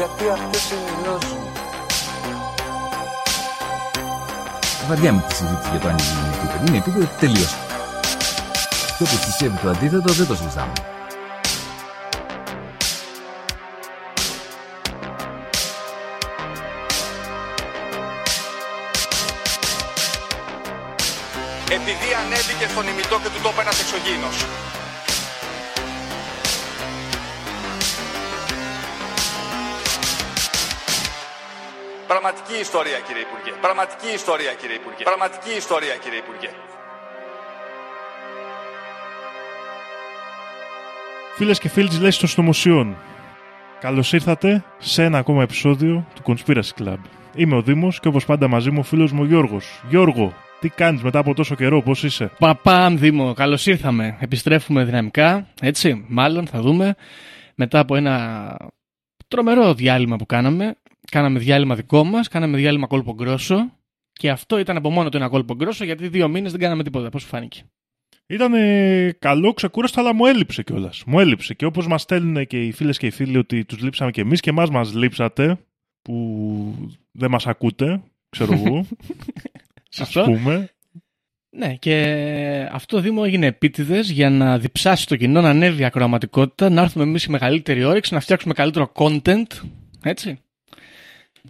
Γιατί 0.00 0.28
αυτές 0.28 0.70
είναι 0.70 0.80
οι 0.80 1.02
γνώσεις 1.02 1.30
μου. 1.30 1.52
Βαριά 4.88 5.12
με 5.12 5.24
τη 5.28 5.34
συζήτηση 5.34 5.70
για 5.70 5.80
το 5.80 5.88
αν 5.88 5.96
είναι 5.98 6.34
επίπεδο. 6.36 6.64
Είναι 6.66 6.76
επίπεδο 6.76 7.08
τελείωσε. 7.20 7.56
Και 8.96 9.02
όποιος 9.02 9.24
πιστεύει 9.24 9.56
το 9.62 9.68
αντίθετο 9.68 10.12
δεν 10.12 10.26
το 10.26 10.34
συζητάμε. 10.34 10.72
επειδή 21.78 22.08
ανέβηκε 22.24 22.66
στον 22.72 22.88
ημιτό 22.88 23.16
και 23.22 23.28
του 23.28 23.40
τόπου 23.42 23.60
ένας 23.60 23.80
εξωγήινος. 23.80 24.36
Πραγματική 32.12 32.56
ιστορία 32.60 32.98
κύριε 33.06 33.22
Υπουργέ. 33.28 33.52
Πραγματική 33.60 34.10
ιστορία 34.14 34.52
κύριε 34.60 34.76
Υπουργέ. 34.76 35.02
Πραγματική 35.10 35.52
ιστορία 35.62 35.94
κύριε 36.02 36.18
Υπουργέ. 36.18 36.50
Φίλες 41.36 41.58
και 41.58 41.68
φίλοι 41.68 41.88
της 41.88 42.00
Λέση 42.00 42.18
των 42.18 42.28
Συνωμοσιών, 42.28 42.96
καλώς 43.80 44.12
ήρθατε 44.12 44.64
σε 44.78 45.04
ένα 45.04 45.18
ακόμα 45.18 45.42
επεισόδιο 45.42 46.06
του 46.14 46.22
Conspiracy 46.26 46.82
Club. 46.82 46.98
Είμαι 47.34 47.56
ο 47.56 47.62
Δήμος 47.62 48.00
και 48.00 48.08
όπως 48.08 48.24
πάντα 48.24 48.48
μαζί 48.48 48.70
μου 48.70 48.78
ο 48.80 48.82
φίλος 48.82 49.12
μου 49.12 49.22
ο 49.22 49.26
Γιώργος. 49.26 49.82
Γιώργο, 49.88 50.32
τι 50.60 50.68
κάνεις 50.68 51.02
μετά 51.02 51.18
από 51.18 51.34
τόσο 51.34 51.54
καιρό, 51.54 51.82
πώς 51.82 52.02
είσαι; 52.02 52.30
Παπάμ 52.38 52.96
Δήμο, 52.96 53.32
καλώς 53.32 53.66
ήρθαμε. 53.66 54.16
Επιστρέφουμε 54.20 54.84
δυναμικά, 54.84 55.46
έτσι, 55.60 56.04
μάλλον 56.08 56.46
θα 56.46 56.60
δούμε. 56.60 56.94
Μετά 57.54 57.78
από 57.78 57.96
ένα 57.96 58.56
τρομερό 59.28 59.74
διάλειμμα 59.74 60.16
που 60.16 60.26
κάναμε. 60.26 60.74
Κάναμε 61.10 61.38
διάλειμμα 61.38 61.74
δικό 61.74 62.04
μας, 62.04 62.28
κάναμε 62.28 62.56
διάλειμμα 62.56 62.86
κόλπο 62.86 63.14
γκρόσο. 63.14 63.72
Και 64.12 64.30
αυτό 64.30 64.58
ήταν 64.58 64.76
από 64.76 64.90
μόνο 64.90 65.08
του 65.08 65.16
ένα 65.16 65.28
κόλπο 65.28 65.54
γκρόσο 65.54 65.84
γιατί 65.84 66.08
δύο 66.08 66.28
μήνες 66.28 66.50
δεν 66.50 66.60
κάναμε 66.60 66.82
τίποτα. 66.82 67.08
Πώς 67.08 67.22
σου 67.22 67.28
φάνηκε; 67.28 67.62
Ήταν 68.26 68.52
καλό, 69.18 69.52
ξεκούραστο, 69.52 70.00
αλλά 70.00 70.14
μου 70.14 70.26
έλειψε 70.26 70.62
κιόλας. 70.62 71.02
Μου 71.06 71.20
έλειψε. 71.20 71.54
Και 71.54 71.64
όπως 71.64 71.86
μας 71.86 72.02
στέλνουν 72.02 72.46
και 72.46 72.64
οι 72.66 72.72
φίλες 72.72 72.98
και 72.98 73.06
οι 73.06 73.10
φίλοι 73.10 73.38
ότι 73.38 73.64
τους 73.64 73.82
λείψαμε 73.82 74.10
κι 74.10 74.20
εμείς 74.20 74.40
και 74.40 74.50
εμάς 74.50 74.70
μας 74.70 74.94
λείψατε, 74.94 75.58
που 76.02 76.88
δεν 77.12 77.30
μας 77.30 77.46
ακούτε, 77.46 78.02
ξέρω 78.28 78.52
εγώ. 78.52 78.78
Α 79.98 80.04
Σωστό. 80.04 80.22
πούμε. 80.22 80.70
Ναι, 81.56 81.74
και 81.74 82.68
αυτό 82.72 82.96
το 82.96 83.02
Δήμο 83.02 83.22
έγινε 83.24 83.46
επίτηδες 83.46 84.10
για 84.10 84.30
να 84.30 84.58
διψάσει 84.58 85.06
το 85.06 85.16
κοινό, 85.16 85.40
να 85.40 85.48
ανέβει 85.48 85.82
η 85.82 85.84
ακροαματικότητα, 85.84 86.70
να 86.70 86.82
έρθουμε 86.82 87.04
εμείς 87.04 87.24
η 87.24 87.30
μεγαλύτερη 87.30 87.84
όρεξη, 87.84 88.14
να 88.14 88.20
φτιάξουμε 88.20 88.54
καλύτερο 88.54 88.92
content. 88.94 89.46
Έτσι. 90.02 90.38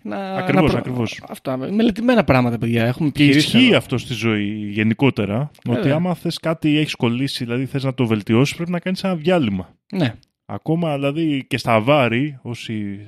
Να, 0.02 0.34
Ακριβώς, 0.34 0.72
να 0.72 0.78
ακριβώς. 0.78 1.20
Αυτά. 1.28 1.56
Μελετημένα 1.56 2.24
πράγματα, 2.24 2.58
παιδιά. 2.58 2.84
Έχουμε 2.86 3.10
Και 3.10 3.22
επιχειρήσει 3.22 3.56
ισχύει 3.56 3.68
εδώ. 3.68 3.76
αυτό 3.76 3.98
στη 3.98 4.14
ζωή 4.14 4.44
γενικότερα. 4.70 5.50
Ότι 5.68 5.76
Βέβαια. 5.76 5.94
άμα 5.94 6.14
θες 6.14 6.38
κάτι 6.38 6.78
έχεις 6.78 6.94
κολλήσει, 6.94 7.44
δηλαδή 7.44 7.66
θες 7.66 7.84
να 7.84 7.94
το 7.94 8.06
βελτιώσεις, 8.06 8.56
πρέπει 8.56 8.70
να 8.70 8.78
κάνεις 8.78 9.04
ένα 9.04 9.14
διάλειμμα. 9.16 9.74
Ναι. 9.92 10.14
Ακόμα 10.46 10.94
δηλαδή 10.94 11.44
και 11.48 11.58
στα 11.58 11.80
βάρη, 11.80 12.38
όσοι 12.42 13.06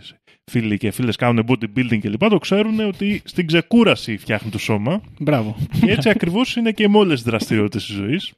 φίλοι 0.51 0.79
και 0.79 0.91
φίλες 0.91 1.17
κάνουν 1.17 1.47
bodybuilding 1.49 1.99
κλπ. 2.01 2.29
το 2.29 2.39
ξέρουν 2.39 2.81
ότι 2.81 3.23
στην 3.25 3.47
ξεκούραση 3.47 4.17
φτιάχνει 4.17 4.51
το 4.51 4.59
σώμα. 4.59 5.01
Μπράβο. 5.19 5.57
Και 5.81 5.91
έτσι 5.91 6.09
ακριβώς 6.09 6.57
είναι 6.57 6.73
και 6.73 6.89
με 6.89 6.99
όλες 6.99 7.23
τις 7.23 7.31
δραστηριότητες 7.31 7.85
της 7.85 7.95
ζωής 7.95 8.33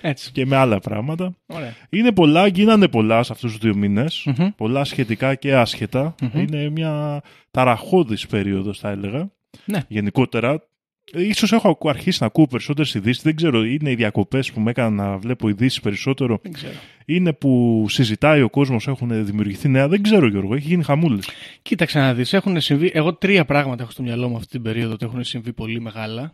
Έτσι. 0.00 0.30
και 0.32 0.46
με 0.46 0.56
άλλα 0.56 0.78
πράγματα. 0.78 1.36
Ωραία. 1.46 1.74
Είναι 1.90 2.12
πολλά, 2.12 2.46
γίνανε 2.46 2.88
πολλά 2.88 3.22
σε 3.22 3.32
αυτούς 3.32 3.50
τους 3.50 3.60
δύο 3.60 3.76
μήνες. 3.76 4.22
Μμμ. 4.26 4.48
Πολλά 4.56 4.84
σχετικά 4.84 5.34
και 5.34 5.54
ασχετα 5.54 6.14
Μμμ. 6.22 6.40
Είναι 6.40 6.70
μια 6.70 7.22
ταραχώδης 7.50 8.26
περίοδος 8.26 8.78
θα 8.78 8.90
έλεγα. 8.90 9.30
Ναι. 9.64 9.80
Γενικότερα. 9.88 10.68
Ε, 11.12 11.26
Ίσως 11.26 11.52
έχω 11.52 11.68
ακού- 11.68 11.88
αρχίσει 11.88 12.18
να 12.20 12.26
ακούω 12.26 12.46
περισσότερες 12.46 12.94
ειδήσεις. 12.94 13.22
Δεν 13.22 13.36
ξέρω, 13.36 13.64
είναι 13.64 13.90
οι 13.90 13.94
διακοπές 13.94 14.52
που 14.52 14.60
με 14.60 14.70
έκαναν 14.70 14.94
να 14.94 15.18
βλέπω 15.18 15.48
ειδήσεις 15.48 15.80
περισσότερο. 15.80 16.38
Δεν 16.42 16.52
ξέρω. 16.52 16.72
Είναι 17.06 17.32
που 17.32 17.84
συζητάει 17.88 18.42
ο 18.42 18.50
κόσμος, 18.50 18.86
έχουν 18.88 19.24
δημιουργηθεί 19.24 19.68
νέα. 19.68 19.88
Δεν 19.88 20.02
ξέρω 20.02 20.26
Γιώργο, 20.26 20.54
έχει 20.54 20.66
γίνει 20.66 20.82
χαμούλης. 20.82 21.28
Κοίταξε 21.62 21.98
να 21.98 22.14
δεις, 22.14 22.32
έχουν 22.32 22.60
συμβεί, 22.60 22.90
εγώ 22.94 23.14
τρία 23.14 23.44
πράγματα 23.44 23.82
έχω 23.82 23.90
στο 23.92 24.02
μυαλό 24.02 24.28
μου 24.28 24.36
αυτή 24.36 24.48
την 24.48 24.62
περίοδο 24.62 24.92
ότι 24.92 25.04
έχουν 25.04 25.24
συμβεί 25.24 25.52
πολύ 25.52 25.80
μεγάλα 25.80 26.32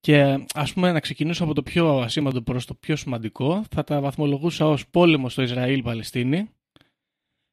και 0.00 0.38
ας 0.54 0.72
πούμε 0.72 0.92
να 0.92 1.00
ξεκινήσω 1.00 1.44
από 1.44 1.54
το 1.54 1.62
πιο 1.62 1.98
ασήμαντο 1.98 2.40
προς 2.42 2.66
το 2.66 2.74
πιο 2.74 2.96
σημαντικό 2.96 3.64
θα 3.74 3.84
τα 3.84 4.00
βαθμολογούσα 4.00 4.66
ως 4.68 4.86
πόλεμο 4.88 5.28
στο 5.28 5.42
Ισραήλ-Παλαιστίνη 5.42 6.48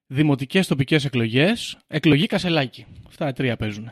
δημοτικές 0.08 0.68
τοπικές 0.68 1.06
εκλογές 1.06 1.78
εκλογή 1.88 2.26
Κασελάκη. 2.26 2.86
Αυτά 3.08 3.26
τα 3.26 3.34
τρία 3.34 3.56
παίζουν. 3.58 3.92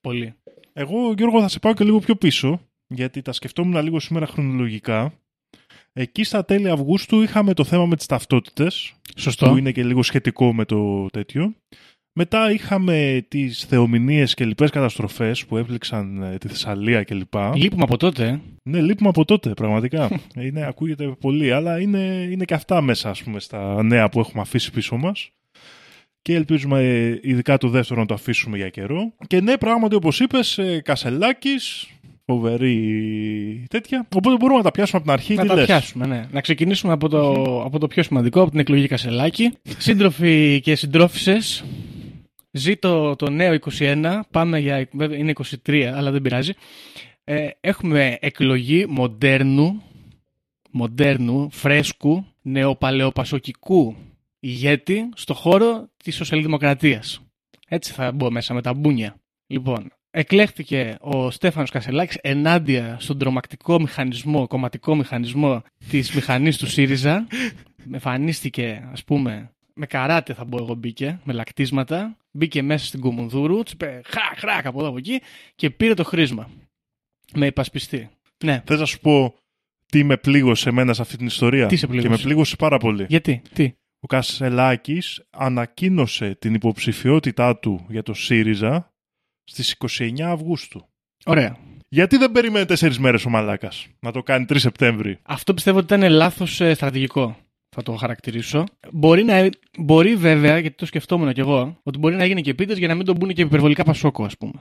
Πολύ. 0.00 0.34
Εγώ 0.78 1.12
Γιώργο 1.16 1.40
θα 1.40 1.48
σε 1.48 1.58
πάω 1.58 1.74
και 1.74 1.84
λίγο 1.84 1.98
πιο 1.98 2.16
πίσω, 2.16 2.60
γιατί 2.86 3.22
τα 3.22 3.32
σκεφτόμουν 3.32 3.82
λίγο 3.82 4.00
σήμερα 4.00 4.26
χρονολογικά. 4.26 5.12
Εκεί 5.92 6.24
στα 6.24 6.44
τέλη 6.44 6.70
Αυγούστου 6.70 7.22
είχαμε 7.22 7.54
το 7.54 7.64
θέμα 7.64 7.86
με 7.86 7.96
τις 7.96 8.06
ταυτότητες. 8.06 8.94
Σωστό. 9.16 9.50
που 9.50 9.56
είναι 9.56 9.72
και 9.72 9.84
λίγο 9.84 10.02
σχετικό 10.02 10.54
με 10.54 10.64
το 10.64 11.06
τέτοιο. 11.06 11.54
Μετά 12.18 12.50
είχαμε 12.52 13.26
τις 13.28 13.64
θεομηνίες 13.64 14.34
και 14.34 14.44
λοιπές 14.44 14.70
καταστροφές 14.70 15.46
που 15.46 15.56
έπληξαν 15.56 16.22
ε, 16.22 16.38
τη 16.38 16.48
Θεσσαλία 16.48 17.02
και 17.02 17.14
λοιπά. 17.14 17.56
Λείπουμε 17.56 17.82
από 17.82 17.96
τότε. 17.96 18.26
ε. 18.28 18.40
Ναι, 18.62 18.80
λείπουμε 18.80 19.08
από 19.08 19.24
τότε, 19.24 19.54
πραγματικά. 19.54 20.20
είναι, 20.46 20.66
ακούγεται 20.66 21.06
πολύ, 21.20 21.52
αλλά 21.52 21.80
είναι, 21.80 22.28
είναι 22.30 22.44
και 22.44 22.54
αυτά 22.54 22.80
μέσα, 22.80 23.10
ας 23.10 23.22
πούμε, 23.22 23.40
στα 23.40 23.82
νέα 23.82 24.08
που 24.08 24.20
έχουμε 24.20 24.40
αφήσει 24.40 24.70
πίσω 24.70 24.96
μας. 24.96 25.30
Και 26.26 26.34
ελπίζουμε 26.34 26.80
ε, 26.80 27.18
ειδικά 27.22 27.58
το 27.58 27.68
δεύτερο 27.68 28.00
να 28.00 28.06
το 28.06 28.14
αφήσουμε 28.14 28.56
για 28.56 28.68
καιρό. 28.68 29.12
Και 29.26 29.40
ναι, 29.40 29.56
πράγματι, 29.56 29.94
όπως 29.94 30.20
είπες, 30.20 30.58
ε, 30.58 30.80
Κασελάκης, 30.84 31.88
φοβερή 32.24 33.66
τέτοια. 33.70 34.06
Οπότε 34.14 34.36
μπορούμε 34.36 34.58
να 34.58 34.64
τα 34.64 34.70
πιάσουμε 34.70 34.98
από 34.98 35.10
την 35.10 35.18
αρχή. 35.18 35.34
Να 35.34 35.42
τι 35.42 35.48
τα 35.48 35.54
λες; 35.54 35.66
πιάσουμε, 35.66 36.06
ναι. 36.06 36.26
Να 36.30 36.40
ξεκινήσουμε 36.40 36.92
από 36.92 37.08
το, 37.08 37.32
από 37.62 37.78
το 37.78 37.86
πιο 37.86 38.02
σημαντικό, 38.02 38.40
από 38.40 38.50
την 38.50 38.58
εκλογή 38.58 38.86
Κασελάκη. 38.86 39.52
Σύντροφοι 39.78 40.60
και 40.62 40.74
συντρόφισσες, 40.74 41.64
ζήτω 42.50 43.16
το 43.16 43.30
νέο 43.30 43.58
21, 43.78 44.20
πάμε 44.30 44.58
για, 44.58 44.88
βέβαια 44.92 45.18
είναι 45.18 45.32
23, 45.66 45.80
αλλά 45.80 46.10
δεν 46.10 46.22
πειράζει. 46.22 46.52
Ε, 47.24 47.48
έχουμε 47.60 48.18
εκλογή 48.20 48.86
μοντέρνου, 48.88 49.82
μοντέρνου, 50.70 51.48
φρέσκου, 51.50 52.24
νεοπαλαιοπασοκικού 52.42 53.96
ηγέτη 54.46 55.08
στο 55.14 55.34
χώρο 55.34 55.88
της 55.96 56.14
σοσιαλδημοκρατίας. 56.14 57.20
Έτσι 57.68 57.92
θα 57.92 58.12
μπω 58.12 58.30
μέσα 58.30 58.54
με 58.54 58.62
τα 58.62 58.74
μπούνια. 58.74 59.16
Λοιπόν, 59.46 59.92
εκλέχθηκε 60.10 60.96
ο 61.00 61.30
Στέφανος 61.30 61.70
Κασελάκης 61.70 62.18
ενάντια 62.20 62.96
στον 63.00 63.18
τρομακτικό 63.18 63.80
μηχανισμό, 63.80 64.46
κομματικό 64.46 64.94
μηχανισμό 64.94 65.62
της 65.90 66.12
μηχανής 66.12 66.56
του 66.56 66.66
ΣΥΡΙΖΑ. 66.66 67.26
Εμφανίστηκε, 67.92 68.88
ας 68.92 69.04
πούμε, 69.04 69.50
με 69.74 69.86
καράτε 69.86 70.34
θα 70.34 70.46
πω 70.46 70.56
εγώ 70.60 70.74
μπήκε, 70.74 71.20
με 71.24 71.32
λακτίσματα. 71.32 72.16
Μπήκε 72.30 72.62
μέσα 72.62 72.86
στην 72.86 73.00
Κουμουνδούρου, 73.00 73.62
της 73.62 73.72
είπε 73.72 74.00
χρακ, 74.04 74.38
χρακ 74.38 74.66
από 74.66 74.78
εδώ 74.78 74.88
από 74.88 74.98
εκεί 74.98 75.20
και 75.54 75.70
πήρε 75.70 75.94
το 75.94 76.04
χρήσμα. 76.04 76.50
Με 77.34 77.46
υπασπιστή. 77.46 78.10
Ναι. 78.44 78.62
Θες 78.66 78.78
να 78.80 78.84
σου 78.84 79.00
πω 79.00 79.34
τι 79.86 80.04
με 80.04 80.16
πλήγωσε 80.16 80.68
εμένα 80.68 80.94
σε 80.94 81.02
αυτή 81.02 81.16
την 81.16 81.26
ιστορία; 81.26 81.66
Τι 81.66 81.76
σε 81.76 81.86
πλήγωσε; 81.86 82.08
Και 82.08 82.14
με 82.14 82.22
πλήγωσε 82.22 82.56
πάρα 82.56 82.78
πολύ. 82.78 83.06
Γιατί, 83.08 83.42
τι; 83.52 83.72
Ο 84.06 84.08
Κασελάκης 84.08 85.22
ανακοίνωσε 85.30 86.34
την 86.38 86.54
υποψηφιότητά 86.54 87.58
του 87.58 87.86
για 87.88 88.02
το 88.02 88.14
ΣΥΡΙΖΑ 88.14 88.94
στις 89.44 89.76
29 89.98 90.20
Αυγούστου. 90.20 90.88
Ωραία. 91.24 91.56
Γιατί 91.88 92.16
δεν 92.16 92.32
περιμένει 92.32 92.64
τέσσερις 92.64 92.98
μέρες 92.98 93.24
ο 93.24 93.30
Μαλάκας 93.30 93.86
να 94.00 94.12
το 94.12 94.22
κάνει 94.22 94.44
3 94.48 94.54
Σεπτέμβρη; 94.58 95.18
Αυτό 95.22 95.54
πιστεύω 95.54 95.78
ότι 95.78 95.94
ήταν 95.94 96.10
λάθος 96.10 96.60
ε, 96.60 96.74
στρατηγικό. 96.74 97.36
Θα 97.68 97.82
το 97.82 97.92
χαρακτηρίσω. 97.92 98.64
Μπορεί, 98.92 99.24
να, 99.24 99.48
μπορεί 99.78 100.16
βέβαια, 100.16 100.58
γιατί 100.58 100.76
το 100.76 100.86
σκεφτόμουν 100.86 101.32
κι 101.32 101.40
εγώ, 101.40 101.80
ότι 101.82 101.98
μπορεί 101.98 102.16
να 102.16 102.24
γίνει 102.24 102.42
και 102.42 102.50
επίτες 102.50 102.78
για 102.78 102.88
να 102.88 102.94
μην 102.94 103.04
τον 103.04 103.18
πούνε 103.18 103.32
και 103.32 103.42
υπερβολικά 103.42 103.84
πασόκο, 103.84 104.24
ας 104.24 104.36
πούμε. 104.36 104.52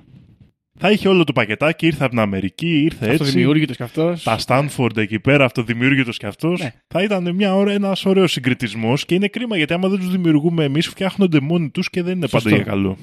Θα 0.80 0.92
είχε 0.92 1.08
όλο 1.08 1.24
το 1.24 1.34
πακετάκι, 1.34 1.86
ήρθε 1.86 2.04
από 2.04 2.10
την 2.10 2.20
Αμερική, 2.20 2.82
ήρθε 2.82 3.06
έτσι. 3.06 3.22
Αυτοδημιούργητο 3.24 3.74
κι 3.74 3.84
αυτός. 3.84 4.24
Τα 4.24 4.38
Στάνφορντ 4.38 4.98
εκεί 4.98 5.20
πέρα, 5.20 5.46
αυτοδημιούργητο 5.46 6.12
κι 6.12 6.26
αυτός. 6.26 6.62
Ναι. 6.62 6.72
Θα 6.88 7.04
ήταν 7.04 7.36
μια 7.36 7.56
ώρα 7.56 7.72
ένας 7.72 8.06
ωραίος 8.06 8.32
συγκριτισμός 8.32 9.06
και 9.06 9.16
είναι 9.16 9.28
κρίμα 9.28 9.58
γιατί 9.58 9.74
άμα 9.74 9.88
δεν 9.88 10.00
τους 10.00 10.12
δημιουργούμε 10.12 10.64
εμείς, 10.64 10.88
φτιάχνονται 10.88 11.40
μόνοι 11.40 11.70
τους 11.70 11.90
και 11.90 12.04
δεν 12.04 12.16
είναι 12.16 12.28
Σωστό. 12.28 12.50
πάντα 12.50 12.62
για 12.62 12.72
καλό. 12.72 12.98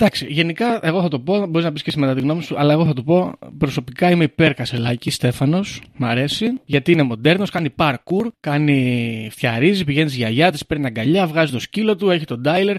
Εντάξει, 0.00 0.26
γενικά 0.28 0.78
εγώ 0.82 1.02
θα 1.02 1.08
το 1.08 1.20
πω, 1.20 1.46
μπορείς 1.46 1.64
να 1.64 1.72
πεις 1.72 1.82
και 1.82 1.90
εσύ 1.90 1.98
μετά 1.98 2.14
τη 2.14 2.20
γνώμη 2.20 2.42
σου, 2.42 2.58
αλλά 2.58 2.72
εγώ 2.72 2.86
θα 2.86 2.92
το 2.92 3.02
πω. 3.02 3.32
Προσωπικά 3.58 4.10
είμαι 4.10 4.24
υπέρ 4.24 4.54
Κασελάκης, 4.54 5.14
Στέφανος. 5.14 5.82
Μ' 5.96 6.04
αρέσει. 6.04 6.46
Γιατί 6.64 6.92
είναι 6.92 7.02
μοντέρνος, 7.02 7.50
κάνει 7.50 7.74
parkour, 7.76 8.26
κάνει 8.40 9.28
φτιαρίζει, 9.30 9.84
πηγαίνει 9.84 10.08
στη 10.08 10.18
γιαγιά 10.18 10.52
τη, 10.52 10.58
παίρνει 10.66 10.86
αγκαλιά, 10.86 11.26
βγάζει 11.26 11.52
το 11.52 11.58
σκύλο 11.58 11.96
του, 11.96 12.10
έχει 12.10 12.24
τον 12.24 12.42
Τάιλερ. 12.42 12.76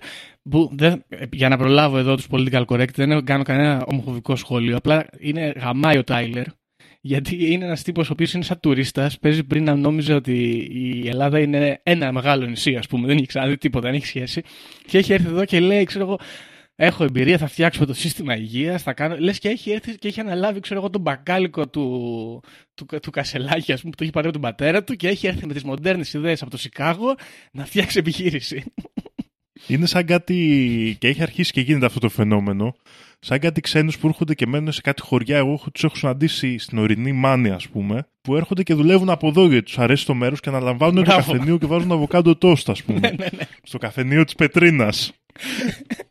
Που 0.50 0.70
δεν, 0.74 1.04
για 1.32 1.50
να 1.50 1.58
προλάβω 1.58 1.98
εδώ 1.98 2.16
τους 2.16 2.28
political 2.32 2.66
correct, 2.66 2.94
δεν 2.96 3.26
κάνω 3.26 3.44
κανένα 3.44 3.86
ομοφοβικό 3.86 4.36
σχόλιο. 4.36 4.78
Απλά 4.78 5.06
είναι 5.20 5.54
γαμάει 5.56 5.98
ο 5.98 6.04
Τάιλερ. 6.04 6.46
Γιατί 7.02 7.52
είναι 7.52 7.66
ένας 7.66 7.84
τύπος 7.84 8.10
ο 8.10 8.14
οποίος 8.14 8.34
είναι 8.34 8.44
σαν 8.44 8.60
τουρίστας. 8.60 9.20
Παίζει 9.20 9.44
πριν 9.44 9.64
να 9.64 9.76
νόμιζε 9.76 10.14
ότι 10.14 10.68
η 10.72 11.08
Ελλάδα 11.08 11.40
είναι 11.40 11.80
ένα 11.84 12.12
μεγάλο 12.12 12.46
νησί, 12.46 12.76
ας 12.76 12.88
πούμε. 12.88 13.08
Δεν 13.08 13.18
έχει 13.18 13.26
ξαναδεί 13.26 13.58
τίποτα, 13.58 13.88
δεν 13.88 13.96
έχει 13.96 14.06
σχέση. 14.06 14.42
Και 14.86 14.98
έχει 14.98 15.14
έρθει 15.14 15.28
εδώ 15.28 15.46
και 15.46 15.60
λέει, 15.60 15.84
ξέρω 15.84 16.06
εγώ, 16.06 16.20
Έχω 16.82 17.04
εμπειρία, 17.04 17.38
θα 17.38 17.48
φτιάξουμε 17.48 17.86
το 17.86 17.94
σύστημα 17.94 18.36
υγείας. 18.36 18.84
Θα 18.84 18.94
κάνω. 18.94 19.16
Λες 19.20 19.40
και 19.40 19.50
έχει 19.50 19.72
έρθει 19.72 19.98
και 19.98 20.08
έχει 20.08 20.20
αναλάβει, 20.20 20.60
ξέρω 20.60 20.80
εγώ, 20.80 20.90
τον 20.90 21.02
μπακάλικο 21.02 21.68
του, 21.68 22.44
του, 22.74 22.86
του 23.02 23.12
Κασελάκη, 23.12 23.72
ας 23.72 23.80
πούμε, 23.80 23.92
που 23.92 23.98
το 23.98 24.04
έχει 24.04 24.12
πάρει 24.12 24.28
από 24.28 24.40
τον 24.40 24.42
πατέρα 24.42 24.84
του 24.84 24.96
και 24.96 25.08
έχει 25.08 25.28
έρθει 25.28 25.46
με 25.46 25.54
τις 25.54 25.64
μοντέρνες 25.64 26.14
ιδέες 26.14 26.42
από 26.42 26.52
το 26.52 26.58
Σικάγο 26.58 27.16
να 27.52 27.66
φτιάξει 27.66 28.00
επιχείρηση. 28.00 28.64
Είναι 29.68 29.86
σαν 29.86 30.06
κάτι. 30.06 30.96
και 31.00 31.08
έχει 31.08 31.22
αρχίσει 31.22 31.52
και 31.52 31.62
γίνεται 31.62 31.86
αυτό 31.86 32.00
το 32.00 32.10
φαινόμενο. 32.10 32.76
Σαν 33.20 33.40
κάτι 33.40 33.62
ξένους 33.62 33.98
που 33.98 34.08
έρχονται 34.08 34.34
και 34.34 34.48
μένουν 34.48 34.72
σε 34.72 34.82
κάτι 34.82 35.02
χωριά. 35.02 35.38
Εγώ 35.38 35.62
τους 35.74 35.84
έχω 35.84 35.96
συναντήσει 35.96 36.58
στην 36.58 36.78
ορεινή 36.78 37.12
Μάνη, 37.12 37.50
ας 37.50 37.68
πούμε, 37.68 38.08
που 38.22 38.36
έρχονται 38.36 38.64
και 38.64 38.74
δουλεύουν 38.74 39.10
από 39.10 39.28
εδώ 39.28 39.48
γιατί 39.48 39.64
τους 39.66 39.80
αρέσει 39.80 40.06
το 40.06 40.14
μέρος 40.14 40.40
και 40.40 40.50
αναλαμβάνουν 40.50 40.96
το 40.96 41.02
Μπράβο. 41.02 41.32
καφενείο 41.32 41.58
και 41.58 41.66
βάζουν 41.66 41.92
αβοκάντο 41.92 42.36
τόστ, 42.36 42.70
ας 42.70 42.84
πούμε. 42.84 43.00
ναι, 43.00 43.10
ναι. 43.18 43.28
στο 43.64 43.78
καφενείο 43.78 44.24
της 44.24 44.36
Πετρίνας. 44.36 45.12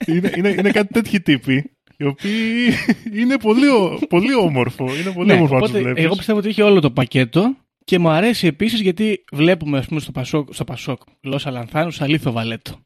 είναι, 0.07 0.33
είναι, 0.37 0.49
είναι 0.49 0.71
κάτι 0.71 0.93
τέτοιοι 0.93 1.21
τύποι. 1.21 1.71
Οι 1.97 2.05
οποίοι 2.05 2.73
είναι 3.15 3.39
πολύ, 3.39 3.67
ο- 3.69 3.99
πολύ 4.09 4.35
όμορφο. 4.35 4.85
Είναι 5.01 5.11
πολύ 5.13 5.27
Ναι, 5.29 5.35
όμορφο 5.35 5.55
να 5.55 5.61
τους 5.61 5.69
οπότε, 5.71 5.83
βλέπεις. 5.85 6.05
εγώ 6.05 6.15
πιστεύω 6.17 6.39
ότι 6.39 6.49
έχει 6.49 6.63
όλο 6.63 6.81
το 6.81 6.91
πακέτο 6.91 7.57
και 7.85 7.99
μου 7.99 8.09
αρέσει 8.09 8.47
επίσης 8.47 8.81
γιατί 8.81 9.25
βλέπουμε, 9.33 9.79
ας 9.79 9.87
πούμε, 9.87 10.01
στο 10.01 10.13
Πασόκ, 10.13 10.55
στο 10.55 10.65
Πασόκ 10.65 11.01
Λόσα 11.23 11.51
Λανθάνου, 11.51 11.91
Αλήθο 11.99 12.33
Βαλέτο. 12.33 12.79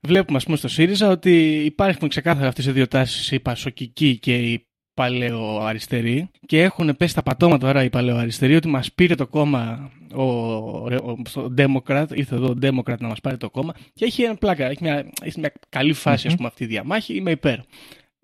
Βλέπουμε, 0.00 0.36
ας 0.36 0.44
πούμε, 0.44 0.56
στο 0.56 0.68
ΣΥΡΙΖΑ 0.68 1.08
ότι 1.08 1.64
υπάρχουν 1.64 2.08
ξεκάθαρα 2.08 2.48
αυτές 2.48 2.66
οι 2.66 2.70
δύο 2.70 2.88
τάσεις, 2.88 3.30
η 3.30 3.40
πασοκική 3.40 4.18
και 4.18 4.36
η 4.36 4.68
παλαιοαριστερή, 4.94 6.30
και 6.46 6.62
έχουν 6.62 6.96
πέσει 6.96 7.14
τα 7.14 7.22
πατώματα 7.22 7.66
τώρα 7.66 7.84
οι 7.84 7.90
παλαιοαριστεροί 7.90 8.54
ότι 8.54 8.68
μας 8.68 8.92
πήρε 8.92 9.14
το 9.14 9.26
κόμμα 9.26 9.90
ο, 10.14 10.22
ο, 10.22 11.16
ο 11.36 11.54
Democrat, 11.56 12.06
ήρθε 12.14 12.34
εδώ 12.34 12.46
ο 12.46 12.58
Democrat 12.62 12.98
να 12.98 13.08
μας 13.08 13.20
πάρει 13.20 13.36
το 13.36 13.50
κόμμα, 13.50 13.74
και 13.94 14.04
έχει 14.04 14.22
ένα 14.22 14.34
πλάκα, 14.34 14.66
έχει 14.66 14.82
μια, 14.82 15.10
έχει 15.22 15.40
μια 15.40 15.52
καλή 15.68 15.92
φάση, 15.92 16.26
ας 16.26 16.36
πούμε, 16.36 16.48
αυτή 16.48 16.64
η 16.64 16.66
διαμάχη. 16.66 17.14
Είμαι 17.14 17.30
υπέρ. 17.30 17.58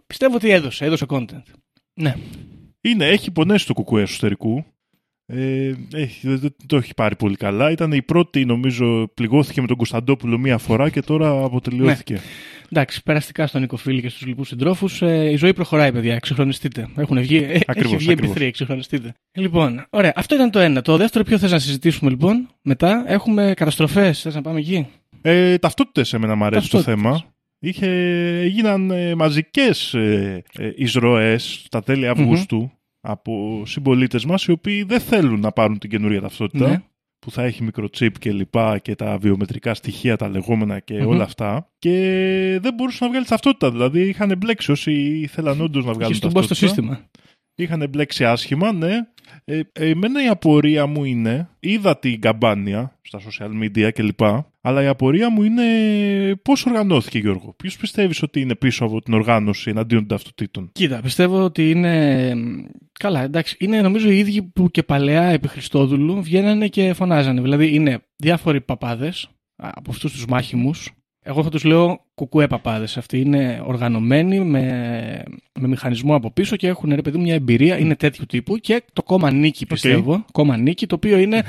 Πιστεύω 0.07 0.35
ότι 0.35 0.51
έδωσε, 0.51 0.85
έδωσε 0.85 1.07
content. 1.09 1.43
Ναι. 1.95 2.15
Είναι, 2.81 3.07
έχει 3.07 3.31
πονέσει 3.31 3.67
το 3.67 3.75
κουκουέ 3.75 4.03
εσωτερικού. 4.03 4.65
Ε, 5.29 5.73
έχει, 5.95 6.29
δεν, 6.29 6.39
δεν 6.39 6.55
το 6.67 6.77
έχει 6.77 6.95
πάρει 6.95 7.17
πολύ 7.17 7.37
καλά. 7.37 7.71
Ήταν 7.71 7.93
η 7.93 8.03
πρώτη, 8.03 8.45
νομίζω, 8.45 9.09
πληγώθηκε 9.15 9.61
με 9.61 9.67
τον 9.67 9.77
Κωνσταντόπουλο 9.77 10.39
μία 10.39 10.59
φορά 10.59 10.91
και 10.91 11.01
τώρα 11.03 11.45
αποτελειώθηκε. 11.45 12.21
Εντάξει, 12.71 13.03
περαστικά 13.03 13.47
στον 13.47 13.61
Νίκο 13.61 13.77
Φίλη 13.77 14.01
και 14.01 14.09
στους 14.09 14.27
λοιπούς 14.27 14.49
συντρόφους. 14.49 15.03
Ε, 15.03 15.31
η 15.31 15.37
ζωή 15.37 15.53
προχωράει, 15.55 15.93
παιδιά. 15.93 16.15
Εξυγχρονιστείτε. 16.15 16.89
Έχουν 16.97 17.21
βγει, 17.21 17.37
ε, 17.37 17.59
Ακριβώς, 17.67 17.93
έχει 17.93 17.97
βγει 17.97 18.13
ακριβώς. 18.13 18.37
MP3, 18.37 18.41
εξυγχρονιστείτε. 18.41 19.15
Λοιπόν, 19.33 19.87
ωραία. 19.91 20.13
Αυτό 20.17 20.35
ήταν 20.35 20.51
το 20.51 20.59
ένα. 20.59 20.83
Το 20.83 20.97
δεύτερο, 20.97 21.25
ποιο 21.25 21.39
θες 21.39 21.51
να 21.51 21.59
συζητήσουμε 21.59 22.11
λοιπόν. 22.11 22.49
Μετά 22.63 23.05
έχουμε 23.07 23.53
καταστροφές. 23.57 24.21
Θες 24.21 24.35
να 24.35 24.43
πάμε 24.43 24.59
εκεί; 24.59 24.87
Ε, 25.23 25.59
Ταυτότητες 25.59 26.13
εμένα 26.13 26.35
μου 26.35 26.45
αρέσει 26.45 26.71
το 26.71 26.77
Ταυτότητες. 26.77 27.11
θέμα. 27.11 27.25
Είχε, 27.59 27.87
έγιναν 28.41 28.91
ε, 28.91 29.15
μαζικές 29.15 29.95
ε, 29.95 30.43
ε, 30.59 30.71
εισρωές 30.77 31.63
στα 31.67 31.83
τέλη 31.83 32.09
Αυγούστου 32.09 32.71
από 33.09 33.63
συμπολίτες 33.67 34.25
μας 34.25 34.45
οι 34.45 34.51
οποίοι 34.51 34.83
δεν 34.83 35.01
θέλουν 35.01 35.41
να 35.41 35.53
πάρουν 35.53 35.79
την 35.79 35.91
καινούρια 35.91 36.21
ταυτότητα 36.21 36.69
Ναι. 36.69 36.83
που 37.19 37.31
θα 37.31 37.43
έχει 37.43 37.63
μικροτσίπ 37.63 38.19
και 38.19 38.33
λοιπά 38.33 38.79
και 38.79 38.95
τα 38.95 39.19
βιομετρικά 39.19 39.75
στοιχεία, 39.75 40.17
τα 40.17 40.29
λεγόμενα 40.29 40.79
και 40.81 40.95
Μμμ. 41.01 41.07
όλα 41.07 41.23
αυτά 41.25 41.69
και 41.79 41.91
δεν 42.63 42.75
μπορούσαν 42.75 43.07
να 43.07 43.13
βγάλει 43.13 43.27
ταυτότητα. 43.27 43.71
Δηλαδή 43.71 44.01
είχαν 44.09 44.35
μπλέξει 44.39 44.71
όσοι 44.71 44.93
ήθελαν 45.21 45.61
όντως 45.61 45.85
να 45.85 45.93
βγάλουν 45.93 46.13
Έχει 46.13 46.21
τον 46.21 46.33
πω 46.33 46.43
στο 46.43 46.49
ταυτότητα. 46.49 46.83
σύστημα. 46.83 47.11
Είχαν 47.55 47.87
μπλέξει 47.91 48.25
άσχημα, 48.25 48.73
ναι. 48.73 48.93
Ε, 49.45 49.61
εμένα 49.73 50.25
η 50.25 50.29
απορία 50.29 50.87
μου 50.87 51.05
είναι, 51.05 51.49
είδα 51.61 51.99
την 51.99 52.21
καμπάνια 52.21 52.99
στα 53.03 53.21
social 53.21 53.51
media 53.63 53.91
κλπ. 53.95 54.21
Αλλά 54.67 54.83
η 54.83 54.87
απορία 54.87 55.31
μου 55.31 55.43
είναι 55.43 55.65
πώς 56.43 56.67
οργανώθηκε 56.67 57.19
Γιώργο. 57.19 57.55
Ποιος 57.57 57.77
πιστεύεις 57.77 58.23
ότι 58.23 58.41
είναι 58.41 58.55
πίσω 58.55 58.85
από 58.85 59.03
την 59.03 59.15
οργάνωση 59.15 59.71
εναντίον 59.71 60.01
των 60.01 60.09
ταυτοτήτων; 60.09 60.71
Κοίτα, 60.73 61.01
πιστεύω 61.01 61.43
ότι 61.43 61.71
είναι. 61.71 62.33
Καλά, 62.99 63.23
εντάξει. 63.23 63.57
Είναι 63.59 63.81
νομίζω 63.81 64.11
οι 64.11 64.19
ίδιοι 64.19 64.43
που 64.43 64.71
και 64.71 64.83
παλαιά 64.83 65.23
επί 65.23 65.49
Χριστόδουλου 65.49 66.23
βγαίνανε 66.23 66.69
και 66.69 66.93
φωνάζανε. 66.93 67.41
Δηλαδή 67.41 67.75
είναι 67.75 67.99
διάφοροι 68.17 68.61
παπάδες 68.61 69.29
από 69.57 69.91
αυτούς 69.91 70.13
τους 70.13 70.27
μάχημους. 70.27 70.91
Εγώ 71.23 71.43
θα 71.43 71.51
τους 71.51 71.65
λέω 71.65 72.01
κουκουέ 72.15 72.47
παπάδες. 72.47 72.97
Αυτοί 72.97 73.21
είναι 73.21 73.63
οργανωμένοι 73.67 74.41
με, 74.41 75.23
με 75.61 75.69
μηχανισμό 75.69 76.15
από 76.15 76.31
πίσω 76.31 76.57
και 76.57 76.67
έχουν 76.67 76.95
ρε 76.95 77.03
παιδί 77.03 77.17
μου 77.17 77.23
μια 77.23 77.35
εμπειρία. 77.35 77.79
Είναι 77.79 77.97
τέτοιου 77.97 78.27
τύπου. 78.27 78.57
Και 78.57 78.83
το 78.93 79.03
κόμμα 79.03 79.31
Νίκη, 79.31 79.67
πιστεύω. 79.67 80.25
Κόμμα 80.33 80.57
Νίκη, 80.57 80.87
το 80.87 80.95
οποίο 80.95 81.19
είναι 81.19 81.45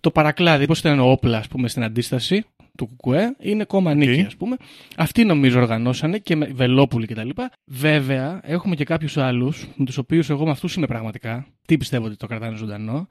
το 0.00 0.10
παρακλάδι. 0.10 0.66
Πώς 0.66 0.78
ήταν 0.78 0.98
ο 0.98 1.10
όπλα, 1.10 1.38
ας 1.38 1.48
πούμε, 1.48 1.68
στην 1.68 1.82
αντίσταση 1.82 2.44
του 2.76 2.86
Κουκουέ, 2.86 3.36
είναι 3.38 3.64
κόμμα 3.64 3.94
νίκη, 3.94 4.20
Οκ. 4.20 4.26
ας 4.26 4.36
πούμε. 4.36 4.56
Αυτοί 4.96 5.24
νομίζω 5.24 5.60
οργανώσανε 5.60 6.18
και 6.18 6.36
με 6.36 6.46
Βελόπουλοι 6.46 7.06
κτλ. 7.06 7.28
Βέβαια, 7.64 8.40
έχουμε 8.42 8.74
και 8.74 8.84
κάποιους 8.84 9.16
άλλους, 9.16 9.68
με 9.76 9.84
τους 9.84 9.98
οποίους 9.98 10.30
εγώ 10.30 10.44
με 10.44 10.50
αυτούς 10.50 10.74
είμαι 10.74 10.86
πραγματικά. 10.86 11.46
Τι 11.66 11.76
πιστεύω 11.76 12.06
ότι 12.06 12.16
το 12.16 12.26
κρατάνε 12.26 12.56
ζωντανό. 12.56 13.08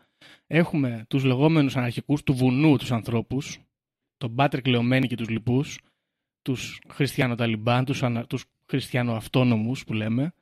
Έχουμε 0.48 1.06
τους 1.08 1.24
λεγόμενους 1.24 1.78
αναρχικούς 1.78 2.24
του 2.24 2.34
βουνού 2.34 2.78
τους 2.78 2.92
ανθρώπους, 2.92 3.60
τον 4.18 4.30
Μπάτρικ 4.30 4.68
Λεωμένη 4.68 5.08
και 5.08 5.16
τους 5.16 5.30
λοιπούς, 5.30 5.80
τους 6.42 6.82
Χριστιανοταλιμπάν, 6.90 7.86
τους 7.86 8.04
ανα... 8.04 8.26
τους 8.26 8.46
Χριστιανοαυτόνομου 8.70 9.72
που 9.88 9.94
λέμε, 9.94 10.34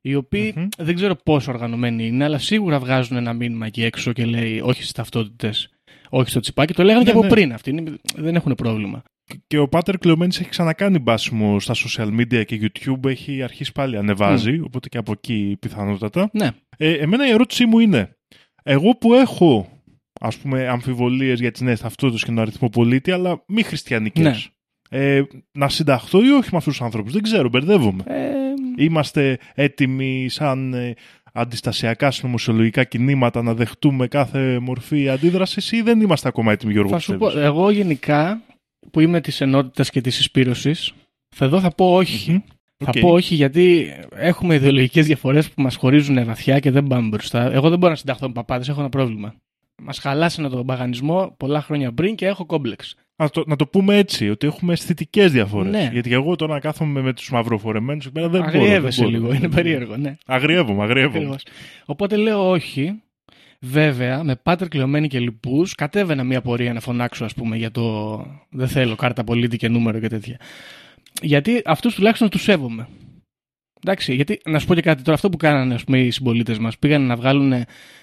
οι 0.00 0.14
οποίοι 0.14 0.52
Μμμ. 0.56 0.68
δεν 0.78 0.94
ξέρω 0.94 1.16
πόσο 1.16 1.52
οργανωμένοι 1.52 2.06
είναι, 2.06 2.24
αλλά 2.24 2.38
σίγουρα 2.38 2.78
βγάζουν 2.78 3.16
ένα 3.16 3.32
μήνυμα 3.32 3.66
εκεί 3.66 3.82
έξω 3.82 4.12
και 4.12 4.24
λέει 4.24 4.60
όχι 4.60 4.80
στις 4.80 4.92
ταυτότητες, 4.92 5.70
όχι 6.16 6.30
στο 6.30 6.40
τσιπάκι. 6.40 6.72
Το 6.72 6.82
λέγανε 6.82 6.98
Ναι, 6.98 7.04
και 7.04 7.10
από 7.16 7.22
ναι. 7.22 7.28
πριν 7.28 7.52
αυτοί, 7.52 7.70
είναι- 7.70 7.96
δεν 8.16 8.34
έχουν 8.34 8.54
πρόβλημα. 8.54 9.02
Και 9.46 9.58
ο 9.58 9.68
Πάτερ 9.68 9.98
Κλεωμένης 9.98 10.40
έχει 10.40 10.48
ξανακάνει 10.48 10.98
μπάσιμο 10.98 11.60
στα 11.60 11.74
social 11.74 12.08
media 12.20 12.44
και 12.46 12.60
YouTube, 12.62 13.04
έχει 13.08 13.42
αρχίσει 13.42 13.72
πάλι 13.72 13.96
ανεβάζει, 13.96 14.60
οπότε 14.60 14.88
και 14.88 14.98
από 14.98 15.12
εκεί 15.12 15.56
πιθανότατα. 15.60 16.30
Ναι, 16.32 16.48
Ε, 16.76 16.92
εμένα 16.92 17.26
η 17.28 17.30
ερώτησή 17.30 17.66
μου 17.66 17.78
είναι, 17.78 18.16
εγώ 18.62 18.96
που 18.96 19.14
έχω 19.14 19.68
ας 20.20 20.36
πούμε 20.36 20.68
αμφιβολίες 20.68 21.40
για 21.40 21.50
τις 21.50 21.60
νέες 21.60 21.80
ταυτότητες 21.80 22.20
και 22.24 22.26
τον 22.30 22.38
αριθμό 22.38 22.68
πολίτη, 22.68 23.10
αλλά 23.10 23.44
μη 23.48 23.62
χριστιανικές, 23.62 24.50
Ναι. 24.90 24.98
ε, 25.00 25.22
να 25.52 25.68
συνταχθώ 25.68 26.24
ή 26.24 26.28
όχι 26.30 26.48
με 26.52 26.56
αυτούς 26.56 26.76
τους 26.76 26.82
ανθρώπους, 26.82 27.12
δεν 27.12 27.22
ξέρω, 27.22 27.48
μπερδεύομαι. 27.48 28.02
ε, 28.06 28.24
Είμαστε 28.78 29.38
έτοιμοι 29.54 30.26
σαν 30.28 30.74
ε, 30.74 30.94
αντιστασιακά 31.36 32.10
συνωμοσιολογικά 32.10 32.84
κινήματα 32.84 33.42
να 33.42 33.54
δεχτούμε 33.54 34.06
κάθε 34.06 34.58
μορφή 34.58 35.08
αντίδρασης 35.08 35.72
ή 35.72 35.82
δεν 35.82 36.00
είμαστε 36.00 36.28
ακόμα 36.28 36.52
έτοιμοι, 36.52 36.72
Γιώργο, 36.72 36.90
θα 36.90 36.98
σου 36.98 37.16
πω, 37.16 37.26
πιστεύεις; 37.26 37.48
εγώ 37.48 37.70
γενικά 37.70 38.40
που 38.90 39.00
είμαι 39.00 39.20
της 39.20 39.40
ενότητας 39.40 39.90
και 39.90 40.00
της 40.00 40.14
συσπήρωση, 40.14 40.74
θα 41.28 41.44
εδώ 41.44 41.60
θα 41.60 41.70
πω 41.70 41.94
όχι. 41.94 42.32
Μμμ. 42.32 42.40
Θα 42.84 42.90
Οκ. 42.94 43.00
πω 43.00 43.08
όχι 43.08 43.34
γιατί 43.34 43.92
έχουμε 44.14 44.54
ιδεολογικές 44.54 45.06
διαφορές 45.06 45.50
που 45.50 45.62
μας 45.62 45.76
χωρίζουν 45.76 46.24
βαθιά 46.24 46.58
και 46.58 46.70
δεν 46.70 46.86
πάμε 46.86 47.08
μπροστά. 47.08 47.52
Εγώ 47.52 47.68
δεν 47.68 47.78
μπορώ 47.78 47.92
να 47.92 47.98
συνταχθώ 47.98 48.26
με 48.26 48.32
παπάδες, 48.32 48.68
έχω 48.68 48.80
ένα 48.80 48.88
πρόβλημα. 48.88 49.34
Μας 49.82 49.98
χαλάσανε 49.98 50.48
τον 50.48 50.66
παγανισμό 50.66 51.34
πολλά 51.36 51.62
χρόνια 51.62 51.92
πριν 51.92 52.14
και 52.14 52.26
έχω 52.26 52.46
κόμπλεξ. 52.46 52.94
Να 53.16 53.28
το, 53.28 53.44
να 53.46 53.56
το 53.56 53.66
πούμε 53.66 53.96
έτσι, 53.96 54.30
ότι 54.30 54.46
έχουμε 54.46 54.72
αισθητικές 54.72 55.32
διαφορές. 55.32 55.72
Ναι. 55.72 55.88
Γιατί 55.92 56.12
εγώ 56.12 56.36
τώρα 56.36 56.54
να 56.54 56.60
κάθομαι 56.60 57.00
με 57.00 57.12
τους 57.12 57.30
μαυροφορεμένους 57.30 58.04
εκεί 58.04 58.14
πέρα 58.14 58.28
δεν 58.28 58.40
μπορώ. 58.40 58.56
Αγριεύεσαι 58.56 59.02
δεν 59.02 59.10
μπορώ. 59.10 59.22
λίγο, 59.24 59.38
είναι 59.38 59.54
περίεργο, 59.54 59.96
ναι. 59.96 60.16
Αγριεύομαι, 60.26 60.82
αγριεύομαι. 60.82 61.18
Ακριβώς. 61.18 61.42
Οπότε 61.84 62.16
λέω 62.16 62.50
όχι. 62.50 63.00
Βέβαια, 63.60 64.24
με 64.24 64.36
πάτερ 64.36 64.68
Κλεομένη 64.68 65.08
και 65.08 65.18
λοιπούς, 65.18 65.66
κατέβαινα 65.76 66.24
μια 66.24 66.40
πορεία 66.40 66.72
να 66.72 66.80
φωνάξω, 66.80 67.24
ας 67.24 67.34
πούμε, 67.34 67.56
για 67.56 67.70
το 67.70 68.16
δεν 68.50 68.68
θέλω 68.68 68.96
κάρτα 68.96 69.24
πολίτη 69.24 69.56
και 69.56 69.68
νούμερο 69.68 70.00
και 70.00 70.08
τέτοια. 70.08 70.40
Γιατί 71.22 71.62
αυτούς 71.64 71.94
τουλάχιστον 71.94 72.28
τους 72.28 72.42
σέβομαι. 72.42 72.88
Εντάξει, 73.88 74.14
γιατί 74.14 74.40
να 74.44 74.58
σου 74.58 74.66
πω 74.66 74.74
και 74.74 74.80
κάτι 74.80 75.02
τώρα, 75.02 75.16
αυτό 75.16 75.28
που 75.28 75.36
κάνανε 75.36 75.74
ας 75.74 75.84
πούμε, 75.84 75.98
οι 75.98 76.10
συμπολίτες 76.10 76.58
μας, 76.58 76.78
πήγαν 76.78 77.02
να 77.02 77.16
βγάλουν, 77.16 77.52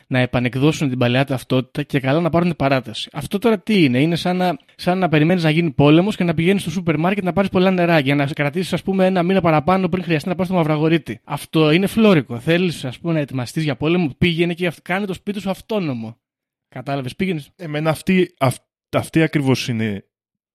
να 0.07 0.19
επανεκδώσουν 0.19 0.89
την 0.89 0.97
παλαιά 0.97 1.23
ταυτότητα 1.25 1.83
και 1.83 1.99
καλά 1.99 2.19
να 2.19 2.29
πάρουν 2.29 2.55
παράταση. 2.57 3.09
Αυτό 3.13 3.37
τώρα 3.37 3.59
τι 3.59 3.83
είναι, 3.83 4.01
είναι 4.01 4.15
σαν 4.15 4.37
να, 4.37 4.57
σαν 4.75 4.97
να 4.97 5.09
περιμένεις 5.09 5.43
να 5.43 5.49
γίνει 5.49 5.71
πόλεμος 5.71 6.15
και 6.15 6.23
να 6.23 6.33
πηγαίνεις 6.33 6.61
στο 6.61 6.71
σούπερ 6.71 6.97
μάρκετ 6.97 7.23
να 7.23 7.33
πάρεις 7.33 7.49
πολλά 7.49 7.71
νερά 7.71 7.99
για 7.99 8.15
να 8.15 8.25
κρατήσεις, 8.25 8.73
ας 8.73 8.83
πούμε, 8.83 9.05
ένα 9.05 9.23
μήνα 9.23 9.41
παραπάνω 9.41 9.89
πριν 9.89 10.03
χρειαστεί 10.03 10.29
να 10.29 10.35
πας 10.35 10.45
στο 10.47 10.55
Μαυραγωρίτη. 10.55 11.19
Αυτό 11.23 11.71
είναι 11.71 11.87
φλόρικο. 11.87 12.39
Θέλεις, 12.39 12.85
ας 12.85 12.99
πούμε, 12.99 13.13
να 13.13 13.19
ετοιμαστείς 13.19 13.63
για 13.63 13.75
πόλεμο, 13.75 14.15
πήγαινε 14.17 14.53
και 14.53 14.71
κάνε 14.81 15.05
το 15.05 15.13
σπίτι 15.13 15.39
σου 15.39 15.49
αυτόνομο. 15.49 16.17
Κατάλαβες, 16.69 17.15
πήγαινες. 17.15 17.49
Εμένα 17.55 17.89
αυτή, 17.89 18.33
αυ, 18.37 18.55
αυτή 18.89 19.21
ακριβώς 19.21 19.67
είναι 19.67 20.05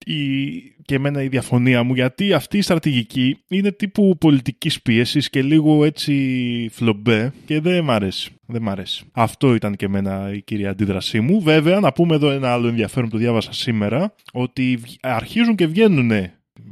η, 0.06 0.58
και 0.82 0.94
εμένα 0.94 1.22
η 1.22 1.28
διαφωνία 1.28 1.82
μου 1.82 1.94
γιατί 1.94 2.32
αυτή 2.32 2.58
η 2.58 2.62
στρατηγική 2.62 3.38
είναι 3.48 3.72
τύπου 3.72 4.16
πολιτικής 4.20 4.82
πίεσης 4.82 5.30
και 5.30 5.42
λίγο 5.42 5.84
έτσι 5.84 6.68
φλομπέ 6.72 7.32
και 7.46 7.60
δεν 7.60 7.84
μ' 7.84 7.90
αρέσει. 7.90 8.30
Δεν 8.46 8.62
μ' 8.62 8.68
αρέσει. 8.68 9.04
Αυτό 9.12 9.54
ήταν 9.54 9.76
και 9.76 9.84
εμένα 9.84 10.32
η 10.34 10.42
κυρία 10.42 10.70
αντίδρασή 10.70 11.20
μου. 11.20 11.40
Βέβαια, 11.40 11.80
να 11.80 11.92
πούμε 11.92 12.14
εδώ 12.14 12.30
ένα 12.30 12.52
άλλο 12.52 12.68
ενδιαφέρον 12.68 13.08
που 13.08 13.14
το 13.14 13.22
διάβασα 13.22 13.52
σήμερα, 13.52 14.14
ότι 14.32 14.80
αρχίζουν 15.00 15.54
και 15.54 15.66
βγαίνουν 15.66 16.10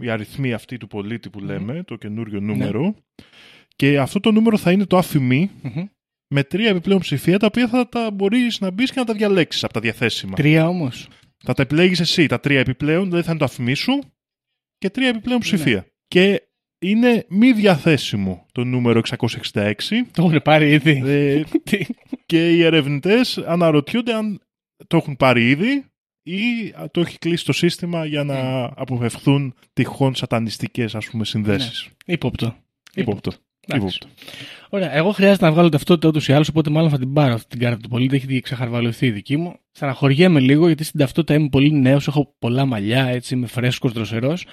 οι 0.00 0.10
αριθμοί 0.10 0.52
αυτοί 0.52 0.76
του 0.76 0.86
πολίτη 0.86 1.30
που 1.30 1.40
λέμε, 1.40 1.82
το 1.86 1.96
καινούριο 1.96 2.40
νούμερο, 2.40 2.94
και 3.76 3.98
αυτό 3.98 4.20
το 4.20 4.32
νούμερο 4.32 4.56
θα 4.56 4.72
είναι 4.72 4.84
το 4.84 4.96
αφημί, 4.96 5.50
με 6.28 6.42
τρία 6.42 6.68
επιπλέον 6.68 7.00
ψηφία, 7.00 7.38
τα 7.38 7.46
οποία 7.46 7.68
θα 7.68 7.88
τα 7.88 8.10
μπορείς 8.10 8.60
να 8.60 8.70
μπεις 8.70 8.90
και 8.90 8.98
να 9.00 9.06
τα 9.06 9.14
διαλέξεις 9.14 9.64
από 9.64 9.72
τα 9.72 9.80
διαθέσιμα. 9.80 10.34
Τρία 10.34 10.68
όμως. 10.68 11.08
Θα 11.46 11.54
τα 11.54 11.62
επιλέγεις 11.62 12.00
εσύ, 12.00 12.26
τα 12.26 12.40
τρία 12.40 12.58
επιπλέον, 12.60 13.04
δηλαδή 13.04 13.22
θα 13.22 13.30
είναι 13.30 13.38
το 13.38 13.44
αφημί 13.44 13.74
σου 13.74 14.02
και 14.78 14.90
τρία 14.90 15.08
επιπλέον 15.08 15.40
ψηφία. 15.40 15.86
Και 16.08 16.42
είναι 16.78 17.26
μη 17.28 17.52
διαθέσιμο 17.52 18.46
το 18.52 18.64
νούμερο 18.64 19.00
666 19.52 19.72
Το 20.12 20.24
έχουν 20.24 20.42
πάρει 20.44 20.70
ήδη. 20.72 21.02
ε, 21.04 21.42
Τι; 21.64 21.86
και 22.26 22.50
οι 22.54 22.62
ερευνητές 22.62 23.38
αναρωτιούνται 23.38 24.14
αν 24.14 24.40
το 24.86 24.96
έχουν 24.96 25.16
πάρει 25.16 25.48
ήδη 25.48 25.84
ή 26.22 26.70
το 26.90 27.00
έχει 27.00 27.18
κλείσει 27.18 27.44
το 27.44 27.52
σύστημα 27.52 28.04
για 28.04 28.24
να 28.24 28.64
αποφευχθούν 28.64 29.54
τυχόν 29.72 30.14
σατανιστικές 30.14 30.94
ας 30.94 31.08
πούμε 31.10 31.24
συνδέσεις. 31.24 31.88
Υπόπτω. 32.06 32.06
Υπόπτω. 32.06 32.46
Εντάξει. 32.46 33.00
Υπόπτω. 33.00 33.32
Ωραία. 34.68 34.94
Εγώ 34.96 35.12
χρειάζεται 35.12 35.44
να 35.44 35.52
βγάλω 35.52 35.68
ταυτότητα 35.68 36.08
ούτως 36.08 36.28
ή 36.28 36.32
άλλως, 36.32 36.48
οπότε 36.48 36.70
μάλλον 36.70 36.90
θα 36.90 36.98
την 36.98 37.12
πάρω 37.12 37.34
αυτή 37.34 37.48
την 37.48 37.58
κάρτα 37.58 37.78
του 37.80 37.88
πολίτη. 37.88 38.16
Έχει 38.16 38.40
ξεχαρβαλωθεί 38.40 39.06
η 39.06 39.10
δική 39.10 39.36
μου. 39.36 39.56
Στεναχωριέμαι 39.72 40.40
λίγο 40.40 40.66
γιατί 40.66 40.84
στην 40.84 41.00
ταυτότητα 41.00 41.34
είμαι 41.34 41.48
πολύ 41.48 41.72
νέος, 41.72 42.06
έχω 42.06 42.34
πολλά 42.38 42.64
μαλλιά, 42.64 43.06
έτσι 43.06 43.34
είμαι 43.34 43.46
φρέσκος, 43.46 43.92
δροσερός. 43.92 44.46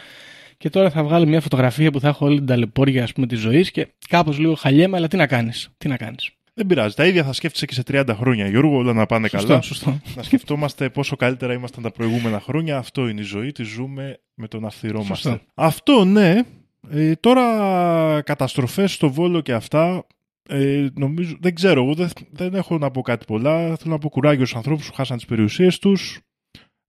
Και 0.57 0.69
τώρα 0.69 0.89
θα 0.89 1.03
βγάλω 1.03 1.25
μια 1.25 1.41
φωτογραφία 1.41 1.91
που 1.91 1.99
θα 1.99 2.07
έχω 2.07 2.25
όλη 2.25 2.37
την 2.37 2.45
ταλαιπώρια 2.45 3.03
ας 3.03 3.13
πούμε, 3.13 3.27
της 3.27 3.39
ζωής 3.39 3.71
και 3.71 3.87
κάπως 4.09 4.39
λίγο 4.39 4.53
χαλιέμαι, 4.55 4.97
αλλά 4.97 5.07
τι 5.07 5.17
να 5.17 5.27
κάνεις. 5.27 5.69
Τι 5.77 5.87
να 5.87 5.97
κάνεις. 5.97 6.31
Δεν 6.53 6.65
πειράζει. 6.65 6.95
Τα 6.95 7.05
ίδια 7.05 7.23
θα 7.23 7.33
σκέφτεσαι 7.33 7.65
και 7.65 7.73
σε 7.73 7.83
30 7.87 8.15
χρόνια, 8.15 8.47
Γιώργο, 8.47 8.77
όλα 8.77 8.93
να 8.93 9.05
πάνε 9.05 9.27
Σωστό, 9.27 9.47
καλά. 9.47 9.61
σωστό. 9.61 9.99
να 10.15 10.23
σκεφτόμαστε 10.23 10.89
πόσο 10.89 11.15
καλύτερα 11.15 11.53
ήμασταν 11.53 11.83
τα 11.83 11.91
προηγούμενα 11.91 12.39
χρόνια. 12.39 12.77
Αυτό 12.77 13.07
είναι 13.07 13.21
η 13.21 13.23
ζωή, 13.23 13.51
τη 13.51 13.63
ζούμε 13.63 14.19
με 14.33 14.47
τον 14.47 14.65
αυθυρό 14.65 15.03
μας. 15.03 15.19
Σωστό. 15.19 15.39
Αυτό 15.53 16.05
ναι. 16.05 16.41
Ε, 16.89 17.15
τώρα 17.15 18.21
καταστροφές 18.21 18.93
στο 18.93 19.09
Βόλο 19.09 19.41
και 19.41 19.53
αυτά 19.53 20.05
ε, 20.49 20.87
νομίζω, 20.93 21.37
δεν 21.39 21.55
ξέρω, 21.55 21.83
εγώ 21.83 21.93
δεν, 21.93 22.09
δεν 22.31 22.53
έχω 22.53 22.77
να 22.77 22.91
πω 22.91 23.01
κάτι 23.01 23.25
πολλά. 23.25 23.75
Θέλω 23.75 23.93
να 23.93 23.97
πω 23.97 24.09
κουράγιο 24.09 24.45
στους 24.45 24.57
ανθρώπους 24.57 24.87
που 24.87 24.93
χάσαν 24.93 25.17
τις 25.17 25.25
περιουσίες 25.25 25.79
τους. 25.79 26.19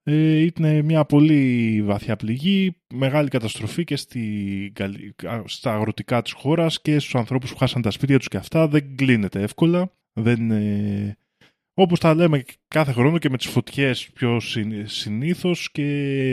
Ε, 0.03 0.37
ήταν 0.39 0.85
μια 0.85 1.05
πολύ 1.05 1.83
βαθιά 1.83 2.17
πληγή, 2.17 2.77
μεγάλη 2.95 3.29
καταστροφή 3.29 3.85
και 3.85 3.97
στη, 3.97 4.73
Γαλλι- 4.79 5.27
α, 5.27 5.43
στα 5.47 5.75
αγροτικά 5.75 6.23
της 6.23 6.33
χώρας 6.33 6.81
και 6.81 6.99
στους 6.99 7.15
ανθρώπους 7.15 7.51
που 7.51 7.57
χάσαν 7.57 7.83
τα 7.83 7.91
σπίτια 7.91 8.19
τους 8.19 8.29
και 8.29 8.37
αυτά. 8.37 8.69
Δεν 8.69 8.97
κλείνεται 8.97 9.43
εύκολα. 9.43 9.93
Δεν, 10.13 10.51
ε, 10.51 11.17
όπως 11.75 12.01
τα 12.01 12.15
λέμε 12.15 12.45
κάθε 12.69 12.93
χρόνο 12.93 13.19
και 13.19 13.31
με 13.31 13.37
τις 13.37 13.47
φωτιές 13.47 14.09
πιο 14.15 14.41
συν- 14.41 14.89
συνήθως 14.89 15.71
και 15.73 15.83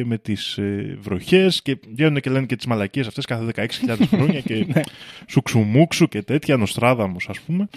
με 0.06 0.18
τις 0.18 0.58
ε, 0.58 0.98
βροχές 1.02 1.62
και 1.62 1.78
βγαίνουν 1.94 2.22
και 2.22 2.30
λένε 2.30 2.46
και 2.46 2.56
τις 2.56 2.66
μαλακίες 2.66 3.08
αυτές 3.08 3.26
κάθε 3.26 3.52
16.000 3.88 3.96
χρόνια 4.16 4.40
και 4.40 4.66
Ναι. 4.74 4.82
σουξουμούξου 5.28 6.08
και 6.08 6.22
τέτοια, 6.22 6.58
νοστράδαμος 6.58 7.30
ας 7.30 7.40
πούμε. 7.40 7.68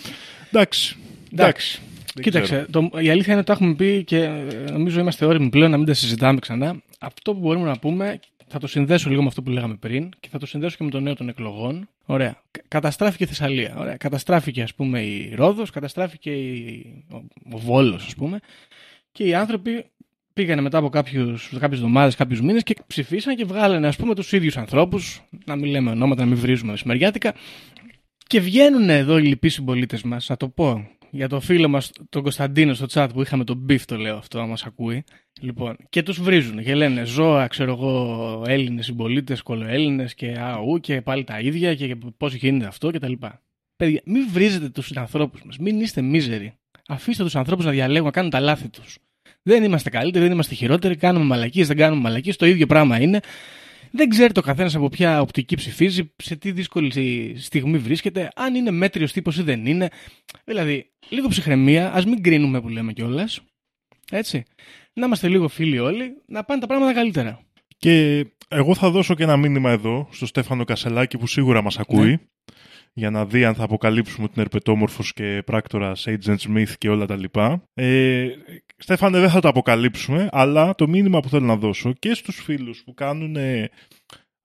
Εντάξει. 0.53 0.97
Εντάξει. 1.33 1.81
Δεν 2.15 2.23
Κοίταξε, 2.25 2.67
το, 2.71 2.91
η 3.01 3.11
αλήθεια 3.11 3.33
είναι 3.33 3.37
ότι 3.37 3.47
τα 3.47 3.53
έχουμε 3.53 3.75
πει 3.75 4.05
και 4.05 4.17
ε, 4.19 4.71
νομίζω 4.71 5.01
είμαστε 5.01 5.25
όριμοι 5.25 5.49
πλέον 5.49 5.71
να 5.71 5.77
μην 5.77 5.87
τα 5.87 5.95
συζητάμε 5.95 6.39
ξανά. 6.39 6.77
Αυτό 7.01 7.35
που 7.35 7.41
μπορούμε 7.41 7.67
να 7.69 7.79
πούμε, 7.79 8.21
θα 8.55 8.61
το 8.61 8.67
συνδέσω 8.67 9.11
λίγο 9.11 9.23
με 9.23 9.29
αυτό 9.29 9.43
που 9.43 9.51
λέγαμε 9.51 9.75
πριν 9.75 10.09
και 10.21 10.29
θα 10.29 10.39
το 10.39 10.47
συνδέσω 10.47 10.77
και 10.77 10.85
με 10.85 10.91
το 10.91 11.01
νέο 11.01 11.15
των 11.15 11.29
εκλογών. 11.29 11.89
Ωραία. 12.05 12.43
Κα- 12.51 12.63
Καταστράφηκε 12.69 13.25
η 13.25 13.27
Θεσσαλία. 13.27 13.75
Ωραία. 13.79 13.97
Καταστράφηκε, 13.97 14.63
ας 14.63 14.75
πούμε, 14.75 15.03
η 15.03 15.35
Ρόδος, 15.35 15.71
καταστράφηκε 15.71 16.31
η, 16.31 17.05
ο, 17.13 17.17
ο 17.53 17.59
Βόλος, 17.59 18.07
ας 18.07 18.15
πούμε. 18.15 18.39
Και 19.13 19.25
οι 19.25 19.35
άνθρωποι 19.35 19.85
πήγανε 20.33 20.61
μετά 20.61 20.79
από 20.79 20.89
κάποιους, 20.89 21.49
κάποιες 21.59 21.79
εβδομάδες, 21.81 22.15
κάποιους 22.15 22.41
μήνες 22.41 22.63
και 22.63 22.75
ψηφίσαν 22.87 23.37
και 23.37 23.45
βγάλανε, 23.45 23.87
ας 23.87 23.97
πούμε, 23.97 24.15
τους 24.15 24.33
ίδιους 24.33 24.57
ανθρώπους, 24.57 25.23
να 25.47 25.57
μην 25.57 25.71
λέμε 25.71 25.91
ονόματα, 25.91 26.23
να 26.25 26.29
μην 26.29 26.39
βρίζουμε 26.39 26.71
μεσημεριάτικα, 26.71 27.35
και 28.27 28.41
βγαίνουν 28.41 28.89
εδώ 28.91 29.19
οι 29.19 29.23
λοιποί 29.23 29.49
συμπολίτες 29.49 30.03
μας, 30.03 30.29
να 30.29 30.37
το 30.37 30.49
πω. 30.49 30.89
Για 31.15 31.29
το 31.29 31.41
φίλο 31.41 31.69
μας, 31.69 31.91
τον 32.09 32.23
Κωνσταντίνο 32.23 32.75
στο 32.75 32.87
chat 32.91 33.09
που 33.13 33.23
είχαμε 33.23 33.45
τον 33.45 33.57
beef, 33.57 33.85
το 33.85 33.97
λέω 33.97 34.17
αυτό, 34.17 34.39
αν 34.39 34.49
μας 34.49 34.65
ακούει. 34.65 35.05
Λοιπόν, 35.41 35.77
και 35.89 36.03
τους 36.03 36.21
βρίζουν 36.21 36.63
και 36.63 36.75
λένε 36.75 37.05
ζώα, 37.05 37.47
ξέρω 37.47 37.73
εγώ, 37.73 38.43
Έλληνες 38.47 38.85
συμπολίτες, 38.85 39.43
κολοέλληνες 39.43 40.15
και 40.15 40.35
αού 40.39 40.81
και 40.81 41.01
πάλι 41.01 41.25
τα 41.25 41.41
ίδια 41.41 41.75
και 41.75 41.97
πώς 42.17 42.35
γίνεται 42.35 42.67
αυτό 42.67 42.91
κτλ. 42.91 43.13
Παιδιά, 43.77 44.01
μην 44.05 44.29
βρίζετε 44.33 44.69
τους 44.69 44.97
ανθρώπους 44.97 45.43
μας, 45.45 45.59
μην 45.59 45.81
είστε 45.81 46.03
μίζεροι. 46.03 46.55
Αφήστε 46.89 47.23
τους 47.23 47.37
ανθρώπους 47.37 47.65
να 47.65 47.71
διαλέγουν, 47.71 48.05
να 48.05 48.11
κάνουν 48.11 48.31
τα 48.31 48.41
λάθη 48.41 48.69
τους. 48.69 48.99
Δεν 49.43 49.65
είμαστε 49.65 49.91
καλύτεροι, 49.91 50.25
δεν 50.25 50.33
είμαστε 50.33 50.55
χειρότεροι, 50.55 50.97
κάνουμε 50.97 51.25
μαλακίες, 51.25 51.67
δεν 51.67 51.77
κάνουμε 51.77 52.03
μαλακίες, 52.03 52.37
το 52.37 52.47
ίδιο 52.47 52.67
πράγμα 52.67 53.01
είναι. 53.01 53.21
Δεν 53.97 54.09
ξέρει 54.09 54.33
το 54.33 54.41
καθένας 54.41 54.75
από 54.75 54.89
ποια 54.89 55.21
οπτική 55.21 55.57
ψηφίζει, 55.57 56.13
σε 56.17 56.37
τι 56.37 56.53
δύσκολη 56.53 56.91
στιγμή 57.39 57.79
βρίσκεται, 57.79 58.29
αν 58.35 58.55
είναι 58.55 58.71
μέτριος 58.71 59.13
τύπος 59.13 59.39
ή 59.39 59.43
δεν 59.43 59.67
είναι. 59.67 59.89
Δηλαδή, 60.45 60.93
λίγο 61.09 61.29
ψυχραιμία, 61.29 61.93
ας 61.93 62.05
μην 62.05 62.23
κρίνουμε 62.23 62.61
που 62.61 62.69
λέμε 62.69 62.93
κιόλας. 62.93 63.41
Έτσι. 64.11 64.43
Να 64.93 65.07
είμαστε 65.07 65.29
λίγο 65.29 65.49
φίλοι 65.49 65.79
όλοι, 65.79 66.23
να 66.27 66.45
πάνε 66.45 66.61
τα 66.61 66.67
πράγματα 66.67 66.95
καλύτερα. 66.95 67.41
Και 67.79 68.27
εγώ 68.49 68.75
θα 68.75 68.91
δώσω 68.91 69.15
και 69.15 69.23
ένα 69.23 69.37
μήνυμα 69.37 69.71
εδώ 69.71 70.09
στο 70.11 70.27
Στέφανο 70.27 70.65
Κασελάκη 70.65 71.19
που 71.19 71.27
σίγουρα 71.27 71.63
μας 71.63 71.79
ακούει 71.79 72.11
Ναι. 72.11 72.17
για 72.93 73.11
να 73.11 73.27
δει 73.27 73.45
αν 73.45 73.55
θα 73.55 73.65
αποκαλύψουμε 73.65 74.29
την 74.29 74.43
ερπετόμορφος 74.43 75.13
και 75.13 75.43
πράκτορας 75.47 76.07
Agent 76.09 76.37
Smith 76.37 76.73
και 76.79 76.89
όλα 76.89 77.07
τα 77.07 77.17
λοιπά. 77.17 77.63
Ε, 77.75 78.29
Στέφανε 78.77 79.19
δεν 79.19 79.31
θα 79.31 79.41
το 79.41 79.49
αποκαλύψουμε 79.49 80.29
αλλά 80.33 80.75
το 80.75 80.89
μήνυμα 80.89 81.21
που 81.21 81.29
θέλω 81.29 81.47
να 81.47 81.57
δώσω 81.57 81.93
και 81.93 82.15
στους 82.15 82.41
φίλους 82.43 82.83
που 82.85 82.95
κάνουν 82.95 83.37
ε, 83.37 83.71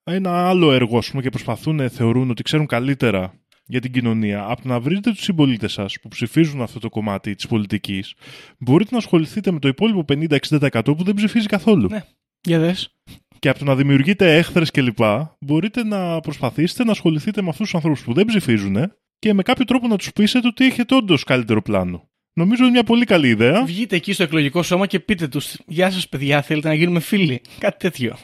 ένα 0.03 0.47
άλλο 0.47 0.71
έργο 0.71 0.97
ας 0.97 1.09
πούμε, 1.09 1.21
και 1.21 1.29
προσπαθούν, 1.29 1.79
ε, 1.79 1.89
θεωρούν 1.89 2.29
ότι 2.29 2.43
ξέρουν 2.43 2.65
καλύτερα 2.65 3.33
για 3.65 3.81
την 3.81 3.91
κοινωνία, 3.91 4.45
από 4.49 4.61
το 4.61 4.67
να 4.67 4.79
βρείτε 4.79 5.11
τους 5.11 5.23
συμπολίτες 5.23 5.71
σας 5.71 5.99
που 6.01 6.07
ψηφίζουν 6.07 6.61
αυτό 6.61 6.79
το 6.79 6.89
κομμάτι 6.89 7.35
της 7.35 7.47
πολιτικής, 7.47 8.13
μπορείτε 8.57 8.89
να 8.91 8.97
ασχοληθείτε 8.97 9.51
με 9.51 9.59
το 9.59 9.67
υπόλοιπο 9.67 10.05
50-60% 10.07 10.81
που 10.83 11.03
δεν 11.03 11.13
ψηφίζει 11.15 11.45
καθόλου 11.45 11.87
Ναι. 11.89 12.03
Για 12.41 12.59
δες. 12.59 12.95
και 13.39 13.49
από 13.49 13.59
το 13.59 13.65
να 13.65 13.75
δημιουργείτε 13.75 14.37
έχθρες 14.37 14.71
κλπ., 14.71 14.99
μπορείτε 15.39 15.83
να 15.83 16.19
προσπαθήσετε 16.19 16.83
να 16.83 16.91
ασχοληθείτε 16.91 17.41
με 17.41 17.49
αυτούς 17.49 17.65
τους 17.65 17.75
ανθρώπους 17.75 18.03
που 18.03 18.13
δεν 18.13 18.25
ψηφίζουν 18.25 18.93
και 19.19 19.33
με 19.33 19.41
κάποιο 19.41 19.65
τρόπο 19.65 19.87
να 19.87 19.97
τους 19.97 20.11
πείσετε 20.11 20.47
ότι 20.47 20.65
έχετε 20.65 20.95
όντως 20.95 21.23
καλύτερο 21.23 21.61
πλάνο. 21.61 22.08
Νομίζω 22.33 22.63
είναι 22.63 22.71
μια 22.71 22.83
πολύ 22.83 23.05
καλή 23.05 23.27
ιδέα. 23.27 23.65
Βγείτε 23.65 23.95
εκεί 23.95 24.13
στο 24.13 24.23
εκλογικό 24.23 24.63
σώμα 24.63 24.85
και 24.85 24.99
πείτε 24.99 25.27
τους: 25.27 25.57
Γεια 25.67 25.91
σας, 25.91 26.09
παιδιά, 26.09 26.41
θέλετε 26.41 26.67
να 26.67 26.73
γίνουμε 26.73 26.99
φίλοι. 26.99 27.41
Κάτι 27.57 27.77
τέτοιο. 27.77 28.17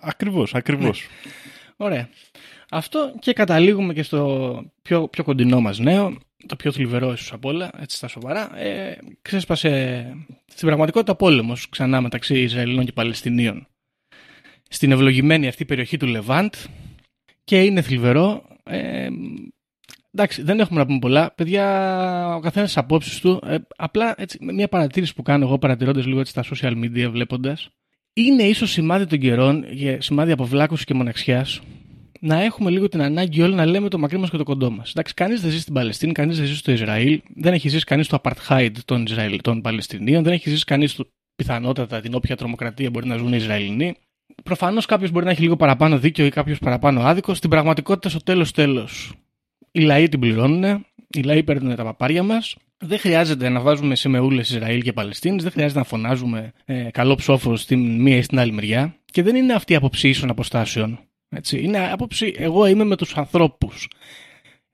Ακριβώς, 0.00 0.54
ακριβώς. 0.54 1.06
Ωραία. 1.76 2.08
Αυτό 2.70 3.14
και 3.18 3.32
καταλήγουμε 3.32 3.92
και 3.92 4.02
στο 4.02 4.62
πιο, 4.82 5.08
πιο 5.08 5.24
κοντινό 5.24 5.60
μας 5.60 5.78
νέο, 5.78 6.18
το 6.46 6.56
πιο 6.56 6.72
θλιβερό 6.72 7.12
ίσως 7.12 7.32
απ' 7.32 7.44
όλα, 7.44 7.70
έτσι 7.80 7.96
στα 7.96 8.08
σοβαρά. 8.08 8.58
Ε, 8.58 8.98
ξέσπασε 9.22 10.04
στην 10.46 10.66
πραγματικότητα 10.66 11.14
πόλεμος 11.14 11.68
ξανά 11.68 12.00
μεταξύ 12.00 12.40
Ισραηλινών 12.40 12.84
και 12.84 12.92
Παλαιστινίων 12.92 13.66
στην 14.72 14.92
ευλογημένη 14.92 15.48
αυτή 15.48 15.64
περιοχή 15.64 15.96
του 15.96 16.06
Λεβάντ 16.06 16.54
και 17.44 17.62
είναι 17.62 17.82
θλιβερό. 17.82 18.44
Ε, 18.64 19.08
εντάξει, 20.12 20.42
δεν 20.42 20.60
έχουμε 20.60 20.78
να 20.78 20.86
πούμε 20.86 20.98
πολλά. 20.98 21.32
Παιδιά, 21.34 21.64
ο 22.36 22.40
καθένας 22.40 22.68
τις 22.68 22.76
απόψεις 22.76 23.20
του. 23.20 23.40
Ε, 23.46 23.56
απλά 23.76 24.14
έτσι, 24.16 24.38
μια 24.40 24.68
παρατήρηση 24.68 25.14
που 25.14 25.22
κάνω 25.22 25.44
εγώ 25.44 25.58
παρατηρώντας 25.58 26.06
λίγο 26.06 26.20
έτσι, 26.20 26.32
στα 26.32 26.44
social 26.50 26.72
media, 26.72 27.08
βλέποντας. 27.10 27.68
Είναι 28.12 28.42
ίσως 28.42 28.70
σημάδι 28.70 29.06
των 29.06 29.18
καιρών, 29.18 29.64
για 29.70 30.00
σημάδι 30.00 30.32
αποβλάκωση 30.32 30.84
και 30.84 30.94
μοναξιάς, 30.94 31.60
να 32.20 32.42
έχουμε 32.42 32.70
λίγο 32.70 32.88
την 32.88 33.02
ανάγκη 33.02 33.42
όλοι 33.42 33.54
να 33.54 33.66
λέμε 33.66 33.88
το 33.88 33.98
μακρύ 33.98 34.18
μας 34.18 34.30
και 34.30 34.36
το 34.36 34.44
κοντό 34.44 34.70
μας. 34.70 34.90
Εντάξει, 34.90 35.14
κανείς 35.14 35.40
δεν 35.40 35.50
ζει 35.50 35.60
στην 35.60 35.74
Παλαιστίνη, 35.74 36.12
κανείς 36.12 36.36
δεν 36.38 36.46
ζει 36.46 36.56
στο 36.56 36.72
Ισραήλ, 36.72 37.20
δεν 37.36 37.52
έχει 37.52 37.68
ζήσει 37.68 37.84
κανείς 37.84 38.08
το 38.08 38.20
apartheid 38.22 38.72
των, 38.84 39.02
Ισραήλ, 39.02 39.40
των 39.40 39.60
Παλαιστινίων, 39.60 40.22
δεν 40.22 40.32
έχει 40.32 40.50
ζήσει 40.50 40.64
κανείς 40.64 41.00
πιθανότατα 41.36 42.00
την 42.00 42.14
όποια 42.14 42.36
τρομοκρατία 42.36 42.90
μπορεί 42.90 43.06
να 43.06 43.16
ζουν 43.16 43.32
οι 43.32 43.36
Ισραηλινοί. 43.36 43.96
Προφανώς 44.42 44.86
κάποιος 44.86 45.10
μπορεί 45.10 45.24
να 45.24 45.30
έχει 45.30 45.42
λίγο 45.42 45.56
παραπάνω 45.56 45.98
δίκιο 45.98 46.24
ή 46.24 46.30
κάποιος 46.30 46.58
παραπάνω 46.58 47.00
άδικο. 47.00 47.34
Στην 47.34 47.50
πραγματικότητα, 47.50 48.08
στο 48.08 48.22
τέλος 48.22 48.52
τέλος, 48.52 49.12
Οι 49.72 49.80
λαοί 49.80 50.08
την 50.08 50.20
πληρώνουν, 50.20 50.86
οι 51.10 51.22
λαοί 51.22 51.42
παίρνουν 51.42 51.76
τα 51.76 51.84
παπάρια 51.84 52.22
μας. 52.22 52.56
Δεν 52.78 52.98
χρειάζεται 52.98 53.48
να 53.48 53.60
βάζουμε 53.60 53.94
σημεούλες 53.94 54.50
Ισραήλ 54.50 54.82
και 54.82 54.92
Παλαιστίνης, 54.92 55.42
δεν 55.42 55.52
χρειάζεται 55.52 55.78
να 55.78 55.84
φωνάζουμε 55.84 56.52
ε, 56.64 56.88
καλό 56.92 57.14
ψόφο 57.14 57.56
στην 57.56 58.00
μία 58.00 58.16
ή 58.16 58.22
στην 58.22 58.38
άλλη 58.38 58.52
μεριά. 58.52 58.96
Και 59.04 59.22
δεν 59.22 59.36
είναι 59.36 59.52
αυτή 59.52 59.72
η 59.72 59.76
άποψη 59.76 60.08
ίσων 60.08 60.30
αποστάσεων. 60.30 60.98
Έτσι. 61.28 61.62
Είναι 61.62 61.90
άποψη, 61.92 62.34
εγώ 62.38 62.66
είμαι 62.66 62.84
με 62.84 62.96
τους 62.96 63.16
ανθρώπους. 63.16 63.88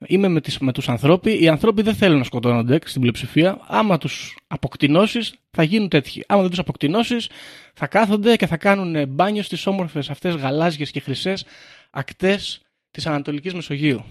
Είμαι 0.07 0.27
με, 0.27 0.41
τις, 0.41 0.57
με 0.57 0.71
τους 0.71 0.89
ανθρώποι. 0.89 1.43
Οι 1.43 1.47
άνθρωποι 1.47 1.81
δεν 1.81 1.95
θέλουν 1.95 2.17
να 2.17 2.23
σκοτώνονται 2.23 2.79
στην 2.85 3.01
πλειοψηφία. 3.01 3.59
Άμα 3.67 3.97
τους 3.97 4.37
αποκτηνώσεις 4.47 5.35
θα 5.51 5.63
γίνουν 5.63 5.89
τέτοιοι. 5.89 6.23
Άμα 6.27 6.41
δεν 6.41 6.49
τους 6.49 6.59
αποκτηνώσεις 6.59 7.29
θα 7.73 7.87
κάθονται 7.87 8.35
και 8.35 8.47
θα 8.47 8.57
κάνουν 8.57 9.07
μπάνιο 9.07 9.43
στις 9.43 9.67
όμορφες 9.67 10.09
αυτές 10.09 10.35
γαλάζιες 10.35 10.91
και 10.91 10.99
χρυσές 10.99 11.45
ακτές 11.89 12.61
της 12.91 13.07
Ανατολικής 13.07 13.53
Μεσογείου. 13.53 14.03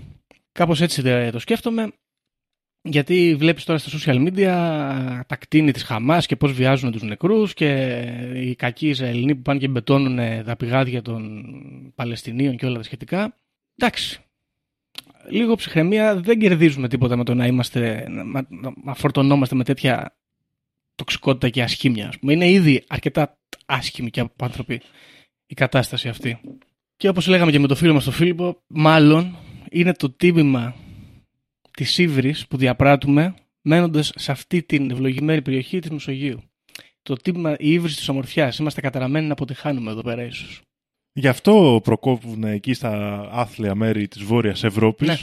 Κάπως 0.56 0.80
έτσι 0.80 1.30
το 1.30 1.38
σκέφτομαι. 1.38 1.92
Γιατί 2.82 3.34
βλέπεις 3.38 3.64
τώρα 3.64 3.78
στα 3.78 3.98
social 3.98 4.26
media 4.26 4.44
τα 5.26 5.36
κτίνη 5.36 5.72
της 5.72 5.82
Χαμάς 5.82 6.26
και 6.26 6.36
πώς 6.36 6.52
βιάζουν 6.52 6.92
τους 6.92 7.02
νεκρούς 7.02 7.54
και 7.54 8.00
οι 8.34 8.54
κακοί 8.54 8.88
Ισραηλινοί 8.88 9.34
που 9.34 9.42
πάνε 9.42 9.58
και 9.58 9.68
μπετώνουν 9.68 10.44
τα 10.44 10.56
πηγάδια 10.56 11.02
των 11.02 11.42
Παλαιστινίων 11.94 12.56
και 12.56 12.66
όλα 12.66 12.76
τα 12.76 12.82
σχετικά. 12.82 13.36
Εντάξει, 13.76 14.20
λίγο 15.28 15.54
ψυχραιμία 15.54 16.20
δεν 16.20 16.38
κερδίζουμε 16.38 16.88
τίποτα 16.88 17.16
με 17.16 17.24
το 17.24 17.34
να 17.34 17.46
είμαστε, 17.46 18.06
να, 18.08 18.46
να 18.84 18.94
φορτωνόμαστε 18.94 19.54
με 19.54 19.64
τέτοια 19.64 20.16
τοξικότητα 20.94 21.48
και 21.48 21.62
ασχήμια. 21.62 22.12
Είναι 22.20 22.50
ήδη 22.50 22.84
αρκετά 22.86 23.38
άσχημη 23.66 24.10
και 24.10 24.20
από 24.20 24.44
άνθρωποι 24.44 24.80
η 25.46 25.54
κατάσταση 25.54 26.08
αυτή. 26.08 26.40
Και 26.96 27.08
όπως 27.08 27.26
λέγαμε 27.26 27.50
και 27.50 27.58
με 27.58 27.66
το 27.66 27.74
φίλο 27.74 27.94
μας 27.94 28.04
τον 28.04 28.12
Φίλιππο, 28.12 28.62
μάλλον 28.66 29.36
είναι 29.78 29.92
το 29.92 30.10
τίμημα 30.10 30.74
της 31.70 31.98
ύβρης 31.98 32.46
που 32.46 32.56
διαπράττουμε 32.56 33.34
μένοντας 33.62 34.12
σε 34.14 34.32
αυτή 34.32 34.62
την 34.62 34.90
ευλογημένη 34.90 35.42
περιοχή 35.42 35.78
της 35.78 35.90
Μεσογείου. 35.90 36.40
Το 37.02 37.14
τίμημα, 37.14 37.56
η 37.58 37.72
ύβρη 37.72 37.92
της 37.92 38.08
ομορφιάς. 38.08 38.58
Είμαστε 38.58 38.80
καταραμένοι 38.80 39.26
να 39.26 39.32
αποτυχάνουμε 39.32 39.90
εδώ 39.90 40.02
πέρα 40.02 40.22
ίσως. 40.22 40.60
Γι' 41.12 41.28
αυτό 41.28 41.80
προκόπουν 41.84 42.44
εκεί 42.44 42.74
στα 42.74 43.20
άθλια 43.32 43.74
μέρη 43.74 44.08
της 44.08 44.22
Βόρειας 44.22 44.64
Ευρώπης 44.64 45.08
Ναι. 45.08 45.16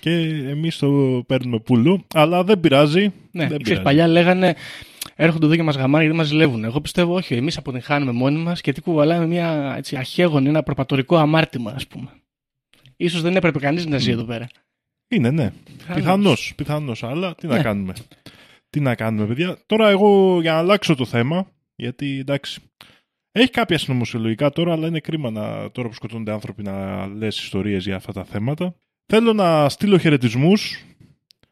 και 0.00 0.10
εμείς 0.48 0.78
το 0.78 1.22
παίρνουμε 1.26 1.60
πουλού, 1.60 2.06
αλλά 2.14 2.44
δεν 2.44 2.60
πειράζει. 2.60 3.00
Ναι, 3.00 3.12
δεν 3.30 3.46
ξέρεις, 3.48 3.62
πειράζει. 3.62 3.82
παλιά 3.82 4.06
λέγανε 4.08 4.54
έρχονται 5.16 5.46
εδώ 5.46 5.56
και 5.56 5.62
μας 5.62 5.76
γαμάνε 5.76 6.02
γιατί 6.04 6.18
μας 6.18 6.26
ζηλεύουν. 6.26 6.64
Εγώ 6.64 6.80
πιστεύω 6.80 7.14
όχι. 7.14 7.34
Εμείς 7.34 7.56
αποτυγχάνουμε 7.56 8.12
μόνοι 8.12 8.38
μας 8.38 8.60
και 8.60 8.72
τι 8.72 8.80
κουβαλάμε 8.80 9.26
μια 9.26 9.74
έτσι, 9.76 9.96
αχαίγονη, 9.96 10.48
ένα 10.48 10.62
προπατορικό 10.62 11.16
αμάρτημα, 11.16 11.70
ας 11.70 11.86
πούμε. 11.86 12.08
Σω 13.06 13.20
δεν 13.20 13.36
έπρεπε 13.36 13.58
κανείς 13.58 13.86
να 13.86 13.98
ζει 13.98 14.10
εδώ 14.10 14.24
πέρα. 14.24 14.48
Είναι, 15.08 15.30
ναι. 15.30 15.52
Πιθανώς, 15.94 16.52
πιθανώς, 16.56 17.02
αλλά 17.02 17.34
τι 17.34 17.46
να 17.46 17.56
Ναι. 17.56 17.62
κάνουμε. 17.62 17.92
Τι 18.70 18.80
να 18.80 18.94
κάνουμε, 18.94 19.26
παιδιά. 19.26 19.58
Τώρα 19.66 19.88
εγώ 19.88 20.40
για 20.40 20.52
να 20.52 20.58
αλλάξω 20.58 20.94
το 20.94 21.04
θέμα, 21.04 21.50
γιατί 21.76 22.18
εντάξει, 22.18 22.60
έχει 23.32 23.50
κάποια 23.50 23.78
συνωμοσιολογικά 23.78 24.50
τώρα, 24.50 24.72
αλλά 24.72 24.86
είναι 24.86 25.00
κρίμα 25.00 25.30
να, 25.30 25.70
τώρα 25.70 25.88
που 25.88 25.94
σκοτώνονται 25.94 26.32
άνθρωποι 26.32 26.62
να 26.62 27.06
λες 27.06 27.40
ιστορίες 27.40 27.84
για 27.84 27.96
αυτά 27.96 28.12
τα 28.12 28.24
θέματα. 28.24 28.74
Θέλω 29.06 29.32
να 29.32 29.68
στείλω 29.68 29.98
χαιρετισμούς 29.98 30.84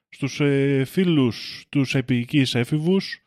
στους 0.09 0.41
ε, 0.41 0.85
φίλους 0.85 1.67
τους 1.69 1.95
επίοικείς 1.95 2.55
έφηβους, 2.55 3.21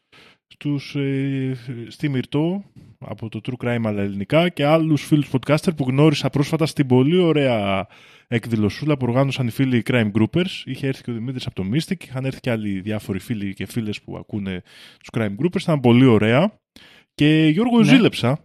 στους, 0.47 0.95
ε, 0.95 1.57
στη 1.87 2.09
Μυρτό 2.09 2.63
από 2.99 3.29
το 3.29 3.41
True 3.43 3.65
Crime 3.65 3.81
αλλά 3.85 4.01
ελληνικά 4.01 4.49
και 4.49 4.65
άλλους 4.65 5.05
φίλους 5.05 5.29
podcaster 5.31 5.75
που 5.75 5.83
γνώρισα 5.87 6.29
πρόσφατα 6.29 6.65
στην 6.65 6.87
πολύ 6.87 7.17
ωραία 7.17 7.87
εκδηλωσούλα 8.27 8.97
που 8.97 9.05
οργάνωσαν 9.07 9.47
οι 9.47 9.51
φίλοι 9.51 9.83
Crime 9.89 10.11
Groupers. 10.11 10.49
Είχε 10.65 10.87
έρθει 10.87 11.03
και 11.03 11.11
ο 11.11 11.13
Δημήτρης 11.13 11.45
από 11.45 11.55
το 11.55 11.63
Mystic, 11.73 12.03
είχαν 12.03 12.25
έρθει 12.25 12.39
και 12.39 12.51
άλλοι 12.51 12.79
διάφοροι 12.79 13.19
φίλοι 13.19 13.53
και 13.53 13.65
φίλες 13.65 14.01
που 14.01 14.17
ακούνε 14.17 14.63
τους 14.99 15.09
Crime 15.11 15.35
Groupers. 15.41 15.61
Ήταν 15.61 15.79
πολύ 15.79 16.05
ωραία. 16.05 16.59
Και 17.15 17.47
Γιώργο 17.47 17.77
Ναι. 17.77 17.83
ζήλεψα. 17.83 18.39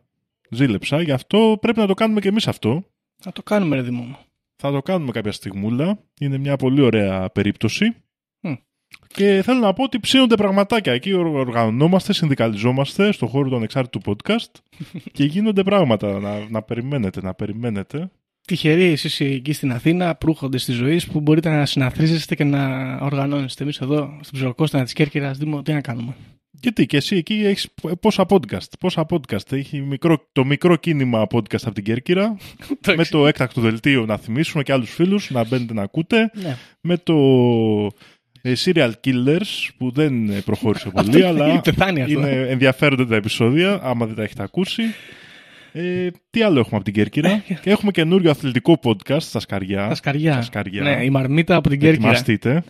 Ζήλεψα, 0.51 1.03
γι' 1.03 1.13
αυτό 1.13 1.59
πρέπει 1.61 1.79
να 1.79 1.87
το 1.87 1.95
κάνουμε 1.95 2.21
και 2.21 2.29
εμείς 2.29 2.49
αυτό. 2.49 2.85
Να 3.25 3.33
το 3.33 3.43
κάνουμε, 3.43 3.77
ρε 3.77 3.83
Δημό. 3.83 4.19
Θα 4.57 4.71
το 4.71 4.83
κάνουμε 4.83 5.11
κάποια 5.13 5.33
στιγμούλα. 5.33 5.99
Είναι 6.21 6.39
μια 6.39 6.57
πολύ 6.57 6.81
ωραία 6.81 7.31
περίπτωση. 7.31 7.95
Μμ. 8.41 8.53
Και 9.07 9.43
θέλω 9.45 9.59
να 9.59 9.73
πω 9.73 9.83
ότι 9.83 10.01
ψήνονται 10.01 10.35
πραγματάκια. 10.35 10.93
Εκεί 10.93 11.13
οργανωνόμαστε, 11.13 12.13
συνδικαλιζόμαστε 12.13 13.13
στον 13.13 13.29
χώρο 13.29 13.49
του 13.49 13.57
ανεξάρτητου 13.57 14.01
podcast 14.07 14.61
και 15.17 15.25
γίνονται 15.25 15.63
πράγματα. 15.63 16.21
Να, 16.21 16.49
να 16.49 16.63
περιμένετε, 16.63 17.21
να 17.23 17.35
περιμένετε. 17.35 18.11
Τυχεροί 18.47 18.85
εσείς 18.85 19.21
εκεί 19.21 19.53
στην 19.53 19.73
Αθήνα, 19.73 20.15
προύχοντε 20.15 20.57
τη 20.57 20.73
ζωή, 20.73 21.01
που 21.13 21.21
μπορείτε 21.21 21.51
να 21.51 21.67
συναθρίζεστε 21.67 22.35
και 22.35 22.45
να 22.45 22.95
οργανώνεστε. 22.97 23.63
Εμείς 23.63 23.81
εδώ, 23.81 24.19
στην 24.21 24.39
Ψωροκόστανα 24.39 24.85
της 24.85 24.93
Κέρκυρας, 24.93 25.39
Δήμο, 25.39 25.63
τι 25.63 25.73
να 25.73 25.81
κάνουμε. 25.81 26.15
Γιατί 26.51 26.87
και 26.87 26.97
εσύ 26.97 27.17
εκεί 27.17 27.35
έχεις 27.35 27.69
πόσα 28.01 28.27
podcast. 28.29 28.69
Πόσα 28.81 29.07
podcast. 29.11 29.53
Έχει 29.53 29.81
μικρό, 29.81 30.29
το 30.33 30.45
μικρό 30.45 30.77
κίνημα 30.77 31.27
podcast 31.31 31.63
από 31.65 31.75
την 31.75 31.85
Κέρκυρα. 31.85 32.37
με 32.97 33.05
το 33.05 33.27
έκτακτο 33.27 33.61
δελτίο 33.61 34.07
να 34.07 34.17
θυμίσουμε 34.17 34.63
και 34.63 34.73
άλλους 34.73 34.91
φίλους 34.91 35.31
να 35.31 35.45
μπαίνετε 35.45 35.75
να 35.75 35.83
ακούτε. 35.83 36.31
Ναι. 36.35 36.57
Με 36.81 36.97
το 36.97 37.15
ε, 37.85 37.89
Serial 38.45 38.91
Killers 39.05 39.69
που 39.77 39.91
δεν 39.91 40.31
ε, 40.31 40.41
προχώρησε 40.41 40.91
πολύ 40.95 41.25
αλλά 41.25 41.49
είναι 41.49 41.61
πεθάνει 41.65 42.03
αυτό. 42.03 42.13
είναι 42.19 42.47
ενδιαφέροντα 42.49 43.07
τα 43.07 43.17
επεισόδια 43.17 43.81
άμα 43.83 44.07
δεν 44.07 44.15
τα 44.15 44.23
έχετε 44.23 44.43
ακούσει. 44.43 44.83
Ε, 45.73 46.09
τι 46.31 46.43
άλλο 46.43 46.59
έχουμε 46.59 46.77
από 46.77 46.85
την 46.85 46.95
Κέρκυρα; 46.95 47.43
και 47.63 47.71
έχουμε 47.71 47.91
καινούριο 47.91 48.31
αθλητικό 48.31 48.79
podcast 48.83 49.21
στα 49.21 49.41
Σκαριά. 49.41 49.89
Τα 49.89 49.95
σκαριά. 49.95 50.33
Στα 50.33 50.43
Σκαριά. 50.43 50.83
Ναι, 50.83 51.05
η 51.05 51.11
μαρμίτα 51.11 51.57
από 51.57 51.69
την 51.69 51.79
Κέρκυρα. 51.79 52.03
Ετοιμαστείτε. 52.03 52.65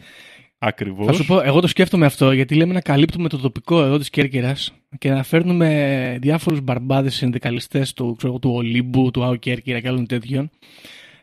Ακριβώς. 0.58 1.06
Θα 1.06 1.12
σου 1.12 1.24
πω, 1.24 1.40
εγώ 1.40 1.60
το 1.60 1.66
σκέφτομαι 1.66 2.06
αυτό 2.06 2.32
γιατί 2.32 2.54
λέμε 2.54 2.72
να 2.72 2.80
καλύπτουμε 2.80 3.28
το 3.28 3.38
τοπικό 3.38 3.82
εδώ 3.82 3.98
της 3.98 4.10
Κέρκυρας 4.10 4.72
και 4.98 5.10
να 5.10 5.22
φέρνουμε 5.22 6.18
διάφορους 6.20 6.60
μπαρμπάδες 6.60 7.14
συνδικαλιστές 7.14 7.92
του, 7.92 8.14
ξέρω, 8.16 8.32
εγώ, 8.32 8.40
του 8.40 8.50
Ολύμπου, 8.50 9.10
του 9.10 9.24
ΑΟ 9.24 9.36
Κέρκυρα 9.36 9.80
και 9.80 9.88
άλλων 9.88 10.06
τέτοιων 10.06 10.50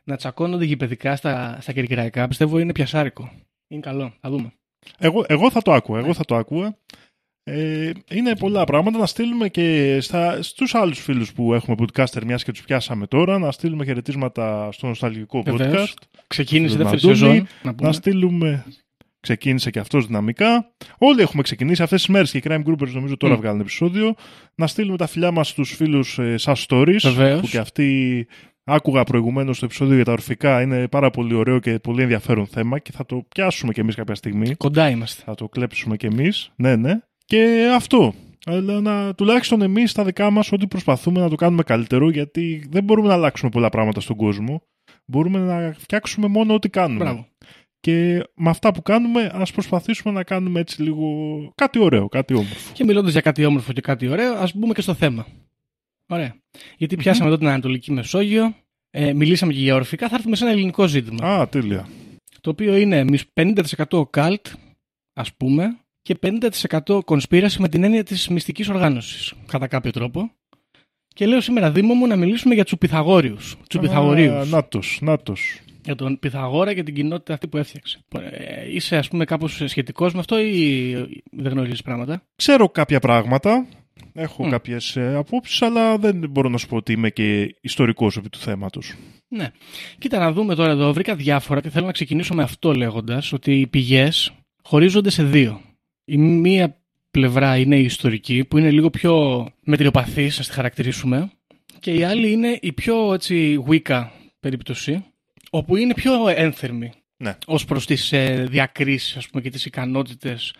να 0.03 0.15
τσακώνονται 0.15 0.65
γηπαιδικά 0.65 1.15
στα, 1.15 1.57
στα 1.61 1.71
κερκυραϊκά. 1.71 2.27
Πιστεύω 2.27 2.59
είναι 2.59 2.71
πιασάρικο. 2.71 3.31
Είναι 3.71 3.81
καλό. 3.81 4.13
Θα 4.21 4.29
δούμε. 4.29 4.53
Εγώ, 4.97 5.25
εγώ 5.27 5.51
θα 5.51 5.61
το 5.61 5.73
άκουγα. 5.73 5.99
Εγώ 5.99 6.13
θα 6.13 6.25
το 6.25 6.35
άκουγα. 6.35 6.77
Ε, 7.43 7.91
είναι 8.11 8.35
πολλά 8.35 8.63
πράγματα. 8.63 8.97
Να 8.97 9.05
στείλουμε 9.05 9.49
και 9.49 9.97
στα, 10.01 10.41
στους 10.41 10.75
άλλους 10.75 10.99
φίλους 10.99 11.33
που 11.33 11.53
έχουμε 11.53 11.75
podcaster, 11.79 12.23
μιας 12.25 12.43
και 12.43 12.51
τους 12.51 12.63
πιάσαμε 12.63 13.07
τώρα, 13.07 13.39
να 13.39 13.51
στείλουμε 13.51 13.85
χαιρετίσματα 13.85 14.71
στο 14.71 14.87
νοσταλγικό 14.87 15.41
Βεβαίως. 15.41 15.93
podcast. 15.93 16.03
Ξεκίνησε 16.27 16.73
η 16.75 16.77
Του 16.77 16.83
δεύτερη 16.83 17.05
Μαντούνι, 17.13 17.31
σεζόν. 17.31 17.47
Να 17.63 17.75
πούμε. 17.75 17.87
Να 17.87 17.93
στείλουμε... 17.93 18.65
Ξεκίνησε 19.19 19.69
και 19.71 19.79
αυτός 19.79 20.05
δυναμικά. 20.05 20.71
Όλοι 20.97 21.21
έχουμε 21.21 21.41
ξεκινήσει 21.41 21.83
αυτές 21.83 21.99
τις 22.01 22.09
μέρες 22.09 22.31
και 22.31 22.37
οι 22.37 22.41
Crime 22.45 22.63
Groupers 22.65 22.89
νομίζω 22.91 23.17
τώρα 23.17 23.33
Μμ. 23.33 23.37
βγάλουν 23.39 23.59
επεισόδιο. 23.59 24.15
Να 24.55 24.67
στείλουμε 24.67 24.97
τα 24.97 25.07
φιλιά 25.07 25.31
μας 25.31 25.47
στους 25.47 25.75
φίλους 25.75 26.19
ε, 26.19 26.37
σας 26.37 26.65
stories. 26.69 26.99
Βεβαίως. 27.01 27.41
Που 27.41 27.47
και 27.47 27.57
αυτοί 27.57 28.27
άκουγα 28.73 29.03
προηγουμένως 29.03 29.59
το 29.59 29.65
επεισόδιο 29.65 29.95
για 29.95 30.05
τα 30.05 30.11
ορφικά. 30.11 30.61
Είναι 30.61 30.87
πάρα 30.87 31.09
πολύ 31.09 31.33
ωραίο 31.33 31.59
και 31.59 31.79
πολύ 31.79 32.01
ενδιαφέρον 32.01 32.47
θέμα 32.47 32.79
και 32.79 32.91
θα 32.91 33.05
το 33.05 33.25
πιάσουμε 33.29 33.73
κι 33.73 33.79
εμείς 33.79 33.95
κάποια 33.95 34.15
στιγμή. 34.15 34.55
Κοντά 34.55 34.89
είμαστε. 34.89 35.21
Θα 35.25 35.35
το 35.35 35.49
κλέψουμε 35.49 35.97
κι 35.97 36.05
εμείς. 36.05 36.51
Ναι, 36.55 36.75
ναι. 36.75 36.99
Και 37.25 37.71
αυτό. 37.75 38.13
Αλλά 38.45 38.81
να, 38.81 39.13
τουλάχιστον 39.13 39.61
εμείς 39.61 39.91
στα 39.91 40.03
δικά 40.03 40.29
μας 40.29 40.51
ό,τι 40.51 40.67
προσπαθούμε 40.67 41.19
να 41.19 41.29
το 41.29 41.35
κάνουμε 41.35 41.63
καλύτερο 41.63 42.09
γιατί 42.09 42.67
δεν 42.69 42.83
μπορούμε 42.83 43.07
να 43.07 43.13
αλλάξουμε 43.13 43.51
πολλά 43.51 43.69
πράγματα 43.69 43.99
στον 44.01 44.15
κόσμο. 44.15 44.61
Μπορούμε 45.05 45.39
να 45.39 45.73
φτιάξουμε 45.77 46.27
μόνο 46.27 46.53
ό,τι 46.53 46.69
κάνουμε. 46.69 47.03
Μπράβο. 47.03 47.27
Και 47.79 48.23
με 48.35 48.49
αυτά 48.49 48.73
που 48.73 48.81
κάνουμε 48.81 49.31
ας 49.33 49.51
προσπαθήσουμε 49.51 50.13
να 50.13 50.23
κάνουμε 50.23 50.59
έτσι 50.59 50.81
λίγο 50.81 51.07
κάτι 51.55 51.79
ωραίο, 51.79 52.07
κάτι 52.07 52.33
όμορφο. 52.33 52.71
Και 52.73 52.83
μιλώντας 52.83 53.11
για 53.11 53.21
κάτι 53.21 53.45
όμορφο 53.45 53.73
και 53.73 53.81
κάτι 53.81 54.07
ωραίο, 54.07 54.33
ας 54.33 54.55
μπούμε 54.55 54.73
και 54.73 54.81
στο 54.81 54.93
θέμα. 54.93 55.25
Ωραία. 56.11 56.35
Γιατί 56.77 56.95
πιάσαμε 56.95 57.27
εδώ 57.27 57.37
την 57.37 57.47
Ανατολική 57.47 57.91
Μεσόγειο, 57.91 58.55
ε, 58.89 59.13
μιλήσαμε 59.13 59.53
και 59.53 59.59
για 59.59 59.75
ορφικά, 59.75 60.09
θα 60.09 60.15
έρθουμε 60.15 60.35
σε 60.35 60.43
ένα 60.43 60.53
ελληνικό 60.53 60.87
ζήτημα. 60.87 61.27
Α, 61.27 61.47
τέλεια. 61.47 61.87
Το 62.41 62.49
οποίο 62.49 62.75
είναι 62.75 63.03
μισ- 63.03 63.29
50% 63.33 64.09
cult, 64.13 64.45
ας 65.13 65.33
πούμε, 65.33 65.77
και 66.01 66.15
50% 66.15 66.99
conspiracy 67.05 67.55
με 67.59 67.69
την 67.69 67.83
έννοια 67.83 68.03
της 68.03 68.27
μυστικής 68.27 68.69
οργάνωσης, 68.69 69.33
κατά 69.47 69.67
κάποιο 69.67 69.91
τρόπο. 69.91 70.31
Και 71.15 71.25
λέω 71.25 71.41
σήμερα, 71.41 71.71
Δήμο 71.71 71.93
μου, 71.93 72.07
να 72.07 72.15
μιλήσουμε 72.15 72.53
για 72.53 72.65
του 72.65 72.77
Πυθαγόριου. 72.77 73.37
Του 73.69 73.79
Πυθαγορίου. 73.79 74.33
Α, 74.33 74.45
Νάτος, 74.45 74.99
νάτος. 75.01 75.59
Για 75.83 75.95
τον 75.95 76.19
Πυθαγόρα 76.19 76.73
και 76.73 76.83
την 76.83 76.93
κοινότητα 76.95 77.33
αυτή 77.33 77.47
που 77.47 77.57
έφτιαξε. 77.57 77.99
Ε, 78.31 78.73
είσαι, 78.73 78.97
ας 78.97 79.07
πούμε, 79.07 79.25
κάπως 79.25 79.61
σχετικός 79.65 80.13
με 80.13 80.19
αυτό 80.19 80.39
ή 80.39 80.91
δεν 81.31 81.51
γνωρίζεις 81.51 81.81
πράγματα; 81.81 82.23
Ξέρω 82.35 82.69
κάποια 82.69 82.99
πράγματα, 82.99 83.67
έχω 84.13 84.45
Μμ. 84.45 84.49
κάποιες 84.49 84.95
ε, 84.95 85.15
απόψεις, 85.15 85.61
αλλά 85.61 85.97
δεν 85.97 86.29
μπορώ 86.29 86.49
να 86.49 86.57
σου 86.57 86.67
πω 86.67 86.75
ότι 86.75 86.91
είμαι 86.91 87.09
και 87.09 87.55
ιστορικός 87.61 88.17
επί 88.17 88.29
του 88.29 88.39
θέματος. 88.39 88.93
Ναι. 89.27 89.51
Κοίτα 89.97 90.19
να 90.19 90.31
δούμε 90.31 90.55
τώρα 90.55 90.71
εδώ. 90.71 90.93
Βρήκα 90.93 91.15
διάφορα 91.15 91.61
και 91.61 91.69
θέλω 91.69 91.85
να 91.85 91.91
ξεκινήσω 91.91 92.33
με 92.33 92.43
αυτό 92.43 92.73
λέγοντας 92.73 93.33
ότι 93.33 93.59
οι 93.59 93.67
πηγές 93.67 94.31
χωρίζονται 94.63 95.09
σε 95.09 95.23
δύο. 95.23 95.61
Η 96.05 96.17
μία 96.17 96.81
πλευρά 97.11 97.57
είναι 97.57 97.77
η 97.77 97.83
ιστορική, 97.83 98.45
που 98.45 98.57
είναι 98.57 98.71
λίγο 98.71 98.89
πιο 98.89 99.45
μετριοπαθής, 99.63 100.39
ας 100.39 100.47
τη 100.47 100.53
χαρακτηρίσουμε. 100.53 101.31
Και 101.79 101.93
η 101.93 102.03
άλλη 102.03 102.31
είναι 102.31 102.57
η 102.61 102.73
πιο 102.73 103.13
έτσι 103.13 103.63
Wicca 103.67 104.07
περίπτωση, 104.39 105.05
όπου 105.49 105.75
είναι 105.75 105.93
πιο 105.93 106.27
ένθερμη. 106.27 106.91
Ναι. 107.17 107.37
ως 107.45 107.65
προς 107.65 107.85
τις 107.85 108.11
ε, 108.11 108.45
διακρίσεις 108.49 109.17
ας 109.17 109.27
πούμε, 109.29 109.41
και 109.41 109.49
τις 109.49 109.65
ικανότητες 109.65 110.53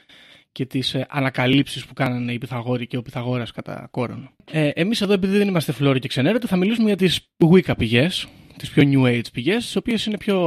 και 0.51 0.65
τις 0.65 0.93
ε, 0.93 1.05
ανακαλύψεις 1.09 1.85
που 1.85 1.93
κάνανε 1.93 2.33
οι 2.33 2.37
Πυθαγόροι 2.37 2.87
και 2.87 2.97
ο 2.97 3.01
Πυθαγόρας 3.01 3.51
κατά 3.51 3.87
κόρον. 3.91 4.29
Ε, 4.51 4.67
εμείς 4.67 5.01
εδώ 5.01 5.13
επειδή 5.13 5.37
δεν 5.37 5.47
είμαστε 5.47 5.71
φλόροι 5.71 5.99
και 5.99 6.07
ξενέρωτοι 6.07 6.47
θα 6.47 6.55
μιλήσουμε 6.55 6.87
για 6.87 6.95
τις 6.95 7.19
Wicca 7.51 7.77
πηγές, 7.77 8.27
τις 8.57 8.69
πιο 8.69 8.83
New 8.85 9.17
Age 9.17 9.31
πηγές, 9.33 9.65
τις 9.65 9.75
οποίες 9.75 10.05
είναι 10.05 10.17
πιο 10.17 10.37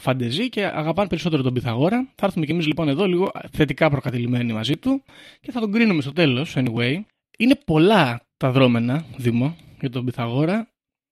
φαντεζή 0.00 0.48
και 0.48 0.64
αγαπάνε 0.64 1.08
περισσότερο 1.08 1.42
τον 1.42 1.52
Πυθαγόρα. 1.52 2.08
Θα 2.14 2.26
έρθουμε 2.26 2.46
κι 2.46 2.52
εμείς 2.52 2.66
λοιπόν 2.66 2.88
εδώ 2.88 3.06
λίγο 3.06 3.30
θετικά 3.52 3.90
προκατηλημένοι 3.90 4.52
μαζί 4.52 4.76
του 4.76 5.02
και 5.40 5.52
θα 5.52 5.60
τον 5.60 5.72
κρίνουμε 5.72 6.02
στο 6.02 6.12
τέλος, 6.12 6.54
anyway. 6.56 7.00
Είναι 7.38 7.54
πολλά 7.66 8.26
τα 8.36 8.50
δρόμενα, 8.50 9.04
Δήμο, 9.16 9.56
για 9.80 9.90
τον 9.90 10.04
Πυθαγόρα. 10.04 10.68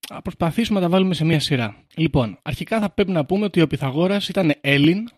Θα 0.09 0.23
προσπαθήσουμε 0.23 0.81
να 0.81 0.87
τα 0.87 0.93
βάλουμε 0.93 1.15
σε 1.15 1.25
μία 1.25 1.41
σειρά. 1.41 1.77
Λοιπόν, 1.97 2.39
αρχικά 2.43 2.81
θα 2.81 2.91
πρέπει 2.91 3.11
να 3.11 3.25
πούμε 3.25 3.45
ότι 3.45 3.61
ο 3.61 3.67
Πυθαγόρας 3.67 4.29
ήταν 4.29 4.55
Έλλην, 4.61 5.09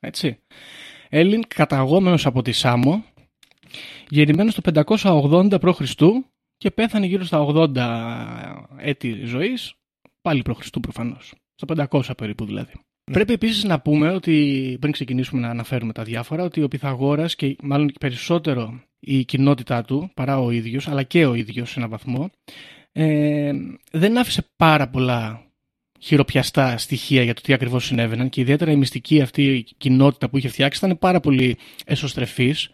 έτσι. 0.00 0.38
Έλλην 1.12 1.42
καταγόμενος 1.48 2.26
από 2.26 2.42
τη 2.42 2.52
Σάμο, 2.52 3.04
γεννημένος 4.08 4.54
το 4.54 4.84
580 4.98 5.60
π.Χ. 5.60 5.80
και 6.56 6.70
πέθανε 6.70 7.06
γύρω 7.06 7.24
στα 7.24 7.46
80 7.48 7.76
έτη 8.76 9.24
ζωής, 9.24 9.74
πάλι 10.22 10.42
π.Χ. 10.42 10.68
προφανώς, 10.80 11.34
στα 11.54 11.86
500 11.90 12.10
περίπου 12.16 12.44
δηλαδή. 12.44 12.72
Πρέπει 13.12 13.32
επίσης 13.32 13.64
να 13.64 13.80
πούμε 13.80 14.10
ότι, 14.10 14.76
πριν 14.80 14.92
ξεκινήσουμε 14.92 15.40
να 15.40 15.48
αναφέρουμε 15.48 15.92
τα 15.92 16.02
διάφορα, 16.02 16.44
ότι 16.44 16.62
ο 16.62 16.68
Πυθαγόρας 16.68 17.34
και 17.34 17.56
μάλλον 17.62 17.92
περισσότερο 18.00 18.82
η 19.00 19.24
κοινότητά 19.24 19.82
του, 19.82 20.10
παρά 20.14 20.40
ο 20.40 20.50
ίδιος, 20.50 20.88
αλλά 20.88 21.02
και 21.02 21.26
ο 21.26 21.34
ίδιος 21.34 21.70
σε 21.70 21.78
έναν 21.78 21.90
βαθμό, 21.90 22.30
ε, 22.92 23.52
δεν 23.92 24.18
άφησε 24.18 24.46
πάρα 24.56 24.88
πολλά 24.88 25.49
χειροπιαστά 26.00 26.78
στοιχεία 26.78 27.22
για 27.22 27.34
το 27.34 27.40
τι 27.40 27.52
ακριβώς 27.52 27.84
συνέβαιναν 27.84 28.28
και 28.28 28.40
ιδιαίτερα 28.40 28.70
η 28.70 28.76
μυστική 28.76 29.20
αυτή 29.20 29.42
η 29.42 29.66
κοινότητα 29.76 30.28
που 30.28 30.38
είχε 30.38 30.48
φτιάξει 30.48 30.84
ήταν 30.84 30.98
πάρα 30.98 31.20
πολύ 31.20 31.56
εσωστρεφής. 31.84 32.70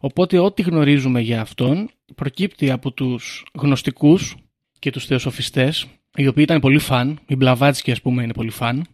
Οπότε 0.00 0.38
ό,τι 0.38 0.62
γνωρίζουμε 0.62 1.20
για 1.20 1.40
αυτόν 1.40 1.90
προκύπτει 2.14 2.70
από 2.70 2.90
τους 2.90 3.44
γνωστικούς 3.54 4.36
και 4.78 4.90
τους 4.90 5.06
θεοσοφιστές 5.06 5.86
οι 6.16 6.26
οποίοι 6.26 6.44
ήταν 6.48 6.60
πολύ 6.60 6.78
φαν, 6.78 7.18
οι 7.26 7.36
Μπλαβάτσκι 7.36 7.90
ας 7.90 8.00
πούμε 8.00 8.22
είναι 8.22 8.32
πολύ 8.32 8.50
φαν. 8.50 8.86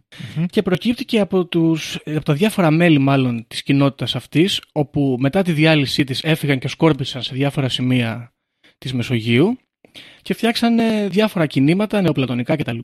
Και 0.49 0.61
προκύπτει 0.61 1.05
και 1.05 1.19
από, 1.19 1.45
τους, 1.45 1.99
από 2.05 2.25
τα 2.25 2.33
διάφορα 2.33 2.71
μέλη 2.71 2.99
μάλλον 2.99 3.45
της 3.47 3.63
κοινότητας 3.63 4.15
αυτής 4.15 4.61
όπου 4.71 5.17
μετά 5.19 5.41
τη 5.41 5.51
διάλυσή 5.51 6.03
της 6.03 6.23
έφυγαν 6.23 6.59
και 6.59 6.67
σκόρπισαν 6.67 7.21
σε 7.21 7.35
διάφορα 7.35 7.69
σημεία 7.69 8.33
της 8.77 8.93
Μεσογείου 8.93 9.57
και 10.21 10.33
φτιάξανε 10.33 11.07
διάφορα 11.07 11.45
κινήματα 11.45 12.01
νεοπλατωνικά 12.01 12.55
κτλ 12.55 12.79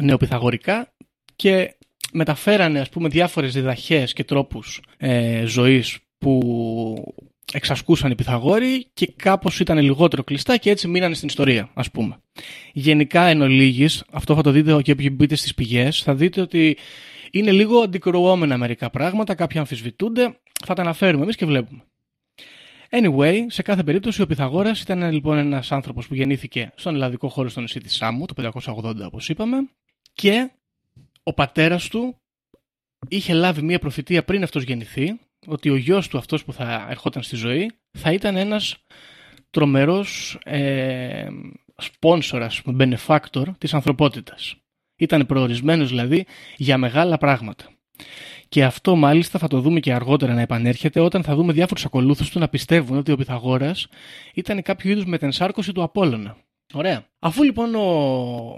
νεοπιθαγορικά 0.00 0.92
και 1.36 1.76
μεταφέρανε 2.12 2.80
ας 2.80 2.88
πούμε 2.88 3.08
διάφορες 3.08 3.52
διδαχές 3.52 4.12
και 4.12 4.24
τρόπους 4.24 4.80
ε, 4.96 5.44
ζωής 5.46 5.98
που 6.18 7.14
εξασκούσαν 7.52 8.10
οι 8.10 8.14
Πυθαγόροι 8.14 8.86
και 8.94 9.12
κάπως 9.16 9.60
ήταν 9.60 9.78
λιγότερο 9.78 10.24
κλειστά 10.24 10.56
και 10.56 10.70
έτσι 10.70 10.88
μείνανε 10.88 11.14
στην 11.14 11.28
ιστορία 11.28 11.70
ας 11.74 11.90
πούμε. 11.90 12.18
Γενικά 12.72 13.26
εν 13.26 13.40
ολίγης, 13.40 14.04
αυτό 14.10 14.34
θα 14.34 14.42
το 14.42 14.50
δείτε 14.50 14.82
και 14.82 14.92
όποιοι 14.92 15.10
μπείτε 15.12 15.34
στις 15.34 15.54
πηγές, 15.54 16.02
θα 16.02 16.14
δείτε 16.14 16.40
ότι 16.40 16.76
είναι 17.30 17.52
λίγο 17.52 17.78
αντικρουόμενα 17.78 18.56
μερικά 18.56 18.90
πράγματα, 18.90 19.34
κάποια 19.34 19.60
αμφισβητούνται, 19.60 20.38
θα 20.64 20.74
τα 20.74 20.82
αναφέρουμε 20.82 21.22
εμείς 21.22 21.36
και 21.36 21.46
βλέπουμε. 21.46 21.82
Anyway, 22.90 23.38
σε 23.46 23.62
κάθε 23.62 23.82
περίπτωση 23.82 24.22
ο 24.22 24.26
Πυθαγόρας 24.26 24.80
ήταν 24.80 25.12
λοιπόν 25.12 25.38
ένας 25.38 25.72
άνθρωπος 25.72 26.06
που 26.06 26.14
γεννήθηκε 26.14 26.72
στον 26.74 26.94
ελλαδικό 26.94 27.28
χώρο 27.28 27.48
στο 27.48 27.60
νησί 27.60 27.80
της 27.80 27.94
Σάμου 27.94 28.24
το 28.26 28.50
580 28.64 28.94
όπως 29.06 29.28
είπαμε 29.28 29.56
και 30.16 30.50
ο 31.22 31.32
πατέρας 31.32 31.88
του 31.88 32.16
είχε 33.08 33.32
λάβει 33.32 33.62
μια 33.62 33.78
προφητεία 33.78 34.24
πριν 34.24 34.42
αυτός 34.42 34.62
γεννηθεί 34.62 35.18
ότι 35.46 35.70
ο 35.70 35.76
γιος 35.76 36.08
του 36.08 36.18
αυτός 36.18 36.44
που 36.44 36.52
θα 36.52 36.86
ερχόταν 36.90 37.22
στη 37.22 37.36
ζωή 37.36 37.70
θα 37.98 38.12
ήταν 38.12 38.36
ένας 38.36 38.76
τρομερός 39.50 40.38
ε, 40.44 41.26
σπόνσορας, 41.76 42.62
benefactor 42.78 43.44
της 43.58 43.74
ανθρωπότητας. 43.74 44.54
Ήταν 44.96 45.26
προορισμένος 45.26 45.88
δηλαδή 45.88 46.26
για 46.56 46.78
μεγάλα 46.78 47.18
πράγματα. 47.18 47.64
Και 48.48 48.64
αυτό 48.64 48.96
μάλιστα 48.96 49.38
θα 49.38 49.48
το 49.48 49.60
δούμε 49.60 49.80
και 49.80 49.92
αργότερα 49.92 50.34
να 50.34 50.40
επανέρχεται 50.40 51.00
όταν 51.00 51.22
θα 51.22 51.34
δούμε 51.34 51.52
διάφορους 51.52 51.84
ακολούθους 51.84 52.30
του 52.30 52.38
να 52.38 52.48
πιστεύουν 52.48 52.96
ότι 52.96 53.12
ο 53.12 53.16
Πυθαγόρας 53.16 53.86
ήταν 54.34 54.62
κάποιο 54.62 54.90
είδους 54.90 55.04
μετενσάρκωση 55.04 55.72
του 55.72 55.82
Απόλλωνα. 55.82 56.36
Ωραία. 56.72 57.06
Αφού 57.18 57.42
λοιπόν 57.42 57.74
ο, 57.74 58.56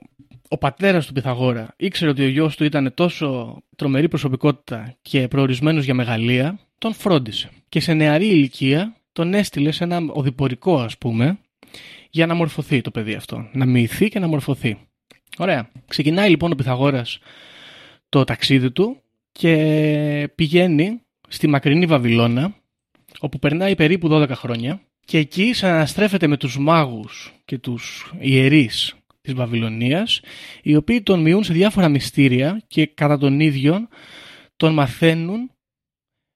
ο 0.48 0.58
πατέρας 0.58 1.06
του 1.06 1.12
Πυθαγόρα 1.12 1.74
ήξερε 1.76 2.10
ότι 2.10 2.24
ο 2.24 2.28
γιος 2.28 2.56
του 2.56 2.64
ήταν 2.64 2.94
τόσο 2.94 3.58
τρομερή 3.76 4.08
προσωπικότητα 4.08 4.96
και 5.02 5.28
προορισμένος 5.28 5.84
για 5.84 5.94
μεγαλεία, 5.94 6.58
τον 6.78 6.92
φρόντισε. 6.94 7.50
Και 7.68 7.80
σε 7.80 7.92
νεαρή 7.92 8.26
ηλικία 8.26 8.96
τον 9.12 9.34
έστειλε 9.34 9.70
σε 9.70 9.84
ένα 9.84 10.00
οδηπορικό 10.08 10.80
ας 10.80 10.98
πούμε 10.98 11.38
για 12.10 12.26
να 12.26 12.34
μορφωθεί 12.34 12.80
το 12.80 12.90
παιδί 12.90 13.14
αυτό. 13.14 13.48
Να 13.52 13.66
μοιηθεί 13.66 14.08
και 14.08 14.18
να 14.18 14.26
μορφωθεί. 14.26 14.78
Ωραία. 15.38 15.70
Ξεκινάει 15.86 16.30
λοιπόν 16.30 16.52
ο 16.52 16.54
Πυθαγόρας 16.54 17.18
το 18.08 18.24
ταξίδι 18.24 18.70
του 18.70 19.02
και 19.32 20.30
πηγαίνει 20.34 21.00
στη 21.28 21.46
μακρινή 21.46 21.86
Βαβυλώνα 21.86 22.54
όπου 23.20 23.38
περνάει 23.38 23.74
περίπου 23.74 24.08
12 24.10 24.28
χρόνια 24.30 24.80
και 25.04 25.18
εκεί 25.18 25.52
συναναστρέφεται 25.52 26.26
με 26.26 26.36
τους 26.36 26.58
μάγους 26.58 27.34
και 27.44 27.58
τους 27.58 28.12
ιερείς 28.18 28.97
της 29.28 29.36
Βαβυλωνίας 29.36 30.20
οι 30.62 30.76
οποίοι 30.76 31.02
τον 31.02 31.20
μειούν 31.20 31.44
σε 31.44 31.52
διάφορα 31.52 31.88
μυστήρια 31.88 32.62
και 32.66 32.86
κατά 32.86 33.18
τον 33.18 33.40
ίδιο 33.40 33.88
τον 34.56 34.74
μαθαίνουν 34.74 35.50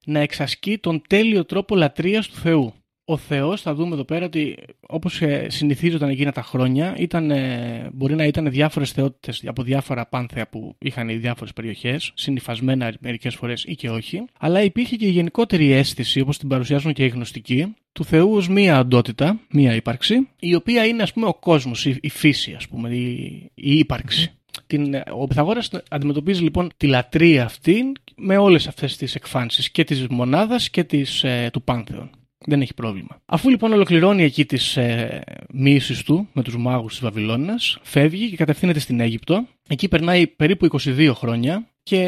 να 0.05 0.19
εξασκεί 0.19 0.77
τον 0.77 1.01
τέλειο 1.07 1.45
τρόπο 1.45 1.75
λατρείας 1.75 2.27
του 2.27 2.35
Θεού 2.35 2.73
ο 3.13 3.17
Θεός 3.17 3.61
θα 3.61 3.73
δούμε 3.73 3.93
εδώ 3.93 4.03
πέρα 4.03 4.25
ότι 4.25 4.57
όπως 4.87 5.21
ε, 5.21 5.47
συνηθίζονταν 5.49 6.09
εκείνα 6.09 6.31
τα 6.31 6.41
χρόνια 6.41 6.95
ήταν, 6.97 7.31
ε, 7.31 7.89
μπορεί 7.93 8.15
να 8.15 8.25
ήταν 8.25 8.49
διάφορες 8.49 8.91
θεότητες 8.91 9.43
από 9.45 9.63
διάφορα 9.63 10.05
πάνθεα 10.05 10.47
που 10.47 10.75
είχαν 10.79 11.09
οι 11.09 11.15
διάφορες 11.15 11.53
περιοχές, 11.53 12.11
συνυφασμένα 12.15 12.93
μερικές 12.99 13.35
φορές 13.35 13.63
ή 13.67 13.75
και 13.75 13.89
όχι, 13.89 14.25
αλλά 14.39 14.61
υπήρχε 14.61 14.95
και 14.95 15.05
η 15.05 15.09
γενικότερη 15.09 15.71
αίσθηση 15.71 16.19
όπως 16.19 16.37
την 16.37 16.49
παρουσιάζουν 16.49 16.93
και 16.93 17.05
οι 17.05 17.07
γνωστικοί 17.07 17.75
του 17.91 18.05
Θεού 18.05 18.33
ως 18.33 18.49
μία 18.49 18.79
οντότητα, 18.79 19.39
μία 19.51 19.75
ύπαρξη, 19.75 20.27
η 20.39 20.55
οποία 20.55 20.85
είναι 20.85 21.03
ας 21.03 21.13
πούμε 21.13 21.27
ο 21.27 21.33
κόσμος, 21.33 21.85
η, 21.85 21.97
η 22.01 22.09
φύση 22.09 22.53
ας 22.53 22.67
πούμε, 22.67 22.89
η, 22.89 23.11
η 23.53 23.77
ύπαρξη. 23.77 24.31
Την, 24.67 24.95
ο 25.11 25.27
Πυθαγόρας 25.27 25.69
αντιμετωπίζει 25.89 26.43
λοιπόν 26.43 26.71
τη 26.77 26.87
λατρεία 26.87 27.43
αυτή 27.43 27.91
με 28.15 28.37
όλες 28.37 28.67
αυτές 28.67 28.97
τις 28.97 29.15
εκφάνσεις 29.15 29.71
και 29.71 29.83
της 29.83 30.07
μονάδας 30.07 30.69
και 30.69 30.83
της, 30.83 31.23
ε, 31.23 31.49
του 31.53 31.61
πάνθεων. 31.61 32.09
Δεν 32.45 32.61
έχει 32.61 32.73
πρόβλημα. 32.73 33.21
Αφού 33.25 33.49
λοιπόν 33.49 33.73
ολοκληρώνει 33.73 34.23
εκεί 34.23 34.45
τις 34.45 34.77
ε, 34.77 35.21
μίσεις 35.53 36.03
του 36.03 36.27
με 36.33 36.43
τους 36.43 36.57
μάγους 36.57 36.91
της 36.91 37.01
Βαβυλώνας, 37.01 37.77
φεύγει 37.81 38.29
και 38.29 38.35
κατευθύνεται 38.35 38.79
στην 38.79 38.99
Αίγυπτο. 38.99 39.47
Εκεί 39.69 39.87
περνάει 39.87 40.27
περίπου 40.27 40.67
22 40.81 41.11
χρόνια 41.13 41.67
και 41.83 41.99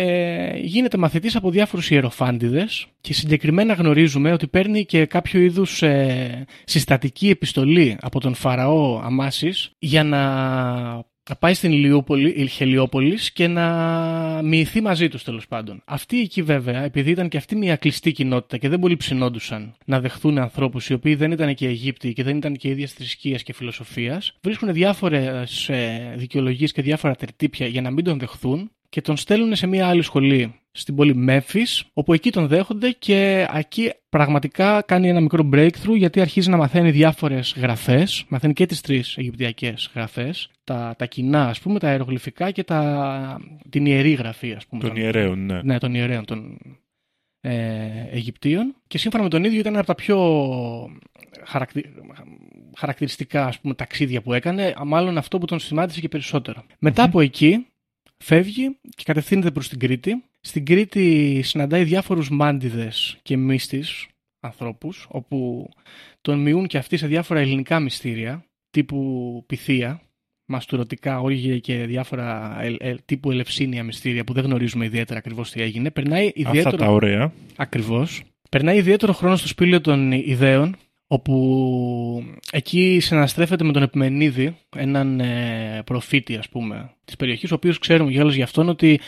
γίνεται 0.62 0.98
μαθητής 0.98 1.36
από 1.36 1.50
διάφορους 1.50 1.89
ιεροφάντιδες 1.89 2.88
και 3.02 3.13
συγκεκριμένα 3.13 3.74
γνωρίζουμε 3.74 4.32
ότι 4.32 4.48
παίρνει 4.48 4.86
και 4.86 5.06
κάποιο 5.06 5.39
είδους 5.39 5.82
ε, 5.82 6.45
συστατική 6.65 7.30
επιστολή 7.30 7.98
από 8.02 8.19
τον 8.19 8.34
Φαραώ 8.34 9.00
Αμάσης 9.04 9.71
για 9.80 10.04
να 10.04 10.21
να 11.30 11.36
πάει 11.36 11.54
στην 11.54 11.72
Ηλιούπολη, 11.72 12.48
Χελιόπολης 12.48 13.32
και 13.32 13.48
να 13.48 14.42
μοιηθεί 14.44 14.82
μαζί 14.82 15.08
τους 15.08 15.24
τέλος 15.24 15.48
πάντων. 15.48 15.82
Αυτοί 15.86 16.20
εκεί 16.20 16.42
βέβαια, 16.42 16.84
επειδή 16.84 17.12
ήταν 17.12 17.28
και 17.28 17.38
αυτή 17.38 17.56
μια 17.56 17.76
κλειστή 17.76 18.12
κοινότητα 18.12 18.58
και 18.58 18.70
δεν 18.70 18.80
πολύ 18.80 18.98
ψινόντουσαν 18.98 19.76
να 19.86 20.00
δεχθούν 20.00 20.38
ανθρώπους 20.38 20.90
οι 20.90 20.94
οποίοι 20.94 21.16
δεν 21.16 21.32
ήταν 21.32 21.56
και 21.56 21.68
Αιγύπτιοι 21.68 22.14
και 22.14 22.24
δεν 22.24 22.38
ήταν 22.38 22.56
και 22.56 22.68
ίδιας 22.68 22.92
θρησκείας 22.92 23.44
και 23.44 23.54
φιλοσοφίας, 23.54 24.38
βρίσκουν 24.42 24.74
διάφορες 24.74 25.70
ε, 25.70 26.14
δικαιολογίες 26.18 26.72
και 26.72 26.82
διάφορα 26.82 27.16
τερτύπια 27.16 27.68
για 27.68 27.82
να 27.82 27.92
μην 27.92 28.04
τον 28.04 28.20
δεχθούν 28.20 28.72
και 28.90 29.02
τον 29.02 29.18
στέλνουν 29.18 29.56
σε 29.56 29.68
μια 29.68 29.88
άλλη 29.88 30.02
σχολή 30.02 30.60
στην 30.78 30.96
πόλη 30.96 31.26
Memphis, 31.30 31.82
όπου 31.94 32.14
εκεί 32.14 32.32
τον 32.32 32.48
δέχονται 32.48 32.92
και 32.92 33.48
εκεί 33.54 33.92
πραγματικά 34.10 34.82
κάνει 34.82 35.10
ένα 35.10 35.20
μικρό 35.20 35.50
breakthrough 35.54 35.96
γιατί 35.98 36.22
αρχίζει 36.22 36.50
να 36.50 36.58
μαθαίνει 36.58 36.92
διάφορες 36.92 37.56
γραφές, 37.58 38.26
μαθαίνει 38.28 38.54
και 38.54 38.66
τις 38.66 38.82
τρεις 38.82 39.18
Αιγυπτιακές 39.18 39.92
γραφές, 39.94 40.50
τα, 40.64 40.96
τα 40.98 41.06
κοινά 41.06 41.48
ας 41.48 41.60
πούμε, 41.60 41.80
τα 41.80 41.88
αερογλυφικά 41.88 42.52
και 42.52 42.64
τα, 42.64 43.42
την 43.70 43.86
ιερή 43.86 44.12
γραφή 44.14 44.54
ας 44.54 44.66
πούμε. 44.66 44.82
Των 44.82 44.96
ιερέων, 44.96 45.46
ναι. 45.46 45.62
Ναι, 45.64 45.78
των 45.78 45.94
ιερέων 45.94 46.26
των 46.26 46.58
ε, 47.42 47.54
Αιγυπτίων 48.12 48.76
και 48.88 48.98
σύμφωνα 48.98 49.24
με 49.24 49.30
τον 49.30 49.44
ίδιο 49.44 49.60
ήταν 49.60 49.78
από 49.78 49.86
τα 49.86 49.96
πιο 49.96 50.20
χαρακτη... 51.44 51.86
χαρακτηριστικά 52.78 53.46
ας 53.46 53.60
πούμε, 53.60 53.74
ταξίδια 53.74 54.22
που 54.22 54.34
έκανε, 54.34 54.74
μάλλον 54.86 55.18
αυτό 55.18 55.38
που 55.38 55.46
τον 55.46 55.60
σημάτισε 55.60 56.00
και 56.00 56.08
περισσότερο. 56.08 56.64
Μετά 56.80 57.04
από 57.04 57.20
εκεί 57.20 57.66
φεύγει 58.18 58.78
και 58.96 59.04
κατευθύνεται 59.06 59.52
προς 59.52 59.70
την 59.70 59.80
Κρήτη. 59.80 60.24
Στην 60.47 60.65
Κρήτη 60.65 61.41
συναντάει 61.43 61.84
διάφορους 61.84 62.29
μάντιδες 62.29 63.17
και 63.21 63.38
μύστης 63.38 64.08
ανθρώπους, 64.39 65.08
όπου 65.10 65.69
τον 66.21 66.39
μειούν 66.39 66.67
και 66.67 66.77
αυτοί 66.77 66.97
σε 66.97 67.08
διάφορα 67.08 67.39
ελληνικά 67.39 67.79
μυστήρια, 67.79 68.45
τύπου 68.69 69.43
Πυθία, 69.47 70.01
μαστουρωτικά 70.45 71.19
όργια 71.19 71.60
και 71.60 71.86
διάφορα 71.86 72.58
ε, 72.62 72.75
ε, 72.79 72.95
τύπου 73.05 73.31
ελευσίνια 73.31 73.84
μυστήρια 73.84 74.23
που 74.23 74.34
δεν 74.34 74.43
γνωρίζουμε 74.43 74.86
ιδιαίτερα 74.86 75.19
ακριβώς 75.19 75.51
τι 75.51 75.62
έγινε. 75.62 75.91
Περνάει 75.91 76.27
Αυτά 76.27 76.49
ιδιαίτερο. 76.49 76.77
τα 76.77 76.91
ωραία. 76.91 77.31
Ακριβώς. 77.55 78.23
Περνάει 78.49 78.77
ιδιαίτερο 78.77 79.13
χρόνο 79.13 79.36
στο 79.36 79.47
σπήλαιο 79.47 79.81
των 79.81 80.12
ιδέων, 80.12 80.75
όπου 81.08 82.24
εκεί 82.52 82.98
συναστρέφεται 83.02 83.63
με 83.63 83.72
τον 83.72 83.84
Επιμενίδη, 83.84 84.58
έναν 84.76 85.20
ε, 85.20 85.82
προφήτη 85.86 86.36
ας 86.36 86.50
πούμε 86.50 86.89
της 87.06 87.15
περιοχής, 87.15 87.52
ο 87.52 87.56
οποίος 87.56 87.80
ξέρουμε 87.80 88.12
για 88.12 88.24
για 88.24 88.44
αυτόν 88.44 88.70
ότι 88.70 89.00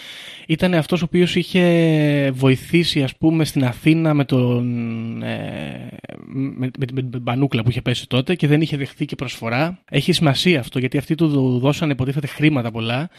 ήταν 0.48 0.74
αυτός 0.74 1.02
ο 1.02 1.06
οποίος 1.06 1.36
είχε 1.36 2.32
βοηθήσει 2.34 3.04
ας 3.04 3.16
πούμε 3.18 3.46
στην 3.46 3.66
Αθήνα 3.66 4.14
με 4.14 4.26
τον 4.26 5.22
ε, 5.24 5.90
με, 6.26 6.70
με, 6.78 6.86
με 6.94 7.02
την 7.02 7.24
Πανούκλα 7.24 7.64
που 7.64 7.70
είχε 7.70 7.82
πέσει 7.82 8.08
τότε 8.08 8.36
και 8.36 8.48
δεν 8.48 8.62
είχε 8.62 8.78
δεχθεί 8.78 9.06
και 9.06 9.16
προσφορά. 9.16 9.80
Έχει 9.90 10.12
σημασία 10.12 10.60
αυτό 10.60 10.80
γιατί 10.80 10.98
αυτοί 10.98 11.16
του 11.16 11.60
δώσανε 11.60 11.92
υποτίθεται 11.92 12.28
χρήματα 12.28 12.72
πολλά 12.72 13.10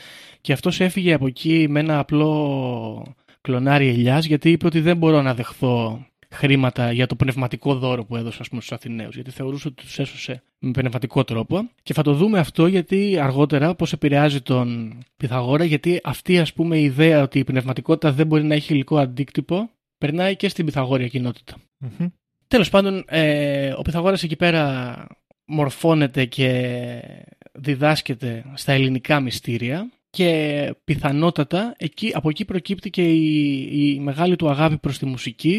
και 0.41 0.53
αυτός 0.53 0.81
έφυγε 0.81 1.13
από 1.13 1.27
εκεί 1.27 1.67
με 1.69 1.81
ένα 1.81 1.99
απλό 1.99 3.17
κλονάρι 3.41 3.89
ελιάς 3.89 4.27
γιατί 4.27 4.51
είπε 4.51 4.67
ότι 4.67 4.81
δεν 4.81 4.97
μπορώ 4.97 5.23
να 5.23 5.35
δεχθώ 5.35 6.07
χρήματα 6.31 6.93
για 6.93 7.07
το 7.07 7.17
πνευματικό 7.17 7.75
δώρο 7.75 8.05
που 8.05 8.17
έδωσε 8.17 8.39
ας 8.41 8.49
πούμε, 8.49 8.61
στους 8.61 8.77
Αθηναίους 8.77 9.15
γιατί 9.15 9.31
θεωρούσε 9.31 9.69
ότι 9.69 9.83
τους 9.83 9.99
έσωσε 9.99 10.43
με 10.59 10.71
πνευματικό 10.71 11.25
τρόπο 11.25 11.71
και 11.83 11.93
θα 11.93 12.03
το 12.03 12.13
δούμε 12.13 12.39
αυτό 12.39 12.67
γιατί 12.67 13.19
αργότερα 13.19 13.75
πώς 13.75 13.93
επηρεάζει 13.93 14.41
τον 14.41 14.99
Πυθαγόρα 15.17 15.65
γιατί 15.65 16.01
αυτή 16.05 16.39
ας 16.39 16.53
πούμε 16.53 16.79
η 16.79 16.85
ιδέα 16.85 17.23
ότι 17.23 17.39
η 17.39 17.45
πνευματικότητα 17.45 18.13
δεν 18.13 18.27
μπορεί 18.27 18.45
να 18.45 18.55
έχει 18.55 18.73
υλικό 18.73 18.99
αντίκτυπο 18.99 19.71
περνάει 19.99 20.37
και 20.37 20.49
στην 20.49 20.65
Πυθαγόρια 20.65 21.09
κοινότητα. 21.09 21.55
Μμμ. 21.79 22.09
Τέλος 22.49 22.71
πάντων, 22.71 23.05
ε, 23.09 23.73
ο 23.77 23.83
Πυθαγόρας 23.83 24.23
εκεί 24.23 24.37
πέρα 24.37 25.07
μορφώνεται 25.45 26.25
και 26.25 27.03
διδάσκεται 27.53 28.45
στα 28.55 28.73
ελληνικά 28.73 29.21
μυστήρια 29.21 29.91
και 30.11 30.75
πιθανότατα 30.85 31.75
εκεί, 31.79 32.11
από 32.15 32.29
εκεί 32.29 32.45
προκύπτει 32.45 32.91
και 32.91 33.13
η, 33.13 33.61
η 33.73 34.01
μεγάλη 34.01 34.37
του 34.37 34.49
αγάπη 34.49 34.79
προς 34.79 34.99
τη 34.99 35.07
μουσική 35.07 35.59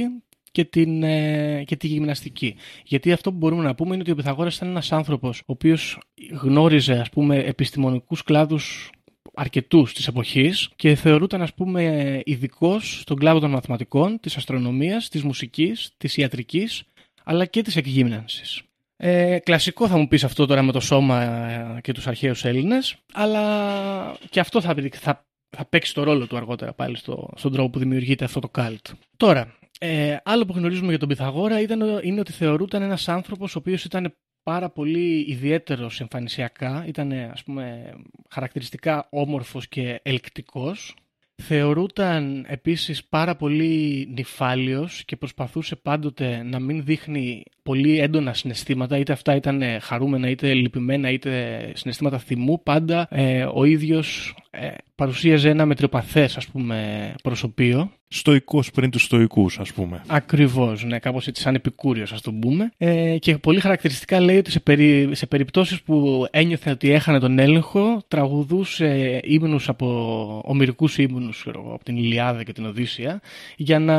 και, 0.60 0.66
την, 0.66 1.04
ε, 1.04 1.64
και 1.64 1.76
τη 1.76 1.88
γυμναστική. 1.88 2.56
Γιατί 2.84 3.12
αυτό 3.12 3.32
που 3.32 3.38
μπορούμε 3.38 3.64
να 3.64 3.76
πούμε 3.76 3.94
είναι 3.94 4.02
ότι 4.02 4.12
ο 4.12 4.16
Πυθαγόρας 4.16 4.56
ήταν 4.56 4.70
ένας 4.70 4.92
άνθρωπος 4.92 5.40
ο 5.40 5.44
οποίος 5.46 6.00
γνώριζε 6.42 6.94
ας 6.94 7.10
πούμε 7.10 7.38
επιστημονικούς 7.38 8.24
κλάδους 8.24 8.90
αρκετούς 9.34 9.94
της 9.94 10.08
εποχής 10.08 10.70
και 10.76 10.96
θεωρούταν 10.96 11.42
ας 11.42 11.54
πούμε 11.54 12.22
ειδικός 12.26 13.00
στον 13.00 13.18
κλάδο 13.18 13.40
των 13.40 13.50
μαθηματικών, 13.50 14.20
της 14.20 14.38
αστρονομίας, 14.38 15.10
της 15.10 15.24
μουσικής, 15.24 15.92
της 15.98 16.18
ιατρικής 16.18 16.84
αλλά 17.24 17.46
και 17.46 17.62
της 17.62 17.76
εκγύμνανσης. 17.76 18.62
Ε, 18.98 19.40
κλασικό 19.40 19.88
θα 19.88 19.98
μου 19.98 20.08
πεις 20.08 20.24
αυτό 20.24 20.46
τώρα 20.46 20.62
με 20.62 20.72
το 20.72 20.80
σώμα 20.80 21.24
ε, 21.24 21.82
και 21.82 21.92
τους 21.92 22.08
αρχαίους 22.08 22.46
Έλληνες 22.46 22.96
αλλά 23.14 24.16
και 24.30 24.40
αυτό 24.40 24.62
θα, 24.62 24.76
θα, 24.92 25.26
θα 25.50 25.66
παίξει 25.66 25.94
το 25.94 26.04
ρόλο 26.04 26.28
του 26.28 26.38
αργότερα 26.38 26.74
πάλι 26.74 26.98
στο, 26.98 27.30
στον 27.36 27.52
τρόπο 27.52 27.70
που 27.70 27.80
δημιουργείται 27.80 28.26
αυτό 28.26 28.40
το 28.40 28.50
καλτ. 28.50 28.88
Τώρα, 29.18 29.59
ε, 29.82 30.18
άλλο 30.24 30.46
που 30.46 30.54
γνωρίζουμε 30.56 30.90
για 30.90 31.00
τον 31.00 31.08
Πυθαγόρα 31.08 31.62
ήταν, 31.62 32.00
είναι 32.04 32.20
ότι 32.20 32.32
θεωρούταν 32.32 32.82
ένας 32.82 33.08
άνθρωπος 33.08 33.56
ο 33.56 33.60
οποίος 33.60 33.84
ήταν 33.84 34.16
πάρα 34.44 34.70
πολύ 34.70 35.26
ιδιαίτερος 35.28 36.02
εμφανισιακά, 36.02 36.84
ήταν 36.88 37.12
ας 37.12 37.44
πούμε 37.44 37.94
χαρακτηριστικά 38.30 39.08
όμορφος 39.10 39.68
και 39.68 40.00
ελκτικός. 40.04 40.96
Θεωρούταν 41.42 42.46
επίσης 42.48 43.06
πάρα 43.06 43.36
πολύ 43.36 44.08
νυφάλιος 44.16 45.06
και 45.06 45.16
προσπαθούσε 45.16 45.76
πάντοτε 45.76 46.44
να 46.44 46.60
μην 46.60 46.84
δείχνει 46.84 47.44
πολύ 47.70 48.00
έντονα 48.00 48.34
συναισθήματα, 48.34 48.98
είτε 48.98 49.14
αυτά 49.14 49.36
ήταν 49.36 49.64
χαρούμενα, 49.82 50.30
είτε 50.30 50.54
λυπημένα, 50.54 51.10
είτε 51.10 51.32
συναισθήματα 51.76 52.18
θυμού. 52.18 52.64
Πάντα 52.64 53.08
ε, 53.10 53.48
ο 53.54 53.64
ίδιος 53.64 54.36
ε, 54.52 54.68
παρουσίαζε 54.96 55.50
ένα 55.50 55.66
μετριοπαθές 55.66 56.38
ας 56.38 56.48
πούμε 56.48 57.14
προσωπείο 57.24 57.92
Στοικός 58.12 58.72
πριν 58.72 58.90
τους 58.90 59.04
στοικούς, 59.04 59.60
ας 59.60 59.74
πούμε. 59.74 60.02
Ακριβώς, 60.08 60.84
ναι, 60.84 61.00
κάπως 61.00 61.28
έτσι, 61.28 61.42
σαν 61.42 61.56
επικούριος, 61.56 62.12
ας 62.12 62.22
το 62.22 62.32
πούμε. 62.32 62.72
Ε, 62.78 63.18
και 63.18 63.38
πολύ 63.38 63.60
χαρακτηριστικά 63.60 64.20
λέει 64.20 64.38
ότι 64.38 64.52
σε, 64.52 64.60
περι, 64.60 65.10
σε 65.12 65.26
περιπτώσεις 65.26 65.82
που 65.82 66.28
ένιωθε 66.32 66.72
ότι 66.72 66.92
έχανε 66.92 67.20
τον 67.20 67.40
έλεγχο, 67.40 68.02
τραγουδούσε 68.08 69.20
ύμνους 69.24 69.70
από 69.70 70.42
ομυρικούς 70.46 70.98
ύμνους, 70.98 71.48
από 71.48 71.84
την 71.84 71.98
Ιλιάδα 71.98 72.44
και 72.44 72.54
την 72.54 72.66
Οδύσσια, 72.66 73.22
για 73.56 73.80
να 73.80 73.98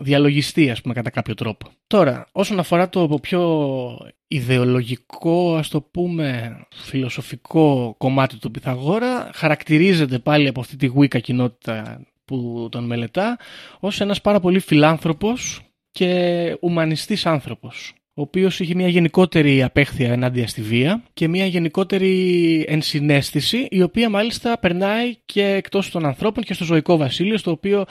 διαλογιστεί, 0.00 0.70
ας 0.70 0.80
πούμε, 0.80 0.94
κατά 0.94 1.10
κάποιο 1.10 1.34
τρόπο. 1.34 1.68
Τώρα, 1.86 2.28
όσον 2.32 2.58
αφορά 2.62 2.88
το 2.88 3.18
πιο 3.22 3.98
ιδεολογικό, 4.28 5.56
ας 5.56 5.68
το 5.68 5.80
πούμε, 5.80 6.58
φιλοσοφικό 6.74 7.94
κομμάτι 7.98 8.38
του 8.38 8.50
Πυθαγόρα, 8.50 9.30
χαρακτηρίζεται 9.34 10.18
πάλι 10.18 10.48
από 10.48 10.60
αυτή 10.60 10.76
τη 10.76 10.88
Wicca 10.98 11.20
κοινότητα 11.20 12.00
που 12.24 12.68
τον 12.70 12.84
μελετά 12.84 13.38
ως 13.80 14.00
ένας 14.00 14.20
πάρα 14.20 14.40
πολύ 14.40 14.58
φιλάνθρωπος 14.58 15.60
και 15.90 16.56
ουμανιστής 16.60 17.26
άνθρωπος 17.26 17.94
ο 18.14 18.22
οποίος 18.22 18.60
είχε 18.60 18.74
μια 18.74 18.88
γενικότερη 18.88 19.62
απέχθεια 19.62 20.12
ενάντια 20.12 20.46
στη 20.46 20.62
βία 20.62 21.02
και 21.12 21.28
μια 21.28 21.46
γενικότερη 21.46 22.64
ενσυναίσθηση 22.68 23.66
η 23.70 23.82
οποία 23.82 24.10
μάλιστα 24.10 24.58
περνάει 24.58 25.16
και 25.24 25.44
εκτός 25.44 25.90
των 25.90 26.06
ανθρώπων 26.06 26.44
και 26.44 26.54
στο 26.54 26.64
ζωικό 26.64 26.96
βασίλειο 26.96 27.36
στο 27.36 27.50
οποίο 27.50 27.84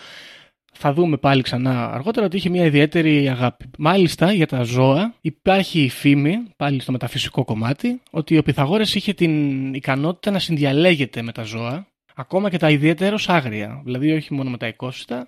θα 0.81 0.93
δούμε 0.93 1.17
πάλι 1.17 1.41
ξανά 1.41 1.91
αργότερα 1.91 2.25
ότι 2.25 2.37
είχε 2.37 2.49
μια 2.49 2.65
ιδιαίτερη 2.65 3.29
αγάπη. 3.29 3.65
Μάλιστα 3.77 4.33
για 4.33 4.47
τα 4.47 4.63
ζώα 4.63 5.13
υπάρχει 5.21 5.83
η 5.83 5.89
φήμη, 5.89 6.37
πάλι 6.57 6.81
στο 6.81 6.91
μεταφυσικό 6.91 7.43
κομμάτι, 7.43 8.01
ότι 8.11 8.37
ο 8.37 8.43
Πυθαγόρας 8.43 8.95
είχε 8.95 9.13
την 9.13 9.73
ικανότητα 9.73 10.31
να 10.31 10.39
συνδιαλέγεται 10.39 11.21
με 11.21 11.31
τα 11.31 11.43
ζώα 11.43 11.87
ακόμα 12.15 12.49
και 12.49 12.57
τα 12.57 12.69
ιδιαίτερος 12.69 13.29
άγρια. 13.29 13.81
Δηλαδή 13.83 14.11
όχι 14.11 14.33
μόνο 14.33 14.49
με 14.49 14.57
τα 14.57 14.67
οικόσιτα, 14.67 15.27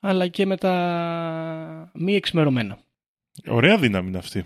αλλά 0.00 0.28
και 0.28 0.46
με 0.46 0.56
τα 0.56 1.90
μη 1.94 2.14
εξημερωμένα. 2.14 2.78
Ωραία 3.48 3.78
δύναμη 3.78 4.08
είναι 4.08 4.18
αυτή. 4.18 4.44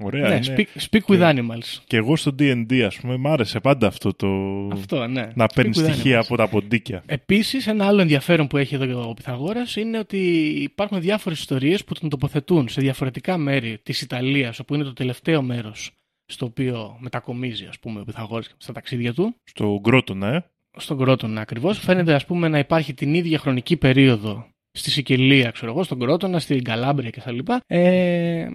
Ωραία 0.00 0.28
ναι, 0.28 0.34
είναι. 0.34 0.54
speak, 0.56 0.80
speak 0.90 1.00
with 1.14 1.16
Και- 1.18 1.34
animals. 1.40 1.82
Και 1.86 1.96
εγώ 1.96 2.16
στο 2.16 2.34
D&D, 2.38 2.80
ας 2.80 2.96
πούμε, 2.96 3.16
μ' 3.16 3.26
άρεσε 3.26 3.60
πάντα 3.60 3.86
αυτό 3.86 4.14
το... 4.14 4.28
Αυτό, 4.72 5.06
ναι. 5.06 5.28
Να 5.34 5.44
Speak 5.44 5.48
παίρνεις 5.54 5.80
with 5.80 5.84
στοιχεία 5.92 6.18
animals. 6.18 6.24
από 6.24 6.36
τα 6.36 6.48
ποντίκια. 6.48 7.02
Επίσης, 7.06 7.66
ένα 7.66 7.86
άλλο 7.86 8.00
ενδιαφέρον 8.00 8.46
που 8.46 8.56
έχει 8.56 8.74
εδώ 8.74 9.08
ο 9.08 9.14
Πυθαγόρας 9.14 9.76
είναι 9.76 9.98
ότι 9.98 10.18
υπάρχουν 10.62 11.00
διάφορες 11.00 11.38
ιστορίες 11.38 11.84
που 11.84 11.94
τον 11.94 12.08
τοποθετούν 12.08 12.68
σε 12.68 12.80
διαφορετικά 12.80 13.36
μέρη 13.36 13.78
της 13.82 14.00
Ιταλίας, 14.02 14.58
όπου 14.58 14.74
είναι 14.74 14.84
το 14.84 14.92
τελευταίο 14.92 15.42
μέρος 15.42 15.90
στο 16.26 16.46
οποίο 16.46 16.96
μετακομίζει, 17.00 17.66
ας 17.68 17.78
πούμε, 17.78 18.00
ο 18.00 18.04
Πυθαγόρας 18.04 18.54
στα 18.58 18.72
ταξίδια 18.72 19.14
του. 19.14 19.34
Στο 19.44 19.78
Γκρότονα, 19.80 20.34
ε. 20.34 20.44
στον 20.76 20.98
Κρότονα 20.98 21.40
ακριβώς. 21.40 21.78
Φαίνεται 21.78 22.14
ας 22.14 22.24
πούμε 22.26 22.48
να 22.48 22.58
υπάρχει 22.58 22.94
την 22.94 23.14
ίδια 23.14 23.38
χρονική 23.38 23.76
περίοδο 23.76 24.46
στη 24.78 24.90
Σικελία, 24.90 25.50
ξέρω 25.50 25.70
εγώ, 25.72 25.82
στον 25.82 25.98
Κρότονα, 25.98 26.38
στην 26.38 26.64
Καλάμπρια 26.64 27.10
κτλ. 27.10 27.38
Ε, 27.66 28.46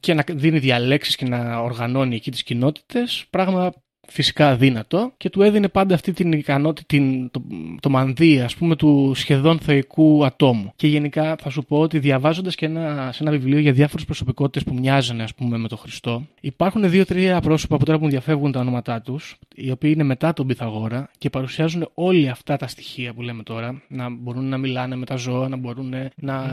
και 0.00 0.14
να 0.14 0.24
δίνει 0.28 0.58
διαλέξεις 0.58 1.16
και 1.16 1.24
να 1.24 1.58
οργανώνει 1.58 2.14
εκεί 2.14 2.30
τις 2.30 2.42
κοινότητες, 2.42 3.26
πράγμα 3.30 3.72
φυσικά 4.10 4.48
αδύνατο 4.48 5.12
και 5.16 5.30
του 5.30 5.42
έδινε 5.42 5.68
πάντα 5.68 5.94
αυτή 5.94 6.12
την 6.12 6.32
ικανότητα, 6.32 6.86
την, 6.86 7.30
το, 7.30 7.42
το 7.80 7.90
μανδύα 7.90 8.44
ας 8.44 8.56
πούμε 8.56 8.76
του 8.76 9.12
σχεδόν 9.14 9.58
θεϊκού 9.58 10.24
ατόμου. 10.24 10.72
Και 10.76 10.86
γενικά 10.86 11.36
θα 11.40 11.50
σου 11.50 11.64
πω 11.64 11.78
ότι 11.78 11.98
διαβάζοντας 11.98 12.54
και 12.54 12.66
ένα, 12.66 13.10
σε 13.12 13.22
ένα 13.22 13.32
βιβλίο 13.32 13.58
για 13.58 13.72
διάφορες 13.72 14.04
προσωπικότητες 14.04 14.64
που 14.64 14.74
μοιάζανε 14.74 15.22
ας 15.22 15.34
πούμε 15.34 15.58
με 15.58 15.68
τον 15.68 15.78
Χριστό, 15.78 16.26
υπάρχουν 16.40 16.90
δύο-τρία 16.90 17.40
πρόσωπα 17.40 17.76
που 17.76 17.84
τώρα 17.84 17.98
που 17.98 18.04
μου 18.04 18.10
διαφεύγουν 18.10 18.52
τα 18.52 18.60
ονόματά 18.60 19.00
τους, 19.00 19.36
οι 19.54 19.70
οποίοι 19.70 19.90
είναι 19.94 20.04
μετά 20.04 20.32
τον 20.32 20.46
Πυθαγόρα 20.46 21.10
και 21.18 21.30
παρουσιάζουν 21.30 21.90
όλοι 21.94 22.28
αυτά 22.28 22.56
τα 22.56 22.66
στοιχεία 22.66 23.12
που 23.12 23.22
λέμε 23.22 23.42
τώρα, 23.42 23.82
να 23.88 24.10
μπορούν 24.10 24.48
να 24.48 24.58
μιλάνε 24.58 24.96
με 24.96 25.06
τα 25.06 25.16
ζώα, 25.16 25.48
να 25.48 25.56
μπορούν 25.56 25.94
να 26.14 26.44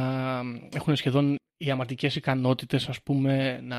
έχουν 0.74 0.96
σχεδόν 0.96 1.36
οι 1.58 1.72
αματικές 1.72 2.16
ικανότητες 2.16 2.90
ας 2.90 3.02
πούμε 3.02 3.60
να 3.68 3.78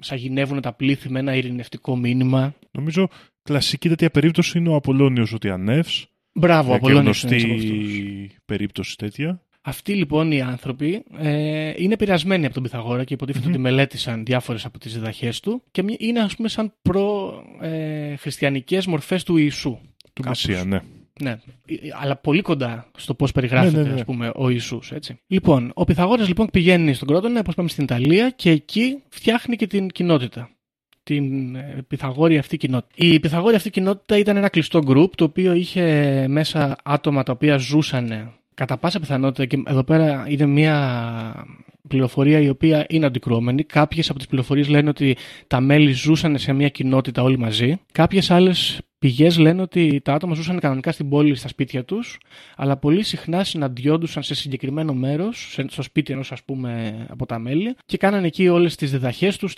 σαγηνεύουν 0.00 0.60
τα 0.60 0.72
πλήθη 0.72 1.10
με 1.10 1.18
ένα 1.18 1.34
ειρηνευτικό 1.34 1.96
μήνυμα. 1.96 2.54
Νομίζω 2.70 3.08
κλασική 3.42 3.88
τέτοια 3.88 4.10
περίπτωση 4.10 4.58
είναι 4.58 4.68
ο 4.68 4.74
Απολώνιος 4.74 5.32
ο 5.32 5.38
Τιανεύς. 5.38 6.06
Μπράβο, 6.32 6.68
Ε, 6.68 6.70
και 6.72 6.76
Απολλώνιος 6.76 7.22
είναι 7.22 7.36
γνωστή 7.36 7.50
ένας 7.50 7.64
από 7.64 7.72
αυτούς. 7.72 8.36
περίπτωση 8.44 8.96
τέτοια. 8.96 9.42
Αυτοί 9.62 9.94
λοιπόν 9.94 10.32
οι 10.32 10.40
άνθρωποι 10.42 11.02
ε, 11.18 11.72
είναι 11.76 11.92
επηρεασμένοι 11.92 12.44
από 12.44 12.54
τον 12.54 12.62
Πυθαγόρα 12.62 13.04
και 13.04 13.14
υποτίθεται 13.14 13.48
ότι 13.48 13.58
μελέτησαν 13.58 14.24
διάφορες 14.24 14.64
από 14.64 14.78
τις 14.78 14.92
διδαχές 14.94 15.40
του 15.40 15.62
και 15.70 15.82
μια- 15.82 15.96
είναι 15.98 16.20
ας 16.20 16.36
πούμε 16.36 16.48
σαν 16.48 16.72
προ-χριστιανικές 17.80 18.86
μορφές 18.86 19.22
του 19.24 19.36
Ιησού. 19.36 19.78
Του 20.12 20.22
Κάπως. 20.22 20.46
Μεσσία, 20.46 20.64
ναι. 20.64 20.80
Ναι, 21.22 21.30
Ε, 21.30 21.74
αλλά 22.00 22.16
πολύ 22.16 22.42
κοντά 22.42 22.90
στο 22.96 23.14
πώς 23.14 23.32
περιγράφεται 23.32 23.76
Ναι, 23.76 23.82
ναι, 23.82 23.88
ναι. 23.88 23.94
Ας 23.94 24.04
πούμε, 24.04 24.32
ο 24.34 24.48
Ιησούς, 24.48 24.92
έτσι. 24.92 25.20
Λοιπόν, 25.26 25.70
ο 25.74 25.84
Πυθαγόρας 25.84 26.28
λοιπόν 26.28 26.46
πηγαίνει 26.52 26.94
στον 26.94 27.08
Κρότονα, 27.08 27.40
όπως 27.40 27.54
πάμε 27.54 27.68
στην 27.68 27.84
Ιταλία 27.84 28.30
και 28.30 28.50
εκεί 28.50 28.96
φτιάχνει 29.08 29.56
και 29.56 29.66
την 29.66 29.88
κοινότητα. 29.88 30.50
Την 31.02 31.54
ε, 31.54 31.84
Πυθαγόρια 31.88 32.38
αυτή 32.38 32.56
κοινότητα. 32.56 32.92
Η 32.94 33.20
Πυθαγόρια 33.20 33.56
αυτή 33.56 33.70
κοινότητα 33.70 34.18
ήταν 34.18 34.36
ένα 34.36 34.48
κλειστό 34.48 34.82
γκρουπ 34.82 35.16
το 35.16 35.24
οποίο 35.24 35.52
είχε 35.52 36.26
μέσα 36.28 36.76
άτομα 36.84 37.22
τα 37.22 37.32
οποία 37.32 37.56
ζούσαν 37.56 38.32
κατά 38.54 38.76
πάσα 38.76 39.00
πιθανότητα 39.00 39.44
και 39.44 39.62
εδώ 39.66 39.84
πέρα 39.84 40.24
είναι 40.28 40.46
μια 40.46 41.46
πληροφορία 41.90 42.40
η 42.40 42.48
οποία 42.48 42.86
είναι 42.88 43.06
αντικρουόμενη. 43.06 43.64
Κάποιες 43.64 44.10
από 44.10 44.18
τις 44.18 44.28
πληροφορίες 44.28 44.68
λένε 44.68 44.88
ότι 44.88 45.16
τα 45.46 45.60
μέλη 45.60 45.92
ζούσαν 45.92 46.38
σε 46.38 46.52
μια 46.52 46.68
κοινότητα 46.68 47.22
όλοι 47.22 47.38
μαζί. 47.38 47.76
Κάποιες 47.92 48.30
άλλες 48.30 48.80
πηγές 48.98 49.38
λένε 49.38 49.62
ότι 49.62 50.00
τα 50.04 50.14
άτομα 50.14 50.34
ζούσαν 50.34 50.58
κανονικά 50.58 50.92
στην 50.92 51.08
πόλη, 51.08 51.34
στα 51.34 51.48
σπίτια 51.48 51.84
τους, 51.84 52.18
αλλά 52.56 52.76
πολύ 52.76 53.02
συχνά 53.02 53.44
συναντιόντουσαν 53.44 54.22
σε 54.22 54.34
συγκεκριμένο 54.34 54.94
μέρος, 54.94 55.58
στο 55.68 55.82
σπίτι 55.82 56.12
ενός 56.12 56.32
ας 56.32 56.42
πούμε 56.44 56.94
από 57.10 57.26
τα 57.26 57.38
μέλη, 57.38 57.74
και 57.86 57.96
κάνανε 57.96 58.26
εκεί 58.26 58.48
όλες 58.48 58.76
τις 58.76 58.90
διδαχές 58.90 59.36
τους 59.36 59.54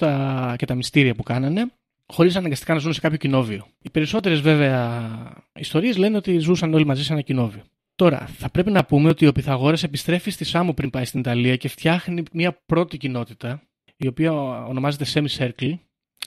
και 0.56 0.66
τα 0.66 0.74
μυστήρια 0.74 1.14
που 1.14 1.22
κάνανε 1.22 1.66
χωρίς 2.06 2.36
αναγκαστικά 2.36 2.74
να 2.74 2.78
ζουν 2.78 2.92
σε 2.92 3.00
κάποιο 3.00 3.18
κοινόβιο. 3.18 3.66
Οι 3.82 3.90
περισσότερες 3.90 4.40
βέβαια 4.40 5.10
ιστορίες 5.58 5.96
λένε 5.96 6.16
ότι 6.16 6.38
ζούσαν 6.38 6.74
όλοι 6.74 6.86
μαζί 6.86 7.04
σε 7.04 7.12
ένα 7.12 7.22
κοινόβιο. 7.22 7.62
Τώρα, 8.02 8.26
θα 8.26 8.50
πρέπει 8.50 8.70
να 8.70 8.84
πούμε 8.84 9.08
ότι 9.08 9.26
ο 9.26 9.32
Πυθαγόρας 9.32 9.82
επιστρέφει 9.82 10.30
στη 10.30 10.44
Σάμο 10.44 10.72
πριν 10.72 10.90
πάει 10.90 11.04
στην 11.04 11.20
Ιταλία 11.20 11.56
και 11.56 11.68
φτιάχνει 11.68 12.22
μια 12.32 12.62
πρώτη 12.66 12.96
κοινότητα, 12.96 13.62
η 13.96 14.06
οποία 14.06 14.32
ονομάζεται 14.64 15.06
Semi-Circle, 15.12 15.74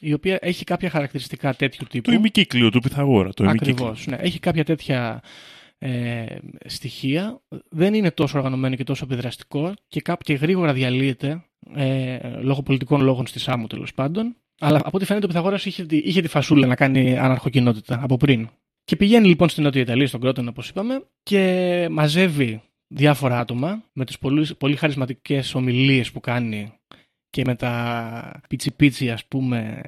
η 0.01 0.13
οποία 0.13 0.37
έχει 0.41 0.63
κάποια 0.63 0.89
χαρακτηριστικά 0.89 1.53
τέτοιου 1.53 1.87
τύπου. 1.89 2.09
Το 2.09 2.15
ημικύκλιο 2.15 2.69
του 2.69 2.79
Πυθαγόρα. 2.79 3.29
Ακριβώς. 3.37 4.07
Ναι, 4.07 4.15
έχει 4.15 4.39
κάποια 4.39 4.63
τέτοια 4.63 5.21
ε, 5.77 6.25
στοιχεία. 6.65 7.41
Δεν 7.69 7.93
είναι 7.93 8.11
τόσο 8.11 8.37
οργανωμένο 8.37 8.75
και 8.75 8.83
τόσο 8.83 9.05
επιδραστικό 9.05 9.73
και, 9.87 10.01
και 10.23 10.33
γρήγορα 10.33 10.73
διαλύεται 10.73 11.45
ε, 11.75 12.17
λόγω 12.39 12.61
πολιτικών 12.61 13.01
λόγων 13.01 13.27
στη 13.27 13.39
Σάμο 13.39 13.67
τέλος 13.67 13.93
πάντων. 13.93 14.35
Αλλά 14.59 14.77
από 14.77 14.97
ό,τι 14.97 15.05
φαίνεται 15.05 15.25
ο 15.25 15.27
Πυθαγόρας 15.27 15.65
είχε, 15.65 15.85
είχε 15.89 16.21
τη 16.21 16.27
φασούλα 16.27 16.67
να 16.67 16.75
κάνει 16.75 17.17
αναρχοκοινότητα 17.17 17.99
από 18.03 18.17
πριν. 18.17 18.49
Και 18.85 18.95
πηγαίνει 18.95 19.27
λοιπόν 19.27 19.49
στην 19.49 19.63
Νότια 19.63 19.81
Ιταλία, 19.81 20.07
στον 20.07 20.19
Κρότον 20.19 20.47
όπως 20.47 20.69
είπαμε, 20.69 21.05
και 21.23 21.87
μαζεύει 21.91 22.61
διάφορα 22.87 23.39
άτομα 23.39 23.83
με 23.93 24.05
τις 24.05 24.19
πολύ, 24.19 24.55
πολύ 24.57 24.75
χαρισματικές 24.75 25.55
ομιλίες 25.55 26.11
που 26.11 26.19
κάνει 26.19 26.73
και 27.29 27.41
με 27.45 27.55
τα 27.55 28.41
πίτσι 28.47 28.71
πίτσι 28.75 29.11
ας 29.11 29.25
πούμε 29.25 29.81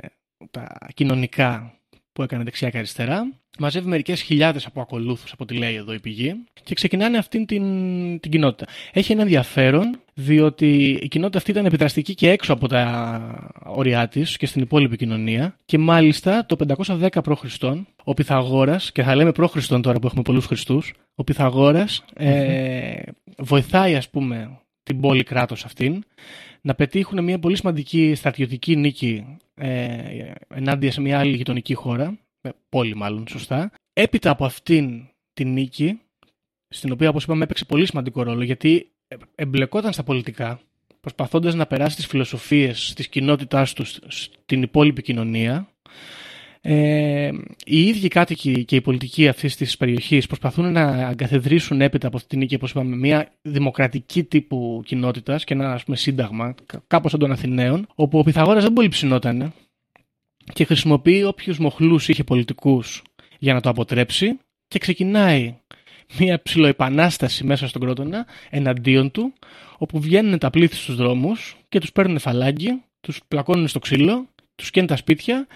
τα 0.51 0.77
κοινωνικά 0.93 1.76
που 2.17 2.23
έκανε 2.23 2.43
δεξιά 2.43 2.69
και 2.69 2.77
αριστερά. 2.77 3.33
Μαζεύει 3.59 3.87
μερικές 3.87 4.21
χιλιάδες 4.21 4.65
από 4.65 4.81
ακολούθους, 4.81 5.31
από 5.31 5.43
ό,τι 5.43 5.57
λέει 5.57 5.75
εδώ 5.75 5.93
η 5.93 5.99
πηγή, 5.99 6.43
και 6.63 6.73
ξεκινάνε 6.73 7.17
αυτήν 7.17 7.45
την, 7.45 7.63
την 8.19 8.31
κοινότητα. 8.31 8.65
Έχει 8.93 9.11
ένα 9.11 9.21
ενδιαφέρον, 9.21 9.99
διότι 10.13 10.99
η 11.01 11.07
κοινότητα 11.07 11.37
αυτή 11.37 11.51
ήταν 11.51 11.65
επιδραστική 11.65 12.15
και 12.15 12.29
έξω 12.29 12.53
από 12.53 12.67
τα 12.67 13.51
όρια 13.65 14.07
της 14.07 14.37
και 14.37 14.45
στην 14.45 14.61
υπόλοιπη 14.61 14.95
κοινωνία. 14.95 15.55
Και 15.65 15.77
μάλιστα 15.77 16.45
το 16.45 16.55
510 16.77 17.07
π.Χ. 17.23 17.43
ο 18.03 18.13
Πυθαγόρας, 18.13 18.91
και 18.91 19.03
θα 19.03 19.15
λέμε 19.15 19.31
π.Χ. 19.31 19.67
τώρα 19.67 19.99
που 19.99 20.07
έχουμε 20.07 20.21
πολλούς 20.21 20.45
Χριστούς, 20.45 20.93
ο 21.15 21.23
πυθαγορας 21.23 22.05
ε, 22.13 23.01
βοηθάει, 23.37 23.95
ας 23.95 24.09
πούμε, 24.09 24.59
την 24.83 24.99
πόλη 24.99 25.23
κράτος 25.23 25.65
αυτήν 25.65 26.03
να 26.61 26.75
πετύχουν 26.75 27.23
μια 27.23 27.39
πολύ 27.39 27.55
σημαντική 27.55 28.15
στρατιωτική 28.15 28.75
νίκη 28.75 29.37
ε, 29.55 30.31
ενάντια 30.47 30.91
σε 30.91 31.01
μια 31.01 31.19
άλλη 31.19 31.35
γειτονική 31.35 31.73
χώρα, 31.73 32.19
ε, 32.41 32.49
πόλη 32.69 32.95
μάλλον 32.95 33.27
σωστά. 33.27 33.71
Έπειτα 33.93 34.29
από 34.29 34.45
αυτήν 34.45 35.07
την 35.33 35.53
νίκη, 35.53 35.99
στην 36.69 36.91
οποία 36.91 37.09
όπως 37.09 37.23
είπαμε 37.23 37.43
έπαιξε 37.43 37.65
πολύ 37.65 37.85
σημαντικό 37.85 38.23
ρόλο, 38.23 38.43
γιατί 38.43 38.91
εμπλεκόταν 39.35 39.93
στα 39.93 40.03
πολιτικά, 40.03 40.59
προσπαθώντας 40.99 41.55
να 41.55 41.65
περάσει 41.67 41.95
τις 41.95 42.05
φιλοσοφίες 42.05 42.93
της 42.95 43.07
κοινότητάς 43.07 43.73
τους 43.73 43.99
στην 44.07 44.61
υπόλοιπη 44.61 45.01
κοινωνία, 45.01 45.67
ε, 46.61 47.31
οι 47.65 47.87
ίδιοι 47.87 48.07
κάτοικοι 48.07 48.65
και 48.65 48.75
οι 48.75 48.81
πολιτικοί 48.81 49.27
αυτής 49.27 49.55
της 49.55 49.77
περιοχής 49.77 50.27
προσπαθούν 50.27 50.71
να 50.71 50.83
αγκαθιδρύσουν 50.83 51.81
έπειτα 51.81 52.07
από 52.07 52.17
αυτή 52.17 52.29
την 52.29 52.39
νίκη, 52.39 52.55
όπως 52.55 52.69
είπαμε, 52.69 52.95
μια 52.95 53.31
δημοκρατική 53.41 54.23
τύπου 54.23 54.81
κοινότητας 54.85 55.43
και 55.43 55.53
ένα 55.53 55.73
ας 55.73 55.83
πούμε, 55.83 55.97
σύνταγμα, 55.97 56.55
κάπως 56.87 57.11
σαν 57.11 57.19
των 57.19 57.31
Αθηναίων, 57.31 57.87
όπου 57.95 58.19
ο 58.19 58.23
Πυθαγόρας 58.23 58.63
δεν 58.63 58.73
πολύ 58.73 58.87
ψινόταν 58.87 59.53
και 60.53 60.65
χρησιμοποιεί 60.65 61.23
όποιους 61.23 61.57
μοχλούς 61.59 62.07
είχε 62.07 62.23
πολιτικούς 62.23 63.01
για 63.39 63.53
να 63.53 63.61
το 63.61 63.69
αποτρέψει 63.69 64.39
και 64.67 64.79
ξεκινάει 64.79 65.55
μια 66.19 66.41
ψηλοεπανάσταση 66.41 67.43
μέσα 67.43 67.67
στον 67.67 67.81
Κρότονα 67.81 68.25
εναντίον 68.49 69.11
του, 69.11 69.33
όπου 69.77 69.99
βγαίνουν 69.99 70.37
τα 70.37 70.49
πλήθη 70.49 70.75
στους 70.75 70.95
δρόμους 70.95 71.57
και 71.69 71.79
τους 71.79 71.91
παίρνουν 71.91 72.19
φαλάγγι, 72.19 72.81
τους 72.99 73.21
πλακώνουν 73.27 73.67
στο 73.67 73.79
ξύλο, 73.79 74.27
τους 74.55 74.71
καίνουν 74.71 74.87
τα 74.87 74.95
σπίτια 74.95 75.47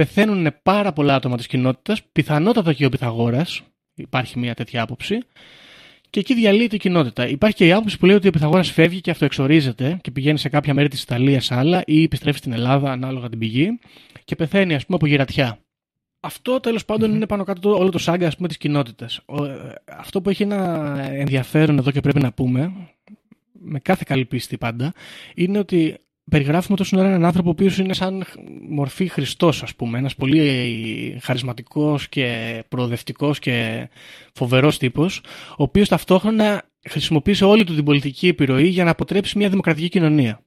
πεθαίνουν 0.00 0.48
πάρα 0.62 0.92
πολλά 0.92 1.14
άτομα 1.14 1.36
της 1.36 1.46
κοινότητας, 1.46 2.02
πιθανότατα 2.12 2.72
και 2.72 2.84
ο 2.84 2.88
Πυθαγόρας. 2.88 3.62
Υπάρχει 3.94 4.38
μια 4.38 4.54
τέτοια 4.54 4.82
άποψη. 4.82 5.18
Και 6.10 6.20
εκεί 6.20 6.34
διαλύεται 6.34 6.76
η 6.76 6.78
κοινότητα. 6.78 7.28
Υπάρχει 7.28 7.56
και 7.56 7.66
η 7.66 7.72
άποψη 7.72 7.98
που 7.98 8.06
λέει 8.06 8.16
ότι 8.16 8.28
ο 8.28 8.30
Πυθαγόρας 8.30 8.70
φεύγει 8.70 9.00
και 9.00 9.10
αυτοεξορίζεται 9.10 9.98
και 10.00 10.10
πηγαίνει 10.10 10.38
σε 10.38 10.48
κάποια 10.48 10.74
μέρη 10.74 10.88
της 10.88 11.02
Ιταλίας 11.02 11.50
άλλα 11.50 11.82
ή 11.86 12.02
επιστρέφει 12.02 12.38
στην 12.38 12.52
Ελλάδα, 12.52 12.92
ανάλογα 12.92 13.28
την 13.28 13.38
πηγή, 13.38 13.78
και 14.24 14.36
πεθαίνει, 14.36 14.74
ας 14.74 14.86
πούμε, 14.86 14.96
από 14.96 15.06
γυρατιά. 15.06 15.58
Αυτό 16.20 16.60
τέλος 16.60 16.84
πάντων 16.84 17.14
είναι 17.14 17.26
πάνω 17.26 17.44
κάτω 17.44 17.78
όλο 17.78 17.90
το 17.90 17.98
σάγκα 17.98 18.28
της 18.28 18.56
κοινότητας. 18.56 19.20
Αυτό 19.84 20.20
που 20.20 20.30
έχει 20.30 20.42
ένα 20.42 20.96
ενδιαφέρον 21.10 21.78
εδώ 21.78 21.90
και 21.90 22.00
πρέπει 22.00 22.20
να 22.20 22.32
πούμε, 22.32 22.72
με 23.52 23.78
κάθε 23.78 24.02
καλή 24.06 24.24
πίστη 24.24 24.58
πάντα, 24.58 24.92
είναι 25.34 25.58
ότι 25.58 25.98
περιγράφουμε 26.30 26.76
τόσο 26.76 26.98
ώρα 26.98 27.08
έναν 27.08 27.24
άνθρωπο 27.24 27.48
ο 27.48 27.52
οποίος 27.52 27.78
είναι 27.78 27.94
σαν 27.94 28.24
μορφή 28.68 29.08
Χριστός 29.08 29.62
ας 29.62 29.74
πούμε, 29.74 29.98
ένας 29.98 30.14
πολύ 30.14 31.18
χαρισματικός 31.22 32.08
και 32.08 32.62
προοδευτικός 32.68 33.38
και 33.38 33.88
φοβερός 34.32 34.78
τύπος, 34.78 35.22
ο 35.50 35.62
οποίος 35.62 35.88
ταυτόχρονα 35.88 36.62
χρησιμοποίησε 36.88 37.44
όλη 37.44 37.64
του 37.64 37.74
την 37.74 37.84
πολιτική 37.84 38.28
επιρροή 38.28 38.66
για 38.66 38.84
να 38.84 38.90
αποτρέψει 38.90 39.38
μια 39.38 39.48
δημοκρατική 39.48 39.88
κοινωνία. 39.88 40.40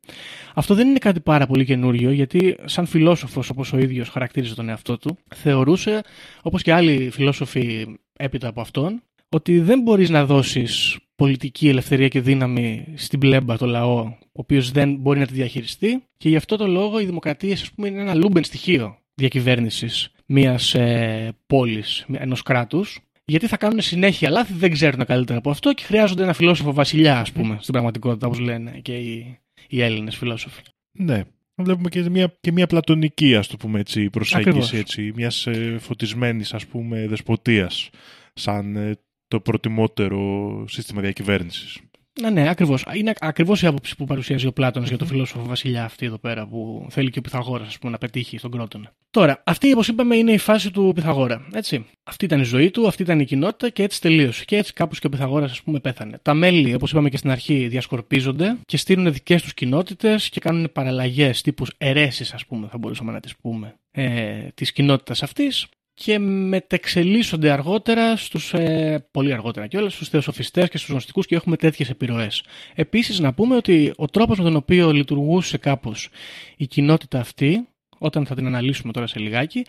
Αυτό 0.53 0.75
δεν 0.75 0.87
είναι 0.87 0.99
κάτι 0.99 1.19
πάρα 1.19 1.47
πολύ 1.47 1.65
καινούριο, 1.65 2.11
γιατί 2.11 2.55
σαν 2.65 2.85
φιλόσοφος, 2.85 3.49
όπως 3.49 3.73
ο 3.73 3.77
ίδιος 3.77 4.09
χαρακτήριζε 4.09 4.55
τον 4.55 4.69
εαυτό 4.69 4.97
του, 4.97 5.17
θεωρούσε, 5.35 6.01
όπως 6.41 6.61
και 6.61 6.73
άλλοι 6.73 7.09
φιλόσοφοι 7.09 7.85
έπειτα 8.13 8.47
από 8.47 8.61
αυτόν, 8.61 9.01
ότι 9.33 9.59
δεν 9.59 9.81
μπορείς 9.81 10.09
να 10.09 10.25
δώσεις 10.25 10.97
πολιτική 11.15 11.67
ελευθερία 11.67 12.07
και 12.07 12.21
δύναμη 12.21 12.85
στην 12.95 13.19
πλέμπα, 13.19 13.57
το 13.57 13.65
λαό, 13.65 13.99
ο 13.99 14.17
οποίος 14.31 14.71
δεν 14.71 14.95
μπορεί 14.95 15.19
να 15.19 15.25
τη 15.25 15.33
διαχειριστεί. 15.33 16.03
Και 16.17 16.29
γι' 16.29 16.35
αυτό 16.35 16.55
το 16.55 16.67
λόγο 16.67 16.99
οι 16.99 17.05
δημοκρατίες, 17.05 17.61
ας 17.61 17.71
πούμε, 17.71 17.87
είναι 17.87 18.01
ένα 18.01 18.13
λούμπεν 18.13 18.43
στοιχείο 18.43 18.97
διακυβέρνησης 19.13 20.11
μιας 20.25 20.75
ε, 20.75 21.31
πόλης, 21.47 22.05
ενός 22.11 22.41
κράτους. 22.41 22.99
Γιατί 23.25 23.47
θα 23.47 23.57
κάνουν 23.57 23.81
συνέχεια 23.81 24.29
λάθη, 24.29 24.53
δεν 24.53 24.71
ξέρουν 24.71 25.05
καλύτερα 25.05 25.37
από 25.37 25.49
αυτό 25.49 25.73
και 25.73 25.83
χρειάζονται 25.83 26.23
ένα 26.23 26.33
φιλόσοφο 26.33 26.73
βασιλιά, 26.73 27.19
ας 27.19 27.31
πούμε, 27.31 27.57
στην 27.59 27.73
πραγματικότητα, 27.73 28.27
όπως 28.27 28.39
λένε 28.39 28.79
και 28.81 28.97
οι, 28.97 29.39
οι 29.67 29.81
Έλληνες 29.81 30.15
φιλόσοφοι. 30.15 30.61
Ναι. 30.91 31.23
Βλέπουμε 31.55 31.89
και 31.89 32.09
μια, 32.09 32.33
και 32.39 32.51
μια 32.51 32.67
πλατωνική, 32.67 33.35
ας 33.35 33.47
το 33.47 33.57
πούμε 33.57 33.79
έτσι, 33.79 34.09
προσέγγιση 34.09 34.77
έτσι, 34.77 35.11
μιας 35.15 35.47
ε, 35.47 35.77
φωτισμένης 35.79 36.53
ας 36.53 36.65
πούμε 36.65 37.07
δεσποτείας 37.07 37.89
σαν 38.33 38.75
ε, 38.75 38.97
το 39.33 39.39
προτιμότερο 39.39 40.65
σύστημα 40.67 41.01
διακυβέρνησης. 41.01 41.79
Ναι, 42.21 42.29
ναι, 42.29 42.49
ακριβώς. 42.49 42.85
Είναι 42.93 43.13
ακριβώς 43.19 43.61
η 43.61 43.65
άποψη 43.65 43.95
που 43.95 44.05
παρουσιάζει 44.05 44.47
ο 44.47 44.51
Πλάτωνας 44.51 44.89
για 44.89 44.97
το 44.97 45.05
φιλόσοφο 45.05 45.45
Βασιλιά 45.45 45.83
αυτή 45.83 46.05
εδώ 46.05 46.17
πέρα 46.17 46.47
που 46.47 46.87
θέλει 46.89 47.09
και 47.09 47.19
ο 47.19 47.21
Πυθαγόρας 47.21 47.77
να 47.83 47.97
πετύχει 47.97 48.37
στον 48.37 48.51
Κρότονα. 48.51 48.93
Τώρα, 49.11 49.43
αυτή 49.45 49.71
όπως 49.71 49.87
είπαμε 49.87 50.15
είναι 50.15 50.31
η 50.31 50.37
φάση 50.37 50.71
του 50.71 50.91
Πυθαγόρα. 50.95 51.47
Έτσι. 51.53 51.85
Αυτή 52.03 52.25
ήταν 52.25 52.39
η 52.39 52.43
ζωή 52.43 52.71
του, 52.71 52.87
αυτή 52.87 53.01
ήταν 53.01 53.19
η 53.19 53.25
κοινότητα 53.25 53.69
και 53.69 53.83
έτσι 53.83 54.01
τελείωσε. 54.01 54.45
Και 54.45 54.57
έτσι 54.57 54.73
κάπως 54.73 54.99
και 54.99 55.07
ο 55.07 55.09
Πυθαγόρας, 55.09 55.51
ας 55.51 55.61
πούμε, 55.61 55.79
πέθανε. 55.79 56.19
Τα 56.21 56.33
μέλη, 56.33 56.73
όπως 56.73 56.91
είπαμε 56.91 57.09
και 57.09 57.17
στην 57.17 57.29
αρχή, 57.29 57.67
διασκορπίζονται 57.67 58.57
και 58.65 58.77
στείλουν 58.77 59.13
δικές 59.13 59.41
τους 59.41 59.53
κοινότητες 59.53 60.29
και 60.29 60.39
κάνουν 60.39 60.69
παραλλαγές 60.73 61.41
τύπους 61.41 61.71
αιρέσεις, 61.77 62.33
ας 62.33 62.45
πούμε, 62.45 62.67
θα 62.71 62.77
μπορούσαμε 62.77 63.11
να 63.11 63.19
τις 63.19 63.35
πούμε, 63.35 63.75
ε, 63.91 64.47
της 64.53 64.71
κοινότητας 64.71 65.23
αυτής 65.23 65.67
και 65.93 66.19
μετεξελίσσονται 66.19 67.51
αργότερα 67.51 68.15
στους, 68.15 68.53
ε, 68.53 69.07
πολύ 69.11 69.33
αργότερα 69.33 69.67
και 69.67 69.77
όλα, 69.77 69.89
στους 69.89 70.09
θεοσοφιστές 70.09 70.69
και 70.69 70.77
στους 70.77 70.89
γνωστικούς 70.89 71.25
και 71.25 71.35
έχουμε 71.35 71.55
τέτοιες 71.55 71.89
επιρροές. 71.89 72.43
Επίσης 72.75 73.19
να 73.19 73.33
πούμε 73.33 73.55
ότι 73.55 73.93
ο 73.95 74.05
τρόπος 74.05 74.37
με 74.37 74.43
τον 74.43 74.55
οποίο 74.55 74.91
λειτουργούσε 74.91 75.57
κάπως 75.57 76.09
η 76.57 76.67
κοινότητα 76.67 77.19
αυτή, 77.19 77.67
όταν 77.97 78.25
θα 78.25 78.35
την 78.35 78.45
αναλύσουμε 78.45 78.93
τώρα 78.93 79.07
σε 79.07 79.19
λιγάκι, 79.19 79.65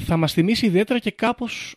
θα 0.00 0.16
μας 0.16 0.32
θυμίσει 0.32 0.66
ιδιαίτερα 0.66 0.98
και 0.98 1.10
κάπως 1.10 1.76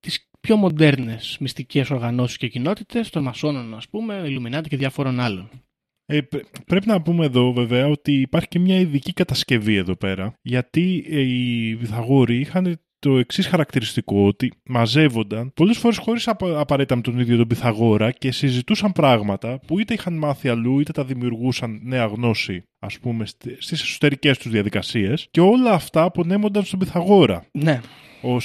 τις 0.00 0.28
πιο 0.40 0.56
μοντέρνες 0.56 1.36
μυστικές 1.40 1.90
οργανώσεις 1.90 2.36
και 2.36 2.48
κοινότητες, 2.48 3.10
των 3.10 3.22
Μασόνων 3.22 3.74
ας 3.74 3.88
πούμε, 3.88 4.22
Ιλουμινάτη 4.26 4.68
και 4.68 4.76
διάφορων 4.76 5.20
άλλων. 5.20 5.50
Ε, 6.06 6.20
πρέπει 6.66 6.86
να 6.86 7.02
πούμε 7.02 7.24
εδώ 7.24 7.52
βέβαια 7.52 7.86
ότι 7.86 8.12
υπάρχει 8.12 8.48
και 8.48 8.58
μια 8.58 8.78
ειδική 8.78 9.12
κατασκευή 9.12 9.74
εδώ 9.74 9.96
πέρα 9.96 10.34
γιατί 10.42 11.06
ε, 11.08 11.20
οι 11.20 11.74
Βυθαγόροι 11.74 12.36
είχαν 12.38 12.80
το 13.04 13.18
εξής 13.18 13.46
χαρακτηριστικό, 13.46 14.26
ότι 14.26 14.52
μαζεύονταν 14.66 15.52
πολλές 15.54 15.78
φορές 15.78 15.96
χωρίς 15.96 16.28
απαραίτητα 16.28 16.96
με 16.96 17.02
τον 17.02 17.18
ίδιο 17.18 17.36
τον 17.36 17.46
Πυθαγόρα 17.46 18.10
και 18.10 18.32
συζητούσαν 18.32 18.92
πράγματα 18.92 19.60
που 19.66 19.78
είτε 19.78 19.94
είχαν 19.94 20.14
μάθει 20.14 20.48
αλλού, 20.48 20.80
είτε 20.80 20.92
τα 20.92 21.04
δημιουργούσαν 21.04 21.80
νέα 21.82 22.06
γνώση, 22.06 22.62
ας 22.78 22.98
πούμε, 22.98 23.26
στις 23.58 23.82
εσωτερικές 23.82 24.38
τους 24.38 24.50
διαδικασίες. 24.50 25.26
Και 25.30 25.40
όλα 25.40 25.72
αυτά 25.72 26.02
απονέμονταν 26.02 26.64
στον 26.64 26.78
Πυθαγόρα. 26.78 27.46
Ναι. 27.52 27.80
Ω 28.22 28.36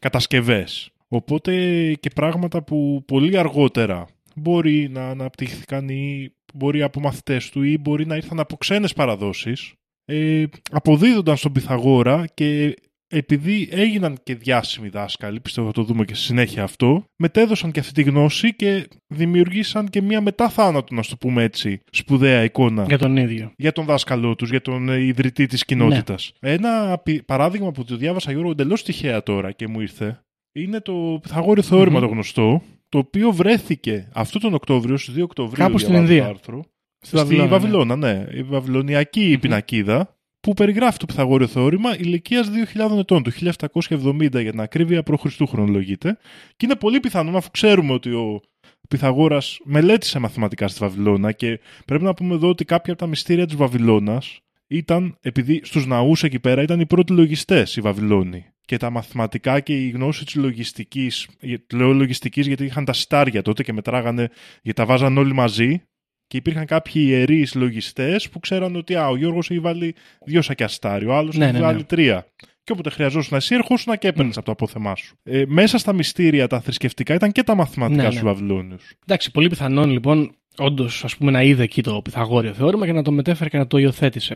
κατασκευές. 0.00 0.90
Οπότε 1.08 1.52
και 2.00 2.10
πράγματα 2.14 2.62
που 2.62 3.02
πολύ 3.06 3.38
αργότερα 3.38 4.06
μπορεί 4.34 4.88
να 4.88 5.08
αναπτύχθηκαν 5.08 5.88
ή 5.88 6.30
μπορεί 6.54 6.82
από 6.82 7.00
μαθητές 7.00 7.50
του 7.50 7.62
ή 7.62 7.78
μπορεί 7.78 8.06
να 8.06 8.16
ήρθαν 8.16 8.40
από 8.40 8.56
ξένες 8.56 8.92
παραδόσεις, 8.92 9.72
ε, 10.04 10.44
αποδίδονταν 10.70 11.36
στον 11.36 11.52
Πυθαγόρα 11.52 12.24
και 12.34 12.74
επειδή 13.08 13.68
έγιναν 13.70 14.16
και 14.22 14.34
διάσημοι 14.34 14.88
δάσκαλοι, 14.88 15.40
πιστεύω 15.40 15.66
θα 15.66 15.72
το 15.72 15.82
δούμε 15.82 16.04
και 16.04 16.14
στη 16.14 16.24
συνέχεια 16.24 16.62
αυτό, 16.62 17.04
μετέδωσαν 17.16 17.70
και 17.70 17.80
αυτή 17.80 17.92
τη 17.92 18.02
γνώση 18.10 18.54
και 18.54 18.88
δημιουργήσαν 19.06 19.88
και 19.88 20.02
μια 20.02 20.20
μετά 20.20 20.48
θάνατο, 20.48 20.94
να 20.94 21.02
το 21.02 21.16
πούμε 21.20 21.42
έτσι, 21.42 21.80
σπουδαία 21.90 22.42
εικόνα 22.44 22.84
Για 22.88 22.98
τον 22.98 23.16
ίδιο. 23.16 23.52
για 23.56 23.72
τον 23.72 23.84
δάσκαλό 23.84 24.34
τους, 24.34 24.50
για 24.50 24.60
τον 24.62 24.88
ε, 24.88 25.00
ιδρυτή 25.00 25.46
της 25.46 25.64
κοινότητας. 25.64 26.32
Ένα 26.40 26.98
πι- 26.98 27.22
παράδειγμα 27.24 27.70
που 27.72 27.84
το 27.84 27.96
διάβασα 27.96 28.30
Γιώργο 28.32 28.50
εντελώς 28.50 28.82
τυχαία 28.82 29.22
τώρα 29.22 29.52
και 29.52 29.66
μου 29.68 29.80
ήρθε, 29.80 30.20
είναι 30.52 30.80
το 30.80 31.18
Πυθαγόριο 31.22 31.62
θεώρημα 31.62 31.98
Μμμ. 31.98 32.06
το 32.06 32.12
γνωστό, 32.12 32.62
το 32.88 32.98
οποίο 32.98 33.32
βρέθηκε 33.32 34.08
αυτό 34.12 34.38
τον 34.38 34.54
Οκτώβριο, 34.54 34.96
στις 34.96 35.14
2 35.14 35.22
Οκτωβρίου, 35.22 35.64
Κάπου 35.64 35.78
στην 35.78 35.90
διαβάζω 35.92 36.12
το 36.12 36.14
Ινδία. 36.14 36.30
άρθρο, 36.30 36.64
Στη 36.98 37.06
στη 37.06 37.16
Βαβυλώνα, 37.16 37.48
Βαβυλώνα, 37.48 37.96
ναι. 37.96 38.12
ναι. 38.12 38.26
Η 38.38 38.42
βαβυλωνιακή 38.42 39.38
πινακίδα 39.40 40.15
που 40.46 40.54
περιγράφει 40.54 40.98
το 40.98 41.06
Πυθαγόριο 41.06 41.46
θεώρημα 41.46 41.98
ηλικίας 41.98 42.50
2.000 42.74 42.98
ετών, 42.98 43.22
του 43.22 43.32
1770 43.32 44.40
για 44.40 44.50
την 44.50 44.60
ακρίβεια 44.60 45.02
π.Χ. 45.02 45.48
χρονολογείται. 45.48 46.18
Και 46.56 46.66
είναι 46.66 46.76
πολύ 46.76 47.00
πιθανό, 47.00 47.36
αφού 47.36 47.50
ξέρουμε 47.50 47.92
ότι 47.92 48.12
ο 48.12 48.40
Πυθαγόρας 48.88 49.58
μελέτησε 49.64 50.18
μαθηματικά 50.18 50.68
στη 50.68 50.78
Βαβυλώνα 50.78 51.32
και 51.32 51.60
πρέπει 51.86 52.04
να 52.04 52.14
πούμε 52.14 52.34
εδώ 52.34 52.48
ότι 52.48 52.64
κάποια 52.64 52.92
από 52.92 53.02
τα 53.02 53.08
μυστήρια 53.08 53.46
της 53.46 53.56
Βαβυλώνας 53.56 54.40
ήταν, 54.66 55.16
επειδή 55.20 55.60
στους 55.64 55.86
ναούς 55.86 56.22
εκεί 56.22 56.38
πέρα 56.38 56.62
ήταν 56.62 56.80
οι 56.80 56.86
πρώτοι 56.86 57.12
λογιστές 57.12 57.76
οι 57.76 57.80
Βαβυλώνοι. 57.80 58.46
Και 58.64 58.76
τα 58.76 58.90
μαθηματικά 58.90 59.60
και 59.60 59.84
η 59.84 59.88
γνώση 59.88 60.24
της 60.24 60.34
λογιστικής, 60.34 61.28
λέω 61.72 61.92
λογιστικής 61.92 62.46
γιατί 62.46 62.64
είχαν 62.64 62.84
τα 62.84 62.92
σιτάρια 62.92 63.42
τότε 63.42 63.62
και 63.62 63.72
μετράγανε, 63.72 64.30
γιατί 64.62 64.80
τα 64.80 64.86
βάζαν 64.86 65.18
όλοι 65.18 65.32
μαζί 65.32 65.82
και 66.26 66.36
υπήρχαν 66.36 66.66
κάποιοι 66.66 67.02
ιερείς 67.06 67.54
λογιστές 67.54 68.28
που 68.28 68.40
ξέραν 68.40 68.76
ότι 68.76 68.94
α, 68.94 69.08
ο 69.08 69.16
Γιώργος 69.16 69.50
έχει 69.50 69.60
βάλει 69.60 69.94
δύο 70.24 70.42
σακιά 70.42 70.68
στάρι, 70.68 71.06
ο 71.06 71.14
άλλος 71.14 71.36
Ναι, 71.36 71.44
έχει 71.44 71.52
ναι, 71.52 71.58
ναι. 71.58 71.64
βάλει 71.64 71.84
τρία. 71.84 72.26
Και 72.64 72.72
όποτε 72.72 72.90
χρειαζόσουν 72.90 73.36
εσύ, 73.36 73.54
ερχόσουν 73.54 73.98
και 73.98 74.08
έπαιρνες 74.08 74.34
Μμ. 74.34 74.38
από 74.38 74.46
το 74.46 74.52
απόθεμά 74.52 74.94
σου. 74.96 75.18
Ε, 75.22 75.42
μέσα 75.46 75.78
στα 75.78 75.92
μυστήρια, 75.92 76.46
τα 76.46 76.60
θρησκευτικά 76.60 77.14
ήταν 77.14 77.32
και 77.32 77.42
τα 77.42 77.54
μαθηματικά 77.54 78.02
Ναι, 78.02 78.10
στου 78.10 78.24
ναι. 78.24 78.30
Βαβυλώνιου. 78.30 78.76
Εντάξει, 79.02 79.30
πολύ 79.30 79.48
πιθανόν 79.48 79.90
λοιπόν 79.90 80.36
όντως 80.58 81.04
ας 81.04 81.16
πούμε 81.16 81.30
να 81.30 81.42
είδε 81.42 81.62
εκεί 81.62 81.82
το 81.82 82.00
Πυθαγόριο 82.04 82.52
θεώρημα 82.52 82.86
και 82.86 82.92
να 82.92 83.02
το 83.02 83.10
μετέφερε 83.12 83.48
και 83.50 83.58
να 83.58 83.66
το 83.66 83.78
υιοθέτησε. 83.78 84.34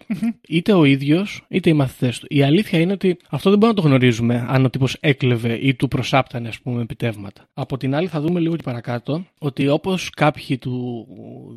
είτε 0.49 0.73
ο 0.73 0.85
ίδιος 0.85 1.45
είτε 1.49 1.71
οι 1.71 1.73
μαθητές 1.73 2.18
του. 2.18 2.27
Η 2.31 2.43
αλήθεια 2.43 2.79
είναι 2.81 2.93
ότι 2.93 3.16
αυτό 3.31 3.51
δεν 3.51 3.59
μπορούμε 3.59 3.79
να 3.81 3.83
το 3.83 3.89
γνωρίζουμε 3.89 4.47
αν 4.49 4.64
ο 4.64 4.71
τύπος 4.71 4.97
έκλεβε 5.01 5.59
ή 5.62 5.75
του 5.75 5.89
προσάπτανε 5.89 6.49
ας 6.49 6.61
πούμε 6.61 6.83
επιτεύγματα. 6.83 7.49
Από 7.55 7.77
την 7.77 7.95
άλλη 7.95 8.07
θα 8.07 8.21
δούμε 8.21 8.41
λίγο 8.41 8.57
και 8.57 8.62
παρακάτω 8.62 9.25
ότι 9.39 9.68
όπως 9.68 10.11
κάποιοι 10.11 10.59
του, 10.59 11.07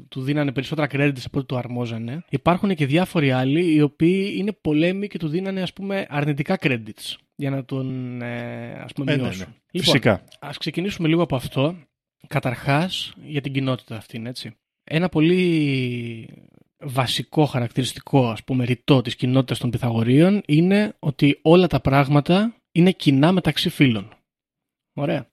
του 0.10 0.22
δίνανε 0.22 0.52
περισσότερα 0.52 0.88
credits 0.92 1.22
από 1.26 1.38
ό,τι 1.40 1.46
του 1.48 1.58
αρμόζανε, 1.58 2.24
υπάρχουν 2.30 2.76
και 2.76 2.86
διάφοροι 2.86 3.32
άλλοι 3.32 3.74
οι 3.74 3.82
οποίοι 3.82 4.34
είναι 4.38 4.52
πολέμοι 4.62 5.08
και 5.08 5.18
του 5.18 5.28
δίνανε 5.28 5.62
ας 5.62 5.74
πούμε 5.74 6.06
αρνητικά 6.10 6.58
credits 6.62 7.16
για 7.36 7.50
να 7.50 7.66
τον 7.66 8.22
ε, 8.22 8.72
ας 8.84 8.94
πούμε 8.94 9.12
Ε, 9.12 9.16
ναι, 9.16 9.22
μειώσουν. 9.22 9.40
ναι. 9.48 9.54
Λοιπόν, 9.72 9.92
Φυσικά. 9.94 10.24
Ας 10.40 10.58
ξεκινήσουμε 10.58 11.08
λίγο 11.08 11.22
από 11.24 11.36
αυτό. 11.36 11.76
Καταρχάς, 12.28 13.14
για 13.26 13.42
την 13.42 13.54
κοινότητα 13.54 13.96
αυτήν, 13.96 14.26
έτσι. 14.26 14.52
Ένα 14.84 15.10
πολύ 15.10 16.28
βασικό 16.84 17.46
χαρακτηριστικό, 17.46 18.30
ας 18.30 18.44
πούμε, 18.44 18.66
ρητό 18.66 19.02
της 19.02 19.16
κοινότητας 19.16 19.58
των 19.58 19.70
Πυθαγορίων 19.70 20.42
είναι 20.46 20.96
ότι 21.00 21.40
όλα 21.42 21.68
τα 21.68 21.80
πράγματα 21.80 22.56
είναι 22.72 22.92
κοινά 22.92 23.32
μεταξύ 23.32 23.70
φίλων. 23.70 24.14
Ωραία. 24.94 25.28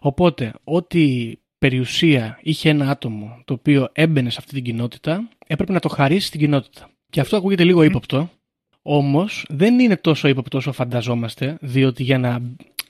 Οπότε, 0.00 0.52
ό,τι 0.64 1.32
περιουσία 1.58 2.38
είχε 2.42 2.68
ένα 2.68 2.90
άτομο 2.90 3.42
το 3.44 3.54
οποίο 3.54 3.88
έμπαινε 3.92 4.30
σε 4.30 4.36
αυτή 4.40 4.54
την 4.54 4.62
κοινότητα, 4.62 5.28
έπρεπε 5.46 5.72
να 5.72 5.80
το 5.80 5.88
χαρίσει 5.88 6.26
στην 6.26 6.40
κοινότητα. 6.40 6.90
Και 7.10 7.20
αυτό 7.20 7.36
ακούγεται 7.36 7.64
λίγο 7.64 7.82
ύποπτο, 7.82 8.30
όμως 8.82 9.46
δεν 9.48 9.78
είναι 9.78 9.96
τόσο 9.96 10.28
ύποπτο 10.28 10.58
όσο 10.58 10.72
φανταζόμαστε, 10.72 11.56
διότι 11.60 12.02
για 12.02 12.18
να 12.18 12.40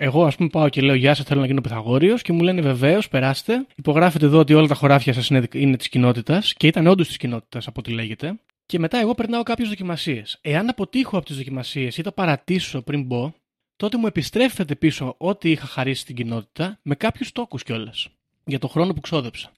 εγώ, 0.05 0.25
ας 0.25 0.37
πούμε, 0.37 0.49
πάω 0.49 0.69
και 0.69 0.81
λέω 0.81 0.95
Γεια 0.95 1.15
σας, 1.15 1.25
θέλω 1.25 1.41
να 1.41 1.47
γίνω 1.47 1.61
Πυθαγόριος 1.61 2.23
και 2.23 2.33
μου 2.33 2.43
λένε 2.43 2.61
βεβαίως, 2.61 3.09
περάστε. 3.09 3.67
Υπογράφετε 3.77 4.27
εδώ 4.27 4.39
ότι 4.39 4.55
όλα 4.55 4.67
τα 4.67 4.75
χωράφια 4.75 5.13
σας 5.13 5.29
είναι, 5.29 5.49
είναι 5.53 5.77
της 5.77 5.89
κοινότητας 5.89 6.55
και 6.55 6.67
ήταν 6.67 6.87
όντως 6.87 7.07
της 7.07 7.17
κοινότητας 7.17 7.67
από 7.67 7.81
ό,τι 7.81 7.93
λέγεται. 7.93 8.35
Και 8.67 8.79
μετά 8.79 8.99
εγώ 8.99 9.15
περνάω 9.15 9.43
κάποιες 9.43 9.69
δοκιμασίες. 9.69 10.39
Εάν 10.41 10.69
αποτύχω 10.69 11.17
από 11.17 11.27
τις 11.27 11.37
δοκιμασίες 11.37 11.97
ή 11.97 12.03
τα 12.03 12.13
παρατήσω 12.13 12.83
πριν 12.83 13.03
μπω, 13.03 13.33
τότε 13.77 13.97
μου 13.97 14.07
επιστρέφεται 14.07 14.75
πίσω 14.75 15.15
ό,τι 15.19 15.51
είχα 15.51 15.67
χαρίσει 15.67 16.01
στην 16.01 16.15
κοινότητα 16.15 16.79
με 16.83 16.95
κάποιους 16.95 17.33
τόκους 17.33 17.63
κιόλας. 17.63 18.09
Για 18.45 18.59
το 18.59 18.69
χρόνο 18.69 18.93
που 18.93 19.01
ξόδεψα. 19.01 19.51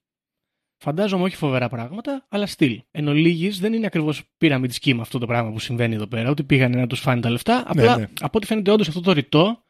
Φαντάζομαι 0.77 1.23
όχι 1.25 1.37
φοβερά 1.37 1.69
πράγματα, 1.69 2.27
αλλά 2.29 2.47
στυλ. 2.47 2.83
Εν 2.91 3.09
ολίγης, 3.09 3.61
δεν 3.61 3.73
είναι 3.73 3.87
ακριβώς 3.87 4.23
pyramid 4.41 4.71
scheme 4.81 4.99
αυτό 5.01 5.19
το 5.19 5.27
πράγμα 5.27 5.51
που 5.51 5.59
συμβαίνει 5.59 5.95
εδώ 5.95 6.07
πέρα, 6.07 6.31
ότι 6.31 6.43
πήγανε 6.43 6.77
να 6.77 6.87
τους 6.87 7.01
φάνε 7.01 7.21
τα 7.21 7.31
λεφτά. 7.31 7.63
Απλά 7.67 7.97
ναι. 7.97 8.07
από 8.21 8.39
ό,τι 8.39 8.47
φαίνεται, 8.47 8.71
όντως 8.71 8.89
αυτό 8.89 9.01
το 9.01 9.13
ρητό 9.13 9.65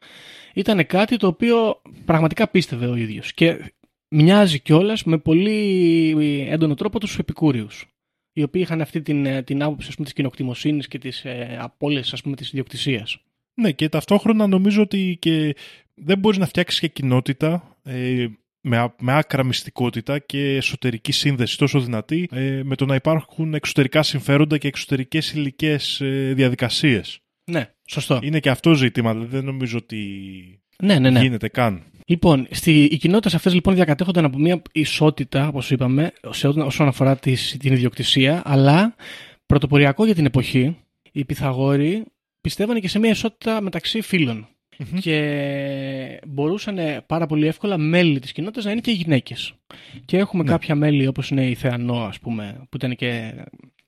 ήταν 0.55 0.85
κάτι 0.85 1.17
το 1.17 1.27
οποίο 1.27 1.81
πραγματικά 2.05 2.47
πίστευε 2.47 2.85
ο 2.85 2.95
ίδιος. 2.95 3.33
Και 3.33 3.73
μοιάζει 4.07 4.59
κιόλας 4.59 5.03
με 5.03 5.17
πολύ 5.17 6.47
έντονο 6.49 6.73
τρόπο 6.73 6.99
τους 6.99 7.17
επικούριους. 7.17 7.85
Οι 8.33 8.43
οποίοι 8.43 8.61
είχαν 8.65 8.81
αυτή 8.81 9.01
την, 9.01 9.25
ε, 9.25 9.43
την 9.43 9.63
άποψη 9.63 9.95
της 9.95 10.13
κοινοκτημοσύνης 10.13 10.87
και 10.87 10.97
της 10.97 11.25
ε, 11.25 11.57
απόλυση 11.61 12.21
της 12.35 12.47
ιδιοκτησίας. 12.47 13.17
Ναι, 13.61 13.71
και 13.71 13.89
ταυτόχρονα 13.89 14.47
νομίζω 14.47 14.81
ότι 14.81 15.17
και 15.21 15.55
δεν 15.93 16.19
μπορείς 16.19 16.37
να 16.37 16.45
φτιάξεις 16.45 16.79
και 16.79 16.87
κοινότητα 16.87 17.77
ε, 17.83 18.27
με, 18.61 18.77
α- 18.77 18.95
με 18.99 19.17
άκρα 19.17 19.43
μυστικότητα 19.43 20.19
και 20.19 20.55
εσωτερική 20.55 21.11
σύνδεση 21.11 21.57
τόσο 21.57 21.79
δυνατή 21.79 22.29
ε, 22.31 22.61
με 22.63 22.75
το 22.75 22.85
να 22.85 22.95
υπάρχουν 22.95 23.53
εξωτερικά 23.53 24.03
συμφέροντα 24.03 24.57
και 24.57 24.67
εξωτερικές 24.67 25.33
υλικές 25.33 26.01
ε, 26.01 26.33
διαδικασίες. 26.35 27.19
Ναι, 27.51 27.74
σωστό. 27.87 28.19
Είναι 28.23 28.39
και 28.39 28.49
αυτό 28.49 28.73
ζήτημα, 28.73 29.13
δηλαδή 29.13 29.35
δεν 29.35 29.45
νομίζω 29.45 29.77
ότι 29.77 29.99
Ναι, 30.83 30.99
ναι, 30.99 31.09
ναι. 31.09 31.21
γίνεται 31.21 31.47
καν. 31.47 31.83
Λοιπόν, 32.07 32.47
στη, 32.51 32.83
οι 32.83 32.97
κοινότητες 32.97 33.33
αυτές 33.35 33.53
λοιπόν 33.53 33.75
διακατέχονταν 33.75 34.25
από 34.25 34.37
μια 34.37 34.61
ισότητα, 34.71 35.47
όπως 35.47 35.71
είπαμε, 35.71 36.11
σε, 36.29 36.47
ό- 36.47 36.53
όσον 36.65 36.87
αφορά 36.87 37.17
τις, 37.17 37.57
την 37.59 37.73
ιδιοκτησία, 37.73 38.41
αλλά 38.45 38.95
πρωτοποριακό 39.45 40.05
για 40.05 40.15
την 40.15 40.25
εποχή, 40.25 40.77
οι 41.11 41.25
Πυθαγόροι 41.25 42.03
πιστεύανε 42.41 42.79
και 42.79 42.87
σε 42.87 42.99
μια 42.99 43.09
ισότητα 43.09 43.61
μεταξύ 43.61 44.01
φίλων. 44.01 44.47
Και 45.01 46.19
μπορούσαν 46.27 46.77
πάρα 47.05 47.25
πολύ 47.25 47.47
εύκολα 47.47 47.77
μέλη 47.77 48.19
της 48.19 48.31
κοινότητας 48.31 48.63
να 48.65 48.71
είναι 48.71 48.81
και 48.81 48.91
γυναίκες. 48.91 49.53
Και 50.05 50.17
έχουμε 50.17 50.43
Ναι. 50.43 50.49
κάποια 50.49 50.75
μέλη 50.75 51.07
όπως 51.07 51.29
είναι 51.29 51.47
η 51.49 51.53
Θεανό, 51.55 51.97
ας 52.03 52.19
πούμε, 52.19 52.55
που 52.69 52.77
ήταν 52.77 52.95
και 52.95 53.33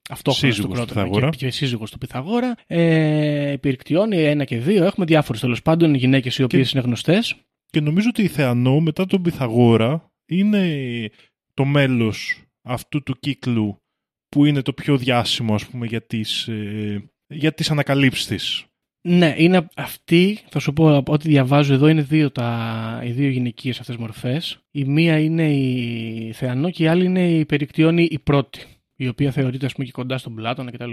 αυτόχρονα 0.09 0.53
στο 0.53 0.61
Σύζυγος 0.61 0.79
του 0.79 0.85
κρότο 0.85 0.93
Πυθαγόρα. 0.93 1.29
και, 1.29 1.37
και 1.37 1.51
σύζυγος 1.51 1.91
του 1.91 1.97
Πυθαγόρα. 1.97 2.55
Ε, 2.67 3.51
η 3.51 3.57
Πυρκτιόνη, 3.57 4.23
ένα 4.23 4.43
και 4.43 4.57
δύο. 4.57 4.83
Έχουμε 4.83 5.05
διάφορες 5.05 5.41
τέλος 5.41 5.61
πάντων 5.61 5.93
γυναίκες 5.93 6.37
οι 6.37 6.43
οποίες 6.43 6.71
είναι 6.71 6.81
γνωστές. 6.81 7.35
Και 7.65 7.81
νομίζω 7.81 8.07
ότι 8.09 8.23
η 8.23 8.27
Θεανό 8.27 8.79
μετά 8.79 9.05
τον 9.05 9.21
Πυθαγόρα 9.21 10.11
είναι 10.25 11.09
το 11.53 11.65
μέλος 11.65 12.41
αυτού 12.61 13.03
του 13.03 13.19
κύκλου 13.19 13.81
που 14.29 14.45
είναι 14.45 14.61
το 14.61 14.73
πιο 14.73 14.97
διάσημο 14.97 15.53
ας 15.53 15.65
πούμε 15.65 15.85
για 15.85 16.05
τις, 16.05 16.47
ε, 16.47 17.09
για 17.27 17.53
τις 17.53 17.71
ανακαλύψεις 17.71 18.27
της. 18.27 18.65
Ναι, 19.01 19.35
είναι 19.37 19.67
αυτή, 19.75 20.39
θα 20.49 20.59
σου 20.59 20.73
πω 20.73 20.95
από 20.95 21.13
ό,τι 21.13 21.27
διαβάζω 21.27 21.73
εδώ, 21.73 21.87
είναι 21.87 22.01
δύο 22.01 22.31
τα, 22.31 23.01
οι 23.05 23.11
δύο 23.11 23.29
γυναικείες 23.29 23.79
αυτές 23.79 23.95
μορφές. 23.95 24.59
Η 24.71 24.83
μία 24.83 25.19
είναι 25.19 25.53
η 25.53 26.31
Θεανό 26.33 26.69
και 26.69 26.83
η 26.83 26.87
άλλη 26.87 27.05
είναι 27.05 27.29
η 27.29 27.45
Περικτιόνη 27.45 28.07
η 28.11 28.19
πρώτη, 28.19 28.65
η 28.97 29.07
οποία 29.07 29.31
θεωρείται 29.31 29.65
ας 29.65 29.73
πούμε 29.73 29.85
και 29.85 29.91
κοντά 29.91 30.17
στον 30.17 30.35
Πλάτωνα 30.35 30.71
κτλ. 30.71 30.91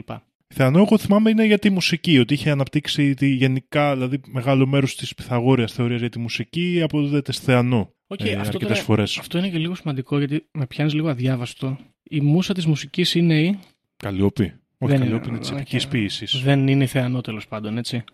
Η 0.48 0.54
Θεανό 0.54 0.78
εγώ 0.78 0.98
θυμάμαι 0.98 1.30
είναι 1.30 1.44
για 1.44 1.58
τη 1.58 1.70
μουσική, 1.70 2.18
ότι 2.18 2.34
είχε 2.34 2.50
αναπτύξει 2.50 3.14
τη 3.14 3.26
γενικά, 3.26 3.92
δηλαδή 3.94 4.20
μεγάλο 4.26 4.66
μέρος 4.66 4.96
της 4.96 5.14
Πυθαγόρειας 5.14 5.72
θεωρίας 5.72 6.00
για 6.00 6.08
τη 6.08 6.18
μουσική 6.18 6.80
αποδίδεται 6.82 7.32
στη 7.32 7.44
Θεανό 7.44 7.92
Οκ, 8.06 8.20
ε, 8.20 8.24
αυτό, 8.24 8.38
αρκετές 8.40 8.60
τώρα- 8.68 8.74
φορές. 8.82 9.18
αυτό 9.18 9.38
είναι 9.38 9.48
και 9.48 9.58
λίγο 9.58 9.74
σημαντικό 9.74 10.18
γιατί 10.18 10.46
με 10.52 10.66
πιάνεις 10.66 10.94
λίγο 10.94 11.08
αδιάβαστο. 11.08 11.78
Η 12.02 12.20
μουσα 12.20 12.54
της 12.54 12.66
μουσικής 12.66 13.14
είναι 13.14 13.40
η... 13.40 13.58
Καλλιόπη. 13.96 14.42
Όχι, 14.78 14.92
Δεν 14.92 14.98
Καλλιόπη 15.00 15.22
είναι- 15.22 15.28
είναι 15.28 15.38
της 15.38 15.50
όχι, 15.50 15.60
επικής 15.60 15.84
ε, 15.84 15.88
ποίησης. 15.88 16.42
Δεν 16.42 16.68
είναι 16.68 16.84
η 16.84 16.86
Θεανό 16.86 17.20
τέλος 17.20 17.48
πάντων, 17.48 17.78
έτσι. 17.78 18.04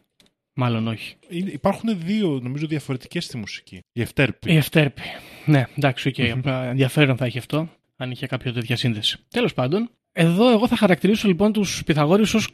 Μάλλον 0.55 0.87
όχι. 0.89 1.15
Είναι- 1.29 1.51
Υπάρχουν 1.51 1.99
δύο 1.99 2.41
νομίζω 2.43 2.67
διαφορετικές 2.67 3.25
στη 3.25 3.37
μουσική. 3.37 3.79
Η 3.93 4.01
Ευτέρπη. 4.01 4.53
Η 4.53 4.57
Ευτέρπη. 4.57 5.03
Ναι, 5.47 5.65
εντάξει, 5.77 6.09
οκ. 6.09 6.19
Μμμ. 6.19 6.31
απλά 6.39 6.65
Ενδιαφέρον 6.65 7.17
θα 7.17 7.25
έχει 7.25 7.39
αυτό, 7.39 7.69
αν 8.01 8.11
είχε 8.11 8.27
κάποια 8.27 8.53
τέτοια 8.53 8.77
σύνδεση. 8.77 9.19
Τέλος 9.29 9.55
πάντων, 9.55 9.91
εδώ 10.13 10.51
εγώ 10.51 10.69
θα 10.69 10.77
χαρακτηρίσω 10.77 11.29
λοιπόν 11.29 11.53
τους 11.53 11.83
Πυθαγόρειους 11.85 12.27
ως 12.35 12.49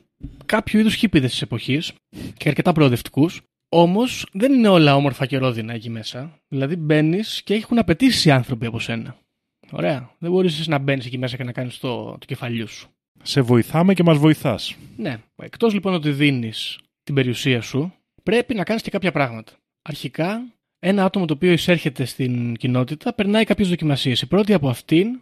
κάποιο 0.46 0.80
είδους 0.80 0.94
χίπηδες 0.94 1.30
της 1.30 1.42
εποχής 1.42 1.92
και 2.36 2.48
αρκετά 2.48 2.72
προοδευτικούς. 2.72 3.42
Όμως 3.68 4.26
δεν 4.32 4.52
είναι 4.52 4.68
όλα 4.68 4.96
όμορφα 4.96 5.26
και 5.26 5.38
ρόδινα 5.38 5.72
εκεί 5.72 5.90
μέσα. 5.90 6.38
Δηλαδή 6.48 6.76
μπαίνεις 6.76 7.42
και 7.42 7.54
έχουν 7.54 7.78
απαιτήσει 7.78 8.28
οι 8.28 8.30
άνθρωποι 8.30 8.66
από 8.66 8.80
σένα. 8.80 9.16
Ωραία. 9.70 10.10
Δεν 10.18 10.30
μπορείς 10.30 10.66
να 10.66 10.78
μπαίνεις 10.78 11.06
εκεί 11.06 11.18
μέσα 11.18 11.36
και 11.36 11.44
να 11.44 11.52
κάνεις 11.52 11.78
το, 11.78 12.04
το 12.04 12.26
κεφαλιού 12.26 12.68
σου. 12.68 12.88
Σε 13.22 13.40
βοηθάμε 13.40 13.94
και 13.94 14.02
μας 14.02 14.18
βοηθάς. 14.18 14.76
Ναι. 14.96 15.18
Εκτός 15.36 15.72
λοιπόν 15.72 15.94
ότι 15.94 16.10
δίνεις 16.10 16.78
την 17.02 17.14
περιουσία 17.14 17.60
σου, 17.60 17.94
πρέπει 18.22 18.54
να 18.54 18.64
κάνεις 18.64 18.82
και 18.82 18.90
κάποια 18.90 19.12
πράγματα. 19.12 19.52
Αρχικά, 19.82 20.42
ένα 20.78 21.04
άτομο 21.04 21.24
το 21.24 21.34
οποίο 21.34 21.52
εισέρχεται 21.52 22.04
στην 22.04 22.56
κοινότητα 22.56 23.14
περνάει 23.14 23.44
κάποιες 23.44 23.68
δοκιμασίες. 23.68 24.20
Η 24.20 24.26
πρώτη 24.26 24.52
από 24.52 24.68
αυτήν 24.68 25.20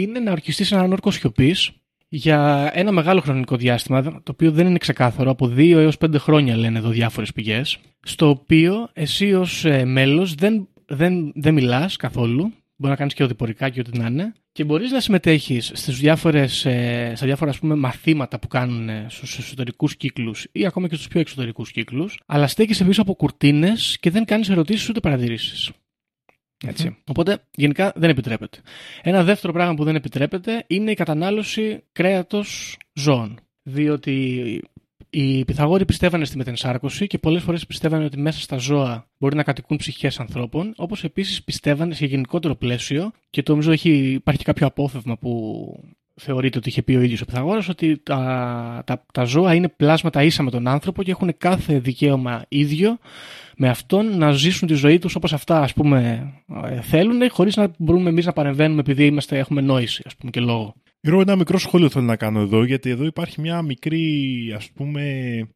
είναι 0.00 0.20
να 0.20 0.32
ορκιστεί 0.32 0.64
σε 0.64 0.74
έναν 0.74 0.92
όρκο 0.92 1.10
σιωπής 1.10 1.72
για 2.08 2.70
ένα 2.74 2.92
μεγάλο 2.92 3.20
χρονικό 3.20 3.56
διάστημα, 3.56 4.02
το 4.02 4.30
οποίο 4.30 4.50
δεν 4.50 4.66
είναι 4.66 4.78
ξεκάθαρο, 4.78 5.30
από 5.30 5.46
2 5.46 5.70
έως 5.70 5.96
5 6.00 6.14
χρόνια 6.18 6.56
λένε 6.56 6.78
εδώ 6.78 6.88
διάφορες 6.88 7.32
πηγές, 7.32 7.78
στο 8.02 8.28
οποίο 8.28 8.88
εσύ 8.92 9.34
ως 9.34 9.64
ε, 9.64 9.84
μέλος 9.84 10.34
δεν, 10.34 10.68
δεν, 10.86 11.32
δεν 11.34 11.54
μιλάς 11.54 11.96
καθόλου, 11.96 12.52
μπορεί 12.76 12.92
να 12.92 12.96
κάνεις 12.96 13.14
και 13.14 13.22
οδηπορικά 13.22 13.68
και 13.68 13.80
ό,τι 13.80 13.98
να 13.98 14.06
είναι, 14.06 14.32
και 14.52 14.64
μπορείς 14.64 14.90
να 14.90 15.00
συμμετέχεις 15.00 15.70
στις 15.74 15.98
διάφορες, 15.98 16.64
ε, 16.64 17.12
στα 17.16 17.26
διάφορα 17.26 17.50
ας 17.50 17.58
πούμε, 17.58 17.74
μαθήματα 17.74 18.38
που 18.38 18.48
κάνουν 18.48 18.88
ε, 18.88 19.06
στους 19.08 19.38
εσωτερικούς 19.38 19.96
κύκλους 19.96 20.46
ή 20.52 20.66
ακόμα 20.66 20.88
και 20.88 20.94
στους 20.94 21.08
πιο 21.08 21.20
εξωτερικούς 21.20 21.70
κύκλους, 21.70 22.20
αλλά 22.26 22.46
στέκεσαι 22.46 22.84
πίσω 22.84 23.02
από 23.02 23.14
κουρτίνες 23.14 23.96
και 24.00 24.10
δεν 24.10 24.24
κάνεις 24.24 24.48
ερωτήσεις 24.48 24.88
ούτε 24.88 25.00
παρατηρήσεις. 25.00 25.70
Έτσι. 26.64 26.96
Οπότε 27.06 27.38
γενικά 27.54 27.92
δεν 27.96 28.10
επιτρέπεται. 28.10 28.58
Ένα 29.02 29.24
δεύτερο 29.24 29.52
πράγμα 29.52 29.74
που 29.74 29.84
δεν 29.84 29.94
επιτρέπεται 29.94 30.64
είναι 30.66 30.90
η 30.90 30.94
κατανάλωση 30.94 31.84
κρέατος 31.92 32.76
ζώων. 32.92 33.38
Διότι 33.62 34.62
οι 35.10 35.44
Πυθαγόροι 35.44 35.84
πιστεύανε 35.84 36.24
στη 36.24 36.36
μετενσάρκωση 36.36 37.06
και 37.06 37.18
πολλές 37.18 37.42
φορές 37.42 37.66
πιστεύανε 37.66 38.04
ότι 38.04 38.18
μέσα 38.18 38.40
στα 38.40 38.56
ζώα 38.56 39.08
μπορεί 39.18 39.36
να 39.36 39.42
κατοικούν 39.42 39.76
ψυχές 39.76 40.20
ανθρώπων, 40.20 40.72
όπως 40.76 41.04
επίσης 41.04 41.44
πιστεύανε 41.44 41.94
σε 41.94 42.06
γενικότερο 42.06 42.54
πλαίσιο 42.54 43.12
και 43.30 43.42
το 43.42 43.50
νομίζω 43.52 43.72
έχει, 43.72 44.12
υπάρχει 44.12 44.44
κάποιο 44.44 44.66
απόφευμα 44.66 45.16
που 45.18 45.64
θεωρείται 46.20 46.58
ότι 46.58 46.68
είχε 46.68 46.82
πει 46.82 46.94
ο 46.94 47.00
ίδιος 47.00 47.20
ο 47.20 47.24
Πυθαγόρας 47.24 47.68
ότι 47.68 48.00
τα, 48.02 48.82
τα, 48.86 49.04
τα 49.12 49.24
ζώα 49.24 49.54
είναι 49.54 49.68
πλάσματα 49.68 50.22
ίσα 50.22 50.42
με 50.42 50.50
τον 50.50 50.68
άνθρωπο 50.68 51.02
και 51.02 51.10
έχουν 51.10 51.34
κάθε 51.38 51.78
δικαίωμα 51.78 52.44
ίδιο 52.48 52.98
με 53.56 53.68
αυτόν 53.68 54.18
να 54.18 54.32
ζήσουν 54.32 54.68
τη 54.68 54.74
ζωή 54.74 54.98
τους 54.98 55.14
όπως 55.14 55.32
αυτά 55.32 55.60
ας 55.60 55.72
πούμε 55.72 56.30
ε, 56.64 56.80
θέλουν 56.80 57.30
χωρίς 57.30 57.56
να 57.56 57.70
μπορούμε 57.78 58.08
εμείς 58.08 58.26
να 58.26 58.32
παρεμβαίνουμε 58.32 58.80
επειδή 58.80 59.06
είμαστε, 59.06 59.38
έχουμε 59.38 59.60
νόηση 59.60 60.02
ας 60.06 60.16
πούμε 60.16 60.30
και 60.30 60.40
λόγο. 60.40 60.74
Γιώργο, 61.00 61.22
ένα 61.22 61.36
μικρό 61.36 61.58
σχόλιο 61.58 61.88
θέλω 61.88 62.04
να 62.04 62.16
κάνω 62.16 62.40
εδώ, 62.40 62.64
γιατί 62.64 62.90
εδώ 62.90 63.04
υπάρχει 63.04 63.40
μια 63.40 63.62
μικρή, 63.62 64.52
ας 64.56 64.70
πούμε, 64.74 65.02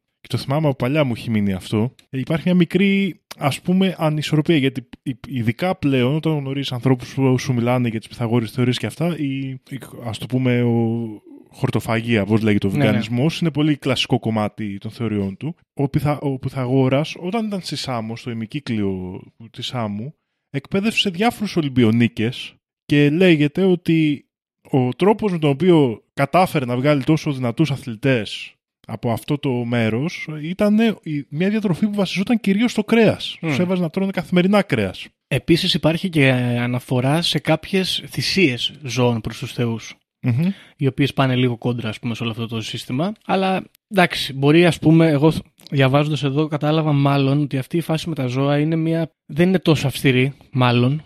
το 0.31 0.37
θυμάμαι 0.37 0.67
από 0.67 0.75
παλιά 0.75 1.03
μου 1.03 1.13
έχει 1.15 1.29
μείνει 1.29 1.53
αυτό, 1.53 1.95
Ε, 2.09 2.19
υπάρχει 2.19 2.43
μια 2.45 2.55
μικρή, 2.55 3.21
ας 3.37 3.61
πούμε, 3.61 3.95
ανισορροπία, 3.97 4.57
γιατί 4.57 4.89
ειδικά 5.27 5.75
πλέον 5.75 6.15
όταν 6.15 6.37
γνωρίζεις 6.37 6.71
ανθρώπους 6.71 7.13
που 7.13 7.37
σου 7.37 7.53
μιλάνε 7.53 7.87
για 7.87 7.99
τις 7.99 8.07
πιθαγόρες 8.07 8.51
θεωρίες 8.51 8.77
και 8.77 8.85
αυτά, 8.85 9.17
ή, 9.17 9.57
ας 10.03 10.17
το 10.17 10.25
πούμε, 10.25 10.61
ο, 10.63 11.07
χορτοφαγία, 11.51 12.21
όπω 12.21 12.37
λέγεται 12.37 12.67
ο 12.67 12.69
Ναι, 12.69 12.77
ναι. 12.77 12.83
βιγκανισμός, 12.83 13.41
είναι 13.41 13.51
πολύ 13.51 13.75
κλασικό 13.77 14.19
κομμάτι 14.19 14.77
των 14.77 14.91
θεωριών 14.91 15.37
του. 15.37 15.55
Ο, 15.73 15.89
Πιθα, 15.89 16.19
ο 16.19 16.39
Πυθαγόρας, 16.39 17.15
όταν 17.19 17.45
ήταν 17.45 17.61
στη 17.61 17.75
Σάμο, 17.75 18.15
στο 18.15 18.31
ημικύκλιο 18.31 19.21
της 19.51 19.65
Σάμου, 19.65 20.13
εκπαίδευσε 20.49 21.09
διάφορους 21.09 21.55
Ολυμπιονίκες 21.55 22.55
και 22.85 23.09
λέγεται 23.09 23.63
ότι 23.63 24.25
ο 24.69 24.89
τρόπος 24.89 25.31
με 25.31 25.39
τον 25.39 25.49
οποίο 25.49 26.03
κατάφερε 26.13 26.65
να 26.65 26.75
βγάλει 26.75 27.03
τόσο 27.03 27.31
δυνατούς 27.33 27.71
αθλητές 27.71 28.55
από 28.87 29.11
αυτό 29.11 29.37
το 29.37 29.49
μέρος 29.49 30.27
ήταν 30.41 30.77
η- 31.03 31.25
μια 31.29 31.49
διατροφή 31.49 31.85
που 31.85 31.93
βασιζόταν 31.95 32.39
κυρίως 32.39 32.71
στο 32.71 32.83
κρέας. 32.83 33.37
Μμ. 33.41 33.47
Τους 33.47 33.59
έβαζε 33.59 33.81
να 33.81 33.89
τρώνε 33.89 34.11
καθημερινά 34.11 34.61
κρέας. 34.61 35.07
Επίσης 35.27 35.73
υπάρχει 35.73 36.09
και 36.09 36.31
αναφορά 36.59 37.21
σε 37.21 37.39
κάποιες 37.39 38.03
θυσίες 38.07 38.73
ζώων 38.83 39.21
προς 39.21 39.37
τους 39.37 39.53
θεούς. 39.53 39.95
Μμμ. 40.23 40.49
οι 40.77 40.87
οποίες 40.87 41.13
πάνε 41.13 41.35
λίγο 41.35 41.57
κόντρα 41.57 41.89
ας 41.89 41.99
πούμε, 41.99 42.15
σε 42.15 42.23
όλο 42.23 42.31
αυτό 42.31 42.47
το 42.47 42.61
σύστημα. 42.61 43.11
Αλλά 43.25 43.63
εντάξει, 43.87 44.33
μπορεί 44.33 44.65
ας 44.65 44.79
πούμε, 44.79 45.07
εγώ 45.07 45.33
διαβάζοντας 45.71 46.23
εδώ 46.23 46.47
κατάλαβα 46.47 46.91
μάλλον 46.91 47.41
ότι 47.41 47.57
αυτή 47.57 47.77
η 47.77 47.81
φάση 47.81 48.09
με 48.09 48.15
τα 48.15 48.25
ζώα 48.25 48.57
είναι 48.59 48.75
μια, 48.75 49.11
δεν 49.25 49.47
είναι 49.47 49.59
τόσο 49.59 49.87
αυστηρή, 49.87 50.33
μάλλον, 50.51 51.01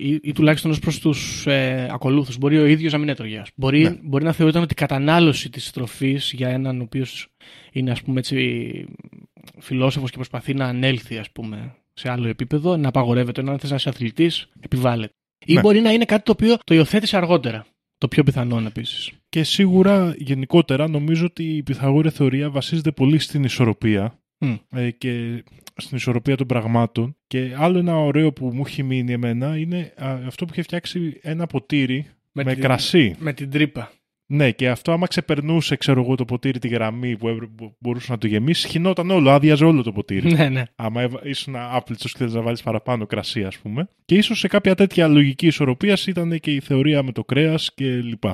ή, 0.00 0.18
ή 0.22 0.32
τουλάχιστον 0.32 0.70
ως 0.70 0.78
προς 0.78 0.98
τους 0.98 1.46
ε, 1.46 1.88
ακολούθους. 1.92 2.38
Μπορεί 2.38 2.58
ο 2.58 2.66
ίδιος 2.66 2.92
να 2.92 2.98
μην 2.98 3.08
έτρωγε. 3.08 3.38
ας. 3.38 3.48
Μπορεί, 3.54 3.82
Ναι. 3.82 3.96
μπορεί 4.02 4.24
να 4.24 4.32
θεωρείται 4.32 4.58
ότι 4.58 4.72
η 4.72 4.74
κατανάλωση 4.76 5.50
της 5.50 5.70
τροφή 5.70 6.18
για 6.32 6.48
έναν 6.48 6.80
ο 6.80 6.82
οποίος 6.82 7.26
είναι 7.72 7.90
ας 7.90 8.02
πούμε 8.02 8.18
έτσι 8.18 8.84
φιλόσοφος 9.58 10.10
και 10.10 10.16
προσπαθεί 10.16 10.54
να 10.54 10.66
ανέλθει 10.66 11.18
ας 11.18 11.30
πούμε, 11.30 11.74
σε 11.92 12.10
άλλο 12.10 12.28
επίπεδο, 12.28 12.76
να 12.76 12.88
απαγορεύεται. 12.88 13.40
Ενώ 13.40 13.50
αν 13.50 13.58
θες 13.58 13.70
να 13.70 13.76
είσαι 13.76 13.88
αθλητής, 13.88 14.48
επιβάλλεται. 14.60 15.12
Ή 15.46 15.54
Ναι. 15.54 15.60
μπορεί 15.60 15.80
να 15.80 15.92
είναι 15.92 16.04
κάτι 16.04 16.22
το 16.24 16.32
οποίο 16.32 16.56
το 16.64 16.74
υιοθέτησε 16.74 17.16
αργότερα. 17.16 17.66
Το 17.98 18.08
πιο 18.08 18.22
πιθανόν 18.22 18.66
επίσης. 18.66 19.10
Και 19.28 19.42
σίγουρα 19.42 20.14
γενικότερα 20.18 20.88
νομίζω 20.88 21.24
ότι 21.24 21.56
η 21.56 21.62
Πυθαγόρια 21.62 22.10
θεωρία 22.10 22.50
βασίζεται 22.50 22.90
πολύ 22.92 23.18
στην 23.18 23.44
ισορροπία 23.44 24.19
Μμ. 24.40 24.54
ε, 24.70 24.90
και 24.90 25.44
στην 25.76 25.96
ισορροπία 25.96 26.36
των 26.36 26.46
πραγμάτων. 26.46 27.16
Και 27.26 27.54
άλλο 27.56 27.78
ένα 27.78 27.96
ωραίο 27.96 28.32
που 28.32 28.50
μου 28.54 28.62
έχει 28.66 28.82
μείνει 28.82 29.12
εμένα 29.12 29.56
είναι 29.58 29.92
α, 29.96 30.12
αυτό 30.26 30.44
που 30.44 30.52
είχε 30.52 30.62
φτιάξει 30.62 31.18
ένα 31.22 31.46
ποτήρι 31.46 32.06
με, 32.32 32.44
την- 32.44 32.60
κρασί. 32.62 33.14
Με 33.18 33.32
την 33.32 33.50
τρύπα. 33.50 33.92
Ναι, 34.32 34.50
και 34.50 34.68
αυτό 34.68 34.92
άμα 34.92 35.06
ξεπερνούσε, 35.06 35.76
ξέρω 35.76 36.00
εγώ, 36.02 36.14
το 36.14 36.24
ποτήρι 36.24 36.58
τη 36.58 36.68
γραμμή 36.68 37.16
που 37.16 37.28
έβρε- 37.28 37.48
που 37.48 37.76
μπορούσε 37.78 38.12
να 38.12 38.18
το 38.18 38.26
γεμίσει, 38.26 38.68
χινόταν 38.68 39.10
όλο, 39.10 39.30
άδειαζε 39.30 39.64
όλο 39.64 39.82
το 39.82 39.92
ποτήρι. 39.92 40.32
ναι, 40.32 40.48
ναι. 40.48 40.62
άμα 40.76 41.02
έβα- 41.02 41.26
ήσουν 41.26 41.56
άπλητος 41.56 42.12
και 42.12 42.18
θέλεις 42.18 42.32
να 42.34 42.40
βάλεις 42.40 42.62
παραπάνω 42.62 43.06
κρασί, 43.06 43.44
ας 43.44 43.58
πούμε. 43.58 43.88
Και 44.04 44.14
ίσως 44.14 44.38
σε 44.38 44.48
κάποια 44.48 44.74
τέτοια 44.74 45.08
λογική 45.08 45.46
ισορροπίας 45.46 46.06
ήταν 46.06 46.38
και 46.40 46.54
η 46.54 46.60
θεωρία 46.60 47.02
με 47.02 47.12
το 47.12 47.24
κρέας 47.24 47.74
κλπ. 47.74 48.24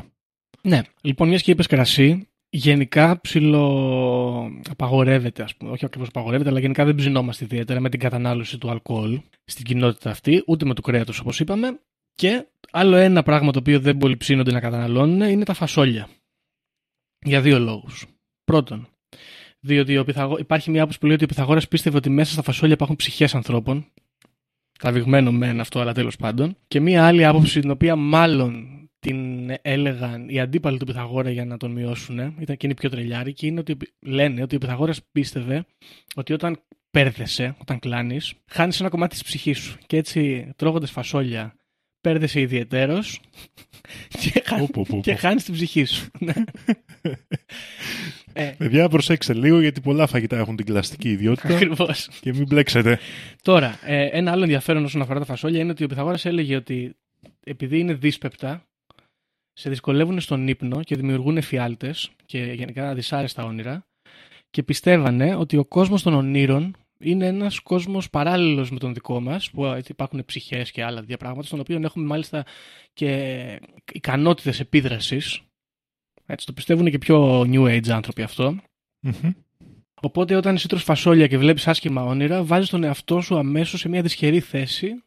Ναι, 0.62 0.80
λοιπόν, 1.02 1.28
μιας 1.28 1.42
και 1.42 1.50
είπες 1.50 1.66
κρασί, 1.66 2.28
γενικά 2.50 3.20
ψηλο 3.20 4.62
απαγορεύεται, 4.70 5.42
ας 5.42 5.56
πούμε. 5.56 5.70
Όχι 5.70 5.84
ακριβώς 5.84 6.08
απαγορεύεται, 6.08 6.50
αλλά 6.50 6.60
γενικά 6.60 6.84
δεν 6.84 6.94
ψινόμαστε 6.94 7.44
ιδιαίτερα 7.44 7.80
με 7.80 7.88
την 7.88 8.00
κατανάλωση 8.00 8.58
του 8.58 8.70
αλκοόλ 8.70 9.20
στην 9.44 9.64
κοινότητα 9.64 10.10
αυτή, 10.10 10.42
ούτε 10.46 10.64
με 10.64 10.74
το 10.74 10.80
κρέατος 10.80 11.20
όπως 11.20 11.40
είπαμε. 11.40 11.80
Και 12.14 12.46
άλλο 12.70 12.96
ένα 12.96 13.22
πράγμα 13.22 13.52
το 13.52 13.58
οποίο 13.58 13.80
δεν 13.80 13.96
πολύ 13.96 14.16
ψήνονται 14.16 14.52
να 14.52 14.60
καταναλώνουν 14.60 15.20
είναι 15.20 15.44
τα 15.44 15.54
φασόλια. 15.54 16.08
Για 17.18 17.40
δύο 17.40 17.58
λόγους. 17.58 18.06
Πρώτον, 18.44 18.88
διότι 19.60 19.98
ο 19.98 20.04
Πυθαγο... 20.04 20.38
υπάρχει 20.38 20.70
μια 20.70 20.80
άποψη 20.80 20.98
που 20.98 21.06
λέει 21.06 21.14
ότι 21.14 21.24
ο 21.24 21.26
Πυθαγόρα 21.26 21.60
πίστευε 21.68 21.96
ότι 21.96 22.10
μέσα 22.10 22.32
στα 22.32 22.42
φασόλια 22.42 22.74
υπάρχουν 22.74 22.96
ψυχές 22.96 23.34
ανθρώπων. 23.34 23.86
Τραβηγμένο 24.78 25.32
μεν 25.32 25.60
αυτό, 25.60 25.80
αλλά 25.80 25.92
τέλος 25.92 26.16
πάντων. 26.16 26.56
Και 26.68 26.80
μία 26.80 27.06
άλλη 27.06 27.24
άποψη, 27.24 27.60
την 27.60 27.70
οποία 27.70 27.96
μάλλον 27.96 28.75
την 29.06 29.56
έλεγαν 29.62 30.28
οι 30.28 30.40
αντίπαλοι 30.40 30.78
του 30.78 30.84
Πυθαγόρα 30.84 31.30
για 31.30 31.44
να 31.44 31.56
τον 31.56 31.70
μειώσουν, 31.70 32.18
ήταν 32.18 32.56
και 32.56 32.66
είναι 32.66 32.74
πιο 32.74 32.90
τρελιάρικη, 32.90 33.46
είναι 33.46 33.60
ότι 33.60 33.76
λένε 34.00 34.42
ότι 34.42 34.54
ο 34.54 34.58
Πυθαγόρας 34.58 35.00
πίστευε 35.12 35.66
ότι 36.14 36.32
όταν 36.32 36.62
πέρδεσαι, 36.90 37.54
όταν 37.60 37.78
κλάνεις, 37.78 38.34
χάνεις 38.50 38.80
ένα 38.80 38.88
κομμάτι 38.88 39.12
της 39.12 39.22
ψυχής 39.22 39.58
σου. 39.58 39.78
Και 39.86 39.96
έτσι, 39.96 40.52
τρώγοντας 40.56 40.90
φασόλια, 40.90 41.54
πέρδεσαι 42.00 42.40
ιδιαιτέρως 42.40 43.20
και, 44.20 44.42
χα... 44.44 44.56
Πω, 44.56 44.68
πω, 44.72 44.86
πω, 44.88 45.00
και 45.00 45.12
πω. 45.12 45.18
χάνεις 45.18 45.44
την 45.44 45.54
ψυχή 45.54 45.84
σου. 45.84 46.10
Ναι. 46.26 46.32
ε, 48.32 48.54
Παιδιά, 48.58 48.88
προσέξτε 48.88 49.34
λίγο 49.34 49.60
γιατί 49.60 49.80
πολλά 49.80 50.06
φαγητά 50.06 50.36
έχουν 50.36 50.56
την 50.56 50.66
κλαστική 50.66 51.10
ιδιότητα 51.10 51.54
Ακριβώς. 51.54 52.08
και 52.20 52.32
μην 52.32 52.46
μπλέξετε. 52.46 52.98
Τώρα, 53.42 53.78
ε, 53.84 54.08
ένα 54.12 54.30
άλλο 54.30 54.42
ενδιαφέρον 54.42 54.84
όσον 54.84 55.00
αφορά 55.02 55.18
τα 55.18 55.24
φασόλια 55.24 55.60
είναι 55.60 55.70
ότι 55.70 55.84
ο 55.84 55.86
Πυθαγόρας 55.86 56.24
έλεγε 56.24 56.56
ότι 56.56 56.96
επειδή 57.44 57.78
είναι 57.78 57.94
δύσπεπτα, 57.94 58.66
σε 59.58 59.68
δυσκολεύουν 59.68 60.20
στον 60.20 60.48
ύπνο 60.48 60.82
και 60.82 60.96
δημιουργούν 60.96 61.36
εφιάλτες 61.36 62.10
και 62.26 62.38
γενικά 62.38 62.94
δυσάρεστα 62.94 63.44
όνειρα 63.44 63.86
και 64.50 64.62
πιστεύανε 64.62 65.34
ότι 65.34 65.56
ο 65.56 65.64
κόσμος 65.64 66.02
των 66.02 66.14
ονείρων 66.14 66.76
είναι 66.98 67.26
ένας 67.26 67.60
κόσμος 67.60 68.10
παράλληλος 68.10 68.70
με 68.70 68.78
τον 68.78 68.94
δικό 68.94 69.20
μας, 69.20 69.50
που 69.50 69.64
έτσι, 69.64 69.92
υπάρχουν 69.92 70.24
ψυχές 70.24 70.70
και 70.70 70.84
άλλα 70.84 71.00
τέτοια 71.00 71.16
πράγματα, 71.16 71.46
στον 71.46 71.60
οποίο 71.60 71.80
έχουμε 71.82 72.06
μάλιστα 72.06 72.44
και 72.92 73.60
ικανότητες 73.92 74.60
επίδρασης. 74.60 75.40
Έτσι, 76.26 76.46
το 76.46 76.52
πιστεύουν 76.52 76.90
και 76.90 76.98
πιο 76.98 77.40
new 77.40 77.62
age 77.62 77.88
άνθρωποι 77.88 78.22
αυτό. 78.22 78.56
Μμμ. 79.00 79.30
Οπότε 80.00 80.34
όταν 80.34 80.54
εσύ 80.54 80.68
τρως 80.68 80.82
φασόλια 80.82 81.26
και 81.26 81.38
βλέπεις 81.38 81.68
άσχημα 81.68 82.02
όνειρα, 82.02 82.44
βάζεις 82.44 82.70
τον 82.70 82.84
εαυτό 82.84 83.20
σου 83.20 83.38
αμέσως 83.38 83.80
σε 83.80 83.88
μια 83.88 84.02
δυσχερή 84.02 84.40
θέση 84.40 85.04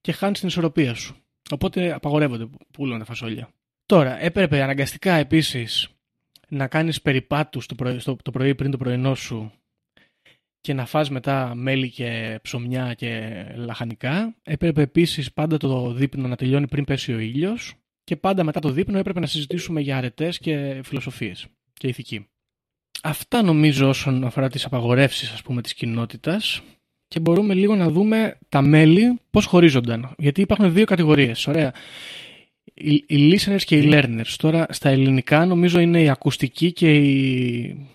και 0.00 0.12
χάνεις 0.12 0.38
την 0.38 0.48
ισορροπία 0.48 0.94
σου. 0.94 1.16
Οπότε 1.50 1.92
απαγορεύονται 1.92 2.48
πουλούν 2.72 2.98
τα 2.98 3.04
φασόλια. 3.04 3.48
Τώρα, 3.86 4.22
έπρεπε 4.22 4.62
αναγκαστικά 4.62 5.14
επίσης 5.14 5.88
να 6.48 6.66
κάνεις 6.68 7.02
περιπάτους 7.02 7.66
το 7.66 7.74
πρωί, 7.74 7.98
στο, 7.98 8.16
το 8.22 8.30
πρωί 8.30 8.54
πριν 8.54 8.70
το 8.70 8.76
πρωινό 8.76 9.14
σου 9.14 9.52
και 10.60 10.74
να 10.74 10.86
φας 10.86 11.10
μετά 11.10 11.54
μέλι 11.54 11.90
και 11.90 12.38
ψωμιά 12.42 12.94
και 12.94 13.44
λαχανικά. 13.56 14.34
Έπρεπε 14.42 14.82
επίσης 14.82 15.32
πάντα 15.32 15.56
το 15.56 15.92
δείπνο 15.92 16.28
να 16.28 16.36
τελειώνει 16.36 16.68
πριν 16.68 16.84
πέσει 16.84 17.12
ο 17.12 17.18
ήλιος 17.18 17.74
και 18.04 18.16
πάντα 18.16 18.44
μετά 18.44 18.60
το 18.60 18.70
δείπνο 18.70 18.98
έπρεπε 18.98 19.20
να 19.20 19.26
συζητήσουμε 19.26 19.80
για 19.80 19.96
αρετές 19.96 20.38
και 20.38 20.80
φιλοσοφίες 20.84 21.46
και 21.72 21.88
ηθική. 21.88 22.26
Αυτά 23.02 23.42
νομίζω 23.42 23.88
όσον 23.88 24.24
αφορά 24.24 24.48
τις 24.48 24.64
απαγορεύσεις 24.64 25.32
ας 25.32 25.42
πούμε 25.42 25.62
της 25.62 25.74
κοινότητας 25.74 26.62
και 27.08 27.20
μπορούμε 27.20 27.54
λίγο 27.54 27.74
να 27.74 27.90
δούμε 27.90 28.38
τα 28.48 28.62
μέλη 28.62 29.20
πώς 29.30 29.44
χωρίζονταν. 29.44 30.14
Γιατί 30.18 30.40
υπάρχουν 30.40 30.72
δύο 30.72 30.84
κατηγορίες. 30.84 31.46
Ωραία. 31.46 31.72
Οι, 32.78 33.04
οι 33.06 33.32
listeners 33.32 33.62
και 33.64 33.76
οι 33.76 33.90
learners. 33.92 34.34
Τώρα 34.36 34.66
στα 34.70 34.88
ελληνικά 34.88 35.46
νομίζω 35.46 35.80
είναι 35.80 36.02
η 36.02 36.08
ακουστική 36.08 36.72
και 36.72 36.94
η... 36.94 37.88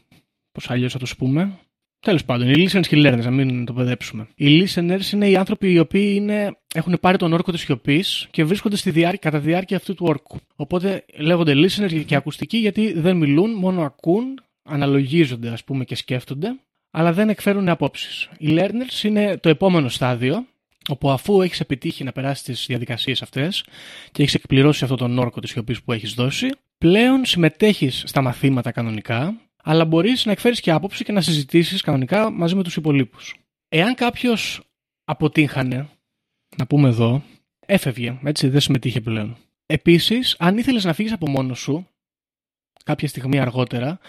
πώς 0.52 0.70
αλλιώς 0.70 0.92
θα 0.92 1.00
το 1.00 1.08
πούμε. 1.18 1.60
Τέλος 2.00 2.26
πάντων, 2.26 2.50
οι 2.50 2.54
listeners 2.56 2.88
και 2.88 2.96
οι 2.96 3.04
learners, 3.06 3.24
να 3.24 3.32
μην 3.32 3.66
το 3.66 3.74
παιδέψουμε. 3.74 4.28
Οι 4.36 4.64
listeners 4.64 5.14
είναι 5.14 5.30
οι 5.30 5.36
άνθρωποι 5.36 5.72
οι 5.72 5.80
οποίοι 5.80 6.14
είναι, 6.16 6.58
έχουν 6.74 6.98
πάρει 7.02 7.18
τον 7.18 7.34
όρκο 7.34 7.52
της 7.52 7.62
σιωπής 7.62 8.28
και 8.32 8.44
βρίσκονται 8.44 8.76
στη 8.76 8.92
διάρκεια, 8.92 9.20
κατά 9.32 9.40
τη 9.40 9.50
διάρκεια 9.50 9.78
αυτού 9.78 9.94
του 9.94 10.06
όρκου. 10.08 10.38
Οπότε 10.56 11.06
λέγονται 11.18 11.54
listeners 11.56 12.04
και 12.06 12.16
ακουστικοί 12.16 12.58
γιατί 12.58 12.94
δεν 13.00 13.18
μιλούν, 13.18 13.54
μόνο 13.54 13.82
ακούν, 13.82 14.40
αναλογίζονται 14.64 15.50
ας 15.50 15.64
πούμε 15.64 15.84
και 15.84 15.96
σκέφτονται, 15.96 16.60
αλλά 16.92 17.14
δεν 17.14 17.30
εκφέρουν 17.30 17.70
απόψεις. 17.70 18.30
Οι 18.38 18.48
learners 18.50 19.04
είναι 19.04 19.38
το 19.38 19.50
επόμενο 19.50 19.90
στάδιο, 19.90 20.46
όπου 20.90 21.12
αφού 21.12 21.42
έχεις 21.42 21.60
επιτύχει 21.60 22.04
να 22.04 22.12
περάσεις 22.12 22.44
τις 22.44 22.66
διαδικασίες 22.68 23.22
αυτές 23.22 23.66
και 24.12 24.22
έχεις 24.22 24.34
εκπληρώσει 24.34 24.84
αυτόν 24.84 24.98
τον 24.98 25.20
όρκο 25.20 25.40
της 25.40 25.50
σιωπής 25.50 25.84
που 25.84 25.92
έχεις 25.92 26.14
δώσει, 26.14 26.50
πλέον 26.78 27.26
συμμετέχεις 27.26 28.04
στα 28.06 28.22
μαθήματα 28.22 28.72
κανονικά, 28.72 29.42
αλλά 29.64 29.86
μπορείς 29.86 30.26
να 30.26 30.32
εκφέρεις 30.32 30.60
και 30.60 30.72
άποψη 30.72 31.04
και 31.04 31.12
να 31.12 31.22
συζητήσεις 31.22 31.82
κανονικά 31.82 32.30
μαζί 32.30 32.56
με 32.56 32.64
τους 32.64 32.76
υπολείπους. 32.76 33.36
Εάν 33.70 33.96
κάποιος 33.96 34.62
αποτύχανε, 35.04 35.90
να 36.58 36.68
πούμε 36.68 36.88
εδώ, 36.88 37.24
έφευγε, 37.66 38.20
έτσι 38.24 38.48
δεν 38.48 38.62
συμμετείχε 38.62 39.02
πλέον. 39.02 39.38
Επίσης, 39.66 40.36
αν 40.40 40.58
ήθελες 40.58 40.84
να 40.84 40.94
φύγεις 40.94 41.12
από 41.12 41.30
μόνος 41.30 41.60
σου, 41.60 41.88
κάποια 42.84 43.08
στιγμή 43.08 43.40
αργότερα, 43.40 44.00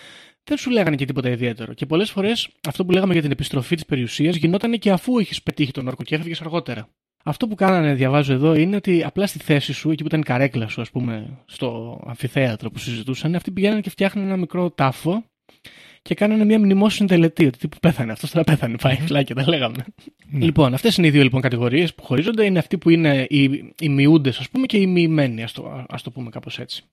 δεν 0.45 0.57
σου 0.57 0.70
λέγανε 0.70 0.97
και 0.97 1.05
τίποτα 1.05 1.28
ιδιαίτερο. 1.28 1.72
Και 1.74 1.86
πολλές 1.86 2.11
φορές 2.11 2.49
αυτό 2.68 2.84
που 2.84 2.93
λέγαμε 2.93 3.12
για 3.12 3.22
την 3.22 3.30
επιστροφή 3.30 3.74
της 3.74 3.84
περιουσίας 3.84 4.36
γινόταν 4.36 4.78
και 4.78 4.90
αφού 4.90 5.18
έχεις 5.18 5.43
πετύχει 5.43 5.72
τον 5.72 5.88
όρκο 5.88 6.03
και 6.03 6.14
έφευγες 6.14 6.40
αργότερα. 6.40 6.88
Αυτό 7.24 7.49
που 7.49 7.55
κάνανε, 7.55 7.95
διαβάζω 7.95 8.32
εδώ, 8.32 8.55
είναι 8.55 8.76
ότι 8.76 9.03
απλά 9.05 9.26
στη 9.26 9.38
θέση 9.38 9.72
σου, 9.72 9.90
εκεί 9.90 10.03
που 10.03 10.09
ήταν 10.09 10.20
η 10.20 10.22
καρέκλα 10.22 10.68
σου, 10.68 10.80
ας 10.80 10.90
πούμε, 10.90 11.38
στο 11.47 12.01
αμφιθέατρο 12.07 12.70
που 12.70 12.78
συζητούσαν, 12.78 13.34
αυτοί 13.34 13.51
πηγαίνανε 13.51 13.80
και 13.80 13.90
φτιάχνανε 13.90 14.26
ένα 14.26 14.36
μικρό 14.36 14.70
τάφο 14.70 15.24
και 16.03 16.14
κάνανε 16.14 16.45
μια 16.45 16.59
μνημόσυνη 16.59 17.09
τελετή. 17.09 17.47
Ότι 17.47 17.59
τύπου 17.59 17.76
πέθανε, 17.80 18.12
αυτός 18.12 18.30
τώρα 18.30 18.45
πέθανε. 18.45 18.76
Πάει 18.76 18.97
φλάκια, 18.97 19.34
τα 19.34 19.49
λέγαμε. 19.49 19.84
Λοιπόν, 20.32 20.74
αυτές 20.74 20.97
είναι 20.97 21.07
οι 21.07 21.11
δύο 21.11 21.22
λοιπόν 21.22 21.40
κατηγορίες 21.40 21.95
που 21.95 22.03
χωρίζονται. 22.03 22.45
Είναι 22.45 22.59
αυτοί 22.59 22.78
που 22.78 22.90
είναι 22.90 23.26
οι, 23.28 23.43
οι 23.80 23.88
μειούντες, 23.88 24.38
ας 24.38 24.49
πούμε, 24.49 24.66
και 24.66 24.76
οι 24.76 24.86
μειημένοι, 24.86 25.43
ας 25.43 25.53
το, 25.53 25.86
ας 25.88 26.03
το 26.03 26.11
πούμε 26.11 26.30
κάπως 26.30 26.59
έτσι. 26.59 26.84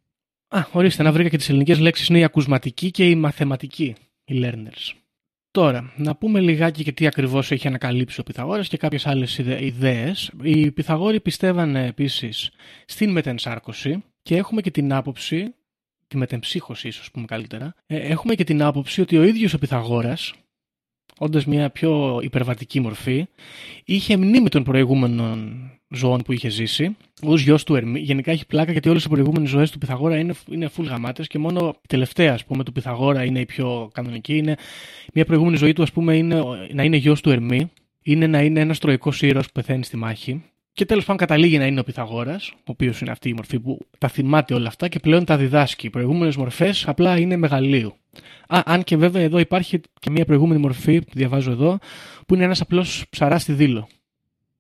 Α, 0.50 0.66
ορίστε, 0.72 1.04
να 1.04 1.12
βρήκα 1.12 1.30
και 1.30 1.38
τις 1.38 1.50
ελληνικές 1.50 1.80
λέξεις. 1.80 2.08
Είναι 2.08 2.20
η 2.20 2.24
ακουσματική 2.24 2.92
και 2.92 3.10
η 3.10 3.16
μαθηματική, 3.16 3.96
οι 4.26 4.42
learners. 4.44 4.94
Τώρα, 5.52 5.94
να 5.98 6.16
πούμε 6.16 6.40
λιγάκι 6.40 6.84
και 6.84 6.92
τι 6.92 7.08
ακριβώς 7.08 7.52
έχει 7.52 7.68
ανακαλύψει 7.68 8.20
ο 8.20 8.24
Πυθαγόρας 8.24 8.68
και 8.68 8.78
κάποιες 8.78 9.08
άλλες 9.08 9.38
ιδέες. 9.38 10.32
Οι 10.44 10.72
Πυθαγόροι 10.72 11.20
πιστεύανε 11.20 11.86
επίσης 11.86 12.52
στην 12.86 13.12
μετενσάρκωση 13.12 14.04
και 14.22 14.36
έχουμε 14.36 14.62
και 14.62 14.72
την 14.72 14.94
άποψη 14.94 15.54
τη 16.08 16.18
μετεμψύχωση 16.18 16.88
ίσως 16.88 17.12
πούμε 17.12 17.26
καλύτερα, 17.26 17.74
ε, 17.86 17.98
έχουμε 17.98 18.36
και 18.36 18.44
την 18.44 18.62
άποψη 18.62 19.02
ότι 19.02 19.18
ο 19.18 19.24
ίδιος 19.24 19.54
ο 19.54 19.58
Πυθαγόρας, 19.60 20.34
όντας 21.20 21.46
μια 21.46 21.70
πιο 21.70 22.20
υπερβατική 22.24 22.80
μορφή, 22.80 23.26
είχε 23.86 24.18
μνήμη 24.18 24.50
των 24.50 24.64
προηγούμενων 24.64 25.60
ζωών 25.90 26.22
που 26.22 26.32
είχε 26.32 26.50
ζήσει, 26.50 26.96
ως 27.22 27.42
γιος 27.42 27.64
του 27.64 27.76
Ερμή. 27.76 28.00
Γενικά 28.00 28.32
έχει 28.32 28.46
πλάκα 28.46 28.72
γιατί 28.72 28.90
όλες 28.90 29.04
οι 29.04 29.10
προηγούμενες 29.10 29.50
ζωές 29.50 29.72
του 29.72 29.78
Πυθαγόρα 29.78 30.18
είναι, 30.18 30.34
είναι 30.52 30.70
full 30.78 30.86
γαμάτες 30.86 31.28
και 31.28 31.38
μόνο 31.38 31.76
η 31.82 31.88
τελευταία 31.88 32.34
ας 32.34 32.46
πούμε, 32.46 32.64
του 32.64 32.72
Πυθαγόρα 32.72 33.24
είναι 33.24 33.40
η 33.40 33.46
πιο 33.46 33.90
κανονική. 33.94 34.38
Είναι, 34.38 34.56
μια 35.14 35.26
προηγούμενη 35.26 35.58
ζωή 35.58 35.74
του 35.74 35.82
ας 35.82 35.92
πούμε, 35.92 36.16
είναι 36.16 36.44
να 36.74 36.84
είναι 36.84 36.98
γιος 36.98 37.22
του 37.22 37.30
Ερμή, 37.30 37.72
είναι 38.04 38.28
να 38.28 38.42
είναι 38.42 38.60
ένας 38.60 38.80
τροϊκός 38.80 39.22
ήρωας 39.22 39.46
που 39.46 39.52
πεθαίνει 39.52 39.84
στη 39.84 39.98
μάχη. 39.98 40.44
Και 40.74 40.86
τέλος 40.86 41.04
πάντων 41.04 41.18
καταλήγει 41.18 41.58
να 41.58 41.66
είναι 41.66 41.80
ο 41.80 41.84
Πυθαγόρας, 41.84 42.52
ο 42.56 42.62
οποίος 42.66 43.02
είναι 43.02 43.12
αυτή 43.12 43.30
η 43.30 43.34
μορφή 43.34 43.60
που 43.60 43.78
τα 43.98 44.08
θυμάται 44.08 44.54
όλα 44.54 44.68
αυτά 44.68 44.88
και 44.88 45.00
πλέον 45.00 45.26
τα 45.26 45.38
διδάσκει. 45.38 45.86
Οι 45.86 45.90
προηγούμενες 45.90 46.36
μορφές 46.36 46.88
απλά 46.88 47.20
είναι 47.20 47.38
μεγαλείου. 47.38 47.94
Α, 48.48 48.62
αν 48.66 48.84
και 48.84 48.98
βέβαια 48.98 49.22
εδώ 49.22 49.40
υπάρχει 49.40 49.82
και 50.00 50.10
μια 50.10 50.26
προηγούμενη 50.26 50.62
μορφή 50.62 51.00
που 51.02 51.12
διαβάζω 51.14 51.52
εδώ, 51.52 51.80
που 52.28 52.36
είναι 52.36 52.44
ένας 52.44 52.62
απλός 52.62 53.06
ψαράς 53.10 53.42
στη 53.42 53.54
δήλο. 53.54 53.88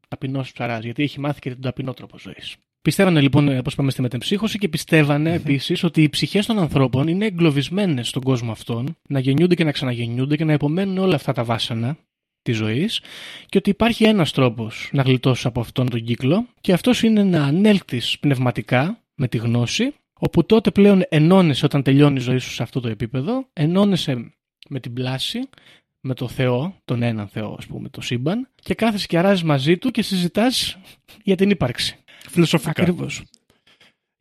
Ταπεινός 0.08 0.52
ψαράς, 0.52 0.84
γιατί 0.84 1.04
έχει 1.04 1.20
μάθει 1.20 1.40
και 1.40 1.50
τον 1.50 1.62
ταπεινό 1.62 1.94
τρόπο 1.94 2.18
ζωής. 2.20 2.56
Πιστεύανε 2.82 3.22
λοιπόν, 3.22 3.58
όπως 3.58 3.74
είπαμε, 3.74 3.92
στη 3.92 4.02
μετεμψύχωση 4.02 4.58
και 4.58 4.68
πιστεύανε 4.68 5.34
επίσης 5.34 5.84
ότι 5.84 6.04
οι 6.04 6.10
ψυχές 6.10 6.46
των 6.46 6.60
ανθρώπων 6.60 7.08
είναι 7.08 7.26
εγκλωβισμένες 7.26 8.08
στον 8.08 8.24
κόσμο 8.24 8.52
αυτόν, 8.52 8.98
να 9.08 9.20
γεννιούνται 9.20 9.56
και 9.56 9.64
να 9.64 9.72
ξαναγεννιούνται 9.72 10.36
και 10.36 10.46
να 10.46 10.54
υπομένουν 10.54 10.98
όλα 10.98 11.16
αυτά 11.16 11.34
τα 11.34 11.44
βάσανα 11.44 11.98
της 12.42 12.58
ζωής 12.58 13.02
και 13.46 13.58
ότι 13.58 13.70
υπάρχει 13.70 14.04
ένας 14.04 14.32
τρόπος 14.32 14.90
να 14.94 15.02
γλιτώσεις 15.02 15.46
από 15.46 15.60
αυτόν 15.60 15.90
τον 15.90 16.04
κύκλο 16.04 16.46
και 16.62 16.74
αυτός 16.74 17.04
είναι 17.04 17.24
να 17.24 17.44
ανέλθεις 17.44 18.20
πνευματικά 18.20 19.04
με 19.16 19.28
τη 19.28 19.38
γνώση 19.38 19.94
όπου 20.20 20.46
τότε 20.46 20.72
πλέον 20.72 21.04
ενώνεσαι 21.10 21.66
όταν 21.66 21.84
τελειώνει 21.84 22.18
η 22.18 22.20
ζωή 22.22 22.38
σου 22.38 22.52
σε 22.52 22.64
αυτό 22.64 22.80
το 22.80 22.88
επίπεδο 22.88 23.48
ενώνεσαι 23.54 24.34
με 24.70 24.80
την 24.80 24.94
πλάση 24.94 25.40
με 26.02 26.14
το 26.14 26.28
Θεό, 26.28 26.76
τον 26.86 27.02
έναν 27.02 27.28
Θεό 27.28 27.56
ας 27.58 27.66
πούμε, 27.66 27.90
το 27.90 28.02
σύμπαν 28.02 28.50
και 28.56 28.74
κάθεσαι 28.74 29.08
και 29.08 29.18
αράζεις 29.18 29.44
μαζί 29.44 29.78
του 29.78 29.92
και 29.92 30.02
συζητάς 30.02 30.78
για 31.24 31.36
την 31.36 31.50
ύπαρξη. 31.50 31.96
Φιλοσοφικά. 32.30 32.70
Ακριβώς. 32.70 33.24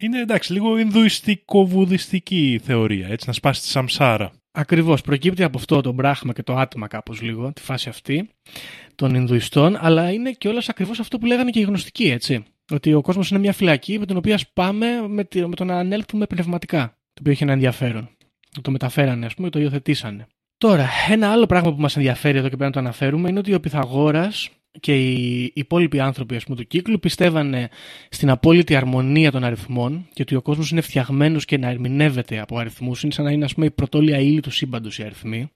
Είναι 0.01 0.20
εντάξει, 0.20 0.53
λίγο 0.53 0.78
ινδουιστικό-βουδιστική 0.78 2.61
θεωρία, 2.64 3.09
έτσι, 3.09 3.26
να 3.26 3.32
σπάσεις 3.32 3.62
τη 3.62 3.68
σαμσάρα. 3.68 4.32
Ακριβώς. 4.51 5.01
Προκύπτει 5.01 5.42
από 5.42 5.59
αυτό 5.59 5.80
το 5.80 5.92
μπράχμα 5.92 6.32
και 6.32 6.42
το 6.42 6.57
άτμα, 6.57 6.88
κάπως 6.88 7.20
λίγο, 7.20 7.53
τη 7.53 7.61
φάση 7.61 7.88
αυτή 7.88 8.28
των 8.94 9.14
Ινδουιστών, 9.14 9.76
αλλά 9.80 10.12
είναι 10.12 10.30
και 10.30 10.49
όλα 10.49 10.62
ακριβώς 10.66 11.01
αυτό 11.01 11.18
που 11.18 11.26
λέγανε 11.26 11.51
και 11.51 11.61
οι 11.61 11.62
γνωστικοί, 11.62 12.11
έτσι. 12.11 12.44
Ότι 12.71 12.95
ο 12.95 13.01
κόσμος 13.01 13.31
είναι 13.31 13.39
μια 13.39 13.53
φυλακή 13.53 13.99
με 13.99 14.07
την 14.07 14.16
οποία 14.16 14.39
σπάμε 14.39 15.09
με, 15.09 15.27
με 15.47 15.55
το 15.55 15.64
να 15.64 15.79
ανέλθουμε 15.79 16.27
πνευματικά. 16.27 16.87
Το 16.87 17.21
οποίο 17.21 17.33
έχει 17.33 17.43
ένα 17.43 17.53
ενδιαφέρον. 17.53 18.09
Το 18.62 18.71
μεταφέρανε, 18.71 19.27
ας 19.27 19.35
πούμε, 19.35 19.51
το 19.51 19.59
υιοθετήσανε. 19.59 20.27
Τώρα, 20.59 20.89
ένα 21.11 21.31
άλλο 21.31 21.47
πράγμα 21.47 21.75
που 21.75 21.81
μας 21.81 21.97
ενδιαφέρει 21.97 22.39
εδώ 22.39 22.49
και 22.49 22.57
πρέπει 22.57 22.64
να 22.64 22.71
το 22.71 22.79
αναφέρουμε 22.79 23.29
είναι 23.29 23.39
ότι 23.39 23.55
ο 23.55 23.61
Πυθαγόρας 23.61 24.51
και 24.81 24.99
οι 24.99 25.51
υπόλοιποι 25.55 26.01
άνθρωποι 26.01 26.37
ας 26.37 26.45
πούμε, 26.45 26.57
του 26.57 26.66
κύκλου 26.66 26.99
πιστεύανε 26.99 27.69
στην 28.09 28.31
απόλυτη 28.31 28.77
αρμονία 28.77 29.31
των 29.31 29.45
αριθμών 29.45 30.09
και 30.12 30.23
ότι 30.23 30.35
ο 30.35 30.43
κόσμος 30.43 30.71
είναι 30.71 30.81
φτιαγμένος 30.81 31.45
και 31.45 31.59
να 31.59 31.69
ερμηνεύεται 31.69 32.39
από 32.41 32.59
αριθμούς. 32.59 33.03
Είναι 33.03 33.12
σαν 33.12 33.25
να 33.25 33.31
είναι 33.31 33.45
ας 33.45 33.55
πούμε, 33.55 33.66
η 33.66 33.71
πρωτόλια 33.71 34.19
ύλη 34.19 34.41
του 34.41 34.51
σύμπαντος 34.51 34.99
οι 34.99 35.03
αριθμοί. 35.03 35.51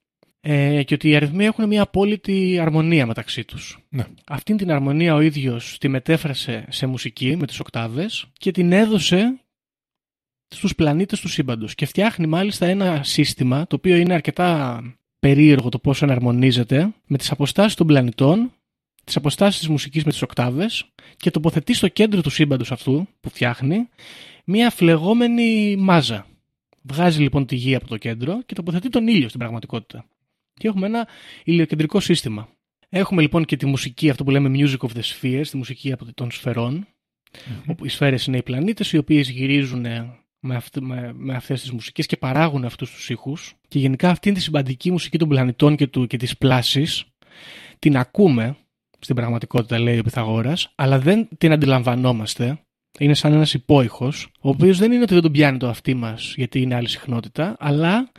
Ε, 0.44 0.82
και 0.82 0.94
ότι 0.94 1.08
οι 1.08 1.16
αριθμοί 1.16 1.44
έχουν 1.44 1.66
μια 1.66 1.82
απόλυτη 1.82 2.58
αρμονία 2.58 3.06
μεταξύ 3.06 3.44
τους. 3.44 3.78
Ναι. 3.88 4.04
Αυτή 4.26 4.54
την 4.54 4.70
αρμονία 4.70 5.14
ο 5.14 5.20
ίδιος 5.20 5.78
τη 5.78 5.88
μετέφρασε 5.88 6.66
σε 6.68 6.86
μουσική 6.86 7.36
με 7.36 7.46
τις 7.46 7.60
οκτάβες 7.60 8.26
και 8.32 8.50
την 8.50 8.72
έδωσε 8.72 9.40
στους 10.48 10.74
πλανήτες 10.74 11.20
του 11.20 11.28
σύμπαντος 11.28 11.74
και 11.74 11.86
φτιάχνει 11.86 12.26
μάλιστα 12.26 12.66
ένα 12.66 13.02
σύστημα 13.02 13.66
το 13.66 13.76
οποίο 13.76 13.96
είναι 13.96 14.14
αρκετά 14.14 14.80
περίεργο 15.18 15.68
το 15.68 15.78
πώς 15.78 16.02
εναρμονίζεται 16.02 16.92
με 17.06 17.18
τις 17.18 17.30
αποστάσεις 17.30 17.74
των 17.74 17.86
πλανητών 17.86 18.52
τις 19.04 19.16
αποστάσεις 19.16 19.58
της 19.58 19.68
μουσικής 19.68 20.04
με 20.04 20.10
τις 20.10 20.22
οκτάβες 20.22 20.84
και 21.16 21.30
τοποθετεί 21.30 21.74
στο 21.74 21.88
κέντρο 21.88 22.20
του 22.20 22.30
σύμπαντος 22.30 22.72
αυτού 22.72 23.08
που 23.20 23.28
φτιάχνει 23.28 23.88
μια 24.44 24.70
φλεγόμενη 24.70 25.76
μάζα. 25.76 26.26
Βγάζει 26.82 27.22
λοιπόν 27.22 27.46
τη 27.46 27.56
γη 27.56 27.74
από 27.74 27.86
το 27.88 27.96
κέντρο 27.96 28.42
και 28.46 28.54
τοποθετεί 28.54 28.88
τον 28.88 29.06
ήλιο 29.06 29.28
στην 29.28 29.40
πραγματικότητα. 29.40 30.04
Και 30.62 30.68
έχουμε 30.68 30.86
ένα 30.86 31.08
ηλιοκεντρικό 31.44 32.00
σύστημα. 32.00 32.48
Έχουμε 32.88 33.22
λοιπόν 33.22 33.44
και 33.44 33.56
τη 33.56 33.66
μουσική, 33.66 34.10
αυτό 34.10 34.24
που 34.24 34.30
λέμε 34.30 34.50
music 34.54 34.88
of 34.88 34.90
the 34.96 35.02
spheres, 35.02 35.46
τη 35.50 35.56
μουσική 35.56 35.94
των 36.14 36.30
σφαιρών, 36.30 36.86
όπου 37.66 37.84
οι 37.84 37.88
σφαίρες 37.88 38.26
είναι 38.26 38.36
οι 38.36 38.42
πλανήτες 38.42 38.92
οι 38.92 38.96
οποίες 38.96 39.30
γυρίζουν 39.30 39.86
με, 40.40 40.54
αυ, 40.54 40.66
με, 40.80 41.12
με 41.14 41.34
αυτές 41.34 41.60
τις 41.60 41.70
μουσικές 41.70 42.06
και 42.06 42.16
παράγουν 42.16 42.64
αυτούς 42.64 42.90
τους 42.90 43.10
ήχους 43.10 43.54
και 43.68 43.78
γενικά 43.78 44.10
αυτή 44.10 44.28
είναι 44.28 44.36
τη 44.36 44.42
συμπαντική 44.42 44.90
μουσική 44.90 45.18
των 45.18 45.28
πλανητών 45.28 45.76
και, 45.76 45.86
του, 45.86 46.06
και 46.06 46.16
της 46.16 46.38
πλάσης 46.38 47.04
την 47.78 47.96
ακούμε 47.96 48.56
στην 48.98 49.14
πραγματικότητα, 49.14 49.78
λέει 49.78 49.98
ο 49.98 50.02
Πυθαγόρας, 50.02 50.72
αλλά 50.74 50.98
δεν 50.98 51.28
την 51.38 51.52
αντιλαμβανόμαστε. 51.52 52.62
Είναι 52.98 53.14
σαν 53.14 53.32
ένας 53.32 53.54
υπόϊχος, 53.54 54.28
ο 54.40 54.48
οποίος 54.48 54.78
δεν 54.78 54.92
είναι 54.92 55.02
ότι 55.02 55.12
δεν 55.12 55.22
τον 55.22 55.32
πιάνει 55.32 55.58
το 55.58 55.68
αυτί 55.68 55.94
μας 55.94 56.34
γιατί 56.36 56.60
είναι 56.60 56.74
άλλη 56.74 56.88
συχνότητα, 56.88 57.56
αλλά 57.58 58.12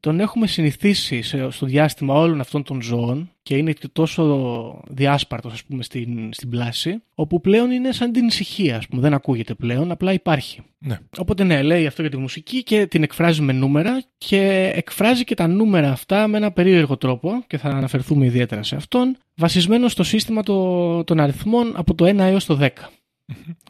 τον 0.00 0.20
έχουμε 0.20 0.46
συνηθίσει 0.46 1.22
στο 1.50 1.66
διάστημα 1.66 2.14
όλων 2.14 2.40
αυτών 2.40 2.62
των 2.62 2.82
ζώων 2.82 3.30
και 3.42 3.56
είναι 3.56 3.72
και 3.72 3.88
τόσο 3.92 4.82
διάσπαρτος 4.88 5.52
ας 5.52 5.64
πούμε 5.64 5.82
στην, 5.82 6.32
στην 6.32 6.48
πλάση 6.48 7.02
όπου 7.14 7.40
πλέον 7.40 7.70
είναι 7.70 7.92
σαν 7.92 8.12
την 8.12 8.26
ησυχία 8.26 8.76
ας 8.76 8.86
πούμε, 8.86 9.00
δεν 9.00 9.14
ακούγεται 9.14 9.54
πλέον, 9.54 9.90
απλά 9.90 10.12
υπάρχει. 10.12 10.62
Ναι. 10.78 10.98
Οπότε 11.18 11.44
ναι, 11.44 11.62
λέει 11.62 11.86
αυτό 11.86 12.02
για 12.02 12.10
τη 12.10 12.16
μουσική 12.16 12.62
και 12.62 12.86
την 12.86 13.02
εκφράζει 13.02 13.42
με 13.42 13.52
νούμερα 13.52 14.02
και 14.18 14.72
εκφράζει 14.74 15.24
και 15.24 15.34
τα 15.34 15.46
νούμερα 15.46 15.90
αυτά 15.90 16.28
με 16.28 16.36
ένα 16.36 16.52
περίεργο 16.52 16.96
τρόπο 16.96 17.44
και 17.46 17.58
θα 17.58 17.68
αναφερθούμε 17.68 18.26
ιδιαίτερα 18.26 18.62
σε 18.62 18.76
αυτόν 18.76 19.16
βασισμένο 19.34 19.88
στο 19.88 20.02
σύστημα 20.02 20.42
το, 20.42 21.04
των 21.04 21.20
αριθμών 21.20 21.72
από 21.76 21.94
το 21.94 22.04
1 22.04 22.18
έως 22.18 22.44
το 22.44 22.58
10. 22.60 22.68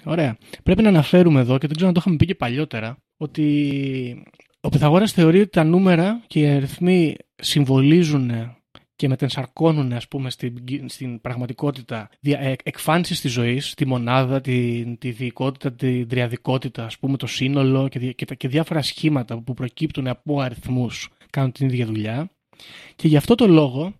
Ωραία. 0.04 0.36
Πρέπει 0.62 0.82
να 0.82 0.88
αναφέρουμε 0.88 1.40
εδώ 1.40 1.58
και 1.58 1.66
δεν 1.66 1.76
ξέρω 1.76 1.88
αν 1.88 1.94
το 1.94 2.00
είχαμε 2.00 2.16
πει 2.16 2.26
και 2.26 2.34
παλιότερα 2.34 2.98
ότι 3.16 4.24
ο 4.60 4.68
Πυθαγόρας 4.68 5.12
θεωρεί 5.12 5.40
ότι 5.40 5.50
τα 5.50 5.64
νούμερα 5.64 6.24
και 6.26 6.40
οι 6.40 6.46
αριθμοί 6.46 7.16
συμβολίζουν 7.36 8.30
και 8.96 9.08
μετενσαρκώνουν 9.08 9.92
ας 9.92 10.08
πούμε 10.08 10.30
στην, 10.30 10.54
στην 10.86 11.20
πραγματικότητα 11.20 12.10
ε, 12.20 12.52
εκφάνσεις 12.62 13.20
της 13.20 13.32
ζωής, 13.32 13.74
τη 13.74 13.86
μονάδα, 13.86 14.40
τη, 14.40 14.84
τη 14.96 15.10
διοικότητα, 15.10 15.72
τη 15.72 16.06
τριαδικότητα, 16.06 16.84
ας 16.84 16.98
πούμε 16.98 17.16
το 17.16 17.26
σύνολο 17.26 17.88
και, 17.88 18.12
και, 18.12 18.34
και 18.34 18.48
διάφορα 18.48 18.82
σχήματα 18.82 19.40
που 19.40 19.54
προκύπτουν 19.54 20.06
από 20.06 20.40
αριθμούς 20.40 21.08
κάνουν 21.30 21.52
την 21.52 21.66
ίδια 21.66 21.86
δουλειά. 21.86 22.30
Και 22.96 23.08
γι' 23.08 23.16
αυτό 23.16 23.34
το 23.34 23.46
λόγο 23.46 23.94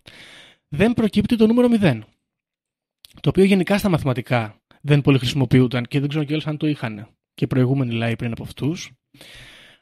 δεν 0.67 0.93
προκύπτει 0.93 1.35
το 1.35 1.47
νούμερο 1.47 1.67
0. 1.81 1.99
Το 3.21 3.29
οποίο 3.29 3.43
γενικά 3.43 3.77
στα 3.77 3.89
μαθηματικά 3.89 4.55
δεν 4.81 5.01
πολύ 5.01 5.17
χρησιμοποιούταν 5.17 5.85
και 5.85 5.99
δεν 5.99 6.09
ξέρω 6.09 6.23
κιόλας 6.23 6.47
αν 6.47 6.57
το 6.57 6.67
είχαν 6.67 7.07
και 7.33 7.47
προηγούμενοι 7.47 7.93
λαοί 7.93 8.15
πριν 8.15 8.31
από 8.31 8.43
αυτούς. 8.43 8.91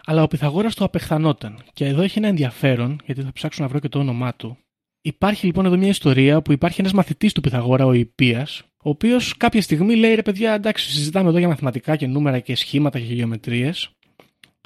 Αλλά 0.09 0.23
ο 0.23 0.27
Πυθαγόρας 0.27 0.75
το 0.75 0.83
απεχθανόταν. 0.83 1.63
Και 1.73 1.85
εδώ 1.85 2.01
έχει 2.01 2.17
ένα 2.17 2.27
ενδιαφέρον, 2.27 2.99
γιατί 3.05 3.21
θα 3.21 3.31
ψάξω 3.31 3.63
να 3.63 3.69
βρω 3.69 3.79
και 3.79 3.89
το 3.89 3.99
όνομά 3.99 4.35
του. 4.35 4.57
Υπάρχει 5.01 5.45
λοιπόν 5.45 5.65
εδώ 5.65 5.77
μια 5.77 5.87
ιστορία 5.87 6.41
που 6.41 6.51
υπάρχει 6.51 6.79
ένας 6.81 6.93
μαθητής 6.93 7.33
του 7.33 7.41
Πυθαγόρα, 7.41 7.85
ο 7.85 7.93
Ιππίας, 7.93 8.61
ο 8.61 8.89
οποίος 8.89 9.37
κάποια 9.37 9.61
στιγμή 9.61 9.95
λέει 9.95 10.15
ρε 10.15 10.21
παιδιά, 10.21 10.53
εντάξει, 10.53 10.91
συζητάμε 10.91 11.29
εδώ 11.29 11.37
για 11.37 11.47
μαθηματικά 11.47 11.95
και 11.95 12.07
νούμερα 12.07 12.39
και 12.39 12.55
σχήματα 12.55 12.99
και 12.99 13.13
γεωμετρίες, 13.13 13.91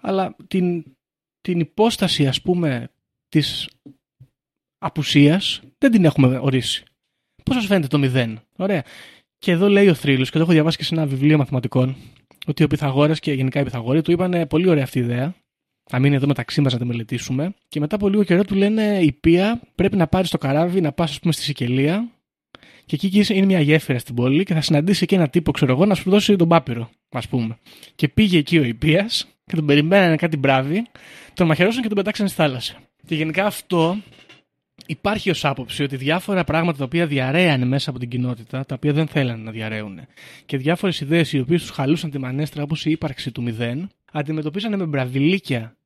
αλλά 0.01 0.35
την, 0.47 0.83
την 1.41 1.59
υπόσταση, 1.59 2.27
ας 2.27 2.41
πούμε, 2.41 2.89
της 3.29 3.69
απουσίας 4.77 5.61
δεν 5.77 5.91
την 5.91 6.05
έχουμε 6.05 6.37
ορίσει. 6.37 6.83
Πώς 7.43 7.55
σας 7.55 7.65
φαίνεται 7.65 7.87
το 7.87 7.97
μηδέν, 7.97 8.39
Ωραία. 8.55 8.83
Και 9.37 9.51
εδώ 9.51 9.69
λέει 9.69 9.87
ο 9.87 9.93
Θρύλος, 9.93 10.29
και 10.29 10.37
το 10.37 10.43
έχω 10.43 10.53
διαβάσει 10.53 10.77
και 10.77 10.83
σε 10.83 10.95
ένα 10.95 11.05
βιβλίο 11.05 11.37
μαθηματικών, 11.37 11.95
ότι 12.47 12.63
ο 12.63 12.67
Πυθαγόρας 12.67 13.19
και 13.19 13.33
γενικά 13.33 13.59
οι 13.59 13.63
Πυθαγόροι 13.63 14.01
του 14.01 14.11
είπαν 14.11 14.47
πολύ 14.47 14.69
ωραία 14.69 14.83
αυτή 14.83 14.99
η 14.99 15.01
ιδέα. 15.01 15.35
Θα 15.89 15.99
μείνει 15.99 16.15
εδώ 16.15 16.27
μεταξύ 16.27 16.61
μας 16.61 16.73
να 16.73 16.79
τη 16.79 16.85
μελετήσουμε. 16.85 17.53
Και 17.67 17.79
μετά 17.79 17.95
από 17.95 18.09
λίγο 18.09 18.23
καιρό 18.23 18.43
του 18.43 18.55
λένε 18.55 18.99
η 19.01 19.11
Πία 19.11 19.61
πρέπει 19.75 19.95
να 19.95 20.07
πάρει 20.07 20.27
το 20.27 20.37
καράβι, 20.37 20.81
να 20.81 20.91
πας, 20.91 21.11
ας 21.11 21.19
πούμε, 21.19 21.33
στη 21.33 21.43
Σικελία. 21.43 22.11
Και 22.85 22.95
εκεί 22.95 23.33
είναι 23.33 23.45
μια 23.45 23.59
γέφυρα 23.59 23.99
στην 23.99 24.15
πόλη 24.15 24.43
και 24.43 24.53
θα 24.53 24.61
συναντήσει 24.61 25.03
εκεί 25.03 25.15
ένα 25.15 25.29
τύπο, 25.29 25.51
ξέρω 25.51 25.71
εγώ, 25.71 25.85
να 25.85 25.95
σου 25.95 26.09
δώσει 26.09 26.35
τον 26.35 26.47
πάπυρο, 26.47 26.89
ας 27.09 27.27
πούμε. 27.27 27.57
Και 27.95 28.07
πήγε 28.07 28.37
εκεί 28.37 28.57
ο 28.57 28.63
Υπίας 28.63 29.27
και 29.45 29.55
τον 29.55 29.65
περιμένανε 29.65 30.15
κάτι 30.15 30.37
μπράβη, 30.37 30.85
τον 31.33 31.47
μαχαιρώσαν 31.47 31.81
και 31.81 31.87
τον 31.87 31.97
πετάξαν 31.97 32.27
στη 32.27 32.35
θάλασσα. 32.35 32.75
Και 33.05 33.15
γενικά 33.15 33.45
αυτό 33.45 33.97
υπάρχει 34.85 35.29
ως 35.29 35.45
άποψη 35.45 35.83
ότι 35.83 35.95
διάφορα 35.95 36.43
πράγματα 36.43 36.77
τα 36.77 36.83
οποία 36.83 37.07
διαρρέανε 37.07 37.65
μέσα 37.65 37.89
από 37.89 37.99
την 37.99 38.09
κοινότητα, 38.09 38.65
τα 38.65 38.75
οποία 38.75 38.93
δεν 38.93 39.07
θέλανε 39.07 39.43
να 39.43 39.51
διαρρέουν, 39.51 39.99
και 40.45 40.57
διάφορες 40.57 40.99
ιδέες 40.99 41.33
οι 41.33 41.39
οποίες 41.39 41.61
τους 41.61 41.69
χαλούσαν 41.69 42.09
τη 42.09 42.17
μανέστρα, 42.17 42.63
όπως 42.63 42.85
η 42.85 42.91
ύπαρξη 42.91 43.31
του 43.31 43.41
μηδέν, 43.41 43.89
αντιμετωπίζανε 44.11 44.77
με 44.77 44.85
μπραβιλίκια 44.85 45.77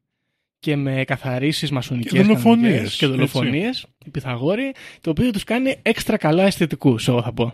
και 0.59 0.75
με 0.75 1.03
καθαρίσεις 1.07 1.71
μασονικές 1.71 2.11
Και 2.11 2.21
δολοφονίες, 2.21 2.95
και 2.95 3.07
δολοφονίες, 3.07 3.85
οι 4.05 4.09
Πυθαγόροι, 4.09 4.71
το 5.01 5.09
οποίο 5.09 5.31
τους 5.31 5.43
κάνει 5.43 5.75
έξτρα 5.81 6.17
καλά 6.17 6.43
αισθητικούς, 6.43 7.07
εγώ 7.07 7.21
θα 7.21 7.33
πω. 7.33 7.53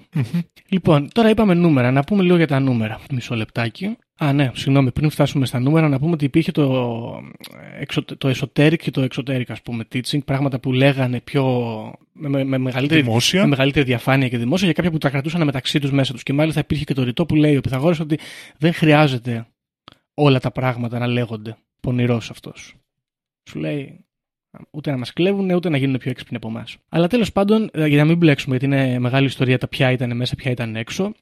λοιπόν, 0.69 1.09
τώρα 1.13 1.29
είπαμε 1.29 1.53
νούμερα. 1.53 1.91
Να 1.91 2.03
πούμε 2.03 2.23
λίγο 2.23 2.37
για 2.37 2.47
τα 2.47 2.59
νούμερα. 2.59 2.99
Μισό 3.11 3.35
λεπτάκι. 3.35 3.97
Α, 4.17 4.33
ναι, 4.33 4.51
συγγνώμη, 4.53 4.91
πριν 4.91 5.09
φτάσουμε 5.09 5.45
στα 5.45 5.59
νούμερα, 5.59 5.87
να 5.87 5.99
πούμε 5.99 6.11
ότι 6.11 6.25
υπήρχε 6.25 6.51
το, 6.51 7.21
εξω, 7.79 8.03
το 8.03 8.33
esoteric 8.35 8.77
και 8.77 8.91
το 8.91 9.07
exoteric, 9.11 9.43
ας 9.47 9.61
πούμε, 9.61 9.87
teaching, 9.93 10.23
πράγματα 10.25 10.59
που 10.59 10.71
λέγανε 10.71 11.19
πιο. 11.19 11.43
με, 12.13 12.43
με, 12.43 12.57
μεγαλύτερη, 12.57 13.01
Δημόσια. 13.01 13.41
με 13.41 13.47
μεγαλύτερη 13.47 13.85
διαφάνεια 13.85 14.29
και 14.29 14.37
δημόσια, 14.37 14.65
για 14.65 14.73
κάποια 14.73 14.91
που 14.91 14.97
τα 14.97 15.09
κρατούσαν 15.09 15.43
μεταξύ 15.45 15.79
τους 15.79 15.91
μέσα 15.91 16.13
τους. 16.13 16.23
Και 16.23 16.33
μάλιστα 16.33 16.59
υπήρχε 16.59 16.83
και 16.83 16.93
το 16.93 17.03
ρητό 17.03 17.25
που 17.25 17.35
λέει 17.35 17.55
ο 17.55 17.61
Πυθαγόρας 17.61 17.99
ότι 17.99 18.19
δεν 18.57 18.73
χρειάζεται 18.73 19.47
όλα 20.13 20.39
τα 20.39 20.51
πράγματα 20.51 20.99
να 20.99 21.07
λέγονται. 21.07 21.57
Πονηρός 21.79 22.29
αυτός. 22.29 22.73
Σου 23.49 23.59
λέει 23.59 24.05
ούτε 24.71 24.91
να 24.91 24.97
μας 24.97 25.13
κλέβουν, 25.13 25.49
ούτε 25.51 25.69
να 25.69 25.77
γίνουν 25.77 25.97
πιο 25.97 26.11
έξυπνοι 26.11 26.37
από 26.37 26.47
εμάς. 26.47 26.77
Αλλά 26.89 27.07
τέλος 27.07 27.31
πάντων, 27.31 27.69
ε, 27.73 27.85
για 27.85 27.97
να 27.97 28.05
μην 28.05 28.17
μπλέξουμε, 28.17 28.57
γιατί 28.57 28.75
είναι 28.75 28.99
μεγάλη 28.99 29.25
ιστορία 29.25 29.57
τα 29.57 29.67
ποια 29.67 29.91
ήταν 29.91 30.15
μέσα, 30.15 30.35
ποια 30.35 30.51
ήταν 30.51 30.75
έξω, 30.75 31.13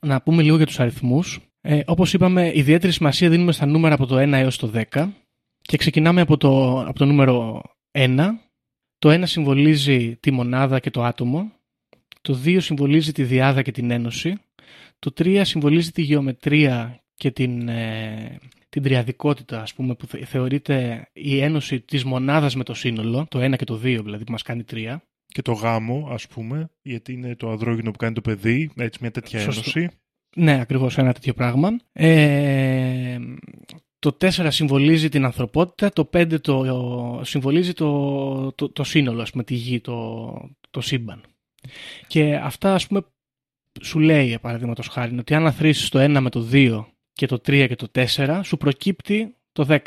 να 0.00 0.22
πούμε 0.22 0.42
λίγο 0.42 0.56
για 0.56 0.66
τους 0.66 0.80
αριθμούς. 0.80 1.40
Ε, 1.60 1.80
Όπως 1.86 2.12
είπαμε, 2.12 2.52
ιδιαίτερη 2.54 2.92
σημασία 2.92 3.28
δίνουμε 3.28 3.52
στα 3.52 3.66
νούμερα 3.66 3.94
από 3.94 4.06
το 4.06 4.18
1 4.18 4.32
έως 4.32 4.56
το 4.56 4.70
10 4.92 5.08
και 5.60 5.76
ξεκινάμε 5.76 6.20
από 6.20 6.36
το, 6.36 6.80
από 6.80 6.98
το 6.98 7.04
νούμερο 7.04 7.62
1. 7.92 8.28
Το 8.98 9.10
1 9.10 9.22
συμβολίζει 9.24 10.16
τη 10.16 10.30
μονάδα 10.30 10.80
και 10.80 10.90
το 10.90 11.02
άτομο. 11.02 11.52
Το 12.20 12.40
2 12.44 12.56
συμβολίζει 12.60 13.12
τη 13.12 13.22
διάδα 13.22 13.62
και 13.62 13.72
την 13.72 13.90
ένωση. 13.90 14.34
Το 14.98 15.12
3 15.16 15.40
συμβολίζει 15.44 15.90
τη 15.90 16.02
γεωμετρία 16.02 17.04
και 17.14 17.30
την, 17.30 17.68
ε, 17.68 18.38
την 18.74 18.82
τριαδικότητα, 18.82 19.60
ας 19.62 19.74
πούμε, 19.74 19.94
που 19.94 20.06
θε- 20.06 20.24
θεωρείται 20.26 21.08
η 21.12 21.40
ένωση 21.40 21.80
της 21.80 22.04
μονάδας 22.04 22.54
με 22.56 22.64
το 22.64 22.74
σύνολο, 22.74 23.26
το 23.30 23.38
1 23.40 23.56
και 23.56 23.64
το 23.64 23.74
2 23.74 24.02
δηλαδή 24.02 24.24
που 24.24 24.32
μας 24.32 24.42
κάνει 24.42 24.64
3. 24.72 24.96
Και 25.26 25.42
το 25.42 25.52
γάμο, 25.52 26.08
ας 26.10 26.26
πούμε, 26.26 26.70
γιατί 26.82 27.12
είναι 27.12 27.36
το 27.36 27.50
ανδρόγυνο 27.50 27.90
που 27.90 27.96
κάνει 27.98 28.14
το 28.14 28.20
παιδί, 28.20 28.70
έτσι 28.76 28.98
μια 29.02 29.10
τέτοια 29.10 29.40
Σωστό. 29.40 29.78
ένωση. 29.78 29.96
Ναι, 30.36 30.60
ακριβώς 30.60 30.98
ένα 30.98 31.12
τέτοιο 31.12 31.34
πράγμα. 31.34 31.76
Ε, 31.92 33.18
το 33.98 34.16
4 34.20 34.46
συμβολίζει 34.50 35.08
την 35.08 35.24
ανθρωπότητα, 35.24 35.90
το 35.90 36.10
5 36.12 36.40
το, 36.40 37.20
συμβολίζει 37.24 37.72
το, 37.72 38.52
το, 38.52 38.68
το 38.70 38.84
σύνολο, 38.84 39.22
ας 39.22 39.30
πούμε, 39.30 39.44
τη 39.44 39.54
γη, 39.54 39.80
το, 39.80 40.50
το 40.70 40.80
σύμπαν. 40.80 41.22
Και 42.06 42.36
αυτά, 42.36 42.74
ας 42.74 42.86
πούμε, 42.86 43.04
σου 43.80 43.98
λέει, 43.98 44.38
παραδείγματος 44.40 44.88
χάρη, 44.88 45.18
ότι 45.18 45.34
αν 45.34 45.46
αθροίσεις 45.46 45.88
το 45.88 45.98
1 45.98 46.20
με 46.20 46.30
το 46.30 46.48
2 46.52 46.84
και 47.14 47.26
το 47.26 47.36
3 47.36 47.66
και 47.68 47.76
το 47.76 47.86
4, 47.94 48.40
σου 48.44 48.56
προκύπτει 48.56 49.34
το 49.52 49.66
10. 49.68 49.78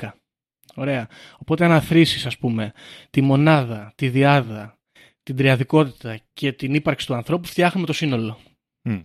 Ωραία. 0.75 1.07
Οπότε 1.38 1.65
αν 1.65 1.71
αθροίσεις, 1.71 2.25
ας 2.25 2.38
πούμε, 2.38 2.73
τη 3.09 3.21
μονάδα, 3.21 3.93
τη 3.95 4.09
διάδα, 4.09 4.78
την 5.23 5.36
τριαδικότητα 5.36 6.19
και 6.34 6.51
την 6.51 6.73
ύπαρξη 6.73 7.07
του 7.07 7.13
ανθρώπου, 7.13 7.47
φτιάχνουμε 7.47 7.86
το 7.88 7.93
σύνολο. 7.93 8.39
Μμ. 8.82 8.99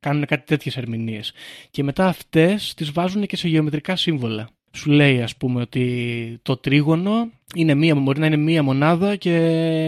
Κάνουν 0.00 0.24
κάτι 0.26 0.46
τέτοιες 0.46 0.76
ερμηνείες. 0.76 1.32
Και 1.70 1.82
μετά 1.82 2.06
αυτές 2.06 2.74
τις 2.74 2.92
βάζουν 2.92 3.26
και 3.26 3.36
σε 3.36 3.48
γεωμετρικά 3.48 3.96
σύμβολα. 3.96 4.48
Σου 4.72 4.90
λέει, 4.90 5.22
ας 5.22 5.36
πούμε, 5.36 5.60
ότι 5.60 6.38
το 6.42 6.56
τρίγωνο 6.56 7.30
είναι 7.54 7.74
μία, 7.74 7.94
μπορεί 7.94 8.20
να 8.20 8.26
είναι 8.26 8.36
μία 8.36 8.62
μονάδα 8.62 9.16
και 9.16 9.32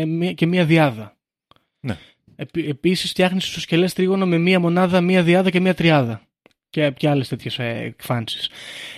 μία, 0.06 0.32
και 0.32 0.46
μία 0.46 0.64
διάδα. 0.64 1.16
Ναι. 1.80 1.98
Επί, 2.36 2.68
Επίσης, 2.68 3.10
φτιάχνεις 3.10 3.48
ισοσκελέ 3.48 3.88
τρίγωνο 3.88 4.26
με 4.26 4.38
μία 4.38 4.60
μονάδα, 4.60 5.00
μία 5.00 5.22
διάδα 5.22 5.50
και 5.50 5.60
μία 5.60 5.74
τριάδα. 5.74 6.27
Και, 6.70 6.90
και 6.90 7.08
άλλες 7.08 7.28
τέτοιες 7.28 7.58
εκφάνσεις. 7.58 8.50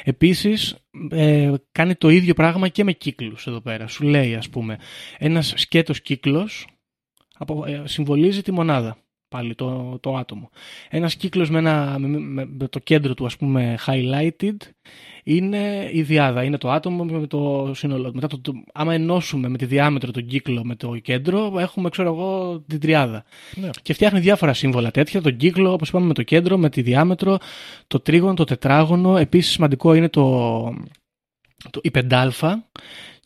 Επίσης, 0.05 0.77
ε, 1.11 1.53
κάνει 1.73 1.95
το 1.95 2.09
ίδιο 2.09 2.35
πράγμα 2.35 2.69
και 2.69 2.85
με 2.85 2.93
κύκλους 2.93 3.47
εδώ 3.47 3.61
πέρα. 3.61 3.87
Σου 3.87 4.05
λέει, 4.05 4.35
ας 4.35 4.49
πούμε, 4.49 4.79
ένας 5.19 5.53
σκέτος 5.57 6.01
κύκλος 6.01 6.67
συμβολίζει 7.85 8.43
τη 8.43 8.53
μονάδα. 8.53 9.00
Πάλι 9.31 9.55
το, 9.55 9.99
το 10.01 10.17
άτομο. 10.17 10.51
Ένας 10.89 11.15
κύκλος 11.17 11.51
με, 11.51 11.59
ένα, 11.59 11.97
με, 11.99 12.09
με- 12.09 12.49
με 12.59 12.69
το 12.69 12.79
κέντρο 12.79 13.15
του 13.15 13.27
ας 13.27 13.37
πούμε 13.37 13.79
highlighted 13.87 14.57
είναι 15.25 15.91
η 15.93 16.03
διάδα, 16.03 16.45
είναι 16.45 16.59
το 16.59 16.71
άτομο 16.71 17.05
με 17.05 17.27
το 17.27 17.71
σύνολο. 17.75 18.11
Μετά 18.15 18.27
το, 18.27 18.41
το, 18.41 18.53
άμα 18.73 18.95
ενώσουμε 18.95 19.49
με 19.49 19.59
τη 19.59 19.65
διάμετρο 19.65 20.11
τον 20.11 20.27
κύκλο 20.27 20.65
με 20.65 20.75
το 20.75 20.99
κέντρο 20.99 21.55
έχουμε 21.59 21.89
ξέρω 21.89 22.13
εγώ 22.13 22.61
την 22.67 22.81
τριάδα. 22.81 23.25
Ναι. 23.55 23.71
Και 23.83 23.93
φτιάχνει 23.93 24.21
διάφορα 24.21 24.53
σύμβολα 24.53 24.91
τέτοια, 24.91 25.23
τον 25.23 25.37
κύκλο 25.37 25.73
όπως 25.73 25.89
είπαμε 25.89 26.07
με 26.07 26.15
το 26.15 26.23
κέντρο, 26.23 26.57
με 26.59 26.71
τη 26.71 26.83
διάμετρο, 26.83 27.39
το 27.87 28.01
τρίγωνο, 28.01 28.35
το 28.35 28.45
τετράγωνο. 28.45 29.17
Επίσης 29.17 29.53
σημαντικό 29.53 29.95
είναι 29.95 30.09
το, 30.09 30.61
το, 31.71 31.81
η 31.83 31.91
πεντάλφα 31.91 32.69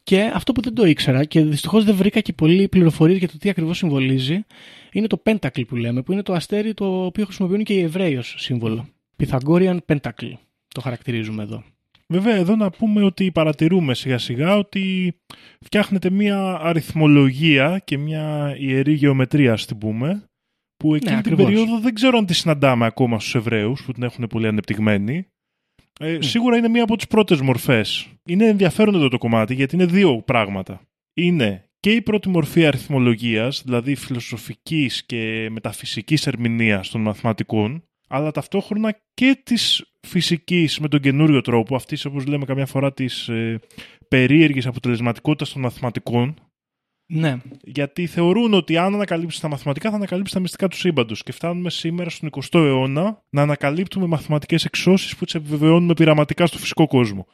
και 0.05 0.31
αυτό 0.35 0.53
που 0.53 0.61
δεν 0.61 0.75
το 0.75 0.87
ήξερα 0.87 1.25
και 1.25 1.41
δυστυχώς 1.41 1.85
δεν 1.85 1.95
βρήκα 1.95 2.21
και 2.21 2.33
πολλή 2.33 2.69
πληροφορία 2.69 3.17
για 3.17 3.29
το 3.29 3.39
τι 3.39 3.49
ακριβώς 3.49 3.77
συμβολίζει, 3.77 4.45
είναι 4.93 5.07
το 5.07 5.23
Pentacle 5.25 5.67
που 5.67 5.77
λέμε, 5.77 6.03
που 6.03 6.13
είναι 6.13 6.23
το 6.23 6.33
αστέρι 6.33 6.75
το 6.75 7.05
οποίο 7.05 7.25
χρησιμοποιούν 7.25 7.65
και 7.65 7.75
οι 7.75 7.81
Εβραίοι 7.81 8.17
ως 8.17 8.35
σύμβολο. 8.39 8.89
Pythagorean 9.17 9.79
Pentacle 9.87 10.33
το 10.69 10.81
χαρακτηρίζουμε 10.81 11.43
εδώ. 11.43 11.65
Βέβαια, 12.07 12.35
εδώ 12.35 12.57
να 12.57 12.71
πούμε 12.71 13.05
ότι 13.05 13.33
παρατηρούμε 13.33 13.95
σιγά 13.95 14.19
σιγά 14.19 14.57
ότι 14.57 15.15
φτιάχνεται 15.61 16.11
μια 16.11 16.59
αριθμολογία 16.63 17.83
και 17.85 17.99
μια 17.99 18.57
ιερή 18.59 18.93
γεωμετρία, 18.93 19.53
ας 19.53 19.67
την 19.67 19.79
πούμε, 19.79 20.25
που 20.77 20.95
εκείνη 20.95 21.11
την 21.11 21.19
ακριβώς. 21.19 21.45
περίοδο 21.45 21.81
δεν 21.81 21.95
ξέρω 21.95 22.19
αν 22.19 22.27
τη 22.27 22.35
συναντάμε 22.35 22.87
ακόμα 22.87 23.21
στους 23.21 23.35
Εβραίους, 23.35 23.85
που 23.85 23.93
την 23.93 24.03
έχουν 24.03 24.27
πολύ 24.27 24.47
ανεπτυγμένη. 24.47 25.27
Ε, 26.01 26.19
Σίγουρα 26.23 26.57
είναι 26.57 26.69
μία 26.69 26.83
από 26.83 26.97
τις 26.97 27.07
πρώτες 27.07 27.41
μορφές. 27.41 28.07
Είναι 28.25 28.47
ενδιαφέρον 28.47 28.95
εδώ 28.95 29.09
το 29.09 29.19
κομμάτι, 29.19 29.55
γιατί 29.55 29.75
είναι 29.75 29.87
δύο 29.87 30.23
πράγματα. 30.23 30.81
Είναι 31.15 31.69
και 31.81 31.91
η 31.91 32.03
πρώτη 32.03 32.29
μορφή 32.29 32.67
αριθμολογίας, 32.67 33.63
δηλαδή 33.65 33.95
φιλοσοφικής 33.95 35.05
και 35.05 35.49
μεταφυσικής 35.51 36.27
ερμηνείας 36.27 36.91
των 36.91 37.01
μαθηματικών, 37.01 37.85
αλλά 38.09 38.31
ταυτόχρονα 38.31 39.01
και 39.15 39.41
της 39.43 39.85
φυσικής 40.01 40.79
με 40.79 40.89
τον 40.89 41.01
καινούριο 41.01 41.41
τρόπο, 41.41 41.77
αυτής 41.77 42.05
όπως 42.05 42.27
λέμε 42.27 42.45
καμιά 42.45 42.67
φορά 42.67 42.93
της 42.93 43.29
ε, 43.29 43.61
περίεργης 44.09 44.67
αποτελεσματικότητας 44.67 45.53
των 45.53 45.63
μαθηματικών, 45.63 46.35
Ναι, 47.17 47.37
γιατί 47.65 48.07
θεωρούν 48.07 48.55
ότι 48.55 48.77
αν 48.77 48.95
ανακαλύψει 48.95 49.41
τα 49.41 49.49
μαθηματικά 49.49 49.91
θα 49.91 49.97
ανακαλύψει 49.97 50.35
τα 50.35 50.41
μυστικά 50.41 50.69
του 50.69 50.77
σύμπαντος. 50.77 51.23
Και 51.23 51.33
φτάνουμε 51.33 51.71
σήμερα 51.71 52.11
στον 52.11 52.31
20ο 52.31 52.59
αιώνα 52.59 53.23
να 53.31 53.43
ανακαλύπτουμε 53.43 54.07
μαθηματικές 54.07 54.65
εξώσεις 54.65 55.17
που 55.17 55.25
τις 55.25 55.35
επιβεβαιώνουμε 55.35 55.95
πειραματικά 55.95 56.47
στο 56.47 56.59
φυσικό 56.59 56.87
κόσμο. 56.87 57.27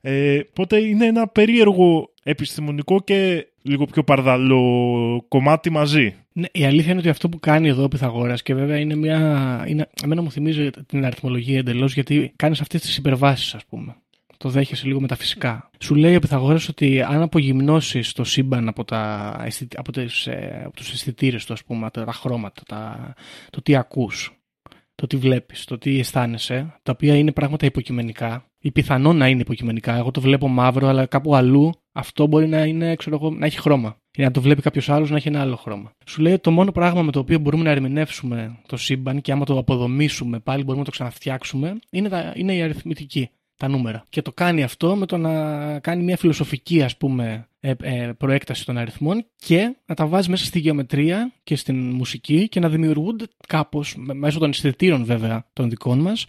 Ε, 0.00 0.40
οπότε 0.50 0.78
είναι 0.78 1.06
ένα 1.06 1.28
περίεργο 1.28 2.12
επιστημονικό 2.22 3.00
και 3.00 3.46
λίγο 3.62 3.84
πιο 3.84 4.02
παρδαλό 4.02 5.24
κομμάτι 5.28 5.70
μαζί. 5.70 6.14
Ναι, 6.32 6.46
η 6.52 6.64
αλήθεια 6.64 6.90
είναι 6.90 7.00
ότι 7.00 7.08
αυτό 7.08 7.28
που 7.28 7.40
κάνει 7.40 7.68
εδώ 7.68 7.82
ο 7.82 7.88
Πυθαγόρας 7.88 8.42
και 8.42 8.54
βέβαια 8.54 8.78
είναι 8.78 8.94
μια. 8.94 9.64
Είναι, 9.68 9.88
εμένα 10.04 10.22
μου 10.22 10.30
θυμίζει 10.30 10.70
την 10.86 11.04
αριθμολογία 11.04 11.58
εντελώς 11.58 11.94
γιατί 11.94 12.32
κάνεις 12.36 12.60
αυτές 12.60 12.80
τις 12.80 12.96
υπερβάσεις, 12.96 13.54
ας 13.54 13.64
πούμε. 13.64 13.96
Το 14.38 14.48
δέχεσαι 14.48 14.86
λίγο 14.86 15.00
μεταφυσικά. 15.00 15.70
Σου 15.78 15.94
λέει 15.94 16.16
ο 16.16 16.20
Πυθαγόρας 16.20 16.68
ότι 16.68 17.02
αν 17.02 17.22
απογυμνώσεις 17.22 18.12
το 18.12 18.24
σύμπαν 18.24 18.68
από, 18.68 18.84
τα, 18.84 19.34
αισθη- 19.44 19.78
από, 19.78 19.92
τις, 19.92 20.26
ε, 20.26 20.62
από 20.64 20.76
τους 20.76 20.92
αισθητήρες 20.92 21.44
του, 21.44 21.52
ας 21.52 21.64
πούμε, 21.64 21.90
τα, 21.90 22.04
τα 22.04 22.12
χρώματα, 22.12 22.62
τα, 22.66 23.14
το 23.50 23.62
τι 23.62 23.76
ακούς, 23.76 24.32
το 24.94 25.06
τι 25.06 25.16
βλέπεις, 25.16 25.64
το 25.64 25.78
τι 25.78 25.98
αισθάνεσαι, 25.98 26.74
τα 26.82 26.92
οποία 26.92 27.16
είναι 27.16 27.32
πράγματα 27.32 27.66
υποκειμενικά 27.66 28.44
ή 28.58 28.70
πιθανόν 28.70 29.16
να 29.16 29.28
είναι 29.28 29.40
υποκειμενικά. 29.40 29.96
Εγώ 29.96 30.10
το 30.10 30.20
βλέπω 30.20 30.48
μαύρο, 30.48 30.88
αλλά 30.88 31.06
κάπου 31.06 31.34
αλλού 31.34 31.72
αυτό 31.92 32.26
μπορεί 32.26 32.48
να, 32.48 32.64
είναι, 32.64 32.94
ξέρω 32.94 33.16
εγώ, 33.16 33.30
να 33.30 33.46
έχει 33.46 33.58
χρώμα. 33.58 33.96
Ή 34.18 34.22
να 34.22 34.30
το 34.30 34.40
βλέπει 34.40 34.62
κάποιος 34.62 34.88
άλλος 34.88 35.10
να 35.10 35.16
έχει 35.16 35.28
ένα 35.28 35.40
άλλο 35.40 35.56
χρώμα. 35.56 35.92
Σου 36.06 36.22
λέει 36.22 36.32
ότι 36.32 36.42
το 36.42 36.50
μόνο 36.50 36.72
πράγμα 36.72 37.02
με 37.02 37.12
το 37.12 37.18
οποίο 37.18 37.38
μπορούμε 37.38 37.62
να 37.62 37.70
ερμηνεύσουμε 37.70 38.58
το 38.66 38.76
σύμπαν 38.76 39.20
και 39.20 39.32
άμα 39.32 39.44
το 39.44 39.58
αποδομήσουμε 39.58 40.38
πάλι 40.38 40.60
μπορούμε 40.60 40.78
να 40.78 40.84
το 40.84 40.90
ξαναφτιάξουμε 40.90 41.78
είναι, 41.90 42.08
τα, 42.08 42.32
είναι 42.36 42.54
η 42.54 42.62
αριθμητική, 42.62 43.30
τα 43.58 43.68
νούμερα. 43.68 44.06
Και 44.08 44.22
το 44.22 44.32
κάνει 44.32 44.62
αυτό 44.62 44.96
με 44.96 45.06
το 45.06 45.16
να 45.16 45.78
κάνει 45.78 46.02
μια 46.02 46.16
φιλοσοφική 46.16 46.82
ας 46.82 46.96
πούμε 46.96 47.48
ε, 47.60 47.72
ε, 47.82 48.12
προέκταση 48.18 48.64
των 48.64 48.78
αριθμών 48.78 49.26
και 49.36 49.76
να 49.86 49.94
τα 49.94 50.06
βάζει 50.06 50.30
μέσα 50.30 50.44
στη 50.44 50.58
γεωμετρία 50.58 51.32
και 51.42 51.56
στην 51.56 51.76
μουσική 51.90 52.48
και 52.48 52.60
να 52.60 52.68
δημιουργούνται 52.68 53.24
κάπως, 53.48 53.94
με- 53.96 54.14
μέσω 54.14 54.38
των 54.38 54.50
αισθητήρων 54.50 55.04
βέβαια 55.04 55.46
των 55.52 55.68
δικών 55.70 55.98
μας, 55.98 56.24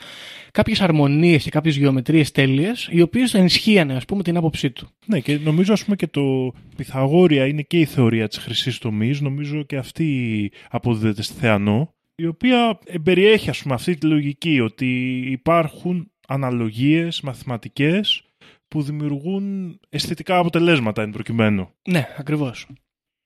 κάποιες 0.51 0.81
αρμονίες 0.81 1.43
και 1.43 1.49
κάποιες 1.49 1.75
γεωμετρίες 1.75 2.31
τέλειες, 2.31 2.87
οι 2.91 3.01
οποίες 3.01 3.33
ενισχύανε 3.33 3.95
ας 3.95 4.05
πούμε 4.05 4.23
την 4.23 4.37
άποψή 4.37 4.71
του. 4.71 4.89
Ναι, 5.05 5.19
και 5.19 5.37
νομίζω 5.37 5.73
ας 5.73 5.83
πούμε 5.83 5.95
και 5.95 6.07
το 6.07 6.53
Pythagória 6.77 7.45
είναι 7.49 7.61
και 7.61 7.79
η 7.79 7.85
θεωρία 7.85 8.27
της 8.27 8.37
χρυσής 8.37 8.77
τομής. 8.77 9.21
Νομίζω 9.21 9.63
και 9.63 9.77
αυτή 9.77 10.51
αποδίδεται 10.69 11.21
στη 11.21 11.33
Θεανό, 11.39 11.93
η 12.15 12.25
οποία 12.25 12.79
περιέχει 13.03 13.49
ας 13.49 13.61
πούμε 13.61 13.73
αυτή 13.73 13.95
τη 13.95 14.05
λογική 14.05 14.59
ότι 14.59 15.17
υπάρχουν 15.31 16.11
αναλογίες 16.29 17.21
μαθηματικές 17.21 18.23
που 18.67 18.81
δημιουργούν 18.81 19.79
αισθητικά 19.89 20.37
αποτελέσματα 20.37 21.01
εν 21.01 21.09
προκειμένου. 21.11 21.69
Ναι, 21.89 22.07
ακριβώς. 22.17 22.67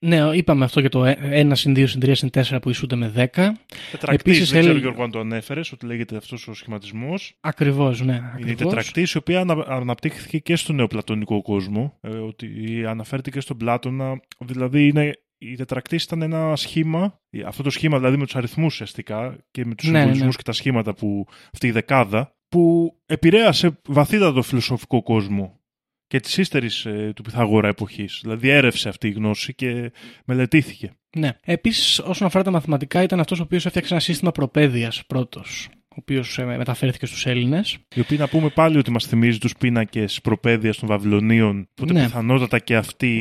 Ναι, 0.05 0.17
είπαμε 0.33 0.65
αυτό 0.65 0.79
για 0.79 0.89
το 0.89 1.03
1 1.05 1.51
συν 1.55 1.73
2 1.73 1.83
συν 1.87 2.01
3 2.05 2.11
συν 2.15 2.29
4 2.33 2.57
που 2.61 2.69
ισούται 2.69 2.95
με 2.95 3.07
10. 3.15 3.15
Τετρακτής, 3.91 4.19
Επίσης, 4.19 4.37
δεν 4.49 4.59
ξέρω 4.59 4.63
έλεγε- 4.63 4.79
Γιώργο 4.81 5.03
αν 5.03 5.11
το 5.11 5.19
ανέφερες, 5.19 5.71
ότι 5.71 5.85
λέγεται 5.85 6.15
αυτός 6.15 6.47
ο 6.47 6.53
σχηματισμός. 6.53 7.37
Ακριβώς, 7.39 8.01
ναι. 8.01 8.13
Είναι 8.13 8.21
η 8.23 8.29
Ακριβώς. 8.33 8.55
τετρακτής 8.57 9.11
η 9.11 9.17
οποία 9.17 9.39
ανα- 9.39 9.65
αναπτύχθηκε 9.67 10.37
και 10.39 10.55
στο 10.55 10.73
νεοπλατωνικό 10.73 11.41
κόσμο. 11.41 11.97
Ε, 12.01 12.09
ότι 12.09 12.47
αναφέρεται 12.87 13.29
και 13.29 13.39
στον 13.39 13.57
Πλάτωνα. 13.57 14.19
Δηλαδή 14.39 14.87
είναι, 14.87 15.13
η 15.37 15.55
τετρακτής 15.55 16.03
ήταν 16.03 16.21
ένα 16.21 16.55
σχήμα, 16.55 17.19
αυτό 17.45 17.63
το 17.63 17.69
σχήμα 17.69 17.97
δηλαδή 17.97 18.17
με 18.17 18.23
τους 18.25 18.35
αριθμούς 18.35 18.73
ουσιαστικά 18.73 19.37
και 19.51 19.65
με 19.65 19.75
τους 19.75 19.87
Ναι, 19.89 19.97
συμβολισμούς 19.97 20.29
ναι. 20.35 20.37
και 20.37 20.43
τα 20.43 20.51
σχήματα 20.51 20.93
που 20.93 21.25
αυτή 21.53 21.67
η 21.67 21.71
δεκάδα 21.71 22.35
που 22.53 22.95
επηρέασε 23.05 23.79
βαθύτατα 23.87 24.33
το 24.33 24.41
φιλοσοφικό 24.41 25.03
κόσμο 25.03 25.59
και 26.07 26.19
της 26.19 26.37
ύστερης 26.37 26.85
ε, 26.85 27.11
του 27.15 27.21
Πυθαγόρα 27.21 27.67
εποχής. 27.67 28.19
Δηλαδή 28.21 28.49
έρευσε 28.49 28.89
αυτή 28.89 29.07
η 29.07 29.11
γνώση 29.11 29.53
και 29.53 29.91
μελετήθηκε. 30.25 30.91
Ναι. 31.15 31.37
Επίσης, 31.43 31.99
όσον 31.99 32.27
αφορά 32.27 32.43
τα 32.43 32.51
μαθηματικά, 32.51 33.03
ήταν 33.03 33.19
αυτός 33.19 33.39
ο 33.39 33.43
οποίος 33.43 33.65
έφτιαξε 33.65 33.93
ένα 33.93 34.01
σύστημα 34.01 34.31
προπαίδειας 34.31 35.05
πρώτος, 35.05 35.69
ο 35.93 35.95
οποίος 35.99 36.39
μεταφέρθηκε 36.57 37.05
στους 37.05 37.25
Έλληνες. 37.25 37.77
Η 37.95 37.99
οποία 37.99 38.17
να 38.17 38.27
πούμε 38.27 38.49
πάλι 38.49 38.77
ότι 38.77 38.91
μας 38.91 39.05
θυμίζει 39.05 39.37
τους 39.37 39.53
πίνακες 39.57 40.19
προπαίδειας 40.23 40.77
των 40.77 40.87
Βαβυλωνίων, 40.89 41.67
που 41.73 41.85
Ναι. 41.85 42.03
πιθανότατα 42.03 42.59
και 42.59 42.75
αυτή 42.75 43.11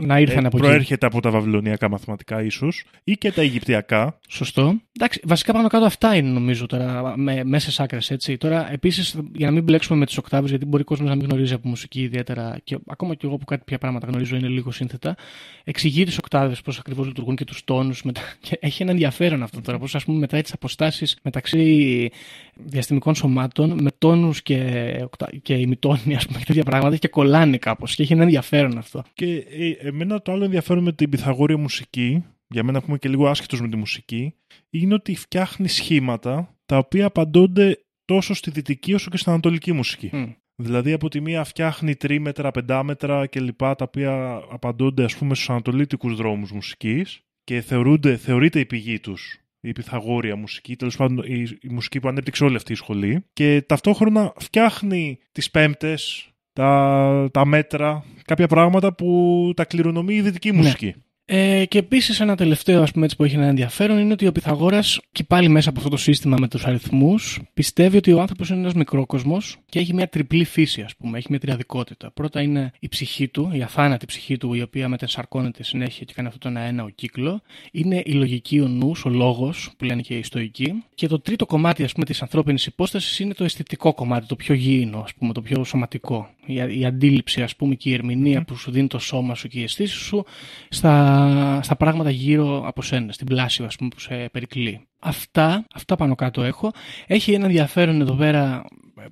Να 0.00 0.20
ήρθαν 0.20 0.44
ε, 0.44 0.46
από 0.46 0.56
εκεί. 0.56 0.66
προέρχεται 0.66 1.06
από 1.06 1.20
τα 1.20 1.30
βαβυλωνιακά 1.30 1.88
μαθηματικά 1.88 2.42
ίσως, 2.42 2.84
ή 3.04 3.12
και 3.12 3.32
τα 3.32 3.40
Αιγυπτιακά. 3.42 4.18
Σωστό. 4.28 4.80
Εντάξει, 4.92 5.20
βασικά 5.24 5.52
πάνω 5.52 5.68
κάτω 5.68 5.84
αυτά 5.84 6.14
είναι 6.16 6.28
νομίζω 6.28 6.66
τώρα, 6.66 7.16
με, 7.16 7.44
μέσα 7.44 7.70
σε 7.70 7.82
άκρες 7.82 8.10
έτσι. 8.10 8.36
Τώρα, 8.36 8.72
επίσης, 8.72 9.18
για 9.34 9.46
να 9.46 9.52
μην 9.52 9.62
μπλέξουμε 9.62 9.98
με 9.98 10.06
τις 10.06 10.18
οκτάβες, 10.18 10.50
γιατί 10.50 10.64
μπορεί 10.64 10.82
ο 10.82 10.84
κόσμος 10.84 11.08
να 11.08 11.14
μην 11.16 11.24
γνωρίζει 11.26 11.54
από 11.54 11.68
μουσική 11.68 12.00
ιδιαίτερα, 12.00 12.58
και 12.64 12.78
ακόμα 12.86 13.14
και 13.14 13.26
εγώ 13.26 13.36
που 13.36 13.44
κάτι 13.44 13.62
πια 13.64 13.78
πράγματα 13.78 14.06
γνωρίζω 14.06 14.36
είναι 14.36 14.48
λίγο 14.48 14.70
σύνθετα, 14.70 15.16
εξηγεί 15.64 16.04
τις 16.04 16.18
οκτάβες, 16.18 16.60
πώς 16.60 16.78
ακριβώς 16.78 17.06
λειτουργούν 17.06 17.36
και 17.36 17.44
τους 17.44 17.64
τόνους. 17.64 18.02
Και 18.40 18.56
έχει 18.60 18.82
ένα 18.82 18.90
ενδιαφέρον 18.90 19.42
αυτό 19.42 19.60
τώρα, 19.60 19.78
πώς 19.78 19.94
ας 19.94 20.04
πούμε 20.04 20.18
μετράει 20.18 20.42
τις 20.42 20.52
αποστάσεις 20.52 21.18
μεταξύ 21.22 22.10
διαστημικών 22.54 23.14
σωμάτων 23.14 23.82
με 23.82 23.90
τόνους 23.98 24.42
και, 24.42 25.00
οκτα... 25.04 25.28
και 25.42 25.54
ημιτόνοι, 25.54 26.14
ας 26.16 26.26
πούμε, 26.26 26.38
και 26.38 26.44
τέτοια 26.44 26.64
πράγματα 26.64 26.96
και 26.96 27.08
κολλάνε 27.08 27.56
κάπως. 27.56 27.94
Και 27.94 28.02
έχει 28.02 28.12
ένα 28.12 28.22
ενδιαφέρον 28.22 28.78
αυτό. 28.78 29.04
Και 29.14 29.34
ε, 29.34 29.88
εμένα 29.88 30.22
το 30.22 30.32
άλλο 30.32 30.44
ενδιαφέρον 30.44 30.82
με 30.82 30.92
την 30.92 31.10
Πυθαγόρια 31.10 31.58
μουσική, 31.58 32.24
για 32.48 32.62
μένα 32.62 32.80
που 32.80 32.86
είμαι 32.88 32.98
και 32.98 33.08
λίγο 33.08 33.28
άσχετος 33.28 33.60
με 33.60 33.68
τη 33.68 33.76
μουσική, 33.76 34.34
είναι 34.70 34.94
ότι 34.94 35.16
φτιάχνει 35.16 35.68
σχήματα 35.68 36.56
τα 36.66 36.78
οποία 36.78 37.06
απαντώνται 37.06 37.82
τόσο 38.04 38.34
στη 38.34 38.50
δυτική 38.50 38.94
όσο 38.94 39.10
και 39.10 39.16
στην 39.16 39.32
ανατολική 39.32 39.72
μουσική. 39.72 40.10
Μμ. 40.12 40.24
Δηλαδή 40.60 40.92
από 40.92 41.08
τη 41.08 41.20
μία 41.20 41.44
φτιάχνει 41.44 41.94
τρίμετρα, 41.94 42.50
πεντάμετρα 42.50 43.26
κλπ. 43.26 43.58
τα 43.58 43.76
οποία 43.78 44.42
απαντώνται 44.50 45.04
ας 45.04 45.16
πούμε 45.16 45.34
στους 45.34 45.50
ανατολίτικους 45.50 46.16
δρόμους 46.16 46.52
μουσικής 46.52 47.20
και 47.44 47.60
θεωρούνται, 47.60 48.16
θεωρείται 48.16 48.60
η 48.60 48.66
πηγή 48.66 49.00
τους 49.00 49.40
η 49.60 49.72
Πυθαγόρια 49.72 50.36
μουσική, 50.36 50.76
τέλος 50.76 50.96
πάντων 50.96 51.24
η, 51.26 51.48
η 51.60 51.68
μουσική 51.68 52.00
που 52.00 52.08
ανέπτυξε 52.08 52.44
όλη 52.44 52.56
αυτή 52.56 52.72
η 52.72 52.76
σχολή 52.76 53.24
και 53.32 53.62
ταυτόχρονα 53.66 54.32
φτιάχνει 54.38 55.18
τις 55.32 55.50
πέμπτες, 55.50 56.30
τα, 56.52 57.28
τα 57.32 57.46
μέτρα, 57.46 58.04
κάποια 58.24 58.46
πράγματα 58.46 58.94
που 58.94 59.52
τα 59.56 59.64
κληρονομεί 59.64 60.14
η 60.14 60.20
δυτική 60.20 60.52
Ναι. 60.52 60.92
Μουσική. 61.28 61.60
Ε, 61.60 61.64
και 61.64 61.78
επίσης 61.78 62.20
ένα 62.20 62.36
τελευταίο 62.36 62.82
ας 62.82 62.92
πούμε, 62.92 63.04
έτσι, 63.04 63.16
που 63.16 63.24
έχει 63.24 63.34
ένα 63.34 63.46
ενδιαφέρον 63.46 63.98
είναι 63.98 64.12
ότι 64.12 64.26
ο 64.26 64.32
Πυθαγόρας, 64.32 65.00
και 65.12 65.24
πάλι 65.24 65.48
μέσα 65.48 65.68
από 65.68 65.78
αυτό 65.78 65.90
το 65.90 65.96
σύστημα 65.96 66.36
με 66.40 66.48
τους 66.48 66.64
αριθμούς, 66.64 67.40
πιστεύει 67.54 67.96
ότι 67.96 68.12
ο 68.12 68.20
άνθρωπος 68.20 68.48
είναι 68.48 68.58
ένας 68.58 68.74
μικρόκοσμος 68.74 69.56
και 69.68 69.78
έχει 69.78 69.94
μια 69.94 70.08
τριπλή 70.08 70.44
φύση, 70.44 70.82
ας 70.82 70.96
πούμε. 70.96 71.18
Έχει 71.18 71.26
μια 71.30 71.38
τριαδικότητα. 71.38 72.10
Πρώτα 72.10 72.42
είναι 72.42 72.72
η 72.78 72.88
ψυχή 72.88 73.28
του, 73.28 73.50
η 73.52 73.62
αθάνατη 73.62 74.06
ψυχή 74.06 74.36
του, 74.36 74.54
η 74.54 74.62
οποία 74.62 74.88
μετενσαρκώνεται 74.88 75.62
συνέχεια 75.62 76.04
και 76.04 76.12
κάνει 76.12 76.28
αυτό 76.28 76.40
το 76.40 76.48
ένα-έναο 76.48 76.88
κύκλο. 76.88 77.42
Είναι 77.72 78.02
η 78.04 78.12
λογική, 78.12 78.60
ο 78.60 78.68
νους, 78.68 79.04
ο 79.04 79.08
λόγος, 79.08 79.70
που 79.76 79.84
λένε 79.84 80.00
και 80.00 80.14
οι 80.14 80.22
στοικοί. 80.22 80.82
Και 80.94 81.06
το 81.06 81.20
τρίτο 81.20 81.46
κομμάτι 81.46 81.84
ας 81.84 81.92
πούμε, 81.92 82.04
της 82.04 82.22
ανθρώπινης 82.22 82.66
υπόστασης 82.66 83.18
είναι 83.18 83.34
το 83.34 83.44
αισθητικό 83.44 83.94
κομμάτι, 83.94 84.26
το 84.26 84.36
πιο 84.36 84.54
γήινο, 84.54 84.98
ας 84.98 85.14
πούμε, 85.14 85.32
το 85.32 85.42
πιο 85.42 85.64
σωματικό. 85.64 86.30
Η, 86.48 86.78
η 86.80 86.84
αντίληψη, 86.84 87.42
ας 87.42 87.56
πούμε, 87.56 87.74
και 87.74 87.90
η 87.90 87.92
ερμηνεία 87.92 88.44
που 88.44 88.56
σου 88.56 88.70
δίνει 88.70 88.86
το 88.86 88.98
σώμα 88.98 89.34
σου 89.34 89.48
και 89.48 89.60
οι 89.60 89.62
αισθήσει 89.62 89.96
σου 89.96 90.24
στα, 90.68 91.60
στα 91.62 91.76
πράγματα 91.76 92.10
γύρω 92.10 92.62
από 92.66 92.82
σένα, 92.82 93.12
στην 93.12 93.26
πλάση 93.26 93.62
ας 93.64 93.76
πούμε, 93.76 93.90
που 93.94 94.00
σε 94.00 94.28
περικλεί. 94.32 94.88
Αυτά, 94.98 95.66
αυτά 95.74 95.96
πάνω 95.96 96.14
κάτω 96.14 96.42
έχω. 96.42 96.72
Έχει 97.06 97.32
ένα 97.32 97.44
ενδιαφέρον 97.44 98.00
εδώ 98.00 98.14
πέρα. 98.14 98.64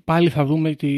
Πάλι 0.05 0.29
θα 0.29 0.45
δούμε 0.45 0.69
ότι 0.69 0.89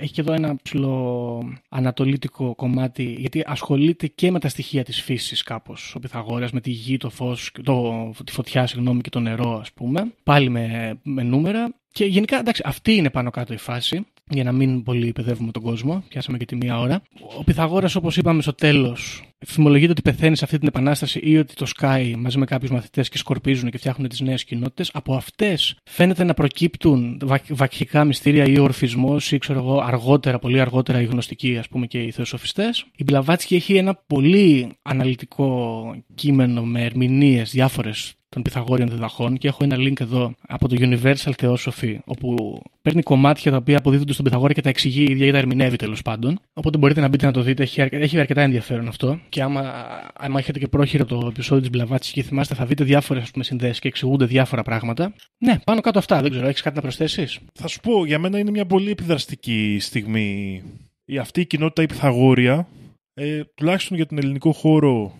έχει 0.00 0.12
και 0.12 0.20
εδώ 0.20 0.32
ένα 0.32 0.56
ψηλό 0.62 1.42
ανατολίτικο 1.68 2.54
κομμάτι 2.54 3.16
γιατί 3.18 3.42
ασχολείται 3.46 4.06
και 4.06 4.30
με 4.30 4.38
τα 4.38 4.48
στοιχεία 4.48 4.84
της 4.84 5.02
φύσης 5.02 5.42
κάπως 5.42 5.94
ο 5.94 5.98
Πυθαγόρας 5.98 6.52
με 6.52 6.60
τη 6.60 6.70
γη, 6.70 6.96
το 6.96 7.10
φως, 7.10 7.50
το, 7.62 8.10
τη 8.24 8.32
φωτιά 8.32 8.66
συγγνώμη, 8.66 9.00
και 9.00 9.10
το 9.10 9.20
νερό 9.20 9.58
ας 9.60 9.72
πούμε 9.72 10.12
πάλι 10.22 10.48
με, 10.48 10.98
με 11.02 11.22
νούμερα 11.22 11.74
και 11.92 12.04
γενικά 12.04 12.38
εντάξει 12.38 12.62
αυτή 12.64 12.94
είναι 12.94 13.10
πάνω 13.10 13.30
κάτω 13.30 13.52
η 13.52 13.56
φάση 13.56 14.06
για 14.30 14.44
να 14.44 14.52
μην 14.52 14.82
πολύ 14.82 15.12
παιδεύουμε 15.12 15.50
τον 15.52 15.62
κόσμο. 15.62 16.04
Πιάσαμε 16.08 16.38
και 16.38 16.44
τη 16.44 16.56
μία 16.56 16.78
ώρα. 16.80 17.02
Ο 17.38 17.44
Πυθαγόρας, 17.44 17.94
όπως 17.94 18.16
είπαμε 18.16 18.42
στο 18.42 18.52
τέλος, 18.54 19.22
φημολογείται 19.46 19.90
ότι 19.90 20.02
πεθαίνει 20.02 20.36
σε 20.36 20.44
αυτή 20.44 20.58
την 20.58 20.68
επανάσταση 20.68 21.20
ή 21.22 21.38
ότι 21.38 21.54
το 21.54 21.66
σκάει 21.66 22.14
μαζί 22.14 22.38
με 22.38 22.44
κάποιους 22.44 22.70
μαθητές 22.70 23.08
και 23.08 23.18
σκορπίζουν 23.18 23.70
και 23.70 23.78
φτιάχνουν 23.78 24.08
τις 24.08 24.20
νέες 24.20 24.44
κοινότητες. 24.44 24.90
Από 24.92 25.14
αυτές 25.14 25.76
φαίνεται 25.90 26.24
να 26.24 26.34
προκύπτουν 26.34 27.18
βα- 27.24 27.40
βακχικά 27.48 28.04
μυστήρια 28.04 28.44
ή 28.44 28.58
ο 28.58 28.62
ορφισμός 28.62 29.32
ή 29.32 29.38
ξέρω 29.38 29.58
εγώ 29.58 29.78
αργότερα, 29.80 30.38
πολύ 30.38 30.60
αργότερα 30.60 31.00
οι 31.00 31.04
γνωστικοί 31.04 31.56
ας 31.58 31.68
πούμε 31.68 31.86
και 31.86 32.02
οι 32.02 32.10
θεοσοφιστές. 32.10 32.84
Η 32.96 33.04
Μπλαβάτσκι 33.04 33.54
έχει 33.54 33.74
ένα 33.76 33.94
πολύ 34.06 34.68
αναλυτικό 34.82 35.82
κείμενο 36.14 36.62
με 36.62 36.84
ερμηνείες 36.84 37.50
διάφορες 37.50 38.14
των 38.34 38.42
Πυθαγόριων 38.42 38.88
διδαχών 38.88 39.36
και 39.38 39.48
έχω 39.48 39.64
ένα 39.64 39.76
link 39.78 40.00
εδώ 40.00 40.34
από 40.48 40.68
το 40.68 40.76
Universal 40.78 41.32
Theosophy 41.40 41.96
όπου 42.04 42.60
παίρνει 42.82 43.02
κομμάτια 43.02 43.50
τα 43.50 43.56
οποία 43.56 43.78
αποδίδονται 43.78 44.12
στον 44.12 44.24
Πυθαγόρα 44.24 44.52
και 44.52 44.60
τα 44.60 44.68
εξηγεί 44.68 45.00
η 45.08 45.12
ίδια 45.12 45.26
ή 45.26 45.30
τα 45.30 45.38
ερμηνεύει 45.38 45.76
τέλος 45.76 46.02
πάντων. 46.02 46.40
Οπότε 46.52 46.78
μπορείτε 46.78 47.00
να 47.00 47.08
μπείτε 47.08 47.26
να 47.26 47.32
το 47.32 47.40
δείτε, 47.40 47.62
έχει, 47.62 47.80
αρκε- 47.80 48.02
έχει 48.02 48.18
αρκετά 48.18 48.42
ενδιαφέρον 48.42 48.88
αυτό. 48.88 49.20
Και 49.28 49.42
άμα, 49.42 49.72
άμα 50.14 50.38
έχετε 50.38 50.58
και 50.58 50.68
πρόχειρο 50.68 51.04
το 51.04 51.26
επεισόδιο 51.30 51.70
της 51.70 51.80
Blavatsky 51.80 52.10
και 52.12 52.22
θυμάστε, 52.22 52.54
θα 52.54 52.66
δείτε 52.66 52.84
διάφορες 52.84 53.30
συνδέσεις 53.38 53.78
και 53.78 53.88
εξηγούνται 53.88 54.24
διάφορα 54.24 54.62
πράγματα. 54.62 55.14
Ναι, 55.38 55.58
πάνω 55.64 55.80
κάτω 55.80 55.98
αυτά. 55.98 56.20
Δεν 56.20 56.30
ξέρω, 56.30 56.46
έχεις 56.46 56.60
κάτι 56.62 56.76
να 56.76 56.82
προσθέσεις; 56.82 57.38
Θα 57.52 57.68
σου 57.68 57.80
πω, 57.80 58.06
για 58.06 58.18
μένα 58.18 58.38
είναι 58.38 58.50
μια 58.50 58.66
πολύ 58.66 58.90
επιδραστική 58.90 59.76
στιγμή 59.80 60.62
η 61.04 61.18
αυτή 61.18 61.40
η 61.40 61.46
κοινότητα 61.46 61.82
η 61.82 61.86
Πυθαγόρια, 61.86 62.68
ε, 63.14 63.40
τουλάχιστον 63.54 63.96
για 63.96 64.06
τον 64.06 64.18
ελληνικό 64.18 64.52
χώρο, 64.52 65.14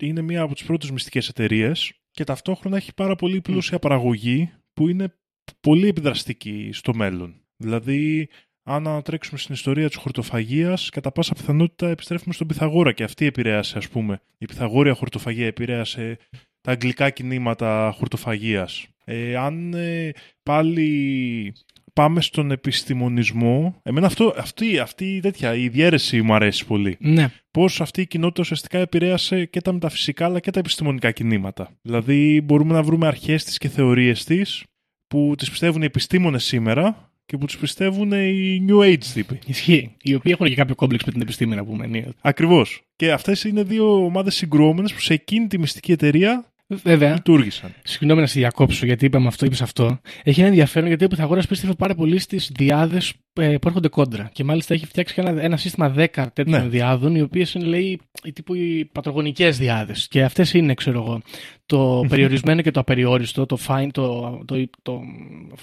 είναι 0.00 0.20
μια 0.20 0.42
από 0.42 0.54
τις 0.54 0.64
πρώτες 0.64 0.90
μυστικές 0.90 1.28
εταιρείες 1.28 1.92
και 2.18 2.24
ταυτόχρονα 2.24 2.76
έχει 2.76 2.94
πάρα 2.94 3.16
πολύ 3.16 3.40
πλούσια 3.40 3.78
παραγωγή 3.78 4.52
που 4.72 4.88
είναι 4.88 5.14
πολύ 5.60 5.88
επιδραστική 5.88 6.70
στο 6.72 6.94
μέλλον. 6.94 7.40
Δηλαδή, 7.56 8.28
αν 8.62 8.86
ανατρέξουμε 8.86 9.38
στην 9.38 9.54
ιστορία 9.54 9.88
της 9.88 9.96
χορτοφαγίας, 9.96 10.88
κατά 10.90 11.12
πάσα 11.12 11.34
πιθανότητα 11.34 11.88
επιστρέφουμε 11.88 12.34
στον 12.34 12.46
Πυθαγόρα 12.46 12.92
και 12.92 13.04
αυτή 13.04 13.26
επηρέασε, 13.26 13.78
ας 13.78 13.88
πούμε. 13.88 14.20
Η 14.38 14.46
Πυθαγόρια 14.46 14.94
χορτοφαγία 14.94 15.46
επηρέασε 15.46 16.18
τα 16.60 16.70
αγγλικά 16.70 17.10
κινήματα 17.10 17.94
χορτοφαγίας. 17.96 18.86
Ε, 19.04 19.36
αν 19.36 19.74
ε, 19.74 20.12
πάλι 20.42 21.52
πάμε 21.98 22.20
στον 22.20 22.50
επιστημονισμό. 22.50 23.80
Εμένα 23.82 24.06
αυτό, 24.06 24.34
αυτή, 24.38 24.78
αυτή 24.78 25.04
η 25.04 25.20
τέτοια, 25.20 25.54
η 25.54 25.68
διαίρεση 25.68 26.22
μου 26.22 26.34
αρέσει 26.34 26.66
πολύ. 26.66 26.96
Ναι. 27.00 27.28
Πώς 27.50 27.80
αυτή 27.80 28.00
η 28.00 28.06
κοινότητα 28.06 28.40
ουσιαστικά 28.40 28.78
επηρέασε 28.78 29.44
και 29.44 29.60
τα 29.60 29.72
μεταφυσικά 29.72 30.24
αλλά 30.24 30.40
και 30.40 30.50
τα 30.50 30.58
επιστημονικά 30.58 31.10
κινήματα. 31.10 31.70
Δηλαδή 31.82 32.40
μπορούμε 32.44 32.72
να 32.72 32.82
βρούμε 32.82 33.06
αρχές 33.06 33.44
της 33.44 33.58
και 33.58 33.68
θεωρίες 33.68 34.24
της 34.24 34.64
που 35.06 35.34
τις 35.38 35.50
πιστεύουν 35.50 35.82
οι 35.82 35.84
επιστήμονες 35.84 36.44
σήμερα 36.44 37.12
και 37.26 37.36
που 37.36 37.46
τις 37.46 37.56
πιστεύουν 37.56 38.12
οι 38.12 38.66
New 38.68 38.78
Age 38.78 39.04
τύποι. 39.14 39.38
Ισχύει. 39.46 39.96
Οι 40.02 40.14
οποίοι 40.14 40.32
έχουν 40.34 40.46
και 40.46 40.54
κάποιο 40.54 40.74
κόμπλεξ 40.74 41.04
με 41.04 41.12
την 41.12 41.20
επιστήμη 41.20 41.54
να 41.54 41.64
πούμε. 41.64 41.84
ενίοτε. 41.84 42.14
Ακριβώς. 42.20 42.82
Και 42.96 43.12
αυτές 43.12 43.44
είναι 43.44 43.62
δύο 43.62 44.04
ομάδες 44.04 44.34
συγκρουόμενες 44.34 44.92
που 44.92 45.00
σε 45.00 45.14
εκείνη 45.14 45.46
τη 45.46 45.58
μυστική 45.58 45.92
εταιρεία 45.92 46.44
Βέβαια, 46.70 47.12
λειτουργήσαν. 47.12 47.74
συγγνώμη 47.82 48.20
να 48.20 48.26
σε 48.26 48.38
διακόψω 48.38 48.86
γιατί 48.86 49.04
είπαμε 49.04 49.26
αυτό, 49.26 49.46
είπες 49.46 49.62
αυτό. 49.62 50.00
Έχει 50.22 50.40
ένα 50.40 50.48
ενδιαφέρον 50.48 50.88
γιατί 50.88 51.04
ο 51.04 51.08
Πυθαγόρας 51.08 51.46
πίστευε 51.46 51.72
πάρα 51.78 51.94
πολύ 51.94 52.18
στις 52.18 52.50
διάδες 52.56 53.12
που 53.32 53.40
έρχονται 53.40 53.88
κόντρα. 53.88 54.30
Και 54.32 54.44
μάλιστα 54.44 54.74
έχει 54.74 54.86
φτιάξει 54.86 55.14
και 55.14 55.20
ένα, 55.20 55.42
ένα 55.42 55.56
σύστημα 55.56 55.94
10 55.96 56.06
τέτοιων 56.32 56.60
Ναι. 56.62 56.68
διάδων, 56.68 57.14
οι 57.14 57.20
οποίες 57.20 57.54
είναι, 57.54 57.64
λέει, 57.64 58.00
οι 58.24 58.32
τύπου 58.32 58.54
οι 58.54 58.84
πατρογονικές 58.92 59.58
διάδες. 59.58 60.08
Και 60.08 60.22
αυτές 60.24 60.52
είναι, 60.54 60.74
ξέρω 60.74 61.02
εγώ, 61.02 61.20
το 61.66 62.04
περιορισμένο 62.08 62.62
και 62.62 62.70
το 62.70 62.80
απεριόριστο, 62.80 63.46
το 63.46 63.58
fine, 63.66 63.88
το, 63.92 64.38
το, 64.44 64.64
το 64.82 65.00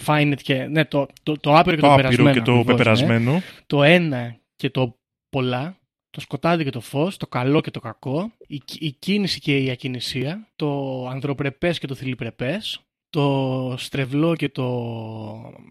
finite 0.06 0.38
και. 0.42 0.54
Ναι, 0.72 0.86
το, 0.86 1.08
το, 1.24 1.34
το 1.40 1.56
άπειρο 1.58 1.76
και 1.76 1.82
το, 1.82 1.88
Το 1.88 1.94
άπειρο 1.94 2.08
περασμένο. 2.08 2.34
και 2.34 2.40
το 2.42 2.52
ακριβώς, 2.52 2.66
ναι. 2.66 2.76
πεπερασμένο. 2.76 3.42
Το 3.68 3.84
ένα 3.84 4.36
και 4.56 4.70
το 4.70 4.98
πολλά, 5.30 5.78
το 6.16 6.22
σκοτάδι 6.22 6.64
και 6.64 6.70
το 6.70 6.80
φως, 6.80 7.18
το 7.18 7.28
καλό 7.28 7.62
και 7.62 7.72
το 7.72 7.80
κακό, 7.80 8.32
η, 8.48 8.62
η 8.80 8.92
κίνηση 8.92 9.40
και 9.40 9.58
η 9.58 9.70
ακινησία, 9.70 10.48
το 10.56 11.08
ανδροπρεπές 11.08 11.80
και 11.80 11.88
το 11.88 11.96
θηλυπρεπές, 11.96 12.82
το 13.10 13.76
στρεβλό 13.78 14.36
και 14.36 14.50
το 14.50 14.66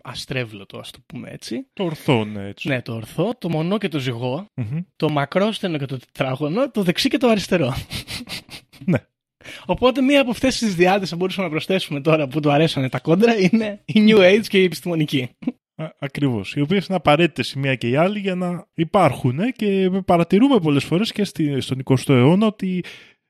αστρέβλωτο, 0.03 0.79
ας 0.79 0.91
το 0.91 0.99
πούμε 1.07 1.31
έτσι. 1.31 1.67
Το 1.73 1.85
ορθό, 1.85 2.25
ναι, 2.25 2.49
έτσι. 2.49 2.69
Ναι, 2.69 2.83
το 2.83 2.95
ορθό, 2.95 3.35
το 3.39 3.49
μονό 3.49 3.79
και 3.79 3.89
το 3.89 3.99
ζυγό, 3.99 4.47
Μμμ. 4.55 4.81
το 4.97 5.09
μακρόστενο 5.09 5.79
και 5.79 5.87
το 5.87 5.99
τετράγωνο, 5.99 6.71
το 6.71 6.83
δεξί 6.83 7.09
και 7.09 7.19
το 7.19 7.29
αριστερό. 7.29 7.75
Ναι. 8.87 8.99
Οπότε 9.67 10.01
μία 10.01 10.21
από 10.21 10.31
αυτές 10.31 10.59
τις 10.59 10.75
διάδες 10.75 11.09
θα 11.09 11.17
μπορούσαμε 11.17 11.47
να 11.47 11.53
προσθέσουμε 11.53 12.01
τώρα 12.01 12.29
που 12.29 12.41
του 12.41 12.51
αρέσανε 12.51 12.89
τα 12.89 13.01
κόντρα 13.01 13.39
είναι 13.39 13.83
η 13.85 14.05
New 14.09 14.19
Age 14.19 14.47
και 14.49 14.61
η 14.61 14.65
επιστημονική. 14.65 15.31
Α, 15.77 15.89
Ακριβώς. 15.99 16.55
Οι 16.55 16.61
οποίες 16.61 16.87
είναι 16.87 16.97
απαραίτητες 16.97 17.53
η 17.53 17.59
μία 17.59 17.75
και 17.75 17.89
η 17.89 17.97
άλλη 17.97 18.19
για 18.19 18.35
να 18.35 18.67
υπάρχουν 18.75 19.39
ε, 19.39 19.51
και 19.51 19.91
παρατηρούμε 20.05 20.59
πολλές 20.59 20.85
φορές 20.85 21.13
και 21.13 21.25
στη- 21.25 21.61
στον 21.61 21.83
20ο 21.85 22.15
αιώνα 22.15 22.47
ότι 22.47 22.85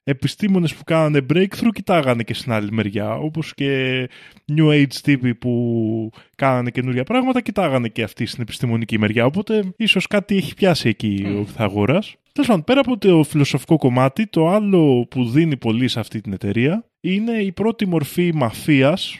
επιστήμονες 0.06 0.74
που 0.74 0.84
κάνανε 0.84 1.26
breakthrough 1.32 1.68
κοιτάγανε 1.72 2.22
και 2.22 2.34
στην 2.34 2.52
άλλη 2.52 2.72
μεριά. 2.72 3.14
Όπως 3.14 3.54
και 3.54 4.08
New 4.56 4.68
Age 4.68 4.92
τύποι 5.02 5.34
που 5.34 6.10
κάνανε 6.36 6.70
καινούργια 6.70 7.04
πράγματα 7.04 7.40
κοιτάγανε 7.40 7.88
και 7.88 8.02
αυτοί 8.02 8.26
στην 8.26 8.42
επιστημονική 8.42 8.98
μεριά. 8.98 9.24
Οπότε 9.26 9.62
ίσως 9.76 10.06
κάτι 10.06 10.36
έχει 10.36 10.54
πιάσει 10.54 10.88
εκεί 10.88 11.24
ο 11.26 11.46
Pythagoras. 11.56 12.02
Τέλος 12.32 12.48
πάντων, 12.48 12.64
πέρα 12.64 12.80
από 12.80 12.98
το 12.98 13.22
φιλοσοφικό 13.22 13.76
κομμάτι, 13.76 14.26
το 14.26 14.48
άλλο 14.48 15.06
που 15.10 15.24
δίνει 15.30 15.56
πολύ 15.56 15.88
σε 15.88 16.00
αυτή 16.00 16.20
την 16.20 16.32
εταιρεία 16.32 16.88
είναι 17.00 17.32
η 17.32 17.52
πρώτη 17.52 17.86
μορφή 17.86 18.30
μαφίας 18.34 19.18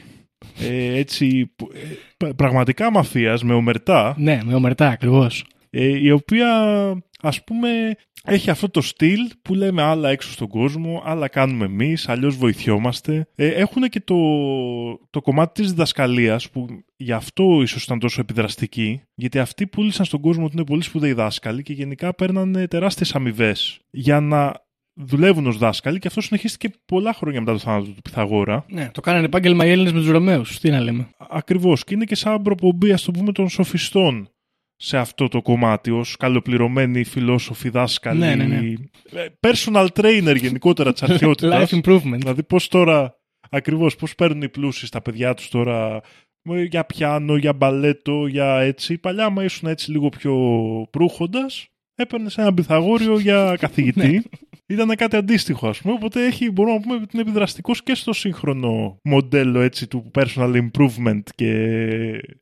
ε, 0.59 0.97
έτσι, 0.97 1.51
που- 1.55 1.69
ε, 1.73 1.79
πρα- 2.17 2.33
πραγματικά 2.35 2.91
μαφίας 2.91 3.43
με 3.43 3.53
ομερτά, 3.53 4.15
Ναι, 4.17 4.39
με 4.45 4.53
ομερτά 4.53 4.87
ακριβώς. 4.89 5.45
ε, 5.69 5.99
η 5.99 6.11
οποία 6.11 6.49
ας 7.21 7.43
πούμε 7.43 7.69
έχει 8.27 8.49
αυτό 8.49 8.69
το 8.69 8.81
στυλ 8.81 9.19
που 9.41 9.53
λέμε 9.53 9.81
άλλα 9.81 10.09
έξω 10.09 10.31
στον 10.31 10.47
κόσμο, 10.47 11.01
άλλα 11.05 11.27
κάνουμε 11.27 11.65
εμείς, 11.65 12.09
αλλιώς 12.09 12.35
βοηθιόμαστε. 12.35 13.27
Ε, 13.35 13.47
έχουν 13.47 13.83
και 13.83 13.99
το, 13.99 14.15
το 15.09 15.21
κομμάτι 15.21 15.61
της 15.61 15.69
διδασκαλίας 15.71 16.49
που 16.49 16.67
γι' 16.95 17.11
αυτό 17.11 17.61
ίσως 17.61 17.83
ήταν 17.83 17.99
τόσο 17.99 18.21
επιδραστική, 18.21 19.01
γιατί 19.15 19.39
αυτοί 19.39 19.67
πούλησαν 19.67 20.05
στον 20.05 20.21
κόσμο 20.21 20.45
ότι 20.45 20.53
είναι 20.55 20.65
πολύ 20.65 20.81
σπουδαίοι 20.83 21.13
δάσκαλοι 21.13 21.61
και 21.63 21.73
γενικά 21.73 22.13
παίρνανε 22.15 22.67
τεράστιες 22.67 23.15
αμοιβές 23.15 23.79
για 23.91 24.19
να 24.19 24.53
δουλεύουν 24.95 25.47
ως 25.47 25.57
δάσκαλοι 25.57 25.99
και 25.99 26.07
αυτό 26.07 26.21
συνεχίστηκε 26.21 26.73
πολλά 26.85 27.13
χρόνια 27.13 27.39
μετά 27.39 27.51
το 27.51 27.57
θάνατο 27.59 27.91
του 27.91 28.01
Πυθαγόρα. 28.01 28.65
Ναι, 28.69 28.89
το 28.93 29.01
κάνανε 29.01 29.25
επάγγελμα 29.25 29.65
οι 29.65 29.69
Έλληνες 29.69 29.91
με 29.91 29.99
τους 29.99 30.09
Ρωμαίους. 30.09 30.59
Τι 30.59 30.69
να 30.69 30.79
λέμε. 30.81 31.07
Ακριβώς 31.29 31.83
και 31.83 31.93
είναι 31.93 32.05
και 32.05 32.15
σαν 32.15 32.41
προπομπή 32.41 32.91
ας 32.91 33.03
το 33.03 33.11
πούμε 33.11 33.31
των 33.31 33.49
σοφιστών 33.49 34.29
σε 34.75 34.97
αυτό 34.97 35.27
το 35.27 35.41
κομμάτι 35.41 35.91
ως 35.91 36.15
καλοπληρωμένοι 36.17 37.03
φιλόσοφοι 37.03 37.69
δάσκαλοι 37.69 38.19
Ναι, 38.19 38.35
ναι, 38.35 38.43
ναι. 38.45 38.57
ε, 39.11 39.25
personal 39.39 39.87
trainer 39.93 40.35
γενικότερα 40.39 40.91
της 40.93 41.03
αρχαιότητας 41.09 41.71
Life 41.71 41.81
improvement. 41.81 42.17
δηλαδή 42.17 42.43
πώς 42.43 42.67
τώρα 42.67 43.15
ακριβώς 43.49 43.95
πώς 43.95 44.15
παίρνουν 44.15 44.41
οι 44.41 44.49
πλούσιοι 44.49 44.85
στα 44.85 45.01
παιδιά 45.01 45.33
τους 45.33 45.49
τώρα 45.49 46.01
ε, 46.43 46.63
για 46.63 46.85
πιάνο, 46.85 47.35
για 47.35 47.53
μπαλέτο, 47.53 48.27
για 48.27 48.59
έτσι 48.59 48.97
παλιά 48.97 49.25
άμα 49.25 49.43
ήσουν 49.43 49.69
έτσι 49.69 49.91
λίγο 49.91 50.09
πιο 50.09 50.35
προύχοντας 50.91 51.67
έπαιρνες 51.95 52.37
ένα 52.37 52.53
πυθαγόριο 52.53 53.19
για 53.19 53.55
καθηγητή 53.59 54.23
ήταν 54.67 54.95
κάτι 54.95 55.15
αντίστοιχο, 55.15 55.67
ας 55.67 55.81
πούμε. 55.81 55.93
Οπότε 55.93 56.25
έχει, 56.25 56.51
μπορούμε 56.51 56.75
να 56.75 56.81
πούμε 56.81 56.95
ότι 56.95 57.07
είναι 57.11 57.21
επιδραστικός 57.21 57.83
και 57.83 57.95
στο 57.95 58.13
σύγχρονο 58.13 58.97
μοντέλο 59.03 59.59
έτσι, 59.61 59.87
του 59.87 60.11
personal 60.13 60.61
improvement 60.61 61.21
και 61.35 61.81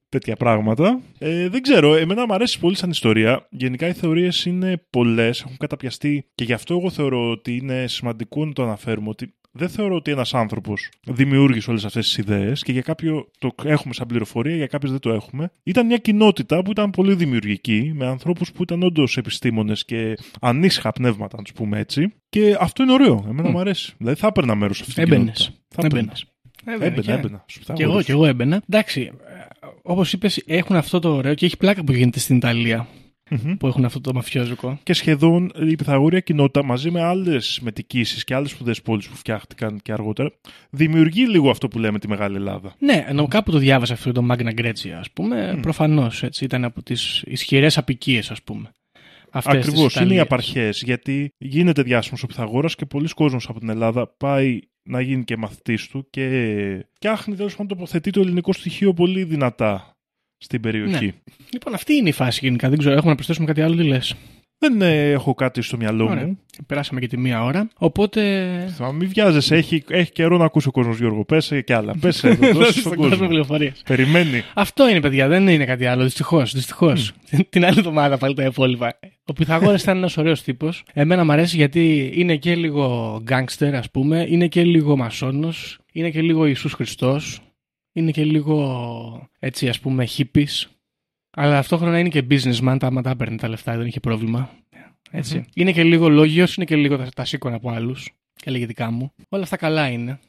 τέτοια 0.09 0.35
πράγματα. 0.35 1.01
Ε, 1.17 1.49
δεν 1.49 1.61
ξέρω, 1.61 1.95
εμένα 1.95 2.25
μου 2.25 2.33
αρέσει 2.33 2.59
πολύ 2.59 2.75
σαν 2.75 2.89
ιστορία. 2.89 3.47
Γενικά 3.49 3.87
οι 3.87 3.93
θεωρίες 3.93 4.45
είναι 4.45 4.85
πολλές, 4.89 5.41
έχουν 5.41 5.57
καταπιαστεί 5.57 6.29
και 6.35 6.43
γι' 6.43 6.53
αυτό 6.53 6.77
εγώ 6.77 6.89
θεωρώ 6.89 7.29
ότι 7.29 7.55
είναι 7.55 7.87
σημαντικό 7.87 8.45
να 8.45 8.53
το 8.53 8.63
αναφέρουμε 8.63 9.09
ότι 9.09 9.33
δεν 9.55 9.69
θεωρώ 9.69 9.95
ότι 9.95 10.11
ένας 10.11 10.33
άνθρωπος 10.33 10.89
δημιούργησε 11.07 11.69
όλες 11.69 11.85
αυτές 11.85 12.05
τις 12.05 12.17
ιδέες 12.17 12.63
και 12.63 12.71
για 12.71 12.81
κάποιο 12.81 13.27
το 13.39 13.53
έχουμε 13.63 13.93
σαν 13.93 14.07
πληροφορία, 14.07 14.55
για 14.55 14.67
κάποιε 14.67 14.89
δεν 14.89 14.99
το 14.99 15.09
έχουμε. 15.13 15.51
Ήταν 15.63 15.85
μια 15.85 15.97
κοινότητα 15.97 16.61
που 16.61 16.71
ήταν 16.71 16.89
πολύ 16.89 17.15
δημιουργική, 17.15 17.91
με 17.95 18.05
ανθρώπους 18.05 18.51
που 18.51 18.63
ήταν 18.63 18.83
όντως 18.83 19.17
επιστήμονες 19.17 19.85
και 19.85 20.17
ανήσυχα 20.41 20.91
πνεύματα, 20.91 21.37
να 21.37 21.43
τους 21.43 21.53
πούμε 21.53 21.79
έτσι. 21.79 22.13
Και 22.29 22.57
αυτό 22.59 22.83
είναι 22.83 22.91
ωραίο. 22.91 23.25
Εμένα 23.29 23.49
μου 23.49 23.59
αρέσει. 23.59 23.93
Δηλαδή 23.97 24.19
θα 24.19 24.27
έπαιρνα 24.27 24.55
μέρος 24.55 24.77
σε 24.77 24.83
αυτή 24.87 24.93
την 25.03 25.03
Έμπαινες. 25.13 25.37
κοινότητα. 25.37 25.65
Θα 25.67 25.85
έπαιρνα. 25.85 26.13
Έμπαινες. 26.65 26.97
Έμπαινα, 26.97 27.13
έμπαινα. 27.17 27.43
Στους 27.47 27.65
Και 27.73 27.83
εγώ, 27.83 27.97
Pythagoras. 27.97 28.03
και 28.03 28.11
εγώ 28.11 28.25
έμπαινα. 28.25 28.61
Εντάξει, 28.69 29.11
όπως 29.81 30.13
είπες, 30.13 30.43
έχουν 30.45 30.75
αυτό 30.75 30.99
το 30.99 31.09
ωραίο 31.15 31.33
και 31.33 31.45
έχει 31.45 31.57
πλάκα 31.57 31.83
που 31.83 31.91
γίνεται 31.91 32.19
στην 32.19 32.35
Ιταλία. 32.35 32.87
Μμμ. 33.43 33.57
Που 33.57 33.67
έχουν 33.67 33.85
αυτό 33.85 34.01
το 34.01 34.13
μαφιόζικο. 34.13 34.79
Και 34.83 34.93
σχεδόν 34.93 35.51
η 35.69 35.75
Pythagórea 35.85 36.23
κοινότητα 36.23 36.63
μαζί 36.63 36.91
με 36.91 37.01
άλλες 37.01 37.59
μετικήσεις 37.61 38.23
και 38.23 38.35
άλλες 38.35 38.49
σπουδαίες 38.49 38.81
πόλεις 38.81 39.07
που 39.07 39.15
φτιάχτηκαν 39.15 39.79
και 39.81 39.91
αργότερα 39.91 40.31
δημιουργεί 40.69 41.27
λίγο 41.27 41.49
αυτό 41.49 41.67
που 41.67 41.79
λέμε 41.79 41.99
τη 41.99 42.07
Μεγάλη 42.07 42.35
Ελλάδα. 42.35 42.75
Ναι, 42.79 43.05
ενώ 43.07 43.27
κάπου 43.27 43.51
το 43.51 43.57
διάβασα 43.57 43.93
αυτό 43.93 44.11
το 44.11 44.25
Magna 44.29 44.59
Grecia, 44.59 44.89
ας 44.99 45.11
πούμε. 45.11 45.57
Προφανώς 45.61 46.23
έτσι. 46.23 46.45
Ήταν 46.45 46.63
από 46.63 46.83
τις 46.83 47.23
ισχυρές 47.25 47.77
απικίες, 47.77 48.31
ας 48.31 48.41
πούμε. 48.41 48.71
Αυτές 49.35 49.55
της 49.57 49.67
Ακριβώς, 49.67 49.95
είναι 49.95 50.03
οι 50.03 50.05
Ιταλίας. 50.05 50.25
απαρχές. 50.25 50.81
Γιατί 50.81 51.29
γίνεται 51.37 51.81
διάσημος 51.81 52.23
ο 52.23 52.27
Pythagoras 52.35 52.71
και 52.75 52.85
πολλοί 52.85 53.07
κόσμος 53.07 53.49
από 53.49 53.59
την 53.59 53.69
Ελλάδα 53.69 54.07
πάει 54.07 54.59
να 54.83 55.01
γίνει 55.01 55.23
και 55.23 55.37
μαθητής 55.37 55.87
του 55.87 56.07
και 56.09 56.85
φτιάχνει 56.93 57.35
τέλος 57.35 57.51
πάντων 57.51 57.67
τοποθετεί 57.67 58.09
το 58.11 58.21
ελληνικό 58.21 58.53
στοιχείο 58.53 58.93
πολύ 58.93 59.23
δυνατά 59.23 59.92
στην 60.43 60.61
περιοχή. 60.61 61.05
Ναι. 61.05 61.11
Λοιπόν, 61.53 61.73
αυτή 61.73 61.93
είναι 61.93 62.09
η 62.09 62.11
φάση 62.11 62.39
γενικά. 62.43 62.69
Δεν 62.69 62.77
ξέρω, 62.77 62.93
έχουμε 62.93 63.09
να 63.09 63.15
προσθέσουμε 63.15 63.45
κάτι 63.47 63.61
άλλο, 63.61 63.75
τι 63.75 63.83
λες; 63.83 64.15
Δεν 64.57 64.81
ε, 64.81 65.09
έχω 65.11 65.33
κάτι 65.33 65.61
στο 65.61 65.77
μυαλό 65.77 66.05
Ωραία. 66.05 66.25
μου. 66.25 66.39
Περάσαμε 66.67 66.99
και 66.99 67.07
τη 67.07 67.17
μία 67.17 67.43
ώρα. 67.43 67.67
Οπότε. 67.77 68.21
Θα 68.77 68.91
μην 68.93 69.09
βιάζεσαι, 69.09 69.55
έχει, 69.55 69.83
έχει 69.89 70.11
καιρό 70.11 70.37
να 70.37 70.45
ακούσει 70.45 70.67
ο 70.67 70.71
κόσμος 70.71 70.97
Γιώργο. 70.97 71.25
Πέσε 71.25 71.61
και 71.61 71.73
άλλα. 71.75 71.95
Πέσε 72.01 72.27
εδώ, 72.27 72.47
δώσε 72.47 72.53
Δώσε 72.57 72.71
στον 72.71 72.81
στον 72.81 72.95
κόσμο 72.95 73.09
κόσμο. 73.09 73.27
πληροφορίες. 73.27 73.81
Περιμένει. 73.87 74.43
Αυτό 74.53 74.89
είναι, 74.89 74.99
παιδιά, 75.01 75.27
δεν 75.27 75.47
είναι 75.47 75.65
κάτι 75.65 75.85
άλλο. 75.85 76.03
Δυστυχώς. 76.03 76.53
Δυστυχώς. 76.53 77.11
Την 77.49 77.65
άλλη 77.65 77.77
εβδομάδα 77.77 78.17
πάλι 78.17 78.33
τα 78.33 78.43
υπόλοιπα. 78.43 78.99
Ο 79.25 79.33
Πυθαγόρας 79.33 79.81
ήταν 79.81 79.97
ένας 79.97 80.17
ωραίος 80.17 80.41
τύπος. 80.43 80.83
Εμένα 80.93 81.23
μου 81.25 81.31
αρέσει 81.31 81.55
γιατί 81.55 82.11
είναι 82.15 82.35
και 82.35 82.55
λίγο 82.55 83.19
γκάγκστερ, 83.23 83.75
ας 83.75 83.91
πούμε. 83.91 84.25
Είναι 84.29 84.47
και 84.47 84.63
λίγο 84.63 84.97
μασόνος. 84.97 85.77
Είναι 85.93 86.09
και 86.09 86.21
λίγο 86.21 86.45
Ιησούς 86.45 86.73
Χριστός. 86.73 87.39
Είναι 87.93 88.11
και 88.11 88.23
λίγο 88.23 89.29
έτσι, 89.39 89.69
ας 89.69 89.79
πούμε, 89.79 90.07
hippies. 90.17 90.65
Αλλά 91.31 91.53
ταυτόχρονα 91.53 91.99
είναι 91.99 92.09
και 92.09 92.25
businessman. 92.29 92.75
Τα 92.79 92.87
άμα 92.87 93.01
τα 93.01 93.09
έπαιρνε 93.09 93.37
τα 93.37 93.47
λεφτά, 93.47 93.77
δεν 93.77 93.85
είχε 93.85 93.99
πρόβλημα. 93.99 94.49
Έτσι. 95.11 95.45
Είναι 95.53 95.71
και 95.71 95.83
λίγο 95.83 96.09
λόγιος, 96.09 96.55
είναι 96.55 96.65
και 96.65 96.75
λίγο 96.75 96.97
τα, 96.97 97.09
τα 97.15 97.25
σήκωνα 97.25 97.55
από 97.55 97.69
άλλους. 97.69 98.11
Και 98.33 98.51
λέγε 98.51 98.65
δικά 98.65 98.91
μου. 98.91 99.13
Όλα 99.29 99.43
αυτά 99.43 99.57
καλά 99.57 99.87
είναι. 99.87 100.19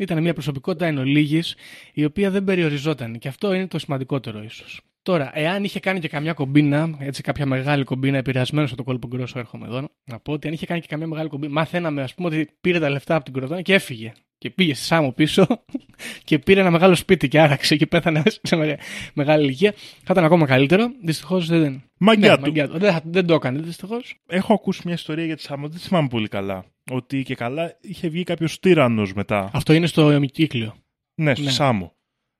Ήταν 0.00 0.22
μια 0.22 0.32
προσωπικότητα 0.32 0.86
εν 0.86 0.98
ολίγης, 0.98 1.56
η 1.92 2.04
οποία 2.04 2.30
δεν 2.30 2.44
περιοριζόταν. 2.44 3.18
Και 3.18 3.28
αυτό 3.28 3.52
είναι 3.52 3.66
το 3.66 3.78
σημαντικότερο 3.78 4.42
ίσως. 4.42 4.80
Τώρα, 5.02 5.30
εάν 5.34 5.64
είχε 5.64 5.80
κάνει 5.80 6.00
και 6.00 6.08
καμιά 6.08 6.32
κομπίνα, 6.32 6.96
έτσι 6.98 7.22
κάποια 7.22 7.46
μεγάλη 7.46 7.84
κομπίνα, 7.84 8.16
επηρεασμένο 8.16 8.66
από 8.66 8.76
το 8.76 8.82
κόλπο 8.82 9.06
γκρόσο, 9.06 9.38
έρχομαι 9.38 9.66
εδώ, 9.66 9.88
να 10.04 10.18
πω 10.18 10.32
ότι 10.32 10.46
αν 10.46 10.52
είχε 10.52 10.66
κάνει 10.66 10.80
και 10.80 10.86
καμιά 10.86 11.06
μεγάλη 11.06 11.28
κομπίνα, 11.28 11.52
μαθαίναμε, 11.52 12.02
ας 12.02 12.14
πούμε, 12.14 12.28
ότι 12.28 12.50
πήρε 12.60 12.78
τα 12.78 12.90
λεφτά 12.90 13.14
από 13.14 13.24
την 13.24 13.32
Κροτόνα 13.32 13.62
και 13.62 13.74
έφυγε. 13.74 14.12
Και 14.42 14.50
πήγε 14.50 14.74
στη 14.74 14.84
Σάμο 14.84 15.12
πίσω 15.12 15.46
και 16.24 16.38
πήρε 16.38 16.60
ένα 16.60 16.70
μεγάλο 16.70 16.94
σπίτι 16.94 17.28
και 17.28 17.40
άραξε 17.40 17.76
και 17.76 17.86
πέθανε 17.86 18.22
σε 18.42 18.56
μεγα- 18.56 18.78
μεγάλη 19.14 19.44
ηλικία. 19.44 19.72
Θα 20.02 20.08
ήταν 20.12 20.24
ακόμα 20.24 20.46
καλύτερο. 20.46 20.86
Δυστυχώς 21.04 21.46
δεν. 21.46 21.82
Μαγκιά 21.98 22.28
Ναι, 22.30 22.34
του. 22.36 22.40
μαγκιά 22.40 22.68
του. 22.68 22.78
Δεν, 22.78 22.92
θα- 22.92 23.02
δεν 23.04 23.26
το 23.26 23.34
έκανε 23.34 23.58
δυστυχώς. 23.60 24.14
Έχω 24.28 24.52
ακούσει 24.54 24.80
μια 24.84 24.94
ιστορία 24.94 25.24
για 25.24 25.36
τη 25.36 25.42
Σάμο, 25.42 25.68
δεν 25.68 25.80
τη 25.80 25.86
θυμάμαι 25.86 26.08
πολύ 26.08 26.28
καλά. 26.28 26.64
Ότι 26.90 27.22
και 27.22 27.34
καλά 27.34 27.76
είχε 27.80 28.08
βγει 28.08 28.22
κάποιος 28.22 28.58
τύρανο 28.60 29.06
μετά. 29.14 29.50
Αυτό 29.52 29.72
είναι 29.72 29.86
στο 29.86 30.12
ημικύκλιο. 30.12 30.74
ναι, 31.14 31.34
στη 31.34 31.44
ναι. 31.44 31.50
Σάμο. 31.50 31.92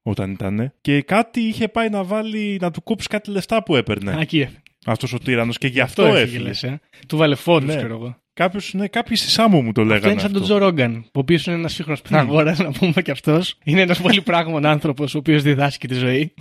όταν 0.02 0.30
ήταν. 0.30 0.72
Και 0.80 1.02
κάτι 1.02 1.40
είχε 1.40 1.68
πάει 1.68 1.88
να 1.88 2.04
βάλει, 2.04 2.58
να 2.60 2.70
του 2.70 2.82
κόψει 2.82 3.08
κάτι 3.08 3.30
λεφτά 3.30 3.62
που 3.62 3.76
έπαιρνε. 3.76 4.16
Εκεί. 4.20 4.48
Αυτός 4.86 5.12
ο 5.12 5.18
τύρανος 5.18 5.58
και 5.58 5.66
γι' 5.66 5.80
αυτό 5.80 6.02
Αυτό 6.02 6.14
έφυγε. 6.16 6.36
έφυγε, 6.36 6.48
λες, 6.48 6.62
ε. 6.62 6.80
Του 7.08 7.16
βάλε 7.16 7.34
φόρου, 7.34 7.64
Ναι. 7.66 7.76
ξέρω 7.76 7.94
εγώ. 7.94 8.16
Κάποιος, 8.34 8.72
ναι, 8.74 8.86
κάποιοι 8.88 9.16
στη 9.16 9.30
Σάμο 9.30 9.62
μου 9.62 9.72
το 9.72 9.80
Αυτό 9.80 9.94
λέγανε. 9.94 10.12
είναι 10.12 10.20
σαν 10.20 10.28
αυτό. 10.30 10.38
τον 10.38 10.48
Τζο 10.48 10.58
Ρόγκαν, 10.58 10.94
ο 11.06 11.18
οποίος 11.18 11.46
είναι 11.46 11.56
ένας 11.56 11.72
σύγχρονος 11.72 12.02
Πυθαγόρας, 12.02 12.58
να 12.58 12.70
πούμε 12.72 13.02
και 13.02 13.10
αυτός. 13.10 13.54
Είναι 13.64 13.80
ένας 13.80 14.00
πολύ 14.00 14.20
πράγμον 14.20 14.66
άνθρωπος, 14.66 15.14
ο 15.14 15.18
οποίος 15.18 15.42
διδάσκει 15.42 15.88
τη 15.88 15.94
ζωή. 15.94 16.34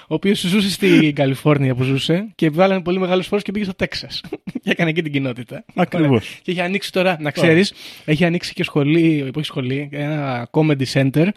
Ο 0.00 0.14
οποίος 0.14 0.40
ζούσε 0.40 0.70
στην 0.70 1.14
Καλιφόρνια 1.14 1.74
που 1.74 1.82
ζούσε 1.82 2.28
και 2.34 2.50
βγάλανε 2.50 2.82
πολύ 2.82 2.98
μεγάλους 2.98 3.26
φόρους 3.26 3.44
και 3.44 3.52
πήγε 3.52 3.64
στο 3.64 3.74
Τέξας. 3.74 4.20
και 4.62 4.70
έκανε 4.70 4.90
εκεί 4.90 5.02
την 5.02 5.12
κοινότητα. 5.12 5.64
Ακριβώς. 5.74 6.08
Ωραία. 6.08 6.20
Και 6.42 6.50
έχει 6.50 6.60
ανοίξει 6.60 6.92
τώρα, 6.92 7.16
να 7.20 7.30
ξέρεις, 7.30 7.72
έχει 8.04 8.24
ανοίξει 8.24 8.52
και 8.52 8.64
σχολή, 8.64 9.30
όχι 9.36 9.46
σχολή, 9.46 9.88
ένα 9.92 10.48
comedy 10.50 10.84
center 10.92 11.28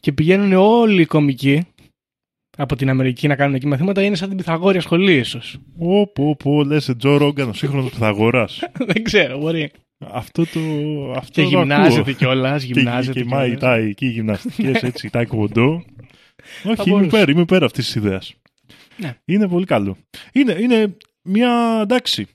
και 0.00 0.12
πηγαίνουν 0.12 0.52
όλοι 0.52 1.00
οι 1.00 1.06
κομικοί 1.06 1.66
από 2.56 2.76
την 2.76 2.88
Αμερική 2.88 3.26
να 3.28 3.36
κάνουν 3.36 3.54
εκεί 3.54 3.66
μαθήματα. 3.66 4.02
Είναι 4.02 4.16
σαν 4.16 4.28
την 4.28 4.36
Πυθαγόρια 4.36 4.80
σχολή, 4.80 5.12
ίσως. 5.16 5.58
Πω, 5.78 6.06
πω, 6.12 6.36
πω, 6.36 6.62
λες 6.64 6.90
Τζο 6.98 7.16
Ρόγκαν, 7.16 7.48
ο 7.48 7.52
σύγχρονος 7.52 7.90
Πυθαγόρας. 7.90 8.62
Δεν 8.92 9.02
ξέρω, 9.02 9.38
μπορεί. 9.38 9.70
αυτό 9.98 10.42
το. 10.46 10.60
Αυτό 11.16 11.32
Και 11.32 11.42
το 11.42 11.48
γυμνάζεται 11.48 12.00
ακούω. 12.00 12.12
κιόλας. 12.14 12.64
Και, 12.64 12.72
Γυμνάζεται. 12.72 13.20
και 13.20 13.24
κιόλας. 13.26 13.38
μάει 13.48 13.56
τα 13.56 13.74
εκεί 13.74 14.06
γυμναστικές, 14.06 14.82
έτσι, 14.90 15.10
τα 15.10 15.24
κοντό. 15.24 15.84
Όχι, 16.64 16.88
είμαι 16.88 16.98
μπορούσε. 16.98 17.06
υπέρ, 17.06 17.28
είμαι 17.28 17.40
υπέρ 17.40 17.64
αυτής 17.64 17.84
της 17.84 17.94
ιδέας. 17.94 18.34
Ναι. 18.96 19.16
Είναι 19.24 19.48
πολύ 19.48 19.64
καλό. 19.64 19.96
Είναι, 20.32 20.56
είναι 20.60 20.96
μια, 21.22 21.78
εντάξει, 21.82 22.26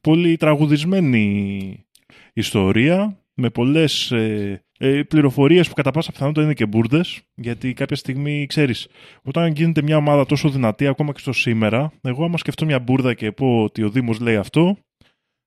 πολύ 0.00 0.36
τραγουδισμένη 0.36 1.84
ιστορία, 2.32 3.18
με 3.34 3.50
πολλές 3.50 4.10
ε, 4.10 4.62
ε, 4.86 5.02
πληροφορίες 5.02 5.68
που 5.68 5.74
κατά 5.74 5.90
πάσα 5.90 6.12
πιθανότητα 6.12 6.44
είναι 6.44 6.54
και 6.54 6.66
μπουρδες, 6.66 7.20
γιατί 7.34 7.72
κάποια 7.72 7.96
στιγμή, 7.96 8.46
ξέρεις, 8.48 8.86
όταν 9.22 9.52
γίνεται 9.52 9.82
μια 9.82 9.96
ομάδα 9.96 10.26
τόσο 10.26 10.48
δυνατή, 10.48 10.86
ακόμα 10.86 11.12
και 11.12 11.18
στο 11.20 11.32
σήμερα, 11.32 11.92
εγώ 12.02 12.24
άμα 12.24 12.38
σκεφτώ 12.38 12.64
μια 12.64 12.78
μπουρδα 12.78 13.14
και 13.14 13.32
πω 13.32 13.62
ότι 13.62 13.82
ο 13.82 13.88
Δήμος 13.90 14.20
λέει 14.20 14.36
αυτό, 14.36 14.76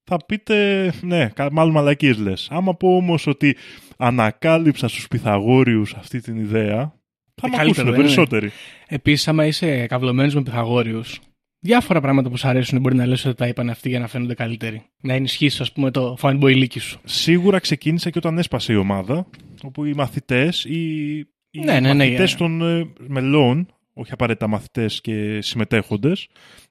θα 0.04 0.18
πείτε, 0.26 0.92
ναι, 1.02 1.30
κα- 1.34 1.52
μάλλον 1.52 1.74
μαλακίες 1.74 2.18
λες. 2.18 2.48
Άμα 2.52 2.76
πω 2.76 2.96
όμως 2.96 3.28
ότι 3.28 3.56
ανακάλυψα 3.98 4.88
στους 4.88 5.08
Πυθαγόριους 5.08 5.94
αυτή 5.94 6.22
την 6.22 6.38
ιδέα, 6.38 6.94
θα 7.42 7.48
Ε, 7.48 7.50
με 7.50 7.56
καλύτερο, 7.58 7.62
ακούσουν 7.62 7.84
δεν 7.84 7.94
είναι. 7.94 7.98
περισσότεροι. 8.04 8.52
Επίσης, 8.88 9.28
άμα 9.28 9.46
είσαι 9.46 9.86
καυλωμένο 9.88 10.32
με 10.34 10.42
Πυθαγόριους, 10.44 11.20
διάφορα 11.68 12.02
πράγματα 12.02 12.30
που 12.30 12.38
σου 12.38 12.48
αρέσουν 12.48 12.80
μπορεί 12.80 12.96
να 12.96 13.06
λες 13.06 13.26
ότι 13.26 13.36
τα 13.36 13.48
είπαν 13.48 13.70
αυτοί 13.70 13.90
για 13.90 14.00
να 14.00 14.08
φαίνονται 14.08 14.34
καλύτεροι. 14.34 14.82
Να 15.02 15.14
ενισχύσεις, 15.14 15.62
ας 15.62 15.72
πούμε, 15.72 15.92
το 15.92 16.18
fanboy 16.22 16.56
λύκη 16.56 16.80
σου. 16.80 17.00
Σίγουρα 17.04 17.60
ξεκίνησε 17.60 18.10
και 18.10 18.18
όταν 18.18 18.38
έσπασε 18.38 18.74
η 18.74 18.76
ομάδα, 18.76 19.28
όπου 19.64 19.86
οι 19.86 19.94
μαθητές, 19.94 20.64
οι, 20.66 21.16
οι 21.52 21.60
Ναι, 21.64 21.80
ναι, 21.80 21.80
ναι, 21.80 21.94
μαθητές 21.94 22.30
για- 22.30 22.38
των 22.38 22.62
ε, 22.80 22.88
μελών, 23.08 23.68
όχι 23.94 24.12
απαραίτητα 24.14 24.48
μαθητές 24.48 25.02
και 25.02 25.40
συμμετέχοντες, 25.42 26.28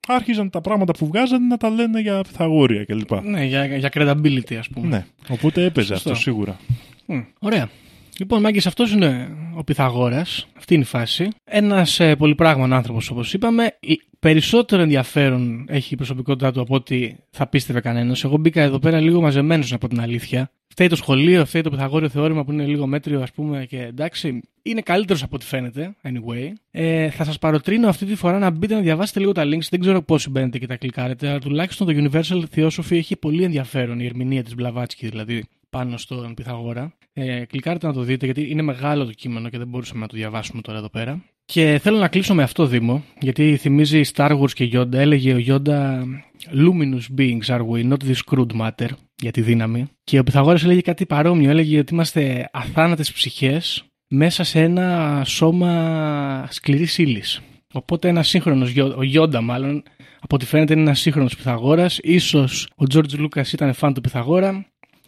άρχιζαν 0.09 0.51
τα 0.51 0.61
πράγματα 0.61 0.93
που 0.93 1.07
βγάζανε 1.07 1.47
να 1.47 1.57
τα 1.57 1.71
λένε 1.71 2.01
για 2.01 2.21
Πυθαγόρια 2.23 2.85
κλπ. 2.85 3.13
Ναι, 3.25 3.45
για, 3.45 3.77
για 3.77 3.91
credibility, 3.95 4.55
ας 4.55 4.69
πούμε. 4.69 4.87
Ναι, 4.89 5.05
οπότε 5.29 5.65
έπαιζε 5.65 5.87
Σωστό. 5.95 6.11
αυτό 6.11 6.23
σίγουρα. 6.23 6.57
Μμ, 7.07 7.21
ωραία. 7.39 7.69
Λοιπόν, 8.19 8.41
Μάγκης, 8.41 8.67
αυτός 8.67 8.93
είναι 8.93 9.29
ο 9.57 9.65
Πυθαγόρας. 9.65 10.47
Αυτή 10.57 10.75
είναι 10.75 10.83
η 10.83 10.87
φάση. 10.87 11.29
Ένας 11.45 12.01
ε, 12.01 12.17
πολυπράγμαν 12.17 12.73
άνθρωπος, 12.73 13.11
όπως 13.11 13.33
είπαμε. 13.33 13.77
Η- 13.81 14.01
Περισσότερο 14.19 14.83
ενδιαφέρον 14.83 15.65
έχει 15.69 15.95
η 15.95 15.97
προσωπικότητά 15.97 16.53
του 16.53 16.61
από 16.61 16.75
ό,τι 16.75 17.15
θα 17.31 17.47
πίστευε 17.47 17.81
κανένας. 17.81 18.25
Εγώ 18.25 18.37
μπήκα 18.37 18.63
εδώ 18.63 18.79
πέρα 18.79 19.01
λίγο 19.01 19.21
μαζεμένος, 19.21 19.71
να 19.71 19.79
πω 19.79 19.89
την 19.89 20.01
αλήθεια. 20.01 20.51
Φταίει 20.69 20.87
το 20.89 20.97
σχολείο, 20.97 21.45
φταίει 21.45 21.63
το 21.63 21.71
Πυθαγόριο 21.71 22.09
θεώρημα 22.09 22.45
που 22.45 22.53
είναι 22.53 22.65
λίγο 22.67 22.87
μέτριο, 22.87 23.23
ας 23.23 23.33
πούμε, 23.33 23.67
και 23.69 23.83
εντάξει. 23.83 24.41
Είναι 24.63 24.81
καλύτερος 24.81 25.23
από 25.23 25.37
ό,τι 25.37 25.45
φαίνεται, 25.45 25.95
anyway. 26.03 26.53
Ε, 26.71 27.11
θα 27.11 27.25
σας 27.25 27.39
παροτρύνω 27.39 27.89
αυτή 27.89 28.07
τη 28.07 28.15
φορά 28.15 28.39
να 28.39 28.51
μπείτε 28.51 28.75
να 28.75 28.81
διαβάσετε 28.81 29.21
λίγο 29.21 29.33
τα 29.33 29.43
links. 29.45 29.69
Δεν 29.71 29.81
ξέρω 29.81 30.03
πόσοι 30.03 30.31
μπαίνετε 30.31 30.59
και 30.59 30.67
τα 30.67 30.77
κλικάρετε, 30.77 31.29
αλλά 31.29 31.39
τουλάχιστον 31.39 31.87
το 31.87 31.93
Universal 32.11 32.43
Theosophy 32.57 32.91
έχει 32.97 33.17
πολύ 33.17 33.43
ενδιαφέρον, 33.43 34.01
η 34.01 34.05
ερμηνεία 34.05 34.43
της 34.43 34.55
Μπλαβάτσκι 34.55 35.09
δηλαδή, 35.09 35.45
πάνω 35.71 35.97
στον 35.97 36.35
Πυθαγόρα. 36.35 36.93
Ε, 37.19 37.45
κλικάρετε 37.45 37.87
να 37.87 37.93
το 37.93 38.03
δείτε 38.03 38.25
γιατί 38.25 38.51
είναι 38.51 38.63
μεγάλο 38.63 39.05
το 39.05 39.13
κείμενο 39.13 39.49
και 39.49 39.59
δεν 39.59 39.69
μπορούσαμε 39.69 40.01
να 40.01 40.07
το 40.07 40.17
διαβάσουμε 40.17 40.63
τώρα 40.63 40.79
εδώ 40.79 40.89
πέρα. 40.89 41.25
Και 41.45 41.79
θέλω 41.83 41.99
να 41.99 42.09
κλείσω 42.09 42.35
με 42.35 42.43
αυτό 42.43 42.67
Δήμο, 42.67 43.05
γιατί 43.21 43.57
θυμίζει 43.57 44.01
Star 44.15 44.41
Wars 44.41 44.51
και 44.53 44.71
Yoda. 44.73 44.93
Έλεγε 44.93 45.35
ο 45.35 45.39
Yoda 45.47 46.03
Luminous 46.55 47.19
beings 47.19 47.47
are 47.47 47.61
we, 47.71 47.93
not 47.93 47.97
this 48.09 48.21
crude 48.31 48.61
matter, 48.61 48.89
για 49.17 49.31
τη 49.31 49.41
δύναμη. 49.41 49.87
Και 50.05 50.19
ο 50.19 50.23
Πυθαγόρας 50.23 50.65
έλεγε 50.65 50.81
κάτι 50.81 51.07
παρόμοιο, 51.07 51.51
έλεγε 51.51 51.79
ότι 51.79 51.93
είμαστε 51.93 52.49
αθάνατες 52.53 53.13
ψυχές 53.13 53.85
μέσα 54.09 54.45
σε 54.45 54.61
ένα 54.61 55.23
σώμα 55.27 56.47
σκληρής 56.51 56.99
ύλης. 56.99 57.41
Οπότε 57.73 58.09
ένας 58.09 58.29
σύγχρονος, 58.29 58.73
Yo- 58.77 58.95
ο 58.97 59.01
Yoda 59.15 59.41
μάλλον, 59.43 59.83
από 60.21 60.35
ό,τι 60.35 60.47
φαίνεται 60.47 60.73
είναι 60.73 60.83
ένας 60.83 61.01
σύγχρονος 61.01 61.37
Πυθαγόρας. 61.37 61.99
Ίσως 62.03 62.69
ο 62.77 62.85
George 62.95 63.21
Lucas 63.21 63.53
ήταν 63.53 63.73
φαν 63.73 63.95
του 63.95 64.01
Πυθαγόρα 64.01 64.67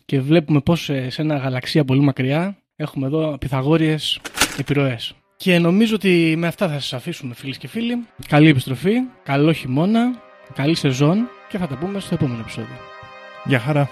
και 0.08 0.20
βλέπουμε 0.20 0.60
πως 0.60 0.88
ε, 0.88 1.10
σε 1.10 1.22
ένα 1.22 1.36
γαλαξία 1.36 1.84
πολύ 1.84 2.00
μακριά 2.00 2.58
έχουμε 2.76 3.06
εδώ 3.06 3.38
Πυθαγόριες 3.38 4.20
επιρροές. 4.58 5.14
Και 5.36 5.58
νομίζω 5.58 5.94
ότι 5.94 6.34
με 6.38 6.46
αυτά 6.46 6.68
θα 6.68 6.74
σας 6.74 6.92
αφήσουμε 6.92 7.34
φίλες 7.34 7.58
και 7.58 7.68
φίλοι. 7.68 8.06
Καλή 8.28 8.48
επιστροφή, 8.48 8.92
καλό 9.22 9.52
χειμώνα, 9.52 10.22
καλή 10.54 10.74
σεζόν 10.74 11.28
και 11.48 11.58
θα 11.58 11.66
τα 11.66 11.76
πούμε 11.76 12.00
στο 12.00 12.14
επόμενο 12.14 12.40
επεισόδιο. 12.40 12.76
Γεια 13.44 13.60
χαρά. 13.60 13.88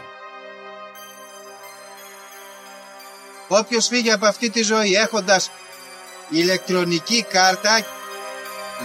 Όποιος 3.49 3.87
φύγει 3.87 4.11
από 4.11 4.27
αυτή 4.27 4.51
τη 4.51 4.63
ζωή 4.63 4.93
έχοντας 4.93 5.51
ηλεκτρονική 6.31 7.25
κάρτα 7.31 7.75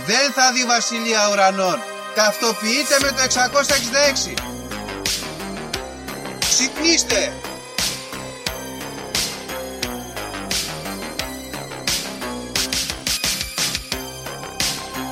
δεν 0.06 0.32
θα 0.32 0.52
δει 0.54 0.66
βασιλεία 0.66 1.30
ουρανών. 1.32 1.80
Ταυτοποιείτε 2.16 2.96
με 3.02 3.10
το 3.10 3.22
666. 4.38 4.51
Ξυπνήστε! 6.62 7.34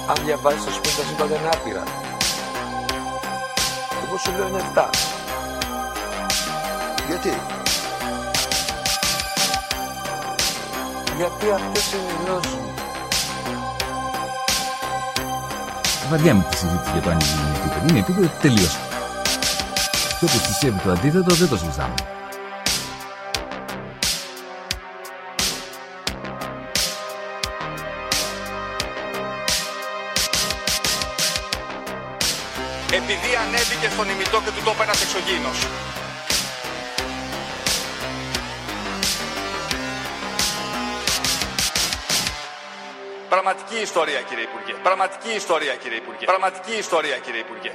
Αν 0.08 0.26
διαβάζεις 0.26 0.64
θα 0.64 0.72
σου 0.72 0.82
πει 0.82 0.90
τα 0.90 1.04
σύμπαντα 1.08 1.36
είναι 1.36 1.50
άπειρα. 1.54 1.84
Εγώ 4.06 4.18
σου 4.18 4.32
λέω 4.32 4.48
είναι 4.48 4.64
7. 4.76 4.90
Γιατί; 7.08 7.42
Γιατί 11.18 11.52
αυτές 11.52 11.92
είναι 11.92 12.12
οι 12.12 12.26
γνώσεις 12.26 12.52
μου. 12.52 12.74
Βαριάμαι 16.10 16.46
τη 16.50 16.58
συζήτηση 16.58 16.92
για 16.92 17.02
το 17.02 17.10
αν 17.10 17.20
είναι 17.20 17.58
επίπεδο. 17.58 17.88
Είναι 17.90 18.00
επίπεδο 18.00 18.32
τελείως. 18.42 18.89
Και 20.20 20.26
όποιο 20.26 20.40
πιστεύει 20.40 20.80
το 20.80 20.92
αντίθετο 20.92 21.36
δεν 21.36 21.50
το 21.50 21.58
συζητάμε. 21.58 21.94
Επειδή 32.92 33.36
ανέβηκε 33.46 33.90
στον 33.94 34.10
ημιτό 34.10 34.42
και 34.42 34.52
του 34.52 34.64
το 34.64 34.72
είπε 34.72 34.84
ένας 34.84 35.02
εξωγήινος. 35.02 35.68
Πραγματική 43.30 43.76
ιστορία 43.82 44.22
κύριε 44.22 44.44
Υπουργέ. 44.44 44.74
Πραγματική 44.84 45.32
ιστορία 45.36 45.76
κύριε 45.76 45.98
Υπουργέ. 45.98 46.26
Πραγματική 46.26 46.74
ιστορία 46.78 47.18
κύριε 47.18 47.40
Υπουργέ. 47.40 47.72